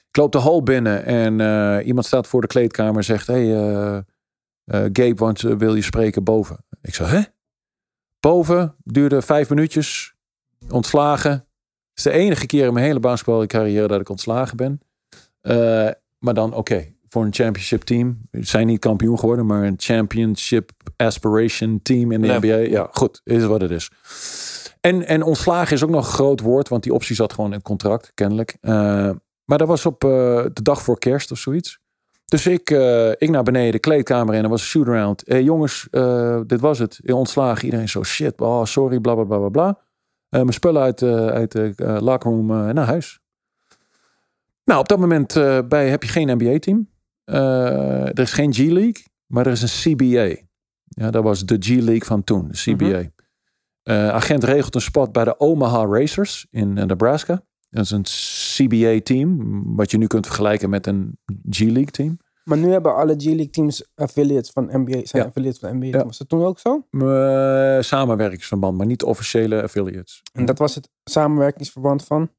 Ik 0.09 0.17
loop 0.17 0.31
de 0.31 0.37
hal 0.37 0.63
binnen 0.63 1.05
en 1.05 1.33
iemand 1.81 2.05
staat 2.05 2.27
voor 2.27 2.41
de 2.41 2.47
kleedkamer 2.47 2.95
en 2.95 3.03
zegt: 3.03 3.27
Hey, 3.27 3.45
Gabe, 4.65 5.15
want 5.15 5.41
wil 5.41 5.75
je 5.75 5.81
spreken 5.81 6.23
boven? 6.23 6.57
Ik 6.81 6.95
zeg: 6.95 7.11
Hè? 7.11 7.21
Boven, 8.25 8.75
duurde 8.83 9.21
vijf 9.21 9.49
minuutjes, 9.49 10.15
ontslagen. 10.69 11.31
Het 11.31 11.45
is 11.95 12.03
de 12.03 12.11
enige 12.11 12.45
keer 12.45 12.65
in 12.65 12.73
mijn 12.73 12.85
hele 12.85 12.99
basketbalcarrière 12.99 13.87
dat 13.87 13.99
ik 13.99 14.09
ontslagen 14.09 14.57
ben. 14.57 14.79
maar 16.19 16.33
dan, 16.33 16.49
oké, 16.49 16.57
okay, 16.57 16.95
voor 17.09 17.23
een 17.23 17.33
championship 17.33 17.81
team. 17.81 18.27
We 18.31 18.45
zijn 18.45 18.67
niet 18.67 18.79
kampioen 18.79 19.19
geworden, 19.19 19.45
maar 19.45 19.63
een 19.63 19.75
championship 19.77 20.71
aspiration 20.95 21.79
team 21.83 22.11
in 22.11 22.21
de. 22.21 22.27
NBA. 22.27 22.55
Ja, 22.55 22.87
goed, 22.91 23.21
is 23.23 23.43
wat 23.43 23.61
het 23.61 23.71
is. 23.71 23.91
En, 24.81 25.07
en 25.07 25.23
ontslagen 25.23 25.75
is 25.75 25.83
ook 25.83 25.89
nog 25.89 26.05
een 26.05 26.13
groot 26.13 26.39
woord, 26.39 26.69
want 26.69 26.83
die 26.83 26.93
optie 26.93 27.15
zat 27.15 27.33
gewoon 27.33 27.49
in 27.49 27.55
het 27.55 27.65
contract, 27.65 28.11
kennelijk. 28.13 28.57
Maar 29.45 29.57
dat 29.57 29.67
was 29.67 29.85
op 29.85 30.03
uh, 30.03 30.09
de 30.53 30.61
dag 30.61 30.81
voor 30.81 30.99
kerst 30.99 31.31
of 31.31 31.37
zoiets. 31.37 31.79
Dus 32.25 32.47
ik, 32.47 32.69
uh, 32.69 33.09
ik 33.09 33.29
naar 33.29 33.43
beneden, 33.43 33.71
de 33.71 33.79
kleedkamer 33.79 34.35
in. 34.35 34.43
Er 34.43 34.49
was 34.49 34.61
een 34.61 34.67
shoot-around. 34.67 35.21
Hey, 35.25 35.43
jongens, 35.43 35.87
uh, 35.91 36.41
dit 36.47 36.59
was 36.59 36.79
het. 36.79 36.99
Ontslagen. 37.05 37.65
Iedereen 37.65 37.89
zo, 37.89 38.03
shit, 38.03 38.41
oh, 38.41 38.65
sorry, 38.65 38.99
bla, 38.99 39.13
bla, 39.13 39.23
bla, 39.23 39.37
bla, 39.37 39.49
bla. 39.49 39.79
mijn 40.29 40.53
spullen 40.53 40.81
uit, 40.81 41.03
uit 41.31 41.51
de 41.51 41.73
locker 42.01 42.31
room 42.31 42.45
naar 42.47 42.85
huis. 42.85 43.19
Nou, 44.63 44.79
op 44.79 44.87
dat 44.87 44.99
moment 44.99 45.33
bij, 45.67 45.89
heb 45.89 46.03
je 46.03 46.09
geen 46.09 46.37
NBA-team. 46.37 46.89
er 47.25 48.19
is 48.19 48.33
geen 48.33 48.53
G-League, 48.53 49.05
maar 49.25 49.45
er 49.45 49.51
is 49.51 49.61
een 49.61 49.95
CBA. 49.95 50.43
Ja, 50.87 51.11
dat 51.11 51.23
was 51.23 51.45
de 51.45 51.57
G-League 51.59 52.05
van 52.05 52.23
toen, 52.23 52.47
de 52.47 52.57
CBA. 52.57 52.85
Mm 52.85 53.11
-hmm. 53.83 54.09
agent 54.09 54.43
regelt 54.43 54.75
een 54.75 54.81
spot 54.81 55.11
bij 55.11 55.23
de 55.23 55.39
Omaha 55.39 55.85
Racers 55.85 56.47
in 56.51 56.73
Nebraska. 56.73 57.43
Dat 57.75 57.83
is 57.83 57.91
een 57.91 58.03
CBA-team, 58.03 59.63
wat 59.75 59.91
je 59.91 59.97
nu 59.97 60.07
kunt 60.07 60.25
vergelijken 60.25 60.69
met 60.69 60.87
een 60.87 61.17
G-League 61.49 61.91
team. 61.91 62.17
Maar 62.43 62.57
nu 62.57 62.71
hebben 62.71 62.95
alle 62.95 63.15
G-League 63.17 63.49
teams 63.49 63.85
affiliates 63.95 64.51
van 64.51 64.69
NBA, 64.71 64.91
zijn 65.03 65.23
ja. 65.23 65.27
affiliates 65.27 65.59
van 65.59 65.75
NBA. 65.75 65.85
Ja. 65.97 66.05
Was 66.05 66.17
dat 66.17 66.29
toen 66.29 66.43
ook 66.43 66.59
zo? 66.59 66.85
Uh, 66.91 67.81
samenwerkingsverband, 67.81 68.77
maar 68.77 68.85
niet 68.85 69.03
officiële 69.03 69.61
affiliates. 69.61 70.21
En 70.33 70.45
dat 70.45 70.57
was 70.57 70.75
het 70.75 70.89
samenwerkingsverband 71.03 72.03
van? 72.03 72.29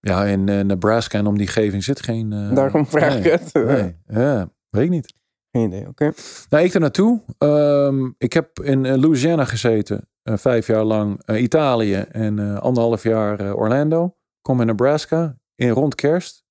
Ja, 0.00 0.24
in 0.24 0.46
uh, 0.46 0.60
Nebraska 0.60 1.18
en 1.18 1.26
omgeving 1.26 1.84
zit 1.84 2.02
geen... 2.02 2.32
Uh, 2.32 2.54
Daarom 2.54 2.86
vraag 2.86 3.16
ik 3.16 3.24
het. 3.24 3.54
Nee, 3.54 3.96
ja, 4.06 4.50
weet 4.68 4.84
ik 4.84 4.90
niet. 4.90 5.14
Geen 5.50 5.66
idee, 5.66 5.88
oké. 5.88 6.12
Nou, 6.48 6.64
ik 6.64 6.74
er 6.74 6.80
naartoe. 6.80 7.20
Um, 7.38 8.14
ik 8.18 8.32
heb 8.32 8.60
in 8.60 8.98
Louisiana 9.00 9.44
gezeten, 9.44 10.08
vijf 10.22 10.66
jaar 10.66 10.84
lang 10.84 11.28
Italië 11.28 11.94
en 11.94 12.60
anderhalf 12.60 13.02
jaar 13.02 13.54
Orlando. 13.54 14.14
Kom 14.44 14.60
in 14.60 14.66
Nebraska 14.66 15.36
in 15.54 15.68
rond 15.68 15.94
kerst. 15.94 16.44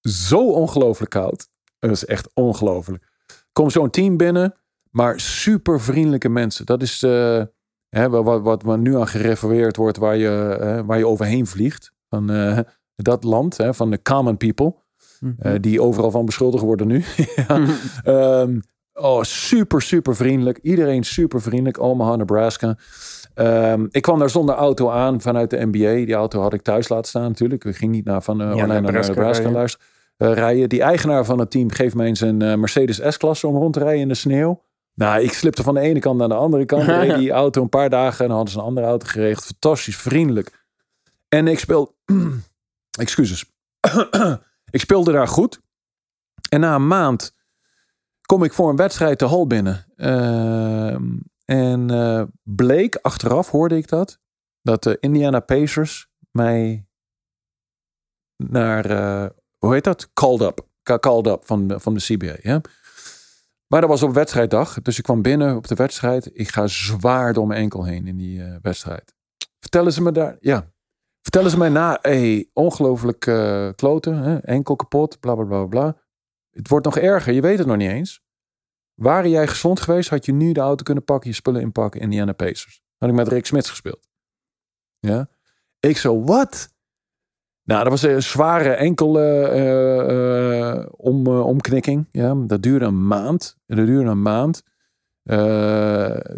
Zo 0.00 0.50
ongelooflijk 0.50 1.10
koud. 1.10 1.48
Dat 1.78 1.90
is 1.90 2.04
echt 2.04 2.30
ongelooflijk. 2.34 3.08
Kom 3.52 3.70
zo'n 3.70 3.90
team 3.90 4.16
binnen, 4.16 4.54
maar 4.90 5.20
super 5.20 5.80
vriendelijke 5.80 6.28
mensen. 6.28 6.66
Dat 6.66 6.82
is 6.82 7.02
uh, 7.02 7.42
hè, 7.88 8.08
wat, 8.08 8.42
wat, 8.42 8.62
wat 8.62 8.78
nu 8.78 8.96
aan 8.96 9.08
gerefereerd 9.08 9.76
wordt, 9.76 9.96
waar 9.96 10.16
je, 10.16 10.58
uh, 10.60 10.86
waar 10.86 10.98
je 10.98 11.06
overheen 11.06 11.46
vliegt. 11.46 11.92
Van 12.08 12.30
uh, 12.30 12.58
dat 12.94 13.24
land, 13.24 13.56
hè, 13.56 13.74
van 13.74 13.90
de 13.90 14.02
common 14.02 14.36
people. 14.36 14.74
Mm 15.20 15.36
-hmm. 15.38 15.60
die 15.60 15.82
overal 15.82 16.10
van 16.10 16.24
beschuldigd 16.24 16.64
worden 16.64 16.86
nu. 16.86 17.04
ja. 17.36 17.66
um, 18.40 18.62
oh, 18.92 19.22
super, 19.22 19.82
super 19.82 20.16
vriendelijk. 20.16 20.58
Iedereen 20.58 21.04
super 21.04 21.42
vriendelijk. 21.42 21.80
Omaha, 21.80 22.16
Nebraska. 22.16 22.76
Um, 23.40 23.88
ik 23.90 24.02
kwam 24.02 24.18
daar 24.18 24.30
zonder 24.30 24.54
auto 24.54 24.90
aan 24.90 25.20
vanuit 25.20 25.50
de 25.50 25.66
NBA. 25.66 25.94
Die 25.94 26.14
auto 26.14 26.40
had 26.40 26.52
ik 26.52 26.62
thuis 26.62 26.88
laten 26.88 27.08
staan 27.08 27.22
natuurlijk. 27.22 27.64
Ik 27.64 27.76
ging 27.76 27.92
niet 27.92 28.04
naar 28.04 28.22
van 28.22 28.40
uh, 28.40 28.46
ja, 28.46 28.52
Orlando 28.52 28.72
naar 28.72 28.82
Nebraska 28.82 29.50
luisteren. 29.50 29.88
Uh, 30.18 30.32
rijden. 30.32 30.68
Die 30.68 30.82
eigenaar 30.82 31.24
van 31.24 31.38
het 31.38 31.50
team 31.50 31.70
geeft 31.70 31.94
mij 31.94 32.06
eens 32.06 32.20
een 32.20 32.42
uh, 32.42 32.54
Mercedes 32.54 33.00
S-klasse 33.08 33.46
om 33.46 33.56
rond 33.56 33.72
te 33.72 33.78
rijden 33.78 34.00
in 34.00 34.08
de 34.08 34.14
sneeuw. 34.14 34.62
Nou, 34.94 35.22
ik 35.22 35.32
slipte 35.32 35.62
van 35.62 35.74
de 35.74 35.80
ene 35.80 35.98
kant 35.98 36.18
naar 36.18 36.28
de 36.28 36.34
andere 36.34 36.64
kant. 36.64 36.82
reed 36.88 37.16
die 37.16 37.30
auto 37.30 37.62
een 37.62 37.68
paar 37.68 37.90
dagen 37.90 38.20
en 38.20 38.26
dan 38.26 38.36
hadden 38.36 38.52
ze 38.52 38.58
een 38.58 38.64
andere 38.64 38.86
auto 38.86 39.06
geregeld. 39.06 39.44
Fantastisch, 39.44 39.96
vriendelijk. 39.96 40.66
En 41.28 41.48
ik 41.48 41.58
speel... 41.58 41.96
Excuses. 43.00 43.44
ik 44.70 44.80
speelde 44.80 45.12
daar 45.12 45.28
goed. 45.28 45.60
En 46.48 46.60
na 46.60 46.74
een 46.74 46.86
maand 46.86 47.34
kom 48.26 48.44
ik 48.44 48.52
voor 48.52 48.70
een 48.70 48.76
wedstrijd 48.76 49.18
de 49.18 49.24
hal 49.24 49.46
binnen. 49.46 49.84
Uh, 49.96 50.96
en 51.50 51.92
uh, 51.92 52.22
bleek, 52.42 52.96
achteraf 52.96 53.50
hoorde 53.50 53.76
ik 53.76 53.88
dat, 53.88 54.18
dat 54.62 54.82
de 54.82 54.96
Indiana 55.00 55.40
Pacers 55.40 56.08
mij 56.30 56.86
naar, 58.36 58.90
uh, 58.90 59.30
hoe 59.58 59.72
heet 59.72 59.84
dat? 59.84 60.12
Called 60.12 60.40
up. 60.40 60.66
Called 61.00 61.26
up 61.26 61.46
van 61.46 61.80
van 61.80 61.94
de 61.94 62.00
CBA. 62.00 62.36
Ja? 62.42 62.60
Maar 63.66 63.80
dat 63.80 63.90
was 63.90 64.02
op 64.02 64.14
wedstrijddag. 64.14 64.82
Dus 64.82 64.98
ik 64.98 65.04
kwam 65.04 65.22
binnen 65.22 65.56
op 65.56 65.66
de 65.66 65.74
wedstrijd. 65.74 66.30
Ik 66.38 66.48
ga 66.48 66.66
zwaar 66.66 67.32
door 67.32 67.46
mijn 67.46 67.60
enkel 67.60 67.84
heen 67.84 68.06
in 68.06 68.16
die 68.16 68.38
uh, 68.38 68.56
wedstrijd. 68.62 69.14
Vertellen 69.60 69.92
ze 69.92 70.02
me 70.02 70.12
daar, 70.12 70.36
ja. 70.40 70.72
Vertellen 71.20 71.50
ze 71.50 71.58
mij 71.58 71.68
na, 71.68 71.98
hey, 72.02 72.50
ongelooflijk 72.52 73.20
kloten, 73.76 74.14
hè? 74.14 74.38
enkel 74.38 74.76
kapot, 74.76 75.20
bla 75.20 75.34
bla 75.34 75.44
bla 75.44 75.66
bla. 75.66 75.96
Het 76.50 76.68
wordt 76.68 76.84
nog 76.84 76.98
erger, 76.98 77.32
je 77.32 77.40
weet 77.40 77.58
het 77.58 77.66
nog 77.66 77.76
niet 77.76 77.90
eens. 77.90 78.22
Waren 78.98 79.30
jij 79.30 79.46
gezond 79.46 79.80
geweest, 79.80 80.08
had 80.08 80.24
je 80.24 80.32
nu 80.32 80.52
de 80.52 80.60
auto 80.60 80.82
kunnen 80.82 81.04
pakken, 81.04 81.30
je 81.30 81.36
spullen 81.36 81.60
inpakken, 81.60 82.00
Indiana 82.00 82.32
Pacers. 82.32 82.82
Had 82.96 83.08
ik 83.08 83.14
met 83.14 83.28
Rick 83.28 83.46
Smits 83.46 83.70
gespeeld. 83.70 84.08
Ja. 84.98 85.28
Ik 85.80 85.96
zo, 85.96 86.24
wat? 86.24 86.72
Nou, 87.62 87.82
dat 87.82 87.92
was 87.92 88.02
een 88.02 88.22
zware 88.22 88.70
enkel 88.70 89.20
uh, 89.20 90.86
om, 90.96 91.26
omknikking. 91.26 92.08
Ja, 92.10 92.34
dat 92.34 92.62
duurde 92.62 92.84
een 92.84 93.06
maand. 93.06 93.56
Dat 93.66 93.86
duurde 93.86 94.10
een 94.10 94.22
maand. 94.22 94.62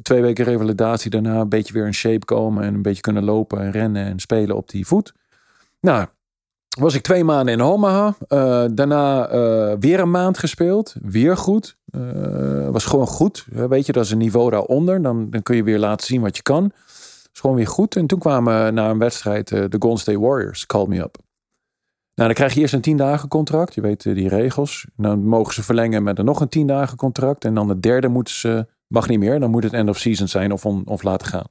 twee 0.03 0.23
weken 0.23 0.45
revalidatie 0.45 1.11
daarna, 1.11 1.41
een 1.41 1.49
beetje 1.49 1.73
weer 1.73 1.87
in 1.87 1.95
shape 1.95 2.25
komen 2.25 2.65
en 2.65 2.75
een 2.75 2.83
beetje 2.83 3.03
kunnen 3.03 3.25
lopen 3.25 3.61
en 3.61 3.71
rennen 3.71 4.05
en 4.07 4.19
spelen 4.19 4.57
op 4.57 4.71
die 4.71 4.87
voet. 4.87 5.15
Nou, 5.81 6.07
was 6.79 6.95
ik 6.95 7.03
twee 7.03 7.25
maanden 7.25 7.55
in 7.55 7.63
Omaha. 7.63 8.15
daarna 8.73 9.29
weer 9.79 10.01
een 10.01 10.11
maand 10.11 10.39
gespeeld. 10.39 10.95
Weer 11.03 11.37
goed. 11.37 11.77
was 12.71 12.85
gewoon 12.85 13.07
goed. 13.07 13.47
weet 13.51 13.87
je, 13.87 13.93
dat 13.93 14.05
is 14.05 14.11
een 14.11 14.19
niveau 14.19 14.51
daaronder. 14.51 15.03
Dan, 15.03 15.31
dan 15.31 15.43
kun 15.43 15.57
je 15.57 15.65
weer 15.65 15.79
laten 15.79 16.07
zien 16.07 16.21
wat 16.21 16.37
je 16.37 16.43
kan 16.43 16.73
is 17.33 17.41
gewoon 17.41 17.57
weer 17.57 17.67
goed. 17.67 17.97
En 17.97 18.07
toen 18.07 18.19
kwamen 18.19 18.75
na 18.75 18.91
een 18.91 18.99
wedstrijd 18.99 19.49
de 19.49 19.77
Golden 19.79 20.01
State 20.01 20.21
Warriors, 20.21 20.67
call 20.67 20.87
me 20.87 20.99
up. 20.99 21.17
Nou, 22.15 22.29
dan 22.29 22.35
krijg 22.35 22.55
je 22.55 22.61
eerst 22.61 22.75
een 22.75 22.81
tien 22.81 22.97
dagen 22.97 23.29
contract. 23.29 23.75
Je 23.75 23.81
weet 23.81 24.03
die 24.03 24.29
regels. 24.29 24.87
Dan 24.97 25.25
mogen 25.25 25.55
ze 25.55 25.63
verlengen 25.63 26.03
met 26.03 26.19
een 26.19 26.25
nog 26.25 26.41
een 26.41 26.49
tien 26.49 26.67
dagen 26.67 26.97
contract. 26.97 27.45
En 27.45 27.55
dan 27.55 27.69
de 27.69 27.81
derde 27.81 28.09
moeten 28.09 28.35
ze, 28.35 28.67
mag 28.87 29.09
niet 29.09 29.19
meer. 29.19 29.41
Dan 29.41 29.51
moet 29.51 29.63
het 29.63 29.73
end 29.73 29.89
of 29.89 29.99
season 29.99 30.29
zijn 30.29 30.53
of, 30.53 30.65
of 30.85 31.03
laten 31.03 31.27
gaan. 31.27 31.47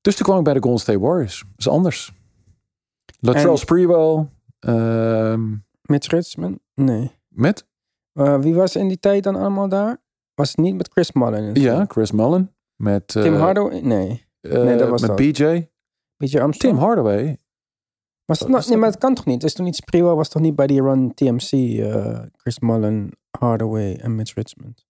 Dus 0.00 0.16
toen 0.16 0.26
kwam 0.26 0.38
ik 0.38 0.44
bij 0.44 0.54
de 0.54 0.62
Golden 0.62 0.80
State 0.80 1.00
Warriors. 1.00 1.38
Dat 1.38 1.58
is 1.58 1.68
anders. 1.68 2.12
Latrell 3.20 3.56
Sprewell. 3.56 4.26
Uh, 4.60 5.38
met 5.82 6.06
Richmond? 6.06 6.58
Nee. 6.74 7.10
Met? 7.28 7.66
Uh, 8.14 8.40
wie 8.40 8.54
was 8.54 8.76
in 8.76 8.88
die 8.88 8.98
tijd 8.98 9.22
dan 9.22 9.36
allemaal 9.36 9.68
daar? 9.68 10.02
Was 10.34 10.48
het 10.48 10.56
niet 10.56 10.74
met 10.74 10.88
Chris 10.92 11.12
Mullen? 11.12 11.54
Ja, 11.54 11.84
Chris 11.88 12.12
Mullen. 12.12 12.54
Met, 12.76 13.08
Tim 13.08 13.34
Hardaway? 13.34 13.80
Nee. 13.80 14.26
nee, 14.40 14.76
dat 14.76 14.88
was 14.88 15.00
met 15.02 15.16
BJ. 15.16 15.68
BJ 16.16 16.38
Armstrong? 16.38 16.74
Tim 16.74 16.76
Hardaway. 16.76 17.38
Was 18.24 18.38
het, 18.38 18.48
nou, 18.48 18.64
nee, 18.68 18.76
maar 18.76 18.88
het 18.90 18.98
kan 18.98 19.14
toch 19.14 19.24
niet? 19.24 19.44
Is 19.44 19.54
toen 19.54 19.64
niet 19.64 19.76
Sprewell 19.76 20.14
was 20.14 20.28
toch 20.28 20.42
niet 20.42 20.56
bij 20.56 20.66
die 20.66 20.82
run 20.82 21.14
TMC, 21.14 21.52
uh, 21.52 22.18
Chris 22.36 22.58
Mullen, 22.58 23.10
Hardaway 23.38 23.96
en 23.96 24.14
Mitch 24.14 24.34
Richmond? 24.34 24.86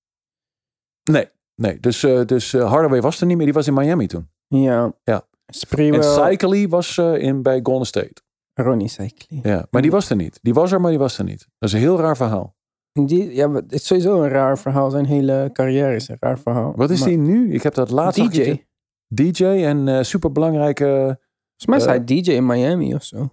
Nee, 1.11 1.29
nee. 1.55 1.81
Dus, 1.81 2.03
uh, 2.03 2.25
dus 2.25 2.53
uh, 2.53 2.71
Hardaway 2.71 3.01
was 3.01 3.21
er 3.21 3.27
niet 3.27 3.37
meer. 3.37 3.47
Die 3.47 3.55
was 3.55 3.67
in 3.67 3.75
Miami 3.75 4.07
toen. 4.07 4.29
Ja. 4.47 4.95
ja. 5.05 5.27
Sprewell. 5.51 6.01
En 6.01 6.05
Cycly 6.05 6.69
was 6.69 6.99
in, 6.99 7.43
bij 7.43 7.61
Golden 7.63 7.87
State. 7.87 8.23
Ronnie 8.55 8.89
Cycly. 8.89 9.41
Ja, 9.43 9.67
maar 9.71 9.83
die 9.83 9.91
was 9.91 10.11
er 10.11 10.17
niet. 10.17 10.39
Die 10.43 10.55
was 10.55 10.73
er, 10.73 10.81
maar 10.81 10.91
die 10.91 10.99
was 10.99 11.19
er 11.19 11.25
niet. 11.25 11.47
Dat 11.59 11.69
is 11.69 11.75
een 11.75 11.81
heel 11.81 11.99
raar 11.99 12.17
verhaal. 12.17 12.55
Die, 12.93 13.35
ja, 13.35 13.53
het 13.53 13.73
is 13.73 13.87
sowieso 13.87 14.23
een 14.23 14.29
raar 14.29 14.59
verhaal. 14.59 14.91
Zijn 14.91 15.05
hele 15.05 15.51
carrière 15.53 15.95
is 15.95 16.09
een 16.09 16.17
raar 16.21 16.39
verhaal. 16.39 16.73
Wat 16.77 16.91
is 16.91 17.01
maar... 17.01 17.09
die 17.09 17.19
nu? 17.19 17.53
Ik 17.53 17.63
heb 17.63 17.75
dat 17.75 17.91
laatst 17.91 18.33
DJ. 18.33 18.65
DJ 19.07 19.45
en 19.45 19.87
uh, 19.87 20.03
superbelangrijke... 20.03 21.19
Volgens 21.57 21.67
mij 21.67 21.77
is 21.79 21.85
hij 21.85 22.05
DJ 22.05 22.31
in 22.31 22.47
Miami 22.47 22.95
of 22.95 23.05
zo. 23.05 23.31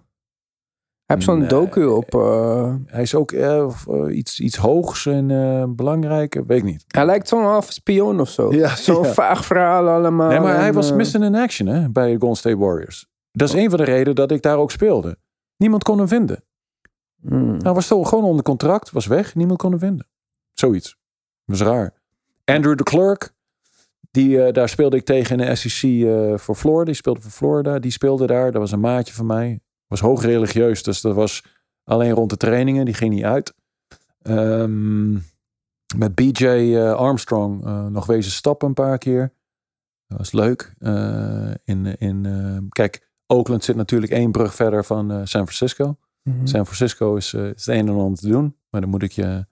Hij 1.08 1.16
heeft 1.16 1.28
zo'n 1.28 1.38
Nee. 1.38 1.48
docu 1.48 1.84
op... 1.84 2.14
uh, 2.14 2.74
Hij 2.86 3.02
is 3.02 3.14
ook 3.14 3.32
eh, 3.32 3.66
iets, 4.10 4.40
iets 4.40 4.56
hoogs 4.56 5.06
en 5.06 5.28
uh, 5.28 5.64
belangrijk. 5.68 6.42
Weet 6.46 6.58
ik 6.58 6.64
niet. 6.64 6.84
hij 6.86 7.04
lijkt 7.06 7.28
zo'n 7.28 7.42
half 7.44 7.72
spion 7.72 8.20
of 8.20 8.28
zo. 8.28 8.52
Ja, 8.54 8.76
Zo'n 8.76 9.02
ja. 9.04 9.12
vaag 9.12 9.44
verhaal 9.44 9.88
allemaal. 9.88 10.28
Nee, 10.28 10.40
maar 10.40 10.56
hij 10.60 10.72
was 10.72 10.90
eh, 10.90 10.96
missing 10.96 11.24
in 11.24 11.34
action 11.34 11.68
hè, 11.68 11.90
bij 11.90 12.12
de 12.12 12.18
Golden 12.18 12.36
State 12.36 12.56
Warriors. 12.58 13.06
Dat 13.32 13.48
is 13.48 13.54
een 13.54 13.68
van 13.70 13.78
de 13.78 13.84
redenen 13.84 14.14
dat 14.14 14.30
ik 14.30 14.42
daar 14.42 14.56
ook 14.56 14.70
speelde. 14.70 15.16
Niemand 15.56 15.82
kon 15.82 15.98
hem 15.98 16.08
vinden. 16.08 16.44
hmm. 17.20 17.56
Hij 17.62 17.72
was 17.72 17.86
toch 17.86 18.08
gewoon 18.08 18.24
onder 18.24 18.44
contract, 18.44 18.90
was 18.90 19.06
weg. 19.06 19.34
Niemand 19.34 19.58
kon 19.58 19.70
hem 19.70 19.78
vinden. 19.80 20.06
Zoiets. 20.50 20.96
Dat 21.44 21.58
was 21.58 21.68
raar. 21.68 21.94
Andrew 22.44 22.76
de 22.76 22.82
Klerk, 22.82 23.32
die, 24.10 24.42
eh, 24.42 24.52
daar 24.52 24.68
speelde 24.68 24.96
ik 24.96 25.04
tegen 25.04 25.40
in 25.40 25.46
de 25.46 25.54
SEC 25.54 25.82
eh, 26.06 26.38
voor 26.38 26.54
Florida. 26.54 26.84
Die 26.84 26.94
speelde 26.94 27.20
voor 27.20 27.30
Florida. 27.30 27.78
Die 27.78 27.90
speelde 27.90 28.26
daar. 28.26 28.50
Dat 28.52 28.60
was 28.60 28.72
een 28.72 28.80
maatje 28.80 29.14
van 29.14 29.26
mij. 29.26 29.60
Was 29.88 30.00
hoog 30.00 30.22
religieus, 30.22 30.82
dus 30.82 31.00
dat 31.00 31.14
was 31.14 31.44
alleen 31.84 32.12
rond 32.12 32.30
de 32.30 32.36
trainingen. 32.36 32.84
Die 32.84 32.94
ging 32.94 33.14
niet 33.14 33.24
uit. 33.24 33.54
Ehm, 34.22 35.12
met 35.96 36.14
BJ 36.14 36.46
eh, 36.46 36.92
Armstrong 36.92 37.64
eh, 37.64 37.86
nog 37.86 38.06
wezen 38.06 38.32
stappen 38.32 38.68
een 38.68 38.74
paar 38.74 38.98
keer. 38.98 39.32
Dat 40.06 40.18
was 40.18 40.32
leuk. 40.32 40.74
Eh, 40.78 41.50
in, 41.64 41.98
in, 41.98 42.68
kijk, 42.68 43.10
Oakland 43.26 43.64
zit 43.64 43.76
natuurlijk 43.76 44.12
één 44.12 44.32
brug 44.32 44.54
verder 44.54 44.84
van 44.84 45.08
San 45.10 45.48
Francisco. 45.48 45.96
Mhm. 46.22 46.46
San 46.46 46.64
Francisco 46.64 47.16
is, 47.16 47.34
is 47.34 47.64
het 47.64 47.66
een 47.66 47.88
en 47.88 47.94
ander 47.94 48.18
te 48.18 48.28
doen. 48.28 48.56
Maar 48.70 48.80
dan 48.80 48.90
moet 48.90 49.02
ik 49.02 49.12
je, 49.12 49.46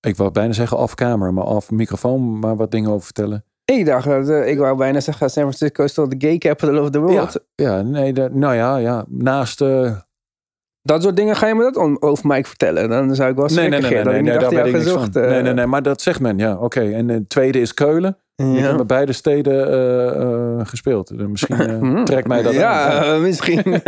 ik 0.00 0.16
wou 0.16 0.30
bijna 0.30 0.52
zeggen 0.52 0.88
camera, 0.94 1.30
maar 1.30 1.44
off 1.44 1.70
microfoon, 1.70 2.38
maar 2.38 2.56
wat 2.56 2.70
dingen 2.70 2.90
over 2.90 3.04
vertellen. 3.04 3.44
Ik 3.64 3.86
dacht, 3.86 4.06
dat, 4.06 4.28
eh, 4.28 4.48
ik 4.48 4.58
wou 4.58 4.76
bijna 4.76 5.00
zeggen, 5.00 5.30
San 5.30 5.42
Francisco 5.42 5.84
is 5.84 5.94
toch 5.94 6.08
de 6.08 6.26
gay 6.26 6.38
capital 6.38 6.78
of 6.78 6.90
the 6.90 6.98
world. 7.00 7.40
Ja, 7.54 7.82
nee, 7.82 8.12
dat, 8.12 8.32
nou 8.32 8.54
ja, 8.54 8.76
ja. 8.76 9.04
Naast. 9.08 9.60
eh 9.60 9.90
Dat 10.82 11.02
soort 11.02 11.16
dingen 11.16 11.36
ga 11.36 11.46
je 11.46 11.54
me 11.54 11.62
dat 11.62 11.76
on- 11.76 12.02
over 12.02 12.26
mij 12.26 12.44
vertellen. 12.44 12.88
Dan 12.88 13.14
zou 13.14 13.30
ik 13.30 13.36
wel 13.36 13.44
nee, 13.46 13.54
schrikken. 13.54 13.80
nee, 13.80 13.90
nee, 13.90 14.04
nee, 14.04 14.22
nee, 14.22 14.38
dat 14.38 14.50
nee, 14.50 14.60
ik 14.60 14.66
ik 14.66 14.72
niks 14.72 14.84
van. 14.86 14.92
gezocht. 14.92 15.14
Nee, 15.14 15.24
eh. 15.38 15.42
nee, 15.42 15.52
nee, 15.52 15.66
maar 15.66 15.82
dat 15.82 16.02
zegt 16.02 16.20
men, 16.20 16.38
ja, 16.38 16.56
oké. 16.56 16.80
En 16.80 17.06
de 17.06 17.26
tweede 17.26 17.60
is 17.60 17.74
Keulen. 17.74 18.16
Ik 18.36 18.44
heb 18.46 18.56
Ja. 18.70 18.74
bij 18.76 18.86
beide 18.86 19.12
steden 19.12 19.68
eh, 19.68 20.20
eh, 20.60 20.66
gespeeld. 20.66 21.18
Dus 21.18 21.26
Misschien 21.26 21.60
eh, 21.60 21.78
Hmm. 21.84 22.04
trekt 22.04 22.28
mij 22.28 22.42
dat 22.42 22.52
ja, 22.52 22.90
aan. 22.90 23.02
eh, 23.14 23.20
misschien 23.20 23.62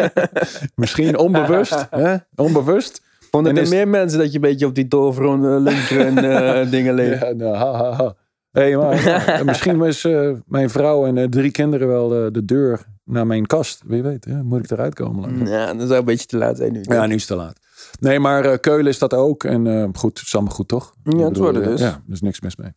Misschien 0.74 1.18
onbewust. 1.18 1.86
hè? 1.90 2.16
Onbewust. 2.34 3.00
vonden 3.30 3.50
En 3.52 3.56
er 3.58 3.64
is- 3.64 3.70
meer 3.70 3.88
mensen 3.88 4.18
dat 4.18 4.28
je 4.28 4.34
een 4.34 4.40
beetje 4.40 4.66
op 4.66 4.74
die 4.74 4.88
doorvronde 4.88 5.48
linker 5.48 6.00
en 6.06 6.18
eh, 6.18 6.70
dingen 6.70 6.94
leeft. 6.94 7.20
Ja, 7.22 7.32
nou, 7.32 7.56
ha, 7.56 7.72
ha, 7.72 7.92
ha. 7.92 8.14
Hey, 8.56 8.76
maar, 8.76 9.04
ja, 9.36 9.44
misschien 9.44 9.78
was 9.78 10.04
eh, 10.04 10.30
mijn 10.46 10.70
vrouw 10.70 11.06
en 11.06 11.18
eh, 11.18 11.24
drie 11.24 11.50
kinderen 11.50 11.88
wel 11.88 12.08
de 12.08 12.44
deur 12.44 12.86
naar 13.04 13.26
mijn 13.26 13.46
kast. 13.46 13.82
Wie 13.86 14.02
weet, 14.02 14.24
hè? 14.24 14.42
moet 14.42 14.64
ik 14.64 14.70
eruit 14.70 14.94
komen? 14.94 15.46
Ja, 15.46 15.74
dat 15.74 15.86
zou 15.86 15.98
een 15.98 16.04
beetje 16.04 16.26
te 16.26 16.36
laat 16.36 16.56
zijn 16.56 16.72
nu. 16.72 16.80
Ja, 16.82 17.06
nu 17.06 17.14
is 17.14 17.28
het 17.28 17.30
te 17.30 17.36
laat. 17.44 17.58
Nee, 18.00 18.18
maar 18.18 18.44
eh, 18.44 18.58
Keulen 18.60 18.86
is 18.86 18.98
dat 18.98 19.14
ook. 19.14 19.44
En 19.44 19.90
goed, 19.96 20.18
het 20.18 20.26
is 20.26 20.34
allemaal 20.34 20.54
goed, 20.54 20.68
toch? 20.68 20.94
Ja, 21.02 21.10
het 21.10 21.28
bedoel, 21.28 21.42
wordt 21.42 21.56
het 21.58 21.66
eh, 21.66 21.70
dus. 21.70 21.80
Ja, 21.80 22.02
is 22.08 22.20
niks 22.20 22.40
mis 22.40 22.56
mee. 22.56 22.72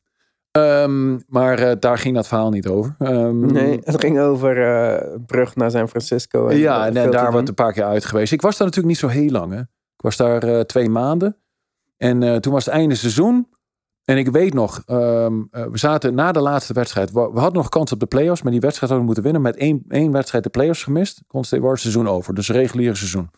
Ehm, 0.52 1.20
maar 1.28 1.80
daar 1.80 1.98
ging 1.98 2.16
dat 2.16 2.28
verhaal 2.28 2.50
niet 2.50 2.68
over. 2.68 2.96
Ehm, 2.98 3.46
Nee, 3.46 3.80
het 3.84 4.00
ging 4.00 4.20
over 4.20 4.56
brug 5.26 5.56
naar 5.56 5.72
San 5.72 5.90
Francisco. 5.90 6.48
En 6.48 6.58
ja, 6.58 6.86
en, 6.88 7.12
daar 7.12 7.32
wordt 7.32 7.48
een 7.48 7.54
paar 7.54 7.74
keer 7.74 7.84
uit 7.84 8.06
geweest. 8.06 8.32
Ik 8.32 8.42
was 8.42 8.58
daar 8.58 8.68
natuurlijk 8.68 8.94
niet 9.02 9.12
zo 9.12 9.20
heel 9.20 9.30
lang. 9.30 9.54
Hè. 9.54 9.60
Ik 9.60 10.02
was 10.02 10.18
daar 10.18 10.66
twee 10.66 10.90
maanden. 10.90 11.38
En 11.98 12.42
toen 12.42 12.54
was 12.54 12.66
het 12.66 12.74
einde 12.74 12.96
seizoen. 12.96 13.48
En 14.10 14.18
ik 14.18 14.28
weet 14.28 14.54
nog, 14.54 14.82
ehm, 14.86 15.42
eh, 15.52 15.66
we 15.66 15.78
zaten 15.78 16.14
na 16.16 16.32
de 16.32 16.40
laatste 16.40 16.74
wedstrijd. 16.74 17.12
We, 17.12 17.30
we 17.34 17.40
hadden 17.40 17.58
nog 17.62 17.70
kans 17.70 17.92
op 17.92 18.00
de 18.00 18.06
playoffs, 18.06 18.42
maar 18.42 18.52
die 18.52 18.62
wedstrijd 18.62 18.92
hadden 18.92 19.08
we 19.08 19.14
moeten 19.14 19.24
winnen. 19.24 19.42
Met 19.42 19.56
één, 19.56 19.84
één 19.90 20.12
wedstrijd 20.12 20.44
de 20.44 20.50
playoffs 20.50 20.84
gemist. 20.84 21.22
State 21.28 21.60
Warriors 21.60 21.82
seizoen 21.82 22.08
over. 22.08 22.34
Dus 22.34 22.50
reguliere 22.50 22.96
seizoen. 22.96 23.30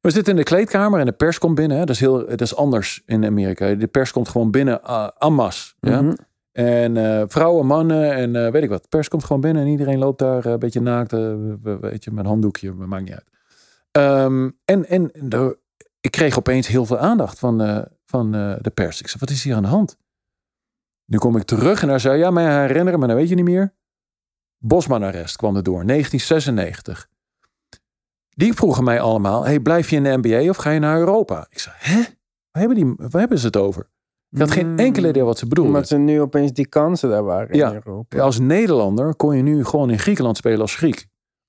We 0.00 0.10
zitten 0.10 0.32
in 0.32 0.38
de 0.38 0.44
kleedkamer 0.44 1.00
en 1.00 1.06
de 1.06 1.12
pers 1.12 1.38
komt 1.38 1.54
binnen. 1.54 1.76
Hè. 1.78 1.84
Dat, 1.84 1.94
is 1.94 2.00
heel, 2.00 2.26
dat 2.26 2.40
is 2.40 2.56
anders 2.56 3.02
in 3.06 3.24
Amerika. 3.24 3.74
De 3.74 3.86
pers 3.86 4.12
komt 4.12 4.28
gewoon 4.28 4.50
binnen 4.50 4.80
uh, 4.84 5.08
en 5.18 5.32
masse. 5.32 5.74
Ja? 5.80 6.02
Mhm. 6.02 6.14
En 6.52 6.96
eh, 6.96 7.22
vrouwen, 7.26 7.66
mannen 7.66 8.12
en 8.12 8.52
weet 8.52 8.62
ik 8.62 8.68
wat. 8.68 8.82
De 8.82 8.88
pers 8.88 9.08
komt 9.08 9.24
gewoon 9.24 9.42
binnen 9.42 9.62
en 9.62 9.68
iedereen 9.68 9.98
loopt 9.98 10.18
daar 10.18 10.46
een 10.46 10.58
beetje 10.58 10.80
naakt. 10.80 11.10
we- 11.10 11.58
we- 11.62 11.78
weet 11.78 12.04
je, 12.04 12.10
met 12.10 12.24
een 12.24 12.30
handdoekje, 12.30 12.72
maar 12.72 12.88
maakt 12.88 13.04
niet 13.04 13.12
uit. 13.12 13.26
Ehm, 13.90 14.50
en 14.64 14.88
en 14.88 15.10
de, 15.14 15.58
ik 16.06 16.12
kreeg 16.12 16.38
opeens 16.38 16.66
heel 16.66 16.86
veel 16.86 16.98
aandacht 16.98 17.38
van, 17.38 17.62
eh, 17.62 17.82
van 18.04 18.34
eh, 18.34 18.54
de 18.60 18.70
pers. 18.70 19.00
Ik 19.00 19.08
zei, 19.08 19.18
wat 19.20 19.30
is 19.30 19.44
hier 19.44 19.54
aan 19.54 19.62
de 19.62 19.68
hand? 19.68 19.96
Nu 21.04 21.18
kom 21.18 21.36
ik 21.36 21.42
terug 21.42 21.82
en 21.82 21.88
daar 21.88 22.00
zei, 22.00 22.18
ja, 22.18 22.30
mij 22.30 22.60
herinneren, 22.60 22.98
maar 22.98 23.08
dat 23.08 23.16
weet 23.16 23.28
je 23.28 23.34
niet 23.34 23.44
meer. 23.44 23.74
Bosman-arrest 24.58 25.36
kwam 25.36 25.56
er 25.56 25.62
door, 25.62 25.86
1996. 25.86 27.08
Die 28.28 28.54
vroegen 28.54 28.84
mij 28.84 29.00
allemaal, 29.00 29.44
hey, 29.44 29.60
blijf 29.60 29.90
je 29.90 29.96
in 29.96 30.02
de 30.02 30.18
NBA 30.22 30.48
of 30.50 30.56
ga 30.56 30.70
je 30.70 30.78
naar 30.78 30.98
Europa? 30.98 31.46
Ik 31.50 31.58
zei, 31.58 31.74
hè? 31.78 31.96
Waar 32.50 32.62
hebben, 32.62 32.74
die, 32.76 32.94
waar 32.96 33.20
hebben 33.20 33.38
ze 33.38 33.46
het 33.46 33.56
over? 33.56 33.88
Ik 34.30 34.38
had 34.38 34.50
geen 34.50 34.78
enkele 34.78 35.08
idee 35.08 35.22
wat 35.24 35.38
ze 35.38 35.46
bedoelden. 35.46 35.74
Omdat 35.74 35.88
ze 35.88 35.96
nu 35.96 36.20
opeens 36.20 36.52
die 36.52 36.66
kansen 36.66 37.08
daar 37.10 37.24
waren 37.24 37.56
Ja. 37.56 37.68
in 37.68 37.74
Europa. 37.74 38.18
Als 38.18 38.38
Nederlander 38.38 39.14
kon 39.14 39.36
je 39.36 39.42
nu 39.42 39.64
gewoon 39.64 39.90
in 39.90 39.98
Griekenland 39.98 40.36
spelen 40.36 40.60
als 40.60 40.74
Griek. 40.74 41.06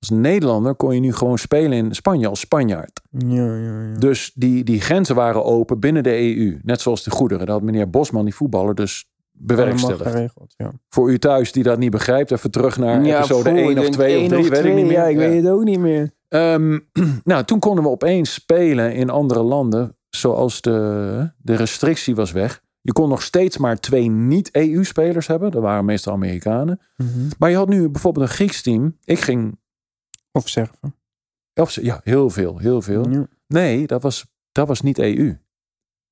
Als 0.09 0.19
Nederlander 0.19 0.75
kon 0.75 0.93
je 0.93 0.99
nu 0.99 1.13
gewoon 1.13 1.37
spelen 1.37 1.77
in 1.77 1.95
Spanje 1.95 2.27
als 2.27 2.39
Spanjaard. 2.39 3.01
Ja, 3.09 3.55
ja, 3.55 3.81
ja. 3.81 3.97
Dus 3.97 4.31
die, 4.35 4.63
die 4.63 4.81
grenzen 4.81 5.15
waren 5.15 5.43
open 5.45 5.79
binnen 5.79 6.03
de 6.03 6.35
EU. 6.37 6.59
Net 6.63 6.81
zoals 6.81 7.03
de 7.03 7.11
goederen. 7.11 7.45
Dat 7.45 7.55
had 7.55 7.65
meneer 7.65 7.89
Bosman, 7.89 8.25
die 8.25 8.35
voetballer, 8.35 8.75
dus 8.75 9.05
bewerkstelligd. 9.31 10.01
geregeld, 10.01 10.53
ja. 10.57 10.71
Voor 10.89 11.11
u 11.11 11.19
thuis 11.19 11.51
die 11.51 11.63
dat 11.63 11.77
niet 11.77 11.91
begrijpt, 11.91 12.31
even 12.31 12.51
terug 12.51 12.77
naar 12.77 13.01
episode 13.03 13.49
poeh, 13.49 13.61
1 13.61 13.69
ik 13.71 13.77
of 13.77 13.83
denk 13.83 13.93
2 13.93 14.15
of 14.15 14.19
één 14.19 14.29
3, 14.29 14.49
weet 14.49 14.65
ik 14.65 14.73
niet 14.75 14.85
meer. 14.85 14.91
Ja, 14.91 15.05
ik 15.05 15.19
Ja. 15.19 15.27
weet 15.29 15.43
het 15.43 15.51
ook 15.51 15.63
niet 15.63 15.79
meer. 15.79 16.11
Ehm, 16.27 16.79
nou, 17.23 17.43
toen 17.43 17.59
konden 17.59 17.83
we 17.83 17.89
opeens 17.89 18.33
spelen 18.33 18.93
in 18.93 19.09
andere 19.09 19.41
landen. 19.41 19.95
Zoals 20.09 20.61
de, 20.61 21.31
de 21.37 21.55
restrictie 21.55 22.15
was 22.15 22.31
weg. 22.31 22.61
Je 22.81 22.91
kon 22.93 23.09
nog 23.09 23.21
steeds 23.21 23.57
maar 23.57 23.79
twee 23.79 24.09
niet-EU-spelers 24.09 25.27
hebben. 25.27 25.51
Dat 25.51 25.61
waren 25.61 25.85
meestal 25.85 26.13
Amerikanen. 26.13 26.79
Maar 27.39 27.49
je 27.49 27.55
had 27.55 27.69
nu 27.69 27.89
bijvoorbeeld 27.89 28.25
een 28.25 28.31
Grieks 28.31 28.61
team. 28.61 28.97
Ik 29.03 29.19
ging, 29.19 29.57
Of 30.37 30.49
Serven. 30.49 30.95
of, 31.53 31.71
ze- 31.71 31.83
ja, 31.85 31.99
heel 32.03 32.29
veel, 32.29 32.57
heel 32.57 32.81
veel. 32.81 33.09
Ja. 33.09 33.27
Nee, 33.47 33.87
dat 33.87 34.01
was, 34.01 34.25
dat 34.51 34.67
was 34.67 34.81
niet 34.81 34.99
EU. 34.99 35.37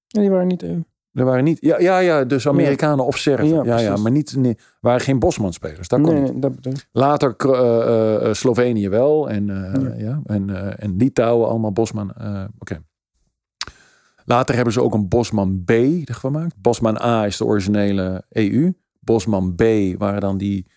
Ja, 0.07 0.19
die 0.21 0.29
waren 0.29 0.47
niet 0.47 0.63
EU. 0.63 0.83
Er 1.11 1.25
waren 1.25 1.43
niet, 1.43 1.57
ja, 1.61 1.79
ja, 1.79 1.99
ja 1.99 2.23
dus 2.23 2.47
Amerikanen 2.47 3.05
of 3.05 3.17
Serven. 3.17 3.63
Ja, 3.63 3.79
Ja, 3.79 3.95
maar 3.97 4.11
niet, 4.11 4.35
nee, 4.35 4.57
waren 4.79 5.01
geen 5.01 5.19
Bosman-spelers. 5.19 5.87
Dat 5.87 6.01
kon 6.01 6.13
nee, 6.13 6.31
niet. 6.31 6.41
dat. 6.41 6.87
Later 6.91 7.35
eh, 7.35 8.33
Slovenië 8.33 8.89
wel. 8.89 9.29
En, 9.29 9.49
eh, 9.73 9.99
Ja. 9.99 10.21
en, 10.25 10.77
en 10.79 10.95
Litouwen 10.97 11.49
allemaal 11.49 11.71
Bosman. 11.71 12.13
Oké. 12.59 12.83
Later 14.25 14.55
hebben 14.55 14.73
ze 14.73 14.81
ook 14.81 14.93
een 14.93 15.07
Bosman 15.07 15.63
B 15.65 15.71
gemaakt. 16.03 16.55
Bosman 16.61 17.01
A 17.01 17.25
is 17.25 17.37
de 17.37 17.45
originele 17.45 18.23
EU. 18.29 18.73
Bosman 18.99 19.55
B 19.55 19.63
waren 19.97 20.21
dan 20.21 20.37
die, 20.37 20.67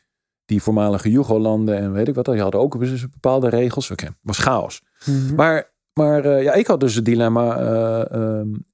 die 0.49 0.63
voormalige 0.63 1.11
Jugolanden 1.11 1.77
en 1.79 1.93
weet 1.93 2.09
ik 2.09 2.15
wat. 2.15 2.25
Die 2.25 2.41
hadden 2.41 2.61
ook 2.61 2.79
dus 2.79 3.09
bepaalde 3.09 3.49
regels. 3.49 3.91
Oké, 3.91 4.09
was 4.23 4.39
chaos. 4.39 4.83
Mhm. 5.07 5.35
Maar, 5.35 5.73
maar 5.93 6.25
eh, 6.25 6.43
ja, 6.43 6.53
ik 6.53 6.67
had 6.67 6.81
dus 6.81 6.95
het 6.95 7.05
dilemma 7.05 7.55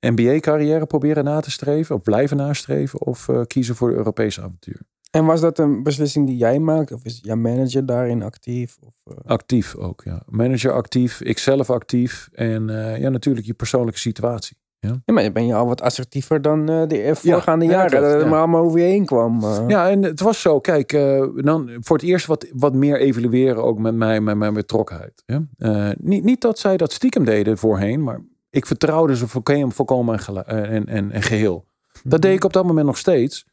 NBA-carrière 0.00 0.86
proberen 0.86 1.24
na 1.24 1.40
te 1.40 1.50
streven. 1.50 1.94
Of 1.94 2.02
blijven 2.02 2.36
nastreven. 2.36 3.00
Of 3.00 3.28
eh, 3.28 3.40
kiezen 3.46 3.74
voor 3.74 3.90
de 3.90 3.96
Europese 3.96 4.40
avontuur. 4.40 4.80
En 5.14 5.24
was 5.24 5.40
dat 5.40 5.58
een 5.58 5.82
beslissing 5.82 6.26
die 6.26 6.36
jij 6.36 6.58
maakt? 6.58 6.92
Of 6.92 7.04
is 7.04 7.18
jouw 7.22 7.36
manager 7.36 7.86
daarin 7.86 8.22
actief? 8.22 8.76
Of, 8.80 8.94
eh, 9.04 9.30
Actief 9.30 9.76
ook, 9.76 10.02
ja. 10.04 10.22
Manager 10.26 10.72
actief, 10.72 11.20
ikzelf 11.20 11.70
actief. 11.70 12.28
En 12.32 12.70
eh, 12.70 13.00
ja, 13.00 13.08
natuurlijk 13.08 13.46
je 13.46 13.54
persoonlijke 13.54 13.98
situatie. 14.00 14.56
Ja, 15.04 15.12
maar 15.14 15.22
dan 15.22 15.32
ben 15.32 15.46
je 15.46 15.54
al 15.54 15.66
wat 15.66 15.80
assertiever 15.82 16.42
dan 16.42 16.68
eh, 16.68 16.86
de 16.88 17.10
voorgaande 17.14 17.64
ja, 17.64 17.70
jaren. 17.70 18.00
dat 18.02 18.12
het 18.12 18.22
ja. 18.22 18.28
maar 18.28 18.38
allemaal 18.38 18.64
over 18.64 18.78
je 18.78 18.84
heen 18.84 19.04
kwam. 19.04 19.42
eh. 19.44 19.64
Ja, 19.68 19.90
en 19.90 20.02
het 20.02 20.20
was 20.20 20.40
zo. 20.40 20.60
Kijk, 20.60 20.92
eh, 20.92 21.26
dan 21.36 21.70
voor 21.80 21.96
het 21.96 22.04
eerst 22.04 22.26
wat, 22.26 22.46
wat 22.52 22.74
meer 22.74 22.98
evalueren 23.00 23.62
ook 23.64 23.78
met 23.78 23.94
mij, 23.94 24.20
met 24.20 24.36
mijn 24.36 24.54
betrokkenheid. 24.54 25.22
Ja? 25.26 25.46
Eh, 25.58 25.90
niet, 25.98 26.24
niet 26.24 26.40
dat 26.40 26.58
zij 26.58 26.76
dat 26.76 26.92
stiekem 26.92 27.24
deden 27.24 27.58
voorheen, 27.58 28.02
maar 28.02 28.20
ik 28.50 28.66
vertrouwde 28.66 29.16
ze 29.16 29.28
volkomen, 29.28 29.72
volkomen 29.72 30.18
en, 30.26 30.44
eh, 30.46 30.74
en, 30.74 30.86
en, 30.86 31.10
en 31.10 31.22
geheel. 31.22 31.66
Dat 32.04 32.22
deed 32.22 32.34
ik 32.36 32.44
op 32.44 32.52
dat 32.52 32.64
moment 32.66 32.86
nog 32.86 32.98
steeds. 32.98 33.46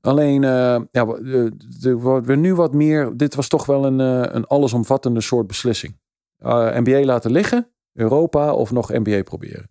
Alleen, 0.00 0.44
eh, 0.44 0.80
ja, 0.90 1.06
we- 1.06 2.36
nu 2.36 2.54
wat 2.54 2.74
meer. 2.74 3.16
Dit 3.16 3.34
was 3.34 3.48
toch 3.48 3.66
wel 3.66 3.84
een, 3.84 4.00
eh, 4.00 4.34
een 4.34 4.44
allesomvattende 4.46 5.20
soort 5.20 5.46
beslissing. 5.46 5.98
Eh, 6.38 6.76
NBA 6.78 7.04
laten 7.04 7.30
liggen, 7.30 7.70
Europa 7.92 8.52
of 8.54 8.70
nog 8.72 8.88
NBA 8.92 9.22
proberen. 9.22 9.68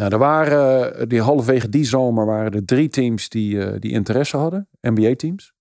Nou, 0.00 0.12
er 0.12 0.18
waren 0.18 0.94
eh, 0.94 1.06
die 1.06 1.22
halverwege 1.22 1.68
die 1.68 1.84
zomer 1.84 2.26
waren 2.26 2.52
er 2.52 2.64
drie 2.64 2.88
teams 2.88 3.28
die, 3.28 3.64
eh, 3.64 3.80
die 3.80 3.90
interesse 3.90 4.36
hadden, 4.36 4.68
NBA-teams. 4.80 5.52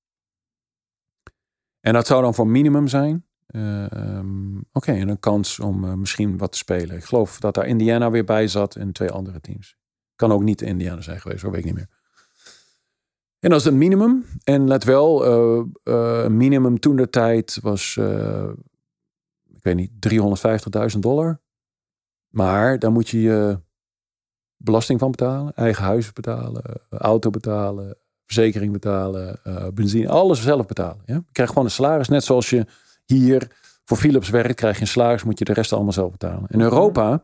En 1.80 1.94
dat 1.94 2.08
zou 2.08 2.22
dan 2.22 2.34
voor 2.34 2.48
minimum 2.48 2.88
zijn. 2.88 3.26
Eh, 3.48 3.92
ehm, 3.92 4.58
Oké, 4.72 4.92
en 4.92 5.10
een 5.10 5.20
kans 5.20 5.60
om 5.60 5.86
eh, 5.86 5.94
misschien 5.94 6.38
wat 6.38 6.52
te 6.52 6.58
spelen. 6.58 6.96
Ik 6.96 7.04
geloof 7.04 7.40
dat 7.40 7.54
daar 7.54 7.68
Indiana 7.68 8.12
weer 8.12 8.24
bij 8.24 8.48
zat 8.48 8.76
en 8.76 8.92
twee 8.92 9.12
andere 9.12 9.42
teams. 9.42 9.76
Kan 10.16 10.32
ook 10.32 10.44
niet 10.44 10.62
Indiana 10.62 11.02
zijn 11.02 11.22
geweest, 11.22 11.42
dat 11.42 11.52
weet 11.52 11.60
ik 11.60 11.66
niet 11.66 11.76
meer. 11.76 11.90
En 13.40 13.50
dat 13.50 13.60
is 13.60 13.66
een 13.66 13.78
minimum. 13.78 14.26
En 14.44 14.68
let 14.68 14.84
wel, 14.84 15.24
minimum 16.30 16.80
toen 16.80 16.96
de 16.96 17.10
tijd 17.10 17.60
was, 17.62 17.98
ik 19.54 19.64
weet 19.64 19.76
niet, 19.76 19.92
350.000 20.00 21.00
dollar. 21.00 21.42
Maar 22.28 22.80
daar 22.80 22.92
moet 22.92 23.10
je 23.10 23.22
je 23.22 23.60
belasting 24.62 25.00
van 25.00 25.12
betalen, 25.12 25.54
eigen 25.56 25.84
huis 25.84 26.14
betalen, 26.14 26.64
eh, 26.64 27.00
auto 27.00 27.30
betalen, 27.30 27.98
verzekering 28.26 28.72
betalen, 28.72 29.40
eh, 29.44 29.68
benzine, 29.74 30.10
alles 30.10 30.42
zelf 30.42 30.66
betalen. 30.66 31.02
Ja? 31.06 31.14
Je 31.14 31.32
krijgt 31.32 31.52
gewoon 31.52 31.68
een 31.68 31.74
salaris, 31.74 32.08
net 32.08 32.24
zoals 32.24 32.50
je 32.50 32.66
hier 33.06 33.52
voor 33.84 33.98
Philips 33.98 34.30
werkt, 34.30 34.56
krijg 34.56 34.76
je 34.76 34.82
een 34.82 34.88
salaris, 34.88 35.24
moet 35.24 35.40
je 35.40 35.46
de 35.46 35.54
rest 35.54 35.74
allemaal 35.74 35.94
zelf 35.94 36.12
betalen. 36.12 36.46
In 36.48 36.62
Europa 36.62 37.24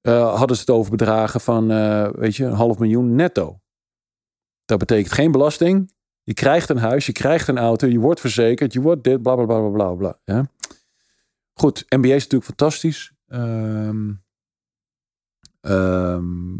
eh, 0.00 0.34
hadden 0.36 0.56
ze 0.56 0.62
het 0.62 0.70
over 0.70 0.90
bedragen 0.90 1.40
van, 1.40 1.68
weet 2.12 2.36
je, 2.36 2.44
een 2.44 2.52
half 2.52 2.78
miljoen 2.78 3.14
netto. 3.14 3.60
Dat 4.64 4.78
betekent 4.78 5.12
geen 5.12 5.32
belasting. 5.32 5.94
Je 6.22 6.34
krijgt 6.34 6.68
een 6.68 6.78
huis, 6.78 7.06
je 7.06 7.12
krijgt 7.12 7.48
een 7.48 7.58
auto, 7.58 7.86
je 7.86 7.98
wordt 7.98 8.20
verzekerd, 8.20 8.72
je 8.72 8.80
wordt 8.80 9.04
dit, 9.04 9.22
bla 9.22 9.34
bla 9.34 9.44
bla 9.44 9.58
bla 9.58 9.70
bla. 9.70 9.94
bla 9.94 10.18
ja? 10.24 10.46
Goed, 11.52 11.84
NBA 11.88 12.14
is 12.14 12.22
natuurlijk 12.22 12.44
fantastisch. 12.44 13.12
Ehm, 13.28 14.12
ehm, 15.66 16.56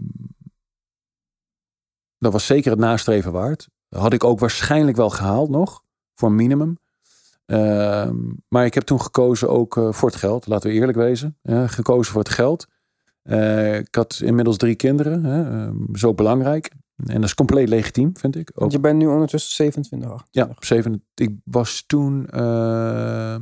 dat 2.18 2.32
was 2.32 2.46
zeker 2.46 2.70
het 2.70 2.80
nastreven 2.80 3.32
waard. 3.32 3.68
Had 3.88 4.12
ik 4.12 4.24
ook 4.24 4.38
waarschijnlijk 4.38 4.96
wel 4.96 5.11
gehaald 5.11 5.50
nog, 5.50 5.82
voor 6.14 6.28
een 6.28 6.34
minimum. 6.34 6.78
Ehm, 7.46 8.16
maar 8.48 8.64
ik 8.64 8.74
heb 8.74 8.82
toen 8.82 9.00
gekozen 9.00 9.48
ook 9.48 9.76
eh, 9.76 9.92
voor 9.92 10.09
het 10.09 10.18
geld, 10.18 10.46
laten 10.46 10.70
we 10.70 10.76
eerlijk 10.76 10.98
wezen. 10.98 11.38
Ja, 11.42 11.66
gekozen 11.66 12.12
voor 12.12 12.22
het 12.22 12.32
geld. 12.32 12.66
Eh, 13.22 13.78
ik 13.78 13.94
had 13.94 14.20
inmiddels 14.24 14.57
drie 14.57 14.74
kinderen, 14.74 15.24
hè, 15.24 15.66
ehm, 15.66 15.94
zo 15.94 16.14
belangrijk. 16.14 16.70
En 16.96 17.14
dat 17.14 17.24
is 17.24 17.34
compleet 17.34 17.68
legitiem, 17.68 18.16
vind 18.16 18.36
ik. 18.36 18.50
Ook 18.50 18.59
Want 18.61 18.72
je 18.72 18.80
bent 18.80 18.98
nu 18.98 19.07
ondertussen 19.07 19.54
27, 19.54 20.11
28. 20.11 20.57
ja, 20.61 20.66
7, 20.66 21.04
ik 21.14 21.36
was 21.44 21.84
toen 21.86 22.26
eh 22.26 23.36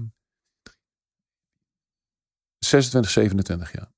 26, 2.58 3.10
27, 3.10 3.72
ja. 3.72 3.93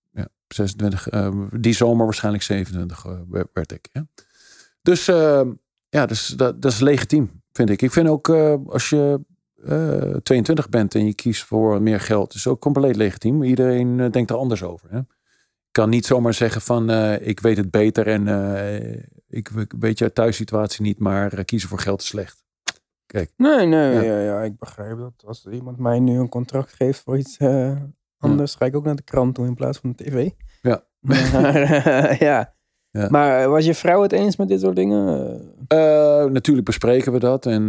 Ja 0.47 0.55
26, 0.55 1.09
eh, 1.09 1.41
die 1.51 1.73
zomer 1.75 2.05
waarschijnlijk 2.05 2.45
27 2.45 3.07
eh, 3.07 3.21
werd- 3.53 3.73
ik. 3.73 3.89
Ja. 3.93 4.07
Dus 4.83 5.09
eh, 5.09 5.41
ja, 5.89 6.07
dus 6.07 6.27
dat, 6.27 6.63
dat 6.63 6.73
is 6.73 6.81
legitiem, 6.81 7.43
vind 7.53 7.71
ik. 7.71 7.83
Ik 7.83 7.93
vind 7.93 8.09
ook 8.09 8.29
eh, 8.29 8.55
als 8.67 8.91
je 8.91 9.21
eh 9.65 10.17
22 10.23 10.69
bent 10.69 10.95
en 10.95 11.07
je 11.07 11.15
kiest 11.15 11.45
voor 11.45 11.83
meer 11.83 12.01
geld, 12.01 12.35
is 12.35 12.47
ook 12.47 12.61
compleet 12.61 12.97
legitiem. 12.97 13.43
Iedereen 13.43 14.11
denkt 14.11 14.31
er 14.31 14.37
anders 14.37 14.63
over. 14.63 14.91
Hè? 14.91 14.99
Ik 14.99 15.83
kan 15.83 15.89
niet 15.91 16.07
zomaar 16.07 16.35
zeggen 16.35 16.61
van 16.61 16.91
ik 17.21 17.41
weet 17.41 17.57
het 17.57 17.71
beter 17.71 18.07
en 18.07 18.27
ik, 19.29 19.49
ik 19.51 19.73
weet 19.79 19.99
je 19.99 20.13
thuissituatie 20.13 20.83
niet, 20.83 20.99
maar 20.99 21.45
kiezen 21.45 21.69
voor 21.69 21.79
geld 21.79 22.01
is 22.01 22.07
slecht. 22.07 22.45
Nee, 23.37 23.67
nee, 23.67 23.95
Ja. 23.95 24.01
ja. 24.03 24.21
Ja, 24.21 24.43
ik 24.43 24.59
begrijp 24.59 24.99
dat. 24.99 25.13
Als 25.25 25.47
iemand 25.47 25.79
mij 25.79 25.99
nu 25.99 26.19
een 26.19 26.29
contract 26.29 26.73
geeft 26.73 27.01
voor 27.03 27.19
iets 27.19 27.37
anders, 28.19 28.55
ga 28.55 28.65
ik 28.65 28.77
ook 28.77 28.85
naar 28.85 28.97
de 28.97 29.03
krant 29.03 29.35
toe 29.35 29.47
in 29.47 29.55
plaats 29.55 29.79
van 29.79 29.93
de 29.97 30.05
tv. 30.05 30.31
Ja. 30.63 30.85
Maar, 31.33 31.55
eh, 31.55 32.19
ja. 32.29 32.55
Ja. 32.91 33.09
Maar 33.11 33.43
eh, 33.43 33.49
was 33.49 33.65
je 33.65 33.75
vrouw 33.75 34.03
het 34.03 34.13
eens 34.13 34.37
met 34.37 34.49
dit 34.49 34.61
soort 34.61 34.77
dingen? 34.77 35.41
Eh, 35.69 36.25
natuurlijk 36.25 36.67
bespreken 36.67 37.13
we 37.13 37.19
dat. 37.19 37.47
En 37.47 37.69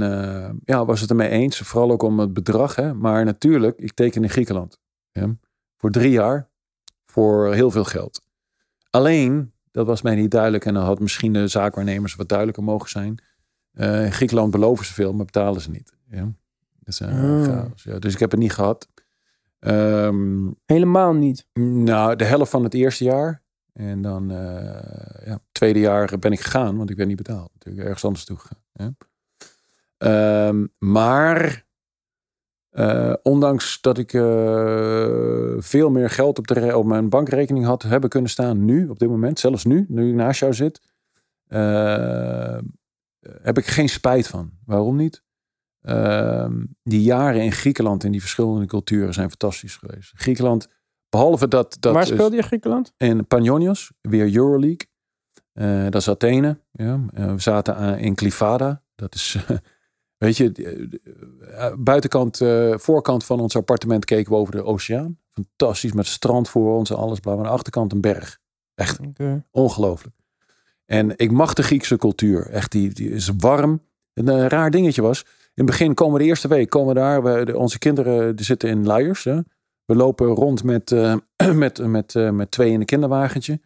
ja, 0.64 0.86
was 0.86 1.02
het 1.02 1.10
ermee 1.10 1.30
eens. 1.30 1.58
Vooral 1.58 1.92
ook 1.92 2.04
om 2.04 2.20
het 2.20 2.34
bedrag. 2.34 2.76
Hè? 2.76 2.94
Maar 2.94 3.26
natuurlijk, 3.26 3.78
ik 3.78 3.94
teken 3.94 4.24
in 4.24 4.30
Griekenland. 4.30 4.80
Ja? 5.12 5.36
Voor 5.78 5.92
drie 5.92 6.12
jaar. 6.12 6.50
Voor 7.06 7.54
heel 7.54 7.72
veel 7.72 7.84
geld. 7.84 8.22
Alleen, 8.90 9.52
dat 9.72 9.88
was 9.88 10.02
mij 10.02 10.16
niet 10.16 10.32
duidelijk. 10.32 10.66
En 10.66 10.74
dan 10.74 10.84
had 10.84 11.00
misschien 11.00 11.34
de 11.34 11.48
zaakwaarnemers 11.48 12.16
wat 12.16 12.28
duidelijker 12.30 12.64
mogen 12.64 12.90
zijn. 12.90 13.22
In 13.74 14.12
Griekenland 14.12 14.52
beloven 14.52 14.86
ze 14.86 14.94
veel, 14.94 15.14
maar 15.14 15.26
betalen 15.26 15.62
ze 15.62 15.70
niet. 15.70 15.94
Ja? 16.10 16.32
Dus, 16.80 16.98
chaos, 16.98 17.84
ja. 17.84 18.00
dus 18.00 18.14
ik 18.14 18.20
heb 18.20 18.32
het 18.32 18.40
niet 18.40 18.54
gehad. 18.54 18.88
Ehm, 19.68 20.52
Helemaal 20.66 21.14
niet. 21.14 21.48
nou, 21.54 22.16
de 22.16 22.24
helft 22.24 22.52
van 22.52 22.64
het 22.64 22.74
eerste 22.74 23.04
jaar. 23.04 23.44
En 23.74 24.02
dan, 24.02 24.32
eh 24.32 25.26
ja, 25.26 25.40
tweede 25.52 25.80
jaar 25.80 26.20
ben 26.20 26.32
ik 26.32 26.40
gegaan, 26.40 26.78
want 26.78 26.90
ik 26.90 26.96
ben 26.96 27.08
niet 27.08 27.18
betaald. 27.18 27.50
Natuurlijk 27.54 27.86
ergens 27.86 28.06
anders 28.06 28.26
toe 28.26 28.38
gegaan. 28.38 28.62
Ja. 28.74 28.94
Ehm, 29.98 30.66
maar, 30.78 31.66
eh, 32.70 33.14
ondanks 33.22 33.82
dat 33.82 33.98
ik 33.98 34.14
eh, 34.14 35.54
veel 35.58 35.90
meer 35.90 36.10
geld 36.10 36.38
op, 36.40 36.48
de, 36.48 36.78
op 36.78 36.86
mijn 36.86 37.10
bankrekening 37.10 37.66
had 37.66 37.84
hebben 37.84 38.10
kunnen 38.10 38.30
staan, 38.30 38.66
nu, 38.66 38.88
op 38.90 39.00
dit 39.00 39.10
moment, 39.10 39.40
zelfs 39.40 39.66
nu, 39.66 39.86
nu 39.88 40.10
ik 40.10 40.16
naast 40.16 40.40
jou 40.40 40.54
zit, 40.54 40.82
heb 43.42 43.58
ik 43.58 43.66
geen 43.66 43.90
spijt 43.90 44.28
van. 44.28 44.52
Waarom 44.66 44.96
niet? 44.96 45.24
Ehm, 45.88 46.64
die 46.84 47.02
jaren 47.02 47.42
in 47.42 47.52
Griekenland 47.52 48.04
en 48.04 48.12
die 48.12 48.20
verschillende 48.20 48.66
culturen 48.66 49.14
zijn 49.14 49.30
fantastisch 49.30 49.76
geweest. 49.76 50.12
Griekenland, 50.16 50.68
behalve 51.10 51.48
dat. 51.48 51.78
dat 51.80 51.94
Waar 51.94 52.06
speelde 52.06 52.36
je 52.36 52.42
Griekenland? 52.42 52.94
in 52.98 53.28
Panionios, 53.28 53.92
weer 54.02 54.36
Euroleague. 54.36 54.88
Eh, 55.54 55.84
dat 55.84 56.02
is 56.02 56.10
Athene. 56.10 56.60
Ja. 56.72 57.06
Eh, 57.14 57.34
we 57.34 57.42
zaten 57.42 57.76
aan, 57.76 57.98
in 57.98 58.16
Clivada. 58.16 58.84
Dat 58.96 59.16
is, 59.16 59.38
weet 60.26 60.38
je, 60.38 60.52
eh, 60.52 61.66
eh, 61.66 61.74
buitenkant, 61.78 62.42
eh, 62.42 62.78
voorkant 62.78 63.26
van 63.26 63.40
ons 63.40 63.56
appartement 63.56 64.06
keken 64.06 64.32
we 64.32 64.38
over 64.38 64.56
de 64.56 64.64
oceaan. 64.64 65.20
Fantastisch, 65.30 65.94
met 65.94 66.06
strand 66.08 66.50
voor 66.50 66.78
ons 66.78 66.90
en 66.90 66.96
alles. 66.98 67.20
Bla, 67.20 67.32
maar 67.32 67.40
aan 67.40 67.48
de 67.48 67.56
achterkant 67.58 67.92
een 67.92 68.02
berg. 68.02 68.40
Echt 68.76 69.00
ongelooflijk. 69.52 70.16
En 70.86 71.18
ik 71.18 71.32
mag 71.32 71.54
de 71.54 71.64
Griekse 71.64 71.98
cultuur. 71.98 72.50
Echt, 72.50 72.72
die, 72.72 72.94
die 72.94 73.10
is 73.10 73.32
warm. 73.38 73.82
Een 74.14 74.30
eh, 74.30 74.46
raar 74.46 74.72
dingetje 74.72 75.02
was. 75.02 75.26
In 75.58 75.66
het 75.66 75.72
begin 75.72 75.94
komen 75.94 76.14
we 76.14 76.20
de 76.20 76.30
eerste 76.30 76.48
week, 76.48 76.70
komen 76.70 76.94
we 76.94 77.00
daar. 77.00 77.24
We, 77.24 77.58
onze 77.58 77.80
kinderen 77.80 78.36
die 78.36 78.46
zitten 78.46 78.70
in 78.70 78.86
luiers. 78.86 79.24
Hè. 79.24 79.40
We 79.86 79.96
lopen 79.96 80.28
rond 80.28 80.64
met, 80.64 80.92
eh, 80.92 81.16
met, 81.54 81.88
met, 81.88 82.16
eh, 82.16 82.30
met 82.30 82.52
twee 82.52 82.72
in 82.72 82.80
een 82.80 82.86
kinderwagentje. 82.86 83.62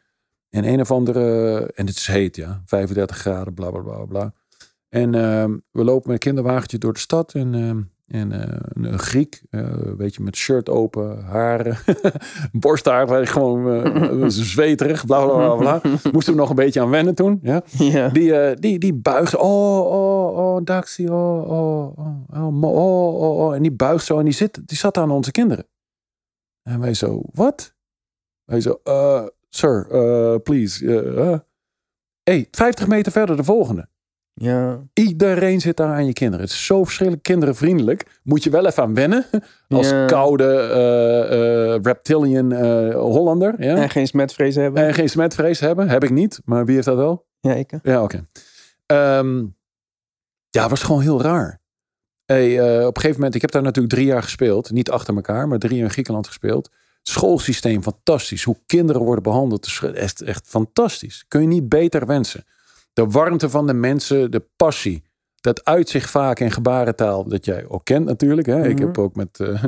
En 0.50 0.68
een 0.68 0.80
of 0.80 0.92
andere, 0.92 1.60
en 1.76 1.86
het 1.86 1.96
is 1.96 2.08
heet 2.08 2.36
ja, 2.36 2.62
35 2.66 3.18
graden, 3.18 3.54
bla 3.54 3.70
bla 3.70 3.82
bla 3.82 4.06
bla. 4.06 4.34
En 4.90 5.16
ehm, 5.16 5.58
we 5.72 5.84
lopen 5.84 6.12
met 6.12 6.12
een 6.12 6.32
kinderwagentje 6.34 6.78
door 6.78 6.94
de 6.94 7.00
stad. 7.00 7.34
En 7.34 7.56
ehm, 7.56 7.82
En 8.12 8.32
uh, 8.32 8.92
een, 8.92 9.00
Griek, 9.00 9.42
uh, 9.50 9.62
een 9.62 9.98
beetje 9.98 10.24
met 10.24 10.36
shirt 10.36 10.70
open, 10.70 11.24
haren, 11.24 11.78
borsthaar, 12.52 13.28
gewoon 13.28 13.68
uh, 13.68 14.24
zweterig, 14.28 15.06
bla 15.06 15.26
bla 15.26 15.56
bla. 15.56 15.80
bla. 15.80 15.92
Moesten 16.12 16.34
we 16.34 16.40
nog 16.40 16.50
een 16.50 16.56
beetje 16.56 16.82
aan 16.82 16.90
wennen 16.90 17.16
toen. 17.16 17.40
Ja? 17.44 17.64
Die, 18.10 18.56
die, 18.56 18.80
die 18.80 18.94
buigt, 18.94 19.36
oh, 19.36 19.80
oh, 19.80 20.38
oh, 20.38 20.64
Daxi, 20.64 21.10
oh, 21.10 21.50
oh, 21.52 21.98
oh, 21.98 22.64
oh, 22.64 23.22
oh, 23.22 23.40
oh, 23.40 23.56
En 23.56 23.62
die 23.62 23.72
buigt 23.72 24.06
zo 24.06 24.18
en 24.18 24.26
die, 24.26 24.34
zit, 24.34 24.68
die 24.68 24.78
zat 24.78 24.98
aan 24.98 25.12
onze 25.12 25.32
kinderen. 25.32 25.68
En 26.64 26.80
wij 26.80 26.94
zo, 26.94 27.22
wat? 27.34 27.76
Wij 28.44 28.62
zo, 28.62 28.80
uh, 28.84 29.26
sir, 29.50 29.88
please. 30.44 30.86
Uh, 30.86 31.38
hey, 32.24 32.48
50 32.52 32.88
meter 32.88 33.12
verder 33.12 33.38
de 33.38 33.44
volgende. 33.44 33.91
Ja. 34.42 34.80
Iedereen 34.94 35.62
zit 35.62 35.78
daar 35.78 35.94
aan 35.94 36.06
je 36.06 36.14
kinderen. 36.14 36.46
Het 36.46 36.54
is 36.54 36.66
zo 36.66 36.84
verschillend 36.84 37.22
kindervriendelijk. 37.22 38.20
Moet 38.24 38.44
je 38.44 38.50
wel 38.50 38.66
even 38.66 38.84
aan 38.84 38.94
wennen. 38.94 39.26
Als 39.70 39.90
koude 40.08 40.70
uh, 40.72 41.38
uh, 41.38 41.82
reptilian 41.82 42.54
uh, 42.54 42.96
Hollander. 42.96 43.64
Ja? 43.64 43.76
En 43.76 43.90
geen 43.90 44.08
smetvrees 44.08 44.56
hebben. 44.56 44.88
En 44.88 44.94
geen 44.94 45.10
smetvrees 45.10 45.60
hebben. 45.60 45.90
Heb 45.90 46.04
ik 46.04 46.10
niet. 46.10 46.42
Maar 46.46 46.66
wie 46.66 46.74
heeft 46.74 46.88
dat 46.88 46.96
wel? 46.96 47.26
Ja, 47.40 47.54
ik. 47.54 47.72
Ja, 47.84 48.04
oké. 48.04 48.26
Okay. 48.86 49.18
Um, 49.18 49.56
ja, 50.50 50.70
was 50.70 50.84
gewoon 50.84 51.02
heel 51.02 51.22
raar. 51.22 51.60
Hey, 52.26 52.52
op 52.86 52.96
een 52.96 53.02
gegeven 53.02 53.16
moment, 53.16 53.36
ik 53.36 53.42
heb 53.42 53.52
daar 53.52 53.62
natuurlijk 53.62 53.94
drie 53.94 54.06
jaar 54.06 54.24
gespeeld. 54.24 54.72
Niet 54.72 54.90
achter 54.90 55.16
elkaar, 55.16 55.48
maar 55.48 55.60
drie 55.60 55.76
jaar 55.76 55.86
in 55.86 55.92
Griekenland 55.92 56.28
gespeeld. 56.28 56.70
Het 56.98 57.08
schoolsysteem, 57.10 57.84
fantastisch. 57.84 58.44
Hoe 58.44 58.58
kinderen 58.66 59.02
worden 59.02 59.24
behandeld, 59.24 59.66
is 59.66 59.82
echt, 59.94 60.22
echt 60.22 60.48
fantastisch. 60.48 61.26
Kun 61.28 61.42
je 61.42 61.48
niet 61.48 61.70
beter 61.70 62.06
wensen 62.06 62.44
de 62.94 63.06
warmte 63.06 63.50
van 63.50 63.68
de 63.68 63.74
mensen, 63.74 64.32
de 64.32 64.46
passie. 64.56 65.04
Dat 65.36 65.66
uit 65.66 65.90
zich 65.90 66.10
vaak 66.10 66.40
in 66.40 66.52
gebarentaal, 66.52 67.28
dat 67.28 67.46
jij 67.46 67.68
ook 67.68 67.86
kent 67.86 68.06
natuurlijk. 68.06 68.48
Hè? 68.48 68.68
Ik 68.68 68.80
heb 68.80 68.90
mhm. 68.90 69.02
ook 69.02 69.16
met. 69.16 69.40
Uh, 69.40 69.64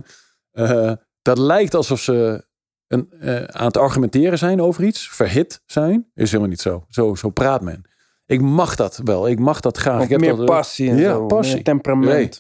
uh, 0.54 0.92
dat 1.22 1.38
lijkt 1.38 1.74
alsof 1.74 2.00
ze 2.00 2.46
een, 2.88 3.14
uh, 3.22 3.44
aan 3.44 3.66
het 3.66 3.78
argumenteren 3.78 4.38
zijn 4.38 4.62
over 4.62 4.84
iets, 4.84 5.10
verhit 5.10 5.62
zijn. 5.66 6.12
Is 6.14 6.28
helemaal 6.28 6.50
niet 6.50 6.62
zo. 6.62 6.86
Zo, 6.90 7.16
zo 7.16 7.30
praat 7.30 7.62
men. 7.62 7.86
Ik 8.26 8.42
mag 8.42 8.76
dat 8.76 9.02
wel. 9.04 9.28
Ik 9.28 9.40
mag 9.40 9.60
dat 9.60 9.78
graag. 9.78 10.04
ik 10.04 10.10
heb 10.10 10.20
meer 10.20 10.36
dat, 10.36 10.46
passie 10.46 10.90
en 10.90 10.98
ja, 10.98 11.12
zo, 11.12 11.26
passie. 11.26 11.54
Meer 11.54 11.64
temperament. 11.64 12.10
Nee. 12.10 12.32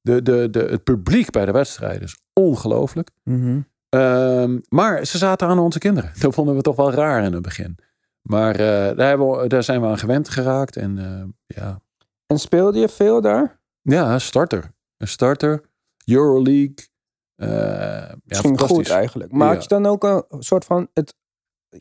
De, 0.00 0.22
de, 0.22 0.50
de, 0.50 0.58
het 0.58 0.84
publiek 0.84 1.30
bij 1.30 1.46
de 1.46 1.52
wedstrijden 1.52 2.02
is 2.02 2.20
ongelooflijk. 2.32 3.10
Mm 3.22 3.66
-hmm. 3.90 4.62
maar 4.68 5.04
ze 5.06 5.18
zaten 5.18 5.48
aan 5.48 5.58
onze 5.58 5.78
kinderen. 5.78 6.12
Dat 6.18 6.34
vonden 6.34 6.56
we 6.56 6.62
toch 6.62 6.76
wel 6.76 6.92
raar 6.92 7.24
in 7.24 7.32
het 7.32 7.42
begin. 7.42 7.78
Maar 8.26 8.52
uh, 8.52 8.96
daar, 8.96 9.08
hebben 9.08 9.30
we, 9.30 9.46
daar 9.46 9.62
zijn 9.62 9.80
we 9.80 9.86
aan 9.86 9.98
gewend 9.98 10.28
geraakt. 10.28 10.76
En, 10.76 10.96
uh, 10.98 11.24
ja. 11.46 11.80
en 12.26 12.38
speelde 12.38 12.78
je 12.78 12.88
veel 12.88 13.20
daar? 13.20 13.60
Ja, 13.82 14.18
starter. 14.18 14.74
Een 14.96 15.08
starter. 15.08 15.70
Euroleague. 16.04 16.74
Uh, 17.36 17.48
ja, 18.24 18.40
goed 18.56 18.88
eigenlijk. 18.88 19.32
Maar 19.32 19.52
had 19.54 19.62
je 19.62 19.68
dan 19.68 19.86
ook 19.86 20.04
een 20.04 20.24
soort 20.42 20.64
van... 20.64 20.88
Het, 20.92 21.14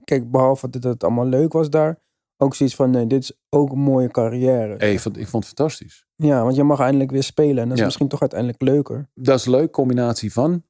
kijk, 0.03 0.31
behalve 0.31 0.69
dat 0.69 0.83
het 0.83 1.03
allemaal 1.03 1.27
leuk 1.27 1.53
was 1.53 1.69
daar... 1.69 2.03
Ook 2.37 2.55
zoiets 2.55 2.75
van, 2.75 2.89
nee, 2.89 3.07
dit 3.07 3.23
is 3.23 3.37
ook 3.49 3.71
een 3.71 3.79
mooie 3.79 4.07
carrière. 4.07 4.75
Hey, 4.77 4.93
ik, 4.93 4.99
vond, 4.99 5.17
ik 5.17 5.27
vond 5.27 5.45
het 5.45 5.53
fantastisch. 5.55 6.05
Ja, 6.15 6.43
want 6.43 6.55
je 6.55 6.63
mag 6.63 6.79
eindelijk 6.79 7.11
weer 7.11 7.23
spelen. 7.23 7.63
En 7.63 7.69
dat 7.69 7.77
is 7.77 7.83
misschien 7.83 8.07
toch 8.07 8.21
uiteindelijk 8.21 8.61
leuker. 8.61 9.09
Dat 9.13 9.39
is 9.39 9.45
een 9.45 9.51
leuke 9.51 9.69
combinatie 9.69 10.33
van. 10.33 10.63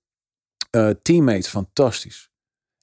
teammates, 1.02 1.48
fantastisch. 1.48 2.32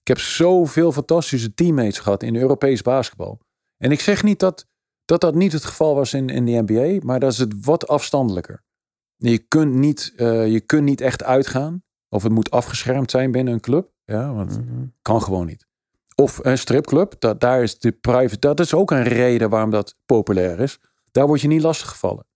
Ik 0.02 0.08
heb 0.08 0.18
zoveel 0.18 0.92
fantastische 0.92 1.54
teammates 1.54 1.98
gehad 1.98 2.22
in 2.22 2.36
Europees 2.36 2.82
basketbal. 2.82 3.40
En 3.76 3.90
ik 3.90 4.00
zeg 4.00 4.22
niet 4.22 4.38
dat 4.38 4.66
dat, 5.04 5.20
dat 5.20 5.34
niet 5.34 5.52
het 5.52 5.64
geval 5.64 5.94
was 5.94 6.14
in, 6.14 6.28
in 6.28 6.44
de 6.44 6.62
NBA, 6.66 7.06
maar 7.06 7.20
dat 7.20 7.32
is 7.32 7.38
het 7.38 7.64
wat 7.64 7.88
afstandelijker. 7.88 8.62
Je 9.16 9.38
kunt 9.38 9.74
niet, 9.74 10.12
uh, 10.16 10.52
je 10.52 10.60
kunt 10.60 10.84
niet 10.84 11.00
echt 11.00 11.22
uitgaan. 11.22 11.82
Of 12.08 12.22
het 12.22 12.32
moet 12.32 12.50
afgeschermd 12.50 13.10
zijn 13.10 13.30
binnen 13.30 13.54
een 13.54 13.60
club. 13.60 13.90
Ja, 14.04 14.34
want 14.34 14.58
mm 14.58 14.92
kan 15.02 15.22
gewoon 15.22 15.46
niet. 15.46 15.66
Of 16.14 16.44
een 16.44 16.58
stripclub, 16.58 17.14
dat, 17.18 17.40
daar 17.40 17.62
is 17.62 17.78
de 17.78 17.92
private. 17.92 18.38
Dat 18.38 18.60
is 18.60 18.74
ook 18.74 18.90
een 18.90 19.02
reden 19.02 19.50
waarom 19.50 19.70
dat 19.70 19.96
populair 20.06 20.60
is. 20.60 20.78
Daar 21.10 21.26
word 21.26 21.40
je 21.40 21.48
niet 21.48 21.62
lastiggevallen. 21.62 22.26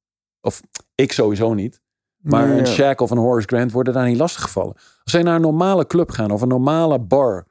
Of 0.40 0.60
ik 0.94 1.12
sowieso 1.12 1.54
niet. 1.54 1.80
Maar 2.16 2.50
een 2.50 2.66
Shaq 2.66 2.96
of 2.96 3.10
een 3.10 3.18
Horace 3.18 3.46
Grant 3.46 3.72
worden 3.72 3.92
daar 3.92 4.06
niet 4.06 4.18
lastiggevallen. 4.18 4.74
Als 4.74 5.12
zij 5.12 5.22
naar 5.22 5.34
een 5.34 5.40
normale 5.40 5.86
club 5.86 6.10
gaan 6.10 6.30
of 6.30 6.40
een 6.40 6.48
normale 6.48 6.98
bar 6.98 7.46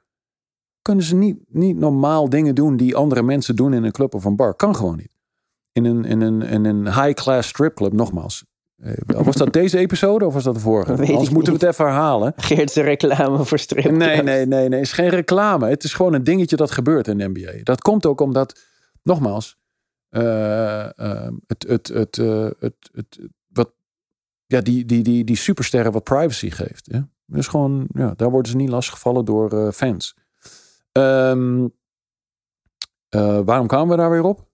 kunnen 0.86 1.04
ze 1.04 1.16
niet, 1.16 1.38
niet 1.48 1.78
normaal 1.78 2.30
dingen 2.30 2.56
doen 2.56 2.78
die 2.78 2.96
andere 2.96 3.24
mensen 3.24 3.56
doen 3.56 3.74
in 3.74 3.84
een 3.84 3.92
club 3.92 4.14
of 4.14 4.26
een 4.26 4.36
bar. 4.36 4.56
Kan 4.56 4.76
gewoon 4.76 4.98
niet. 4.98 5.10
In 5.72 5.86
een, 5.86 6.06
in 6.06 6.22
een, 6.22 6.42
in 6.42 6.66
een 6.66 6.86
high-class 6.86 7.50
stripclub, 7.50 7.94
nogmaals. 7.94 8.46
Eh, 8.76 8.94
was 9.06 9.36
dat 9.36 9.54
deze 9.54 9.78
episode 9.78 10.26
of 10.26 10.34
was 10.34 10.44
dat 10.44 10.54
de 10.54 10.60
vorige? 10.60 10.96
Weet 10.96 11.10
Anders 11.10 11.30
moeten 11.30 11.54
we 11.54 11.60
het 11.60 11.74
even 11.74 11.86
herhalen. 11.86 12.34
Geert's 12.36 12.76
reclame 12.76 13.46
voor 13.46 13.60
strip. 13.60 13.92
Nee, 13.92 14.22
nee, 14.22 14.46
nee, 14.46 14.68
nee. 14.68 14.80
Het 14.80 14.88
is 14.88 14.92
geen 14.92 15.10
reclame. 15.10 15.68
Het 15.68 15.84
is 15.84 15.94
gewoon 15.94 16.14
een 16.14 16.24
dingetje 16.24 16.56
dat 16.56 16.72
gebeurt 16.72 17.08
in 17.08 17.18
de 17.18 17.28
NBA. 17.34 17.64
Dat 17.64 17.82
komt 17.82 18.06
ook 18.06 18.22
omdat, 18.22 18.60
nogmaals, 19.04 19.58
uh, 20.10 20.88
het, 21.48 21.66
het, 21.68 21.88
het, 21.88 22.16
het, 22.60 22.76
het, 22.94 23.20
wat, 23.48 23.72
ja, 24.46 24.62
die, 24.62 24.86
die, 24.86 25.04
die, 25.04 25.24
die 25.24 25.38
supersterren 25.38 25.92
wat 25.92 26.04
privacy 26.04 26.50
geeft. 26.50 26.88
Ja? 26.92 27.10
Dus 27.26 27.48
gewoon, 27.48 27.88
ja, 27.94 28.14
daar 28.16 28.32
worden 28.32 28.52
ze 28.52 28.58
niet 28.58 28.70
lastiggevallen 28.70 29.26
door 29.26 29.72
fans. 29.74 30.16
Um, 30.98 31.74
uh, 33.16 33.40
waarom 33.46 33.68
kwamen 33.68 33.90
we 33.90 33.96
daar 33.96 34.10
weer 34.10 34.24
op? 34.24 34.48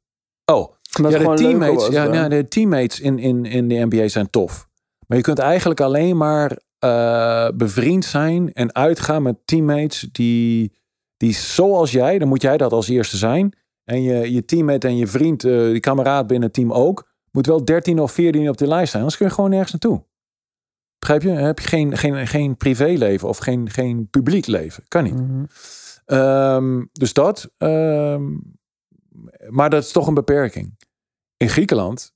Oh, 0.46 0.74
ja, 0.82 1.10
de 1.10 1.34
teammates, 1.34 1.88
ja, 1.88 2.14
ja, 2.14 2.28
de 2.28 2.48
teammates 2.48 3.00
in, 3.00 3.20
in, 3.20 3.46
in 3.46 3.68
de 3.68 3.86
NBA 3.90 4.08
zijn 4.08 4.30
tof. 4.30 4.68
Maar 5.08 5.18
je 5.18 5.24
kunt 5.24 5.40
eigenlijk 5.40 5.82
alleen 5.82 6.18
maar 6.18 6.60
uh, 6.86 7.48
bevriend 7.56 8.06
zijn 8.06 8.54
en 8.54 8.76
uitgaan 8.76 9.22
met 9.22 9.36
teammates 9.46 10.10
die, 10.12 10.74
die 11.18 11.34
zoals 11.34 11.92
jij, 11.92 12.20
dan 12.20 12.28
moet 12.28 12.42
jij 12.42 12.58
dat 12.58 12.72
als 12.72 12.88
eerste 12.88 13.18
zijn. 13.18 13.54
En 13.84 14.02
je, 14.04 14.34
je 14.34 14.46
teammate 14.46 14.88
en 14.88 14.98
je 14.98 15.08
vriend, 15.08 15.44
uh, 15.44 15.72
die 15.72 15.80
kameraad 15.80 16.28
binnen 16.28 16.46
het 16.46 16.54
team 16.58 16.74
ook, 16.74 17.10
moet 17.32 17.46
wel 17.46 17.66
13 17.66 18.00
of 18.00 18.12
14 18.12 18.50
op 18.50 18.58
de 18.58 18.68
lijst 18.68 18.90
zijn. 18.90 19.02
Anders 19.02 19.20
kun 19.20 19.28
je 19.28 19.34
gewoon 19.34 19.50
nergens 19.50 19.72
naartoe. 19.72 20.04
Begrijp 21.00 21.22
je? 21.22 21.30
heb 21.30 21.60
je 21.60 21.68
geen, 21.68 21.98
geen, 21.98 22.28
geen 22.28 22.58
privéleven 22.58 23.28
of 23.28 23.38
geen, 23.38 23.70
geen 23.70 24.08
publiek 24.10 24.48
leven. 24.48 24.84
Kan 24.88 25.04
niet. 25.04 25.14
Mm 25.14 25.48
Um, 26.12 26.90
dus 26.92 27.14
dat. 27.14 27.52
Um, 27.58 28.60
maar 29.50 29.70
dat 29.70 29.84
is 29.84 29.92
toch 29.92 30.08
een 30.08 30.14
beperking. 30.14 30.78
In 31.38 31.50
Griekenland 31.50 32.14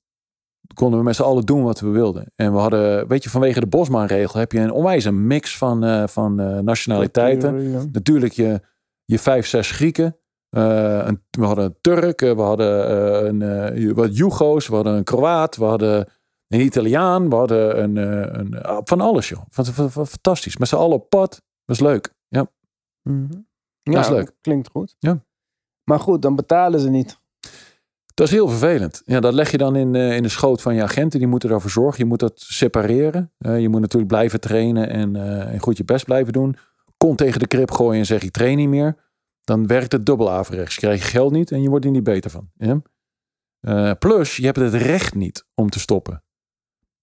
konden 0.74 0.98
we 0.98 1.04
met 1.04 1.16
z'n 1.16 1.22
allen 1.22 1.44
doen 1.44 1.62
wat 1.62 1.80
we 1.80 1.88
wilden. 1.88 2.32
En 2.34 2.52
we 2.52 2.58
hadden, 2.58 3.08
weet 3.08 3.22
je, 3.22 3.30
vanwege 3.30 3.60
de 3.60 3.66
Bosman-regel 3.66 4.40
heb 4.40 4.52
je 4.52 4.58
een 4.58 4.70
onwijze 4.70 5.12
mix 5.12 5.58
van, 5.58 5.84
uh, 5.84 6.06
van 6.06 6.40
uh, 6.40 6.58
nationaliteiten. 6.58 7.90
Natuurlijk 7.92 8.32
je, 8.32 8.60
je 9.04 9.18
vijf, 9.18 9.46
zes 9.46 9.70
Grieken. 9.70 10.16
Uh, 10.50 11.06
een, 11.06 11.24
we 11.30 11.44
hadden 11.44 11.64
een 11.64 11.76
Turk, 11.80 12.20
we 12.20 12.40
hadden 12.40 13.40
een, 13.40 13.94
wat 13.94 14.16
Jugo's, 14.16 14.68
we 14.68 14.74
hadden 14.74 14.94
een 14.94 15.04
Kroaat, 15.04 15.56
we 15.56 15.64
hadden 15.64 16.08
een 16.48 16.60
Italiaan, 16.60 17.28
we 17.28 17.34
hadden 17.34 17.82
een, 17.82 17.96
een 18.38 18.80
van 18.84 19.00
alles 19.00 19.28
joh. 19.28 19.42
Fantastisch. 19.50 20.56
Met 20.56 20.68
z'n 20.68 20.76
allen 20.76 20.96
op 20.96 21.08
pad. 21.08 21.42
Was 21.64 21.80
leuk. 21.80 22.14
Ja. 22.28 22.50
Mm 23.02 23.28
-hmm. 23.30 23.45
Ja, 23.92 23.92
dat 23.92 24.04
is 24.04 24.10
leuk. 24.10 24.32
Klinkt 24.40 24.68
goed. 24.68 24.96
Ja. 24.98 25.24
Maar 25.84 26.00
goed, 26.00 26.22
dan 26.22 26.36
betalen 26.36 26.80
ze 26.80 26.88
niet. 26.88 27.20
Dat 28.14 28.26
is 28.26 28.32
heel 28.32 28.48
vervelend. 28.48 29.02
Ja, 29.04 29.20
dat 29.20 29.34
leg 29.34 29.50
je 29.50 29.56
dan 29.56 29.76
in, 29.76 29.94
uh, 29.94 30.16
in 30.16 30.22
de 30.22 30.28
schoot 30.28 30.62
van 30.62 30.74
je 30.74 30.82
agenten. 30.82 31.18
Die 31.18 31.28
moeten 31.28 31.50
ervoor 31.50 31.70
zorgen. 31.70 31.98
Je 31.98 32.08
moet 32.08 32.18
dat 32.18 32.40
separeren. 32.40 33.32
Uh, 33.38 33.60
je 33.60 33.68
moet 33.68 33.80
natuurlijk 33.80 34.12
blijven 34.12 34.40
trainen 34.40 34.88
en, 34.90 35.14
uh, 35.14 35.52
en, 35.52 35.60
goed 35.60 35.76
je 35.76 35.84
best 35.84 36.04
blijven 36.04 36.32
doen. 36.32 36.56
Kom 36.96 37.16
tegen 37.16 37.40
de 37.40 37.46
krip 37.46 37.70
gooien 37.70 37.98
en 37.98 38.06
zeg 38.06 38.22
ik 38.22 38.30
train 38.30 38.56
niet 38.56 38.68
meer. 38.68 38.96
Dan 39.44 39.66
werkt 39.66 39.92
het 39.92 40.06
dubbel 40.06 40.30
averechts. 40.30 40.74
Je 40.74 40.80
krijgt 40.80 41.02
je 41.02 41.08
geld 41.08 41.32
niet 41.32 41.50
en 41.50 41.62
je 41.62 41.68
wordt 41.68 41.84
er 41.84 41.90
niet 41.90 42.02
beter 42.02 42.30
van. 42.30 42.50
Plus, 43.98 44.36
je 44.36 44.44
hebt 44.44 44.58
het 44.58 44.74
recht 44.74 45.14
niet 45.14 45.46
om 45.54 45.70
te 45.70 45.78
stoppen. 45.78 46.22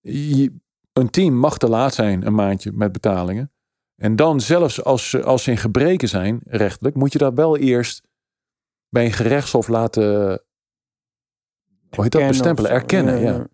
Je, 0.02 0.54
een 0.94 1.10
team 1.10 1.34
mag 1.34 1.58
te 1.58 1.70
laat 1.70 1.94
zijn 1.94 2.26
een 2.26 2.36
maandje 2.36 2.72
met 2.72 2.92
betalingen. 2.92 3.53
En 4.04 4.16
dan 4.16 4.42
zelfs 4.42 4.84
als, 4.84 5.24
als 5.24 5.44
ze 5.44 5.52
in 5.52 5.58
gebreken 5.58 6.08
zijn, 6.08 6.42
rechtelijk, 6.46 6.96
moet 6.96 7.12
je 7.12 7.18
dat 7.18 7.34
wel 7.34 7.58
eerst 7.58 8.02
bij 8.90 9.06
een 9.06 9.12
gerechtshof 9.12 9.68
laten 9.68 10.04
hoe 11.90 12.04
heet 12.04 12.12
dat, 12.12 12.28
bestempelen, 12.28 12.72
erkennen. 12.72 13.22
Ja, 13.22 13.48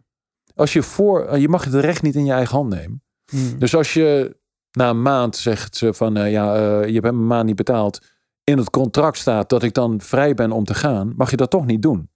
Als 0.56 0.74
je 0.74 0.84
voor, 0.84 1.38
je 1.38 1.50
mag 1.50 1.64
het 1.64 1.74
recht 1.74 2.02
niet 2.02 2.16
in 2.16 2.26
je 2.26 2.32
eigen 2.32 2.56
hand 2.56 2.70
nemen. 2.70 3.04
Hmm. 3.32 3.60
Dus 3.60 3.76
als 3.76 3.94
je 3.94 4.38
na 4.72 4.90
een 4.90 5.02
maand 5.02 5.36
zegt 5.36 5.76
ze 5.76 5.94
van 5.94 6.18
uh, 6.18 6.32
ja, 6.32 6.56
uh, 6.56 6.88
je 6.88 6.94
hebt 6.94 7.06
een 7.06 7.28
maand 7.28 7.46
niet 7.46 7.56
betaald. 7.56 8.00
In 8.44 8.58
het 8.58 8.70
contract 8.70 9.18
staat 9.18 9.50
dat 9.50 9.64
ik 9.64 9.74
dan 9.74 10.02
vrij 10.02 10.34
ben 10.34 10.52
om 10.52 10.64
te 10.64 10.74
gaan, 10.74 11.14
mag 11.16 11.30
je 11.30 11.38
dat 11.38 11.50
toch 11.50 11.66
niet 11.66 11.82
doen. 11.82 12.10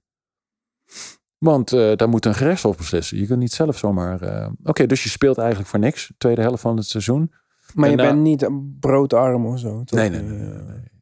Want 1.37 1.73
uh, 1.73 1.95
daar 1.95 2.09
moet 2.09 2.25
een 2.25 2.35
gerechtshof 2.35 2.77
beslissen. 2.77 3.17
Je 3.17 3.27
kunt 3.27 3.39
niet 3.39 3.53
zelf 3.53 3.77
zomaar. 3.77 4.49
Oké, 4.63 4.85
dus 4.85 5.03
je 5.03 5.09
speelt 5.09 5.37
eigenlijk 5.37 5.69
voor 5.69 5.79
niks. 5.79 6.13
Tweede 6.17 6.41
helft 6.41 6.61
van 6.61 6.77
het 6.77 6.85
seizoen. 6.85 7.31
Maar 7.75 7.89
je 7.89 7.95
bent 7.95 8.21
niet 8.21 8.49
broodarm 8.79 9.45
of 9.45 9.59
zo? 9.59 9.83
Nee, 9.85 10.09
nee, 10.09 10.21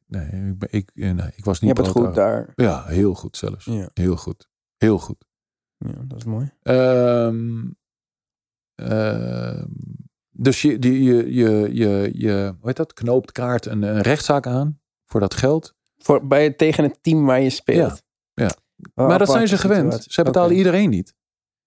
nee, 0.07 0.55
ik, 0.59 0.69
ik, 0.69 0.91
nee, 0.93 1.31
ik 1.35 1.45
was 1.45 1.59
niet 1.59 1.69
Je 1.69 1.81
hebt 1.81 1.95
het 1.95 2.05
goed 2.05 2.15
daar. 2.15 2.51
Ja, 2.55 2.85
heel 2.85 3.13
goed 3.13 3.37
zelfs. 3.37 3.65
Ja. 3.65 3.89
Heel 3.93 4.15
goed. 4.15 4.49
Heel 4.77 4.97
goed. 4.97 5.25
Ja, 5.77 6.03
dat 6.07 6.17
is 6.17 6.25
mooi. 6.25 6.51
Um, 6.63 7.79
Uh, 8.89 9.63
dus 10.29 10.61
je, 10.61 10.79
die, 10.79 11.03
je, 11.03 11.33
je, 11.33 11.69
je, 11.73 12.11
je, 12.13 12.55
hoe 12.59 12.67
heet 12.67 12.75
dat? 12.75 12.93
Knoopt 12.93 13.31
kaart 13.31 13.65
een, 13.65 13.81
een 13.81 14.01
rechtszaak 14.01 14.47
aan 14.47 14.79
voor 15.05 15.19
dat 15.19 15.33
geld. 15.33 15.75
Voor, 15.97 16.27
bij, 16.27 16.51
tegen 16.51 16.83
het 16.83 17.03
team 17.03 17.25
waar 17.25 17.41
je 17.41 17.49
speelt. 17.49 18.03
Ja. 18.33 18.43
ja. 18.45 18.51
maar 19.05 19.19
dat 19.19 19.29
zijn 19.29 19.47
ze 19.47 19.57
gewend. 19.57 20.05
Ze 20.07 20.23
betalen 20.23 20.55
iedereen 20.55 20.89
niet. 20.89 21.13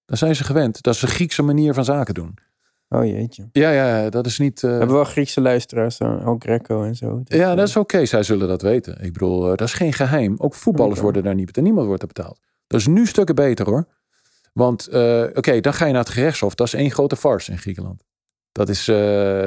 Dat 0.05 0.19
zijn 0.19 0.37
ze 0.37 0.45
gewend. 0.45 0.83
Dat 0.83 0.95
is 0.95 1.03
een 1.03 1.09
Griekse 1.09 1.43
manier 1.43 1.75
van 1.75 1.85
zaken 1.85 2.15
doen. 2.15 2.39
Oh 2.95 3.05
jeetje. 3.05 3.49
Ja, 3.53 3.71
ja, 3.71 4.11
dat 4.11 4.27
is 4.27 4.39
niet. 4.39 4.63
Uh... 4.63 4.71
We 4.71 4.77
hebben 4.77 4.97
wel 4.97 5.05
Griekse 5.05 5.41
luisteraars, 5.41 6.01
ook 6.01 6.43
Greco 6.43 6.85
en 6.85 6.95
zo. 6.95 7.23
Dus, 7.25 7.39
ja, 7.39 7.55
dat 7.55 7.69
is 7.69 7.77
oké. 7.77 8.07
Zij 8.07 8.23
zullen 8.23 8.49
dat 8.49 8.63
weten. 8.63 9.03
Ik 9.03 9.13
bedoel, 9.13 9.43
uh, 9.43 9.49
dat 9.49 9.69
is 9.69 9.75
geen 9.75 9.93
geheim. 9.93 10.35
Ook 10.39 10.55
voetballers 10.55 11.01
worden 11.01 11.23
daar 11.23 11.35
niet 11.35 11.47
betaald. 11.47 11.67
Niemand 11.67 11.87
wordt 11.87 12.03
er 12.03 12.09
betaald. 12.09 12.41
Dat 12.67 12.81
is 12.81 12.87
nu 12.87 13.07
stukken 13.07 13.35
beter 13.35 13.67
hoor. 13.67 13.87
Want 14.53 14.89
uh, 14.93 15.23
oké, 15.35 15.61
dan 15.61 15.75
ga 15.75 15.87
je 15.87 15.93
naar 15.93 16.03
het 16.03 16.13
gerechtshof. 16.13 16.55
Dat 16.55 16.67
is 16.67 16.75
één 16.75 16.91
grote 16.91 17.17
farce 17.17 17.51
in 17.51 17.59
Griekenland. 17.59 18.05
Dat, 18.53 18.69
is, 18.69 18.85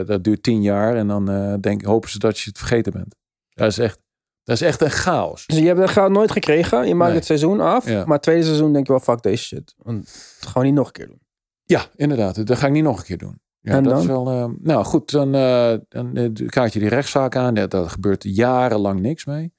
dat 0.07 0.24
duurt 0.24 0.44
tien 0.44 0.61
jaar 0.61 0.95
en 0.95 1.07
dan 1.07 1.57
denk, 1.61 1.84
hopen 1.84 2.10
ze 2.10 2.19
dat 2.19 2.40
je 2.40 2.49
het 2.49 2.57
vergeten 2.57 2.91
bent. 2.91 3.15
Dat 3.49 3.68
is 3.68 3.78
echt, 3.78 3.99
dat 4.44 4.56
is 4.56 4.61
echt 4.61 4.82
een 4.82 4.90
chaos. 4.90 5.45
Dus 5.45 5.57
je 5.57 5.65
hebt 5.65 5.80
dat 5.80 5.90
geld 5.90 6.11
nooit 6.11 6.32
gekregen. 6.32 6.88
Je 6.88 6.95
maakt 6.95 7.14
het 7.14 7.26
seizoen 7.26 7.60
af. 7.60 7.90
Ja. 7.90 8.06
Maar 8.06 8.14
het 8.14 8.22
tweede 8.22 8.44
seizoen 8.44 8.74
denk 8.74 8.88
je 8.88 8.91
wel, 8.91 9.02
fuck 9.02 9.22
deze 9.22 9.44
shit. 9.44 9.76
Want 9.78 10.10
gewoon 10.40 10.64
niet 10.64 10.76
nog 10.76 10.88
een 10.88 10.94
keer 10.94 11.07
doen. 11.07 11.22
Ja, 11.68 11.85
inderdaad. 11.95 12.48
Dat 12.48 12.57
ga 12.57 12.68
ik 12.68 12.73
niet 12.73 12.84
nog 12.84 12.98
een 12.98 13.06
keer 13.06 13.18
doen. 13.18 13.39
Ja, 13.60 13.73
en 13.73 13.84
dat 13.84 13.94
dan? 13.94 14.02
is 14.02 14.07
wel. 14.07 14.34
Uh, 14.34 14.49
nou 14.60 14.84
goed, 14.84 15.11
dan, 15.11 15.35
uh, 15.35 15.73
dan 15.89 16.34
kaart 16.45 16.73
je 16.73 16.80
die 16.80 16.89
rechtszaak 16.89 17.35
aan. 17.35 17.53
Daar 17.53 17.89
gebeurt 17.89 18.23
jarenlang 18.23 18.99
niks 18.99 19.26
mee. 19.26 19.53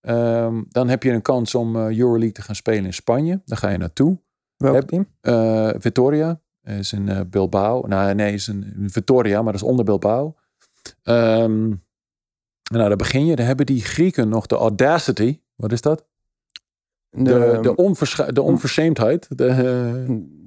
Um, 0.00 0.66
dan 0.68 0.88
heb 0.88 1.02
je 1.02 1.10
een 1.10 1.22
kans 1.22 1.54
om 1.54 1.76
uh, 1.76 1.98
Euroleague 1.98 2.32
te 2.32 2.42
gaan 2.42 2.54
spelen 2.54 2.84
in 2.84 2.94
Spanje. 2.94 3.42
Daar 3.44 3.58
ga 3.58 3.68
je 3.68 3.78
naartoe. 3.78 4.20
Welk 4.56 4.74
heb, 4.74 4.88
team? 4.88 5.80
Victoria. 5.80 6.40
Is 6.62 6.92
in 6.92 7.26
Bilbao. 7.30 7.86
Nou, 7.86 8.14
nee, 8.14 8.32
is 8.32 8.48
in 8.48 8.88
Victoria, 8.90 9.42
maar 9.42 9.52
dat 9.52 9.62
is 9.62 9.68
onder 9.68 9.84
Bilbao. 9.84 10.34
Um, 11.02 11.82
nou, 12.70 12.88
daar 12.88 12.96
begin 12.96 13.26
je. 13.26 13.36
Dan 13.36 13.46
hebben 13.46 13.66
die 13.66 13.84
Grieken 13.84 14.28
nog 14.28 14.46
de 14.46 14.56
audacity. 14.56 15.40
Wat 15.54 15.72
is 15.72 15.80
dat? 15.80 16.06
De, 17.10 17.22
de, 17.22 17.58
de, 17.62 18.32
de 18.32 18.42
onverscheemdheid. 18.42 19.38
De, 19.38 19.46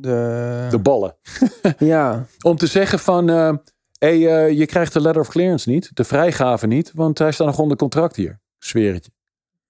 de, 0.01 0.67
de 0.69 0.79
ballen. 0.79 1.15
ja. 1.77 2.25
Om 2.41 2.57
te 2.57 2.67
zeggen 2.67 2.99
van... 2.99 3.29
Uh, 3.29 3.53
hey, 3.97 4.17
uh, 4.17 4.57
je 4.59 4.65
krijgt 4.65 4.93
de 4.93 5.01
letter 5.01 5.21
of 5.21 5.29
clearance 5.29 5.69
niet. 5.69 5.89
De 5.93 6.03
vrijgave 6.03 6.67
niet. 6.67 6.91
Want 6.93 7.17
hij 7.17 7.31
staat 7.31 7.47
nog 7.47 7.59
onder 7.59 7.77
contract 7.77 8.15
hier. 8.15 8.39
Zweer 8.57 8.93
het 8.93 9.05
je. 9.05 9.11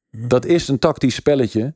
Hm. 0.09 0.27
Dat 0.27 0.45
is 0.45 0.67
een 0.67 0.79
tactisch 0.79 1.15
spelletje. 1.15 1.75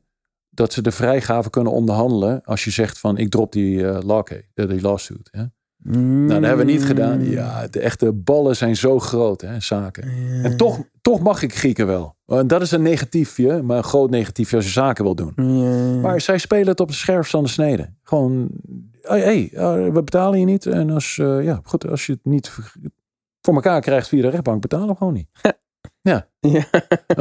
Dat 0.50 0.72
ze 0.72 0.82
de 0.82 0.92
vrijgave 0.92 1.50
kunnen 1.50 1.72
onderhandelen. 1.72 2.42
Als 2.44 2.64
je 2.64 2.70
zegt 2.70 2.98
van 2.98 3.18
ik 3.18 3.30
drop 3.30 3.52
die, 3.52 3.78
uh, 3.78 3.98
lawcase, 4.00 4.44
die 4.54 4.80
lawsuit. 4.80 5.30
Nou, 5.88 6.28
dat 6.28 6.42
hebben 6.42 6.66
we 6.66 6.72
niet 6.72 6.84
gedaan. 6.84 7.18
Mm. 7.18 7.30
Ja, 7.30 7.66
de 7.70 7.80
echte 7.80 8.12
ballen 8.12 8.56
zijn 8.56 8.76
zo 8.76 8.98
groot, 8.98 9.40
hè, 9.40 9.60
zaken. 9.60 10.02
En 10.42 10.56
toch, 10.56 10.82
toch 11.02 11.20
mag 11.20 11.42
ik 11.42 11.54
Grieken 11.54 11.86
wel. 11.86 12.16
En 12.26 12.46
dat 12.46 12.62
is 12.62 12.70
een 12.70 12.82
negatiefje, 12.82 13.62
maar 13.62 13.76
een 13.76 13.84
groot 13.84 14.10
negatiefje 14.10 14.56
als 14.56 14.64
je 14.64 14.70
zaken 14.70 15.04
wil 15.04 15.14
doen. 15.14 16.00
Maar 16.00 16.20
zij 16.20 16.38
spelen 16.38 16.68
het 16.68 16.80
op 16.80 16.88
de 16.88 16.94
scherpst 16.94 17.30
van 17.30 17.42
de 17.42 17.48
snede. 17.48 17.92
Gewoon, 18.02 18.48
hé, 19.02 19.48
hey, 19.50 19.50
we 19.92 20.02
betalen 20.02 20.38
je 20.38 20.44
niet. 20.44 20.66
En 20.66 20.90
als, 20.90 21.16
uh, 21.16 21.44
ja, 21.44 21.60
goed, 21.64 21.88
als 21.88 22.06
je 22.06 22.12
het 22.12 22.24
niet 22.24 22.52
voor 23.40 23.54
elkaar 23.54 23.80
krijgt 23.80 24.08
via 24.08 24.22
de 24.22 24.28
rechtbank, 24.28 24.60
betalen 24.60 24.88
we 24.88 24.96
gewoon 24.96 25.12
niet. 25.12 25.28
Ja. 26.06 26.28
ja. 26.40 26.64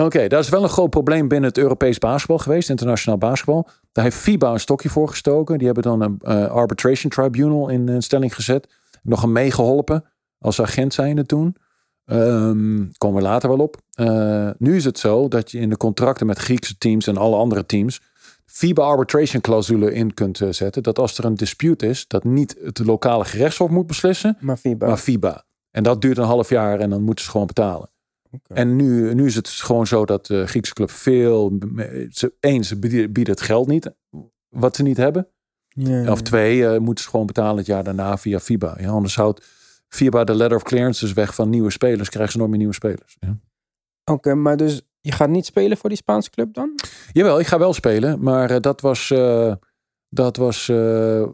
Oké, 0.05 0.27
dat 0.27 0.43
is 0.43 0.49
wel 0.49 0.63
een 0.63 0.69
groot 0.69 0.89
probleem 0.89 1.27
binnen 1.27 1.49
het 1.49 1.57
Europees 1.57 1.97
basketbal 1.97 2.37
geweest, 2.37 2.69
internationaal 2.69 3.17
basketbal. 3.17 3.67
Daar 3.91 4.03
heeft 4.03 4.17
FIBA 4.17 4.51
een 4.51 4.59
stokje 4.59 4.89
voor 4.89 5.09
gestoken. 5.09 5.57
Die 5.57 5.65
hebben 5.65 5.83
dan 5.83 6.01
een 6.01 6.19
uh, 6.23 6.47
arbitration 6.51 7.11
tribunal 7.11 7.69
in 7.69 7.87
uh, 7.87 7.95
stelling 7.99 8.35
gezet. 8.35 8.73
Nog 9.03 9.23
een 9.23 9.31
meegeholpen 9.31 10.03
als 10.39 10.61
agent 10.61 10.93
zijnde 10.93 11.25
toen. 11.25 11.55
Um, 12.05 12.91
komen 12.97 13.21
we 13.21 13.27
later 13.27 13.49
wel 13.49 13.59
op. 13.59 13.77
Uh, 13.99 14.49
nu 14.57 14.75
is 14.75 14.85
het 14.85 14.99
zo 14.99 15.27
dat 15.27 15.51
je 15.51 15.59
in 15.59 15.69
de 15.69 15.77
contracten 15.77 16.25
met 16.25 16.37
Griekse 16.37 16.77
teams 16.77 17.07
en 17.07 17.17
alle 17.17 17.35
andere 17.35 17.65
teams 17.65 18.01
FIBA 18.45 18.83
arbitration 18.83 19.41
clausule 19.41 19.93
in 19.93 20.13
kunt 20.13 20.41
zetten. 20.49 20.83
Dat 20.83 20.99
als 20.99 21.17
er 21.17 21.25
een 21.25 21.35
dispute 21.35 21.87
is, 21.87 22.07
dat 22.07 22.23
niet 22.23 22.57
het 22.63 22.79
lokale 22.79 23.25
gerechtshof 23.25 23.69
moet 23.69 23.87
beslissen, 23.87 24.37
maar 24.39 24.57
FIBA. 24.57 24.87
maar 24.87 24.97
FIBA. 24.97 25.45
En 25.71 25.83
dat 25.83 26.01
duurt 26.01 26.17
een 26.17 26.23
half 26.23 26.49
jaar 26.49 26.79
en 26.79 26.89
dan 26.89 27.03
moeten 27.03 27.25
ze 27.25 27.31
gewoon 27.31 27.47
betalen. 27.47 27.89
En 28.47 28.75
nu, 28.75 29.13
nu 29.13 29.25
is 29.25 29.35
het 29.35 29.49
gewoon 29.49 29.87
zo 29.87 30.05
dat 30.05 30.25
de 30.25 30.47
Griekse 30.47 30.73
club 30.73 30.91
veel. 30.91 31.57
Ze, 32.09 32.33
één, 32.39 32.63
ze 32.63 32.79
bieden 32.79 33.29
het 33.29 33.41
geld 33.41 33.67
niet 33.67 33.93
wat 34.49 34.75
ze 34.75 34.83
niet 34.83 34.97
hebben. 34.97 35.27
Of 36.07 36.21
twee, 36.21 36.57
uh, 36.57 36.77
moeten 36.77 37.03
ze 37.03 37.09
gewoon 37.09 37.25
betalen 37.25 37.57
het 37.57 37.65
jaar 37.65 37.83
daarna 37.83 38.17
via 38.17 38.39
FIBA. 38.39 38.77
Ja, 38.79 38.89
anders 38.89 39.15
houdt 39.15 39.45
FIBA 39.87 40.23
de 40.23 40.35
letter 40.35 40.57
of 40.57 40.63
clearance 40.63 41.05
dus 41.05 41.13
weg 41.13 41.35
van 41.35 41.49
nieuwe 41.49 41.71
spelers. 41.71 42.09
Krijgen 42.09 42.31
ze 42.31 42.37
nooit 42.37 42.49
meer 42.49 42.59
nieuwe 42.59 42.73
spelers. 42.73 43.17
Ja. 43.19 43.37
Oké, 44.11 44.33
maar 44.33 44.57
dus 44.57 44.81
je 45.01 45.11
gaat 45.11 45.29
niet 45.29 45.45
spelen 45.45 45.77
voor 45.77 45.89
die 45.89 45.97
Spaanse 45.97 46.29
club 46.29 46.53
dan? 46.53 46.79
Jawel, 47.11 47.39
ik 47.39 47.47
ga 47.47 47.57
wel 47.57 47.73
spelen. 47.73 48.23
Maar 48.23 48.51
uh, 48.51 48.57
dat 48.59 48.81
was, 48.81 49.09
uh, 49.09 49.53
dat 50.09 50.37
was 50.37 50.65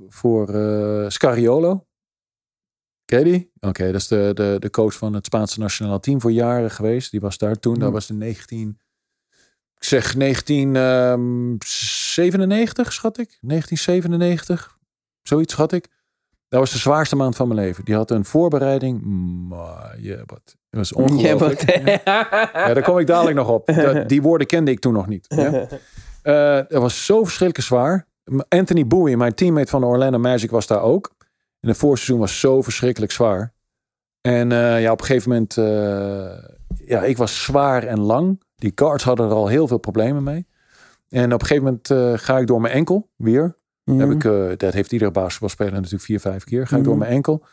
voor 0.09 0.47
Scariolo. 1.07 1.85
Ken 3.11 3.49
Oké, 3.59 3.85
dat 3.85 4.01
is 4.01 4.07
de, 4.07 4.31
de, 4.33 4.55
de 4.59 4.69
coach 4.69 4.93
van 4.93 5.13
het 5.13 5.25
Spaanse 5.25 5.59
nationale 5.59 5.99
team 5.99 6.21
voor 6.21 6.31
jaren 6.31 6.71
geweest. 6.71 7.11
Die 7.11 7.19
was 7.19 7.37
daar 7.37 7.59
toen. 7.59 7.79
Dat 7.79 7.91
was 7.91 8.09
in 8.09 8.17
19... 8.17 8.79
Ik 9.77 9.83
zeg 9.83 10.13
1997, 10.13 12.85
ehm, 12.85 12.93
schat 12.93 13.17
ik. 13.17 13.37
1997. 13.41 14.77
Zoiets 15.21 15.53
schat 15.53 15.71
ik. 15.71 15.87
Dat 16.47 16.59
was 16.59 16.71
de 16.71 16.77
zwaarste 16.77 17.15
maand 17.15 17.35
van 17.35 17.47
mijn 17.47 17.59
leven. 17.59 17.85
Die 17.85 17.95
had 17.95 18.11
een 18.11 18.25
voorbereiding. 18.25 19.01
Maar 19.49 19.95
je 19.99 20.23
wat. 20.25 20.55
Het 20.69 20.79
was 20.79 20.93
ongelooflijk. 21.03 21.79
ja, 22.05 22.73
daar 22.73 22.83
kom 22.83 22.97
ik 22.97 23.07
dadelijk 23.07 23.35
nog 23.35 23.49
op. 23.49 23.73
die 24.07 24.21
woorden 24.21 24.47
kende 24.47 24.71
ik 24.71 24.79
toen 24.79 24.93
nog 24.93 25.07
niet. 25.07 25.25
Ja. 25.27 25.67
Uh, 26.23 26.55
dat 26.71 26.81
was 26.81 27.05
zo 27.05 27.23
verschrikkelijk 27.23 27.67
zwaar. 27.67 28.07
Anthony 28.47 28.87
Bowie, 28.87 29.17
mijn 29.17 29.33
teammate 29.33 29.69
van 29.69 29.81
de 29.81 29.87
Orlando 29.87 30.19
Magic, 30.19 30.51
was 30.51 30.67
daar 30.67 30.81
ook. 30.81 31.11
En 31.61 31.69
het 31.69 31.77
voorseizoen 31.77 32.19
was 32.19 32.39
zo 32.39 32.61
verschrikkelijk 32.61 33.11
zwaar. 33.11 33.53
En 34.21 34.51
uh, 34.51 34.81
ja, 34.81 34.91
op 34.91 34.99
een 34.99 35.05
gegeven 35.05 35.29
moment, 35.29 35.57
uh, 35.57 35.65
ja, 36.85 37.03
ik 37.03 37.17
was 37.17 37.43
zwaar 37.43 37.83
en 37.83 37.99
lang. 37.99 38.41
Die 38.55 38.71
guards 38.75 39.03
hadden 39.03 39.25
er 39.25 39.33
al 39.33 39.47
heel 39.47 39.67
veel 39.67 39.77
problemen 39.77 40.23
mee. 40.23 40.47
En 41.09 41.33
op 41.33 41.41
een 41.41 41.47
gegeven 41.47 41.63
moment 41.63 41.89
uh, 41.89 42.13
ga 42.15 42.37
ik 42.37 42.47
door 42.47 42.61
mijn 42.61 42.73
enkel 42.73 43.09
weer. 43.15 43.57
Mm. 43.83 43.99
Heb 43.99 44.11
ik, 44.11 44.21
dat 44.59 44.73
heeft 44.73 44.91
iedere 44.91 45.11
basketbalspeler 45.11 45.73
natuurlijk 45.73 46.03
vier, 46.03 46.19
vijf 46.19 46.43
keer. 46.43 46.67
Ga 46.67 46.77
ik 46.77 46.83
door 46.83 46.93
mhm. 46.93 47.01
mijn 47.01 47.15
enkel. 47.15 47.45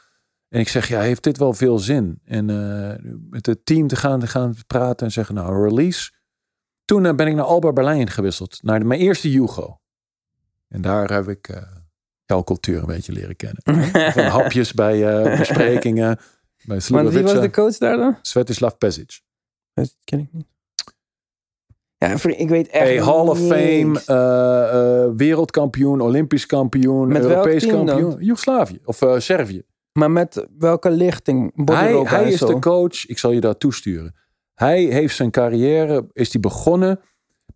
En 0.48 0.60
ik 0.60 0.68
zeg, 0.68 0.88
ja, 0.88 1.00
heeft 1.00 1.22
dit 1.22 1.38
wel 1.38 1.54
veel 1.54 1.78
zin? 1.78 2.20
En 2.24 2.46
met 3.30 3.46
het 3.46 3.66
team 3.66 3.86
te 3.86 3.96
gaan, 3.96 4.20
te 4.20 4.26
gaan 4.26 4.54
praten 4.66 5.06
en 5.06 5.12
zeggen, 5.12 5.34
nou, 5.34 5.68
release. 5.68 6.12
Toen 6.84 7.16
ben 7.16 7.26
ik 7.26 7.34
naar 7.34 7.44
Alba 7.44 7.72
Berlijn 7.72 8.10
gewisseld. 8.10 8.62
Naar 8.62 8.78
de, 8.78 8.84
mijn 8.84 9.00
eerste 9.00 9.30
Jugo. 9.30 9.80
En 10.68 10.80
daar 10.80 11.12
heb 11.12 11.28
ik 11.28 11.62
cultuur 12.44 12.78
een 12.78 12.86
beetje 12.86 13.12
leren 13.12 13.36
kennen. 13.36 13.62
Van 14.12 14.24
hapjes 14.24 14.72
bij 14.72 15.24
uh, 15.24 15.38
besprekingen. 15.38 16.18
Bij 16.64 16.80
maar 16.88 17.08
wie 17.08 17.22
was 17.22 17.40
de 17.40 17.50
coach 17.50 17.76
daar 17.76 17.96
dan? 17.96 18.18
Svetislav 18.22 18.74
Pesic. 18.78 19.20
Dat 19.74 19.96
ken 20.04 20.18
ik 20.18 20.28
niet. 20.32 20.46
Ja, 21.98 22.16
ik 22.22 22.48
weet 22.48 22.68
echt 22.68 22.84
hey, 22.84 23.02
Hall 23.02 23.26
of 23.26 23.38
Fame, 23.38 24.00
uh, 24.06 25.06
uh, 25.06 25.16
wereldkampioen, 25.16 26.00
Olympisch 26.00 26.46
kampioen, 26.46 27.08
met 27.08 27.22
Europees 27.22 27.66
kampioen. 27.66 28.16
Joegoslavië 28.18 28.80
of 28.84 29.02
uh, 29.02 29.18
Servië. 29.18 29.62
Maar 29.92 30.10
met 30.10 30.46
welke 30.58 30.90
lichting? 30.90 31.52
Hij, 31.64 31.92
hij 31.92 32.32
is 32.32 32.40
de 32.40 32.58
coach, 32.58 33.06
ik 33.06 33.18
zal 33.18 33.30
je 33.30 33.40
daar 33.40 33.56
toesturen. 33.56 34.14
Hij 34.54 34.82
heeft 34.82 35.16
zijn 35.16 35.30
carrière, 35.30 36.08
is 36.12 36.30
die 36.30 36.40
begonnen 36.40 37.00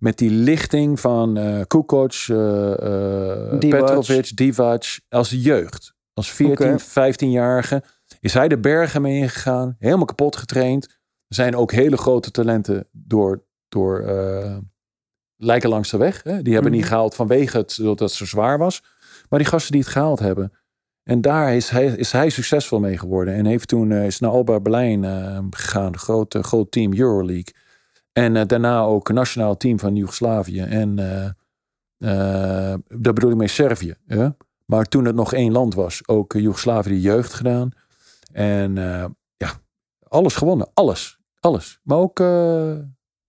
met 0.03 0.19
die 0.19 0.31
lichting 0.31 1.01
van 1.01 1.39
uh, 1.39 1.61
Kukoc, 1.67 2.15
uh, 2.31 3.59
Petrovic, 3.59 4.37
Divac 4.37 4.85
als 5.09 5.31
jeugd. 5.31 5.95
Als 6.13 6.31
14, 6.31 6.81
15-jarige 6.81 7.83
is 8.21 8.35
hij 8.35 8.49
de 8.49 8.59
bergen 8.59 9.03
mee 9.03 9.17
ingegaan. 9.17 9.77
Helemaal 9.79 10.05
kapot 10.05 10.37
getraind. 10.37 10.85
Er 11.29 11.35
zijn 11.35 11.57
ook 11.57 11.73
hele 11.73 11.97
grote 11.97 12.31
talenten 12.31 12.89
door, 12.93 13.45
door 13.69 14.01
uh, 14.01 14.57
lijken 15.37 15.69
langs 15.69 15.91
de 15.91 15.97
weg. 15.97 16.23
Hè? 16.23 16.43
Die 16.43 16.55
hebben 16.55 16.73
niet 16.73 16.81
mhm. 16.81 16.91
gehaald 16.91 17.15
vanwege 17.15 17.57
het 17.57 17.79
dat 17.83 17.99
het 17.99 18.11
zo 18.11 18.27
zwaar 18.27 18.59
was. 18.59 18.83
Maar 19.29 19.39
die 19.39 19.49
gasten 19.49 19.73
die 19.73 19.81
het 19.81 19.91
gehaald 19.91 20.19
hebben. 20.19 20.53
En 21.03 21.21
daar 21.21 21.55
is 21.55 21.69
hij, 21.69 21.87
is 21.87 22.13
hij 22.13 22.31
succesvol 22.31 22.81
mee 22.81 22.99
geworden. 22.99 23.35
En 23.35 23.47
heeft 23.47 23.69
toen 23.69 23.93
is 23.93 24.21
naar 24.21 24.31
Alba 24.31 24.61
Berlijn 24.61 25.05
gegaan. 25.51 25.99
Groot, 25.99 26.37
groot 26.41 26.71
team 26.71 26.95
Euroleague. 26.95 27.55
En 28.13 28.35
uh, 28.35 28.43
daarna 28.47 28.81
ook 28.81 29.13
nationaal 29.13 29.57
team 29.57 29.79
van 29.79 29.97
Joegoslavië. 29.97 30.61
En 30.61 30.99
uh, 31.01 31.29
uh, 31.99 32.75
dat 32.89 33.15
bedoel 33.15 33.31
ik 33.31 33.37
mee 33.37 33.49
Servië. 33.49 33.95
Ja? 34.07 34.37
Maar 34.65 34.85
toen 34.85 35.05
het 35.05 35.15
nog 35.15 35.33
één 35.33 35.53
land 35.53 35.75
was, 35.75 36.09
ook 36.09 36.33
Joegoslavië 36.33 36.91
de 36.91 37.01
jeugd 37.01 37.33
gedaan. 37.33 37.71
En 38.33 38.75
ja, 39.37 39.53
alles 40.09 40.35
gewonnen. 40.35 40.71
Alles. 40.75 41.19
Alles. 41.41 41.81
Maar 41.83 41.99
ook 41.99 42.23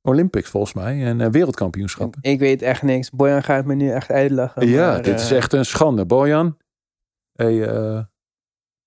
Olympics 0.01 0.49
volgens 0.49 0.73
mij. 0.73 1.05
En 1.05 1.31
wereldkampioenschappen. 1.31 2.19
Ik 2.21 2.39
weet 2.39 2.61
echt 2.61 2.81
niks. 2.81 3.09
Bojan 3.09 3.43
gaat 3.43 3.65
me 3.65 3.75
nu 3.75 3.91
echt 3.91 4.11
uitlachen. 4.11 4.67
Ja, 4.67 4.99
dit 4.99 5.19
is 5.19 5.31
echt 5.31 5.53
een 5.53 5.65
schande. 5.65 6.05
Bojan, 6.05 6.57
hey, 7.33 8.07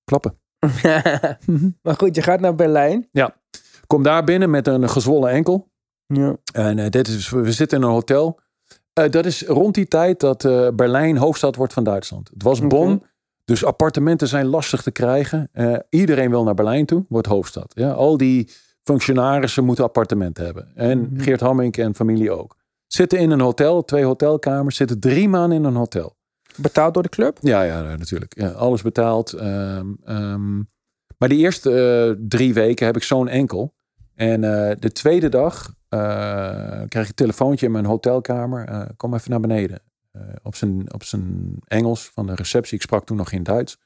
klappen. 0.05 0.39
maar 1.83 1.95
goed, 1.97 2.15
je 2.15 2.23
gaat 2.23 2.41
naar 2.41 2.55
Berlijn. 2.55 3.09
Ja. 3.13 3.37
Kom 3.87 4.03
daar 4.03 4.25
binnen 4.25 4.51
met 4.51 4.67
een 4.67 4.89
gezwollen 4.89 5.31
enkel. 5.31 5.69
Ja. 6.07 6.37
En 6.53 6.79
uh, 6.79 6.89
dit 6.89 7.09
is, 7.09 7.31
we 7.31 7.53
zitten 7.53 7.79
in 7.79 7.85
een 7.85 7.91
hotel. 7.91 8.41
Uh, 8.99 9.11
dat 9.11 9.27
is 9.27 9.43
rond 9.43 9.75
die 9.75 9.89
tijd 9.89 10.21
dat 10.21 10.45
uh, 10.45 10.69
Berlijn 10.75 11.17
hoofdstad 11.17 11.57
wordt 11.57 11.73
van 11.73 11.85
Duitsland. 11.85 12.31
Het 12.33 12.43
was 12.43 12.61
Bonn. 12.61 12.95
Okay. 12.95 13.09
Dus 13.45 13.65
appartementen 13.65 14.29
zijn 14.29 14.47
lastig 14.47 14.83
te 14.83 14.91
krijgen. 14.91 15.51
iedereen 15.91 16.31
wil 16.31 16.45
naar 16.45 16.55
Berlijn 16.55 16.87
toe, 16.87 17.05
wordt 17.09 17.27
hoofdstad. 17.27 17.73
Ja, 17.75 17.91
al 17.91 18.17
die 18.17 18.51
functionarissen 18.83 19.65
moeten 19.65 19.85
appartementen 19.85 20.45
hebben. 20.45 20.69
En 20.75 20.99
mm 20.99 21.05
-hmm. 21.05 21.21
Geert 21.21 21.41
Hamming 21.41 21.77
en 21.77 21.95
familie 21.95 22.31
ook. 22.31 22.57
Zitten 22.87 23.19
in 23.19 23.31
een 23.31 23.41
hotel, 23.41 23.85
twee 23.85 24.05
hotelkamers, 24.05 24.77
zitten 24.77 25.01
drie 25.01 25.29
maanden 25.29 25.59
in 25.59 25.65
een 25.65 25.75
hotel. 25.75 26.17
Betaald 26.57 26.95
door 26.95 27.03
de 27.03 27.09
club? 27.09 27.39
Ja, 27.41 27.63
ja 27.63 27.97
natuurlijk. 27.97 28.35
Ja, 28.37 28.49
alles 28.49 28.83
betaald. 28.83 29.33
Um, 29.33 29.99
um, 30.09 30.69
maar 31.19 31.29
die 31.29 31.39
eerste 31.39 32.19
drie 32.29 32.55
weken 32.55 32.87
heb 32.87 32.97
ik 32.97 33.03
zo'n 33.03 33.29
enkel. 33.29 33.75
En 34.15 34.41
de 34.81 34.93
tweede 34.93 35.29
dag 35.29 35.75
uh, 35.97 36.89
krijg 36.89 37.05
ik 37.05 37.09
een 37.09 37.15
telefoontje 37.15 37.67
in 37.67 37.73
mijn 37.73 37.85
hotelkamer. 37.85 38.87
kom 38.97 39.15
even 39.15 39.31
naar 39.31 39.41
beneden. 39.41 39.81
op, 40.43 40.55
zijn, 40.55 40.93
op 40.93 41.05
zijn 41.05 41.57
Engels 41.67 42.11
van 42.15 42.27
de 42.27 42.35
receptie. 42.35 42.77
Ik 42.77 42.83
sprak 42.83 43.07
toen 43.07 43.17
nog 43.17 43.29
geen 43.29 43.43
Duits. 43.43 43.79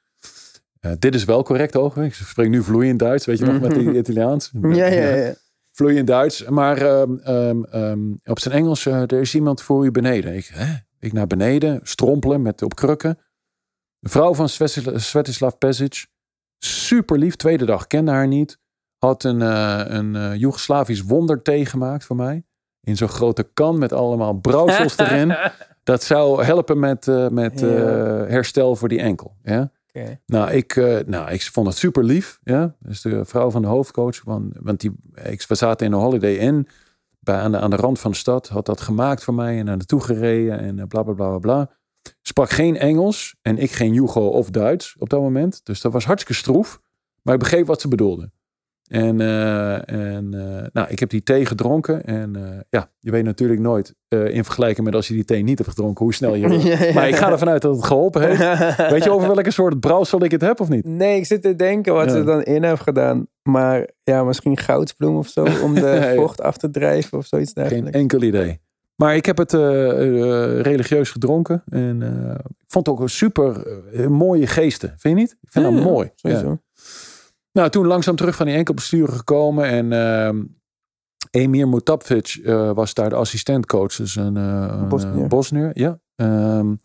dit 0.98 1.14
is 1.14 1.24
wel 1.24 1.42
correct 1.42 1.76
overigens. 1.76 2.20
Ik 2.20 2.26
spreek 2.26 2.48
nu 2.48 2.62
vloeiend 2.62 2.98
Duits. 2.98 3.26
Weet 3.26 3.38
je 3.38 3.44
nog 3.44 3.60
met 3.60 3.76
het 3.76 3.96
Italiaans? 3.96 4.50
ja, 4.62 4.86
ja, 4.86 5.14
ja. 5.14 5.34
Vloeiend 5.72 6.06
Duits. 6.06 6.44
Maar 6.44 6.82
um, 6.82 8.20
op 8.24 8.38
zijn 8.38 8.54
Engels. 8.54 8.86
er 8.86 9.12
is 9.12 9.34
iemand 9.34 9.62
voor 9.62 9.84
u 9.84 9.90
beneden. 9.90 10.34
Ik, 10.34 10.50
hè? 10.52 10.74
Ik 11.00 11.12
naar 11.12 11.26
beneden, 11.26 11.80
strompelen 11.82 12.42
met 12.42 12.62
op 12.62 12.74
krukken. 12.74 13.18
De 13.98 14.08
vrouw 14.08 14.34
van 14.34 14.48
Svetislav 14.48 15.54
Pesic, 15.58 16.06
super 16.58 17.18
lief. 17.18 17.36
Tweede 17.36 17.64
dag 17.64 17.86
kende 17.86 18.10
haar 18.10 18.26
niet. 18.26 18.58
Had 19.00 19.24
een, 19.24 19.40
uh, 19.40 19.80
een 19.84 20.14
uh, 20.14 20.34
Joegoslavisch 20.34 21.02
wonderthee 21.02 21.66
gemaakt 21.66 22.04
voor 22.04 22.16
mij. 22.16 22.44
In 22.82 22.96
zo'n 22.96 23.08
grote 23.08 23.42
kan 23.54 23.78
met 23.78 23.92
allemaal 23.92 24.32
brouwsels 24.32 24.98
erin. 24.98 25.36
Dat 25.82 26.02
zou 26.02 26.44
helpen 26.44 26.78
met, 26.78 27.06
uh, 27.06 27.28
met 27.28 27.60
herstel 27.60 28.76
voor 28.76 28.88
die 28.88 29.00
enkel. 29.00 29.36
Ja? 29.42 29.72
Okay. 29.88 30.20
Nou, 30.26 30.50
ik, 30.50 30.76
nou, 31.06 31.30
ik 31.30 31.42
vond 31.42 31.66
het 31.66 31.76
super 31.76 32.04
lief. 32.04 32.40
Ja? 32.42 32.74
Dus 32.78 33.00
de 33.00 33.24
vrouw 33.24 33.50
van 33.50 33.62
de 33.62 33.68
hoofdcoach. 33.68 34.22
Want, 34.24 34.54
want 34.60 34.80
die, 34.80 34.92
ik, 35.22 35.44
we 35.48 35.54
zaten 35.54 35.86
in 35.86 35.92
een 35.92 35.98
Holiday 35.98 36.34
Inn 36.34 36.68
bij, 37.20 37.36
aan, 37.36 37.52
de, 37.52 37.58
aan 37.58 37.70
de 37.70 37.76
rand 37.76 37.98
van 37.98 38.10
de 38.10 38.16
stad. 38.16 38.48
Had 38.48 38.66
dat 38.66 38.80
gemaakt 38.80 39.24
voor 39.24 39.34
mij 39.34 39.58
en 39.58 39.64
naar 39.64 39.76
naartoe 39.76 40.00
gereden 40.00 40.58
en 40.58 40.88
bla 40.88 41.02
bla 41.02 41.12
bla 41.12 41.38
bla. 41.38 41.70
Sprak 42.22 42.50
geen 42.50 42.76
Engels 42.76 43.36
en 43.42 43.58
ik 43.58 43.70
geen 43.70 43.92
Jugo 43.92 44.26
of 44.26 44.50
Duits 44.50 44.96
op 44.98 45.08
dat 45.08 45.20
moment. 45.20 45.60
Dus 45.64 45.80
dat 45.80 45.92
was 45.92 46.04
hartstikke 46.04 46.40
stroef. 46.40 46.80
Maar 47.22 47.34
ik 47.34 47.40
begreep 47.40 47.66
wat 47.66 47.80
ze 47.80 47.88
bedoelden. 47.88 48.32
En, 48.90 49.20
uh, 49.20 49.88
en 49.88 50.32
uh, 50.34 50.66
nou, 50.72 50.88
ik 50.88 50.98
heb 50.98 51.10
die 51.10 51.22
thee 51.22 51.46
gedronken. 51.46 52.04
En 52.04 52.36
uh, 52.36 52.42
ja, 52.70 52.90
je 52.98 53.10
weet 53.10 53.24
natuurlijk 53.24 53.60
nooit 53.60 53.94
in 54.08 54.44
vergelijking 54.44 54.86
met 54.86 54.94
als 54.94 55.08
je 55.08 55.14
die 55.14 55.24
thee 55.24 55.42
niet 55.42 55.58
hebt 55.58 55.70
gedronken, 55.70 56.04
hoe 56.04 56.14
snel 56.14 56.34
je. 56.34 56.48
Ja, 56.70 56.84
ja, 56.84 56.92
maar 56.92 57.08
ik 57.08 57.16
ga 57.16 57.30
ervan 57.30 57.48
uit 57.48 57.62
dat 57.62 57.76
het 57.76 57.84
geholpen 57.84 58.22
heeft. 58.22 58.66
weet 58.92 59.04
je 59.04 59.10
over 59.10 59.34
welke 59.34 59.50
soort 59.50 59.80
brouwsel 59.80 60.24
ik 60.24 60.30
het 60.30 60.40
heb 60.40 60.60
of 60.60 60.68
niet? 60.68 60.84
Nee, 60.84 61.16
ik 61.16 61.26
zit 61.26 61.42
te 61.42 61.56
denken 61.56 61.94
wat 61.94 62.10
ze 62.10 62.24
dan 62.24 62.42
in 62.42 62.62
hebben 62.62 62.84
gedaan. 62.84 63.26
Maar 63.42 63.88
ja, 64.02 64.24
misschien 64.24 64.56
goudsbloem 64.56 65.16
of 65.16 65.28
zo 65.28 65.46
om 65.62 65.74
de 65.74 66.12
vocht 66.16 66.40
af 66.40 66.56
te 66.56 66.70
drijven 66.70 67.18
of 67.18 67.26
zoiets 67.26 67.52
dergelijks. 67.52 67.90
Geen 67.90 68.00
enkel 68.00 68.22
idee. 68.22 68.60
Maar 68.96 69.16
ik 69.16 69.26
heb 69.26 69.38
het 69.38 69.52
religieus 70.62 71.10
gedronken. 71.10 71.62
En 71.68 72.02
ik 72.58 72.66
vond 72.66 72.86
het 72.86 72.94
ook 72.94 73.00
een 73.00 73.08
super 73.08 73.66
mooie 74.08 74.46
geesten. 74.46 74.94
Vind 74.96 75.14
je 75.16 75.20
niet? 75.20 75.36
Ik 75.40 75.50
vind 75.50 75.64
dat 75.64 75.84
mooi. 75.84 76.10
Sowieso. 76.14 76.58
Nou, 77.52 77.70
toen 77.70 77.86
langzaam 77.86 78.16
terug 78.16 78.36
van 78.36 78.46
die 78.46 78.54
enkelbesturen 78.54 79.14
gekomen. 79.14 79.64
En 79.64 79.92
uh, 79.92 80.44
Emir 81.30 81.68
Mutapvic 81.68 82.34
uh, 82.34 82.72
was 82.72 82.94
daar 82.94 83.08
de 83.08 83.14
assistentcoach. 83.14 83.96
Dus 83.96 84.16
een, 84.16 84.36
uh, 84.36 84.88
Bosnier. 84.88 85.26
Bosnier. 85.26 85.70
Ja. 85.78 86.00
Um, 86.14 86.80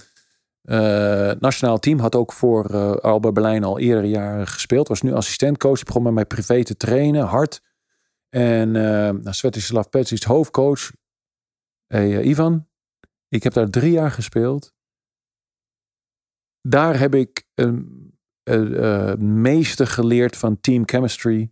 nationaal 1.39 1.79
team 1.79 1.99
had 1.99 2.15
ook 2.15 2.33
voor 2.33 2.99
Alba 2.99 3.31
Berlijn 3.31 3.63
al 3.63 3.79
eerder 3.79 4.03
jaren 4.03 4.47
gespeeld. 4.47 4.87
Was 4.87 5.01
nu 5.01 5.13
assistentcoach. 5.13 5.83
Begon 5.83 6.03
met 6.03 6.13
mij 6.13 6.25
privé 6.25 6.63
te 6.63 6.77
trainen. 6.77 7.25
Hard. 7.25 7.61
En 8.29 8.71
nou, 8.71 9.33
Svetislav 9.33 9.87
Petsic, 9.89 10.23
hoofdcoach. 10.23 10.91
Hey, 11.87 12.21
Ivan, 12.21 12.67
ik 13.27 13.43
heb 13.43 13.53
daar 13.53 13.69
drie 13.69 13.91
jaar 13.91 14.11
gespeeld. 14.11 14.73
Daar 16.61 16.99
heb 16.99 17.15
ik 17.15 17.47
een 17.53 18.04
uh, 18.53 19.13
meeste 19.15 19.85
geleerd 19.85 20.37
van 20.37 20.59
team 20.61 20.83
chemistry. 20.85 21.51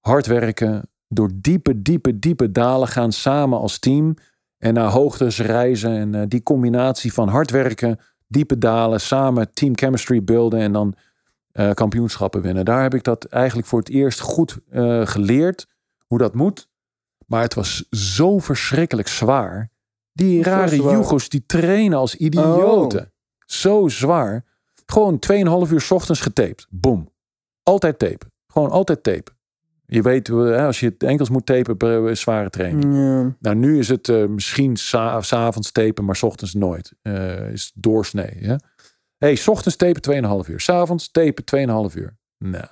Hard 0.00 0.26
werken. 0.26 0.90
Door 1.08 1.30
diepe, 1.34 1.82
diepe, 1.82 2.18
diepe 2.18 2.52
dalen 2.52 2.88
gaan 2.88 3.12
samen 3.12 3.58
als 3.58 3.78
team. 3.78 4.14
En 4.58 4.74
naar 4.74 4.90
hoogtes 4.90 5.38
reizen. 5.38 5.90
En 5.90 6.14
uh, 6.14 6.22
die 6.28 6.42
combinatie 6.42 7.12
van 7.12 7.28
hard 7.28 7.50
werken, 7.50 7.98
diepe 8.26 8.58
dalen, 8.58 9.00
samen 9.00 9.52
team 9.52 9.76
chemistry 9.76 10.24
beelden. 10.24 10.60
En 10.60 10.72
dan 10.72 10.94
uh, 11.52 11.70
kampioenschappen 11.70 12.42
winnen. 12.42 12.64
Daar 12.64 12.82
heb 12.82 12.94
ik 12.94 13.04
dat 13.04 13.24
eigenlijk 13.24 13.68
voor 13.68 13.78
het 13.78 13.88
eerst 13.88 14.20
goed 14.20 14.58
geleerd. 15.02 15.66
Hoe 16.06 16.18
dat 16.18 16.34
moet. 16.34 16.68
Maar 17.26 17.42
het 17.42 17.54
was 17.54 17.88
zo 17.90 18.38
verschrikkelijk 18.38 19.08
zwaar. 19.08 19.70
Die 20.12 20.42
rare 20.42 20.76
Jugos 20.76 21.28
die 21.28 21.46
trainen 21.46 21.98
als 21.98 22.14
idioten. 22.14 23.00
Oh. 23.00 23.06
Zo 23.46 23.88
zwaar. 23.88 24.44
Gewoon 24.92 25.18
2,5 25.66 25.72
uur 25.72 25.80
s 25.80 25.90
ochtends 25.90 26.20
getaped. 26.20 26.66
Boom. 26.70 27.12
Altijd 27.62 27.98
tapen. 27.98 28.32
Gewoon 28.46 28.70
altijd 28.70 29.02
tapen. 29.02 29.34
Je 29.86 30.02
weet, 30.02 30.30
als 30.30 30.80
je 30.80 30.86
het 30.86 31.02
enkels 31.02 31.30
moet 31.30 31.46
tapen, 31.46 32.16
zware 32.16 32.50
training. 32.50 32.94
Ja. 32.94 33.36
Nou, 33.40 33.56
nu 33.56 33.78
is 33.78 33.88
het 33.88 34.08
uh, 34.08 34.26
misschien 34.26 34.76
s'avonds 34.76 35.72
tapen, 35.72 36.04
maar 36.04 36.16
s 36.16 36.22
ochtends 36.22 36.54
nooit. 36.54 36.92
Uh, 37.02 37.50
is 37.50 37.72
doorsnee. 37.74 38.36
Ja? 38.40 38.60
hey, 39.18 39.34
s 39.34 39.48
ochtends 39.48 39.76
tapen 39.76 40.44
2,5 40.44 40.50
uur. 40.50 40.60
S'avonds 40.60 41.10
tapen 41.10 41.90
2,5 41.90 41.96
uur. 41.96 42.16
Nou. 42.38 42.66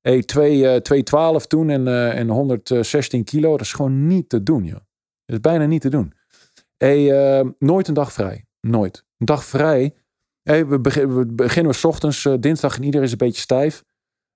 Hey, 0.00 0.22
212 0.22 1.42
uh, 1.42 1.48
toen 1.48 1.70
en, 1.70 2.12
en 2.12 2.28
116 2.28 3.24
kilo. 3.24 3.50
Dat 3.50 3.60
is 3.60 3.72
gewoon 3.72 4.06
niet 4.06 4.28
te 4.28 4.42
doen, 4.42 4.64
joh. 4.64 4.80
Dat 5.24 5.36
is 5.36 5.40
bijna 5.40 5.64
niet 5.64 5.80
te 5.80 5.90
doen. 5.90 6.12
Hey, 6.76 7.54
nooit 7.58 7.88
een 7.88 7.94
dag 7.94 8.12
vrij. 8.12 8.44
Nooit. 8.60 9.04
Een 9.18 9.26
dag 9.26 9.44
vrij 9.44 9.94
Hey, 10.42 10.66
we, 10.66 10.80
begin, 10.80 11.14
we 11.14 11.26
beginnen 11.26 11.74
s 11.74 11.84
ochtends, 11.84 12.24
uh, 12.24 12.34
dinsdag 12.40 12.76
en 12.76 12.82
iedereen 12.82 13.06
is 13.06 13.12
een 13.12 13.18
beetje 13.18 13.40
stijf. 13.40 13.84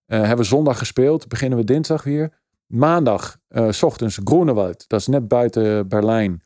Uh, 0.06 0.18
hebben 0.18 0.36
we 0.36 0.44
zondag 0.44 0.78
gespeeld, 0.78 1.28
beginnen 1.28 1.58
we 1.58 1.64
dinsdag 1.64 2.04
weer. 2.04 2.32
Maandag, 2.66 3.38
uh, 3.48 3.70
s 3.70 3.82
ochtends, 3.82 4.18
Groenewald, 4.24 4.88
dat 4.88 5.00
is 5.00 5.06
net 5.06 5.28
buiten 5.28 5.88
Berlijn. 5.88 6.42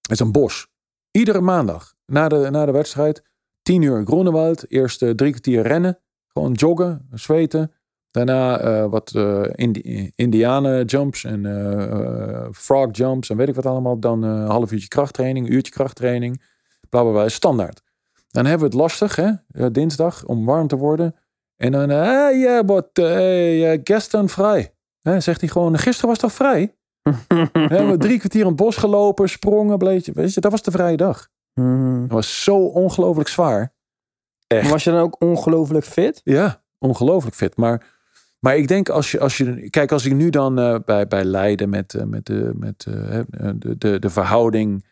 Het 0.00 0.10
is 0.10 0.20
een 0.20 0.32
bos. 0.32 0.68
Iedere 1.10 1.40
maandag, 1.40 1.94
na 2.06 2.28
de, 2.28 2.48
na 2.50 2.66
de 2.66 2.72
wedstrijd, 2.72 3.22
10 3.62 3.82
uur 3.82 4.04
Groenewald. 4.04 4.70
Eerst 4.70 4.98
drie 4.98 5.30
kwartier 5.30 5.62
rennen, 5.62 5.98
gewoon 6.26 6.52
joggen, 6.52 7.08
zweten. 7.12 7.72
Daarna 8.10 8.88
wat 8.88 9.12
indi 10.14 10.38
jumps 10.86 11.24
en 11.24 12.50
frog 12.54 12.88
jumps 12.96 13.30
en 13.30 13.36
weet 13.36 13.48
ik 13.48 13.54
wat 13.54 13.66
allemaal. 13.66 13.98
Dan 13.98 14.22
een 14.22 14.46
half 14.46 14.72
uurtje 14.72 14.88
krachttraining, 14.88 15.48
uurtje 15.48 15.72
krachttraining. 15.72 16.42
Bla 16.88 17.02
bla 17.02 17.10
bla, 17.10 17.28
standaard. 17.28 17.82
Dan 18.30 18.44
hebben 18.44 18.70
we 18.70 18.76
het 18.76 18.82
lastig, 18.82 19.16
hè? 19.16 19.32
dinsdag, 19.72 20.24
om 20.24 20.44
warm 20.44 20.66
te 20.66 20.76
worden. 20.76 21.14
En 21.56 21.72
dan, 21.72 21.88
hey, 21.88 22.38
yeah, 22.38 22.64
but 22.64 22.88
gestern 23.84 24.28
vrij. 24.28 24.74
Hè, 25.02 25.20
zegt 25.20 25.40
hij 25.40 25.48
gewoon, 25.48 25.78
gisteren 25.78 26.08
was 26.08 26.18
toch 26.18 26.32
vrij? 26.32 26.76
we 27.52 27.68
hebben 27.68 27.98
drie 27.98 28.18
kwartier 28.18 28.40
in 28.40 28.46
het 28.46 28.56
bos 28.56 28.76
gelopen, 28.76 29.28
sprongen, 29.28 29.78
bleetje. 29.78 30.12
Weet 30.12 30.34
je, 30.34 30.40
dat 30.40 30.50
was 30.50 30.62
de 30.62 30.70
vrije 30.70 30.96
dag. 30.96 31.28
Mm. 31.54 32.00
Dat 32.00 32.10
was 32.10 32.44
zo 32.44 32.56
ongelooflijk 32.56 33.28
zwaar. 33.28 33.74
Echt. 34.46 34.70
Was 34.70 34.84
je 34.84 34.90
dan 34.90 35.00
ook 35.00 35.22
ongelooflijk 35.22 35.84
fit? 35.84 36.20
Ja, 36.24 36.62
ongelooflijk 36.78 37.36
fit. 37.36 37.56
Maar, 37.56 37.86
maar 38.38 38.56
ik 38.56 38.68
denk 38.68 38.88
als 38.88 39.10
je, 39.10 39.20
als 39.20 39.36
je, 39.36 39.70
kijk, 39.70 39.92
als 39.92 40.04
ik 40.04 40.14
nu 40.14 40.30
dan 40.30 40.58
uh, 40.58 40.78
bij, 40.84 41.06
bij 41.06 41.24
Leiden 41.24 41.68
met, 41.68 41.94
uh, 41.94 42.02
met, 42.02 42.26
de, 42.26 42.52
met 42.54 42.86
uh, 42.88 43.20
de, 43.54 43.78
de, 43.78 43.98
de 43.98 44.10
verhouding 44.10 44.84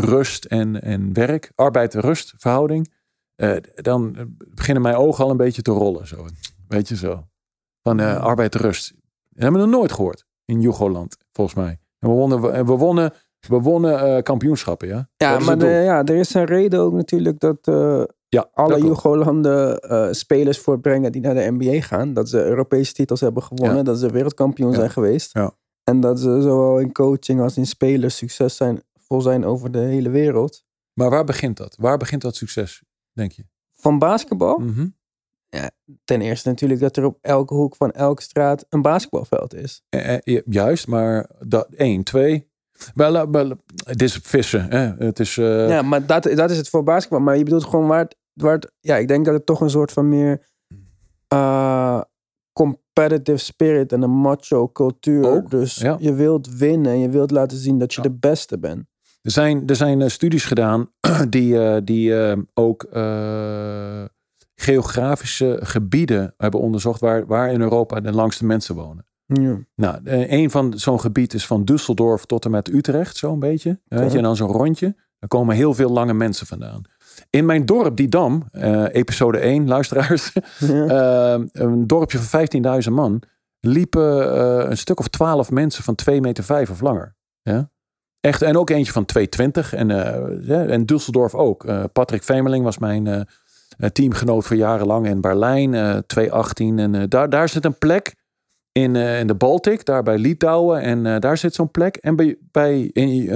rust 0.00 0.44
en, 0.44 0.82
en 0.82 1.12
werk, 1.12 1.52
arbeid-rust 1.54 2.34
verhouding, 2.36 2.92
uh, 3.36 3.56
dan 3.74 4.16
beginnen 4.54 4.82
mijn 4.82 4.94
ogen 4.94 5.24
al 5.24 5.30
een 5.30 5.36
beetje 5.36 5.62
te 5.62 5.70
rollen. 5.70 6.06
Zo. 6.06 6.26
Weet 6.68 6.88
je 6.88 6.96
zo. 6.96 7.26
Van 7.82 8.00
uh, 8.00 8.16
arbeid-rust. 8.16 8.92
Dat 9.28 9.42
hebben 9.42 9.60
we 9.60 9.66
nog 9.66 9.76
nooit 9.76 9.92
gehoord 9.92 10.24
in 10.44 10.60
Jugoland, 10.60 11.16
volgens 11.32 11.56
mij. 11.56 11.78
En 11.98 12.08
we 12.08 12.14
wonnen, 12.14 12.40
we, 12.40 12.64
we 12.64 12.72
wonnen, 12.72 13.12
we 13.48 13.60
wonnen 13.60 14.16
uh, 14.16 14.22
kampioenschappen, 14.22 14.88
ja. 14.88 15.08
Ja, 15.16 15.38
maar 15.38 15.58
de, 15.58 15.66
ja, 15.66 16.04
er 16.04 16.14
is 16.14 16.34
een 16.34 16.44
reden 16.44 16.80
ook 16.80 16.92
natuurlijk 16.92 17.40
dat 17.40 17.58
ja, 18.28 18.48
alle 18.52 18.80
Jugolanden 18.80 19.78
spelers 20.14 20.58
voortbrengen 20.58 21.12
die 21.12 21.20
naar 21.20 21.34
de 21.34 21.50
NBA 21.50 21.80
gaan. 21.80 22.14
Dat 22.14 22.28
ze 22.28 22.44
Europese 22.44 22.92
titels 22.92 23.20
hebben 23.20 23.42
gewonnen, 23.42 23.76
Ja. 23.76 23.82
dat 23.82 23.98
ze 23.98 24.10
wereldkampioen 24.10 24.70
Ja. 24.70 24.76
zijn 24.76 24.90
geweest. 24.90 25.32
Ja. 25.32 25.52
En 25.84 26.00
dat 26.00 26.20
ze 26.20 26.40
zowel 26.40 26.78
in 26.78 26.92
coaching 26.92 27.40
als 27.40 27.56
in 27.56 27.66
spelers 27.66 28.22
succesvol 29.12 29.20
zijn 29.20 29.44
over 29.44 29.70
de 29.70 29.78
hele 29.78 30.10
wereld. 30.10 30.64
Maar 30.92 31.10
waar 31.10 31.24
begint 31.24 31.56
dat? 31.56 31.76
Waar 31.78 31.96
begint 31.98 32.22
dat 32.22 32.36
succes? 32.36 32.82
denk 33.12 33.32
je? 33.32 33.44
Van 33.72 33.98
basketbal? 33.98 34.58
Mhm. 34.58 34.86
Ten 36.04 36.20
eerste 36.20 36.48
natuurlijk 36.48 36.80
dat 36.80 36.96
er 36.96 37.04
op 37.04 37.18
elke 37.20 37.54
hoek 37.54 37.76
van 37.76 37.90
elke 37.92 38.22
straat 38.22 38.66
een 38.68 38.82
basketbalveld 38.82 39.54
is. 39.54 39.82
Eh, 39.88 40.14
eh, 40.14 40.20
ja, 40.24 40.40
juist, 40.44 40.86
maar 40.86 41.30
dat 41.46 41.68
één, 41.68 42.02
twee. 42.02 42.50
Wel, 42.94 43.16
eh, 43.16 43.26
wel, 43.30 43.52
het 43.84 44.02
is 44.02 44.16
vissen. 44.22 44.70
Hè? 44.70 45.04
Het 45.06 45.20
is. 45.20 45.36
eh, 45.38 45.68
Ja, 45.68 45.82
maar 45.82 46.06
dat, 46.06 46.22
dat 46.22 46.50
is 46.50 46.56
het 46.56 46.68
voor 46.68 46.82
basketbal. 46.82 47.20
Maar 47.20 47.36
je 47.38 47.44
bedoelt 47.44 47.64
gewoon 47.64 47.86
waar 47.86 47.98
het, 48.02 48.16
waar 48.32 48.52
het- 48.54 48.72
Ja, 48.80 48.96
ik 48.96 49.08
denk 49.08 49.24
dat 49.24 49.34
het 49.34 49.46
toch 49.46 49.60
een 49.60 49.70
soort 49.70 49.92
van 49.92 50.08
meer... 50.08 50.46
eh, 51.28 52.00
competitive 52.52 53.38
spirit 53.38 53.92
en 53.92 54.02
een 54.02 54.10
macho 54.10 54.68
cultuur. 54.68 55.30
Ook, 55.30 55.50
dus 55.50 55.74
ja. 55.76 55.96
je 56.00 56.14
wilt 56.14 56.48
winnen 56.56 56.92
en 56.92 56.98
je 56.98 57.08
wilt 57.08 57.30
laten 57.30 57.56
zien 57.58 57.78
dat 57.78 57.94
je 57.94 58.02
Ja. 58.02 58.08
de 58.08 58.14
beste 58.14 58.58
bent. 58.58 58.84
Er 59.22 59.30
zijn, 59.30 59.66
er 59.66 59.76
zijn 59.76 60.02
eh, 60.02 60.08
studies 60.08 60.44
gedaan 60.44 60.88
die, 61.28 61.64
eh, 61.64 61.80
die 61.84 62.24
eh, 62.24 62.38
ook 62.54 62.86
geografische 64.54 65.58
gebieden 65.62 66.34
hebben 66.36 66.60
onderzocht 66.60 67.00
waar, 67.00 67.26
waar 67.26 67.52
in 67.52 67.60
Europa 67.60 68.00
de 68.00 68.12
langste 68.12 68.44
mensen 68.44 68.74
wonen. 68.74 69.06
Ja. 69.26 69.58
Nou, 69.74 69.98
een 70.04 70.50
van 70.50 70.78
zo'n 70.78 71.00
gebied 71.00 71.34
is 71.34 71.46
van 71.46 71.68
Düsseldorf 71.72 72.26
tot 72.26 72.44
en 72.44 72.50
met 72.50 72.68
Utrecht, 72.68 73.16
zo'n 73.16 73.38
beetje. 73.38 73.80
Weet 73.84 74.10
je, 74.10 74.16
en 74.16 74.22
dan 74.22 74.36
zo'n 74.36 74.50
rondje. 74.50 74.94
Daar 75.18 75.28
komen 75.28 75.56
heel 75.56 75.74
veel 75.74 75.90
lange 75.90 76.14
mensen 76.14 76.46
vandaan. 76.46 76.82
In 77.30 77.46
mijn 77.46 77.66
dorp, 77.66 77.96
Didam, 77.96 78.46
eh 78.50 78.84
episode 78.90 79.38
1, 79.38 79.68
luisteraars. 79.68 80.32
Ja. 80.58 81.40
een 81.52 81.86
dorpje 81.86 82.18
van 82.18 82.46
15.000 82.84 82.92
man. 82.92 83.22
Liepen 83.60 84.70
een 84.70 84.78
stuk 84.78 84.98
of 84.98 85.08
12 85.08 85.50
mensen 85.50 85.84
van 85.84 85.94
2 85.94 86.20
meter 86.20 86.44
5 86.44 86.70
of 86.70 86.80
langer. 86.80 87.16
Ja? 87.42 87.70
Echt, 88.22 88.42
en 88.42 88.56
ook 88.56 88.70
eentje 88.70 88.92
van 88.92 89.06
2,20. 89.18 89.70
En, 89.70 89.88
ja, 90.42 90.64
en 90.64 90.84
Düsseldorf 90.92 91.34
ook. 91.34 91.64
Eh, 91.64 91.84
Patrick 91.92 92.22
Vemeling 92.22 92.64
was 92.64 92.78
mijn 92.78 93.06
eh, 93.06 93.88
teamgenoot 93.88 94.44
voor 94.44 94.56
jarenlang 94.56 95.06
in 95.06 95.20
Berlijn. 95.20 95.74
eh 95.74 95.96
2,18. 95.96 96.30
En 96.56 97.06
daar, 97.08 97.30
daar 97.30 97.48
zit 97.48 97.64
een 97.64 97.78
plek 97.78 98.14
in, 98.72 98.96
in 98.96 99.26
de 99.26 99.34
Baltic, 99.34 99.84
daar 99.84 100.02
bij 100.02 100.18
Litouwen. 100.18 100.80
En 100.80 101.20
daar 101.20 101.36
zit 101.36 101.54
zo'n 101.54 101.70
plek. 101.70 101.96
En 101.96 102.16
bij, 102.16 102.36
bij 102.50 102.80
in, 102.80 103.28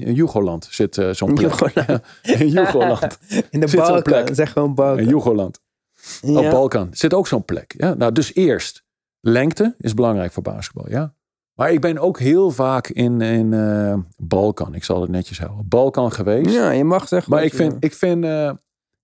in 0.00 0.14
Jugoland 0.14 0.68
zit 0.70 1.06
zo'n 1.10 1.34
plek. 1.34 1.50
Jugoland. 1.50 2.00
in 2.40 2.48
Jugoland. 2.48 3.18
In 3.50 3.60
de 3.60 3.76
Balkan. 3.76 4.02
plek. 4.02 4.28
Zeg 4.32 4.52
gewoon 4.52 4.68
In 4.68 4.74
Balkan. 4.74 5.06
Jugoland. 5.06 5.60
Ja. 6.20 6.38
Op 6.38 6.50
Balkan 6.50 6.88
zit 6.92 7.14
ook 7.14 7.26
zo'n 7.26 7.44
plek. 7.44 7.74
Ja? 7.76 7.94
Nou, 7.94 8.12
dus 8.12 8.34
eerst, 8.34 8.84
lengte 9.20 9.74
is 9.78 9.94
belangrijk 9.94 10.32
voor 10.32 10.42
basketbal. 10.42 10.90
Ja? 10.90 11.14
Maar 11.54 11.72
ik 11.72 11.80
ben 11.80 11.98
ook 11.98 12.18
heel 12.18 12.50
vaak 12.50 12.88
in, 12.88 13.20
in 13.20 13.52
eh, 13.52 13.94
Balkan, 14.16 14.74
ik 14.74 14.84
zal 14.84 15.00
het 15.00 15.10
netjes 15.10 15.38
houden, 15.38 15.68
Balkan 15.68 16.12
geweest. 16.12 16.50
Ja, 16.54 16.70
je 16.70 16.84
mag 16.84 17.08
zeggen. 17.08 17.32
maar 17.32 17.44
ik 17.44 17.54
vind, 17.54 17.70
wil. 17.70 17.78
ik 17.80 17.94
vind, 17.94 18.24
eh, 18.24 18.30
ik 18.30 18.56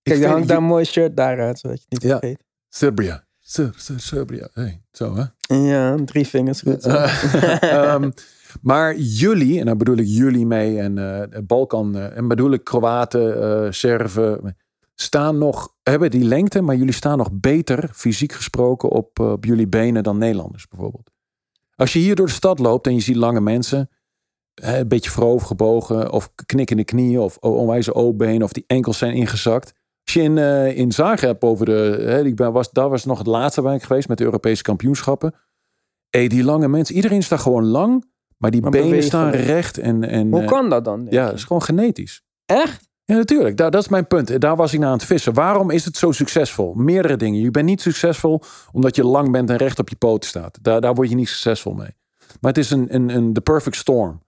Kijk, 0.03 0.17
er 0.17 0.17
vind 0.17 0.25
hangt 0.25 0.49
daar 0.49 0.57
een 0.57 0.63
mooi 0.65 0.85
shirt 0.85 1.17
daaruit, 1.17 1.59
zodat 1.59 1.79
je 1.79 1.85
het 1.89 2.03
niet 2.03 2.11
Ja. 2.11 2.19
vergeet. 2.19 2.45
Serbia. 2.69 3.25
Ser, 3.39 3.73
Ser, 3.77 4.01
Serbia. 4.01 4.49
Hey, 4.53 4.83
zo 4.93 5.17
hè. 5.17 5.55
Ja, 5.57 5.97
drie 6.05 6.27
vingers 6.27 6.61
goed. 6.61 6.83
zo. 6.83 6.89
Ehm, 7.61 8.11
maar 8.63 8.97
jullie, 8.97 9.59
en 9.61 9.67
daar 9.67 9.77
bedoel 9.77 9.97
ik 9.97 10.07
jullie 10.07 10.47
mee 10.47 10.79
en 10.79 10.99
eh, 10.99 11.41
Balkan, 11.43 11.97
eh, 11.97 12.17
en 12.17 12.29
bedoel 12.29 12.53
ik 12.53 12.65
Kroaten, 12.65 13.43
eh 13.43 13.71
Serven, 13.71 14.57
staan 14.95 15.39
nog, 15.39 15.75
hebben 15.83 16.11
die 16.11 16.25
lengte, 16.25 16.61
maar 16.61 16.77
jullie 16.77 16.93
staan 16.93 17.19
nog 17.19 17.29
beter, 17.33 17.91
fysiek 17.93 18.33
gesproken, 18.33 18.89
op, 18.89 19.19
eh, 19.21 19.31
op 19.33 19.45
jullie 19.45 19.69
benen 19.69 20.03
dan 20.03 20.19
Nederlanders 20.19 20.69
bijvoorbeeld. 20.69 21.11
Als 21.81 21.93
je 21.93 21.99
hier 21.99 22.15
door 22.15 22.27
de 22.27 22.33
stad 22.33 22.59
loopt 22.59 22.87
en 22.87 22.95
je 22.95 23.01
ziet 23.01 23.17
lange 23.17 23.41
mensen, 23.41 23.91
een 24.55 24.89
beetje 24.89 25.11
voorover 25.11 25.47
gebogen, 25.47 26.13
of 26.13 26.33
knikkende 26.47 26.85
knieën, 26.85 27.21
of 27.21 27.37
onwijze 27.37 27.95
O-benen, 27.95 28.43
of 28.43 28.53
die 28.53 28.65
enkels 28.67 28.99
zijn 28.99 29.15
ingezakt. 29.15 29.73
Als 30.05 30.15
je 30.15 30.23
in, 30.23 30.39
eh 30.39 30.77
in 30.77 30.93
Zagreb 30.93 31.45
over 31.45 31.67
de, 31.67 31.97
hè, 32.01 32.25
ik 32.25 32.37
ben, 32.37 32.53
was, 32.53 32.71
daar 32.71 32.89
was 32.89 33.05
nog 33.05 33.19
het 33.19 33.27
laatste 33.27 33.63
waar 33.63 33.75
ik 33.75 33.83
geweest 33.83 34.09
met 34.09 34.19
de 34.19 34.25
Europese 34.25 34.63
kampioenschappen. 34.63 35.35
Hey, 36.11 36.29
die 36.29 36.45
lange 36.45 36.69
mensen, 36.69 36.95
iedereen 36.95 37.19
is 37.19 37.29
daar 37.29 37.39
gewoon 37.39 37.65
lang, 37.65 38.05
maar 38.37 38.51
die 38.51 38.61
Maar 38.61 38.71
benen 38.71 38.87
bewegen 38.87 39.09
staan 39.09 39.31
recht. 39.31 39.79
En, 39.79 40.05
en, 40.05 40.31
Hoe 40.31 40.41
eh, 40.41 40.47
kan 40.47 40.69
dat 40.69 40.85
dan? 40.85 41.07
ja, 41.11 41.27
dat 41.27 41.35
is 41.35 41.45
gewoon 41.45 41.63
genetisch. 41.63 42.23
Echt? 42.45 42.90
Ja, 43.11 43.17
natuurlijk. 43.17 43.57
Daar, 43.57 43.71
dat 43.71 43.83
is 43.83 43.89
mijn 43.89 44.07
punt. 44.07 44.41
Daar 44.41 44.57
was 44.57 44.73
ik 44.73 44.79
naar 44.79 44.89
aan 44.89 44.97
het 44.97 45.05
vissen. 45.05 45.35
Waarom 45.35 45.71
is 45.71 45.85
het 45.85 45.97
zo 45.97 46.13
succesvol? 46.13 46.75
Meerdere 46.75 47.17
dingen. 47.17 47.41
Je 47.41 47.51
bent 47.51 47.67
niet 47.67 47.81
succesvol 47.81 48.43
omdat 48.73 48.97
je 48.97 49.05
lang 49.05 49.31
bent 49.31 49.51
en 49.51 49.57
recht 49.57 49.79
op 49.79 49.89
je 49.89 49.97
poten 49.97 50.29
staat. 50.29 50.59
Daar, 50.63 50.81
daar 50.81 50.95
word 50.95 51.09
je 51.09 51.15
niet 51.15 51.29
succesvol 51.29 51.73
mee. 51.73 51.97
Maar 52.41 52.53
het 52.53 52.59
is 52.59 52.71
een, 52.71 52.95
een, 52.95 53.09
een 53.15 53.33
the 53.33 53.41
perfect 53.41 53.77
storm. 53.77 54.23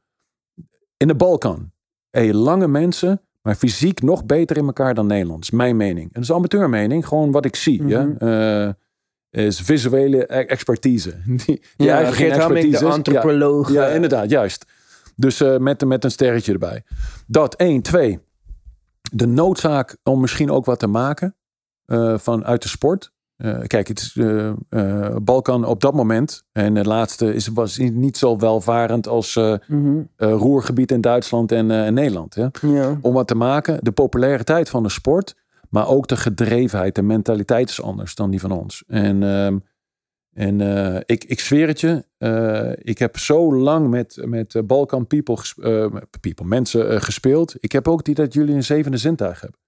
In 0.97 1.09
de 1.09 1.15
Balkan. 1.15 1.71
Hey, 2.11 2.33
lange 2.33 2.69
mensen, 2.69 3.21
maar 3.43 3.55
fysiek 3.55 4.03
nog 4.03 4.25
beter 4.25 4.57
in 4.57 4.67
elkaar 4.67 4.95
dan 4.95 5.07
Nederland. 5.07 5.43
is 5.43 5.51
mijn 5.51 5.77
mening. 5.77 6.05
En 6.07 6.11
dat 6.13 6.23
is 6.23 6.33
amateurmening. 6.33 7.07
Gewoon 7.07 7.31
wat 7.31 7.45
ik 7.45 7.57
zie. 7.57 7.87
ja? 7.87 8.03
Mhm. 8.03 8.29
Eh, 8.29 9.45
is 9.47 9.61
visuele 9.61 10.19
e- 10.19 10.45
expertise. 10.45 11.11
Die, 11.27 11.45
die 11.47 11.63
Ja, 11.77 12.13
Geert 12.13 12.37
Hamming, 12.37 12.79
de. 12.79 12.85
Ja. 12.85 12.91
antropoloog. 12.93 13.73
Ja, 13.73 13.89
eh, 13.89 13.95
inderdaad, 13.95 14.31
juist. 14.31 14.65
Dus 15.17 15.41
eh, 15.41 15.57
met, 15.57 15.85
met 15.85 16.05
een 16.05 16.11
sterretje 16.11 16.53
erbij. 16.53 16.83
Dat, 17.27 17.55
één. 17.55 17.83
Twee, 17.83 18.19
de 19.15 19.27
noodzaak 19.27 19.97
om 20.03 20.21
misschien 20.21 20.51
ook 20.51 20.65
wat 20.65 20.79
te 20.79 20.87
maken 20.87 21.37
eh, 21.85 22.19
vanuit 22.19 22.63
de 22.63 22.69
sport. 22.69 23.13
Eh, 23.37 23.59
kijk, 23.67 23.89
het 23.89 24.01
is 24.01 24.17
eh, 24.17 25.17
Balkan 25.23 25.65
op 25.65 25.81
dat 25.81 25.95
moment. 25.95 26.45
En 26.53 26.75
het 26.75 26.87
laatste 26.87 27.35
is, 27.35 27.49
was 27.49 27.79
niet 27.79 28.17
zo 28.17 28.39
welvarend 28.39 29.09
als 29.09 29.37
mhm, 29.67 30.03
roergebied 30.17 30.91
in 30.91 31.01
Duitsland 31.01 31.53
en 31.53 31.67
Nederland. 31.95 32.35
Ja? 32.35 32.51
Ja. 32.61 32.99
Om 33.01 33.13
wat 33.13 33.27
te 33.27 33.35
maken. 33.35 33.79
De 33.83 33.93
populariteit 33.93 34.71
van 34.71 34.83
de 34.83 34.89
sport. 34.89 35.35
Maar 35.69 35.89
ook 35.89 36.09
de 36.09 36.17
gedrevenheid, 36.17 36.95
de 36.95 37.03
mentaliteit 37.03 37.69
is 37.69 37.83
anders 37.83 38.15
dan 38.15 38.31
die 38.31 38.41
van 38.41 38.51
ons. 38.51 38.85
En, 38.87 39.23
ehm, 39.23 39.59
en 40.33 40.61
eh, 40.61 41.01
ik, 41.07 41.25
ik 41.25 41.41
zweer 41.41 41.67
het 41.67 41.81
je, 41.81 42.05
eh, 42.19 42.73
ik 42.77 42.99
heb 42.99 43.19
zo 43.19 43.55
lang 43.55 43.89
met, 43.89 44.19
met 44.25 44.55
eh, 44.55 44.63
Balkan 44.63 45.07
people, 45.07 45.37
people 46.21 46.47
mensen 46.47 47.03
gespeeld. 47.03 47.55
Ik 47.61 47.73
heb 47.73 47.89
ook 47.89 48.05
die 48.05 48.15
dat 48.15 48.33
jullie 48.33 48.55
een 48.55 48.65
zevende 48.65 48.97
zintuig 48.97 49.41
hebben. 49.41 49.61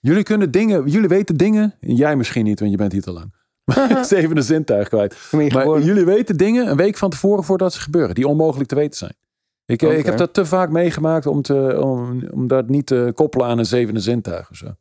Jullie 0.00 0.22
kunnen 0.22 0.50
dingen, 0.50 0.86
jullie 0.86 1.08
weten 1.08 1.36
dingen. 1.36 1.74
Jij 1.80 2.16
misschien 2.16 2.44
niet, 2.44 2.60
want 2.60 2.70
je 2.70 2.76
bent 2.76 2.92
hier 2.92 3.02
te 3.02 3.12
lang. 3.12 3.34
Zevende 4.06 4.42
zintuig 4.42 4.88
kwijt. 4.88 5.16
Maar 5.30 5.82
jullie 5.82 6.04
weten 6.04 6.36
dingen 6.36 6.70
een 6.70 6.76
week 6.76 6.96
van 6.96 7.10
tevoren 7.10 7.44
voordat 7.44 7.72
ze 7.72 7.80
gebeuren, 7.80 8.14
die 8.14 8.28
onmogelijk 8.28 8.68
te 8.68 8.74
weten 8.74 8.98
zijn. 8.98 9.16
Ik, 9.64 9.82
ik 9.82 10.04
heb 10.04 10.16
dat 10.16 10.34
te 10.34 10.46
vaak 10.46 10.70
meegemaakt 10.70 11.26
om, 11.26 11.42
te, 11.42 11.80
om, 11.82 12.28
om 12.30 12.46
dat 12.46 12.68
niet 12.68 12.86
te 12.86 13.12
koppelen 13.14 13.46
aan 13.46 13.58
een 13.58 13.66
zevende 13.66 14.00
zintuig 14.00 14.50
of 14.50 14.56
zo. 14.56 14.74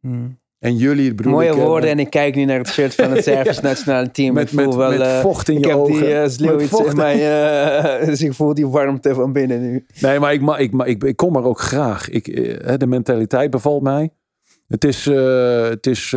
Hm. 0.00 0.28
En 0.58 0.76
jullie 0.76 1.14
bedoel 1.14 1.32
Mooie 1.32 1.48
eh, 1.48 1.54
woorden 1.54 1.90
en 1.90 1.98
ik 1.98 2.10
kijk 2.10 2.34
nu 2.34 2.44
naar 2.44 2.58
het 2.58 2.68
shirt 2.68 2.94
van 2.94 3.10
het 3.10 3.24
Servisch 3.28 3.60
nationale 3.60 4.10
team. 4.10 4.34
met, 4.34 4.52
ik 4.52 4.58
voel 4.58 4.66
met, 4.66 4.74
wel, 4.74 4.90
met 4.90 5.00
eh, 5.00 5.20
vocht 5.20 5.48
in 5.48 5.56
ik 5.56 5.64
je 5.64 5.70
heb 5.70 5.78
ogen. 5.78 5.92
die 5.92 6.02
uh, 6.02 6.86
in 6.90 6.96
mij, 6.96 7.46
eh, 8.00 8.06
dus 8.08 8.22
ik 8.22 8.32
voel 8.34 8.54
die 8.54 8.66
warmte 8.68 9.14
van 9.14 9.32
binnen 9.32 9.60
nu. 9.60 9.86
Nee, 10.00 10.18
maar 10.18 10.32
ik, 10.32 10.40
ma- 10.40 10.58
ik, 10.58 10.72
ma- 10.72 10.84
ik, 10.84 11.04
ik 11.04 11.16
kom 11.16 11.36
er 11.36 11.44
ook 11.44 11.60
graag. 11.60 12.08
Ik, 12.08 12.28
eh, 12.28 12.74
de 12.76 12.86
mentaliteit 12.86 13.50
bevalt 13.50 13.82
mij. 13.82 14.10
Het 14.68 14.84
is, 14.84 15.04
het 15.04 15.86
is 15.86 16.12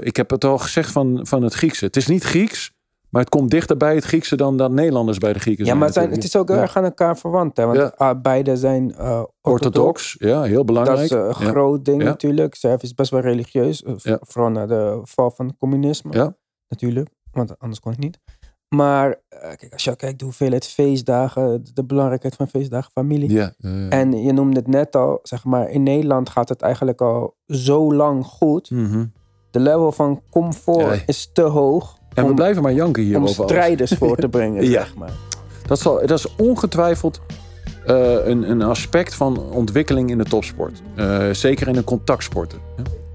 ik 0.00 0.16
heb 0.16 0.30
het 0.30 0.44
al 0.44 0.58
gezegd 0.58 0.90
van, 0.90 1.20
van 1.22 1.42
het 1.42 1.54
Griekse. 1.54 1.84
Het 1.84 1.96
is 1.96 2.06
niet 2.06 2.22
Grieks, 2.24 2.72
maar 3.10 3.20
het 3.20 3.30
komt 3.30 3.50
dichter 3.50 3.76
bij 3.76 3.94
het 3.94 4.04
Griekse 4.04 4.36
dan 4.36 4.56
dat 4.56 4.70
Nederlanders 4.70 5.18
bij 5.18 5.32
de 5.32 5.38
Grieken 5.38 5.62
Ja, 5.64 5.68
zijn. 5.68 5.78
maar 5.78 5.88
het, 5.88 5.96
zijn, 5.96 6.10
het 6.10 6.24
is 6.24 6.36
ook 6.36 6.48
heel 6.48 6.56
Ja. 6.56 6.62
erg 6.62 6.76
aan 6.76 6.84
elkaar 6.84 7.16
verwant. 7.18 7.56
Hè? 7.56 7.64
Want 7.66 7.76
Ja. 7.78 7.92
ah, 7.96 8.20
beide 8.20 8.56
zijn 8.56 8.94
eh, 8.94 9.22
orthodox. 9.40 10.16
Ja, 10.18 10.42
heel 10.42 10.64
belangrijk. 10.64 11.08
Dat 11.08 11.30
is 11.30 11.38
een 11.38 11.44
Ja. 11.46 11.50
groot 11.50 11.84
ding 11.84 12.02
Ja. 12.02 12.08
natuurlijk. 12.08 12.54
Servië 12.54 12.82
is 12.84 12.94
best 12.94 13.10
wel 13.10 13.20
religieus. 13.20 13.82
eh, 13.82 13.94
Ja. 13.96 14.18
Vooral 14.20 14.50
na 14.50 14.66
de 14.66 15.00
val 15.02 15.30
van 15.30 15.46
het 15.46 15.56
communisme. 15.58 16.12
Ja. 16.12 16.36
Natuurlijk, 16.68 17.08
want 17.30 17.58
anders 17.58 17.80
kon 17.80 17.92
het 17.92 18.00
niet. 18.00 18.18
Maar 18.68 19.20
eh, 19.28 19.40
kijk, 19.40 19.72
als 19.72 19.84
je 19.84 19.96
kijkt 19.96 20.18
de 20.18 20.24
hoeveelheid 20.24 20.66
feestdagen, 20.66 21.64
de 21.74 21.84
belangrijkheid 21.84 22.34
van 22.34 22.48
feestdagen, 22.48 22.90
familie. 22.94 23.30
Ja, 23.32 23.52
En 23.88 24.22
je 24.22 24.32
noemde 24.32 24.56
het 24.58 24.66
net 24.68 24.96
al, 24.96 25.18
zeg 25.22 25.44
maar, 25.44 25.70
in 25.70 25.82
Nederland 25.82 26.28
gaat 26.28 26.48
het 26.48 26.62
eigenlijk 26.62 27.00
al 27.00 27.36
zo 27.46 27.94
lang 27.94 28.24
goed. 28.24 28.70
mhm. 28.70 29.04
De 29.50 29.60
level 29.62 29.92
van 29.92 30.22
comfort 30.30 30.96
Ja. 30.96 31.02
is 31.06 31.30
te 31.32 31.42
hoog 31.42 31.98
En 32.16 32.26
we 32.26 32.34
blijven 32.34 32.62
maar 32.62 32.72
janken 32.72 33.02
hier 33.02 33.18
om 33.18 33.26
strijders 33.26 33.92
voor 33.98 34.16
te 34.16 34.28
brengen, 34.36 34.62
Ja. 34.64 34.70
zeg 34.70 34.94
maar. 34.94 35.10
Dat, 35.66 35.78
zal, 35.80 36.00
dat 36.06 36.18
is 36.18 36.26
ongetwijfeld 36.36 37.20
eh, 37.86 38.26
een, 38.26 38.50
een 38.50 38.62
aspect 38.62 39.14
van 39.14 39.38
ontwikkeling 39.50 40.10
in 40.10 40.18
de 40.18 40.24
topsport. 40.24 40.82
Eh, 40.94 41.18
zeker 41.32 41.68
in 41.68 41.72
de 41.74 41.84
contactsporten. 41.84 42.58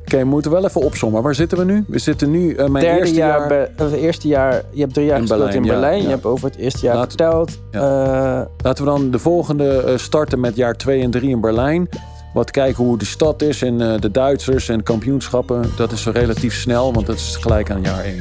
Oké, 0.02 0.18
we 0.18 0.24
moeten 0.26 0.52
wel 0.52 0.66
even 0.66 0.82
opzommen. 0.82 1.24
Waar 1.24 1.36
zitten 1.36 1.58
we 1.58 1.64
nu? 1.64 1.84
We 1.88 2.00
zitten 2.00 2.32
nu, 2.32 2.54
eh, 2.56 2.68
mijn 2.68 2.84
Derde 2.86 3.00
eerste 3.00 3.16
jaar, 3.16 3.40
jaar... 3.40 3.48
Be- 3.76 3.84
het 3.84 3.94
eerste 3.94 4.28
jaar, 4.28 4.62
je 4.72 4.82
hebt 4.82 4.94
drie 4.94 5.06
jaar 5.06 5.16
In 5.16 5.22
gespeeld 5.28 5.42
Berlijn, 5.52 5.64
in 5.66 5.70
ja, 5.70 5.80
Berlijn. 5.80 5.98
ja. 5.98 6.04
Je 6.04 6.10
hebt 6.10 6.26
over 6.26 6.50
het 6.50 6.58
eerste 6.58 6.86
jaar 6.86 6.98
verteld. 7.08 7.60
Laten 7.72 8.84
we 8.86 8.90
dan 8.92 9.12
de 9.12 9.20
volgende 9.20 9.94
starten 9.98 10.40
met 10.40 10.56
jaar 10.56 10.76
2 10.78 11.02
en 11.02 11.12
3 11.12 11.30
in 11.30 11.42
Berlijn. 11.42 11.90
Wat 12.34 12.52
kijken 12.52 12.84
hoe 12.84 12.98
de 12.98 13.06
stad 13.06 13.42
is 13.42 13.62
en 13.62 13.78
de 13.78 14.12
Duitsers 14.12 14.70
en 14.70 14.84
kampioenschappen. 14.84 15.66
Dat 15.78 15.92
is 15.92 16.06
relatief 16.06 16.54
snel, 16.56 16.94
want 16.94 17.06
dat 17.06 17.16
is 17.16 17.36
gelijk 17.40 17.72
aan 17.72 17.82
jaar 17.82 18.04
1. 18.04 18.20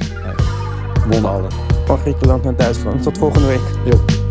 Wonnen 1.09 1.31
alle. 1.31 1.49
van 1.87 1.99
Griekenland 1.99 2.45
naar 2.45 2.57
Duitsland. 2.57 3.03
Tot 3.03 3.19
volgende 3.19 3.47
week. 3.47 3.61
Jo. 3.85 4.30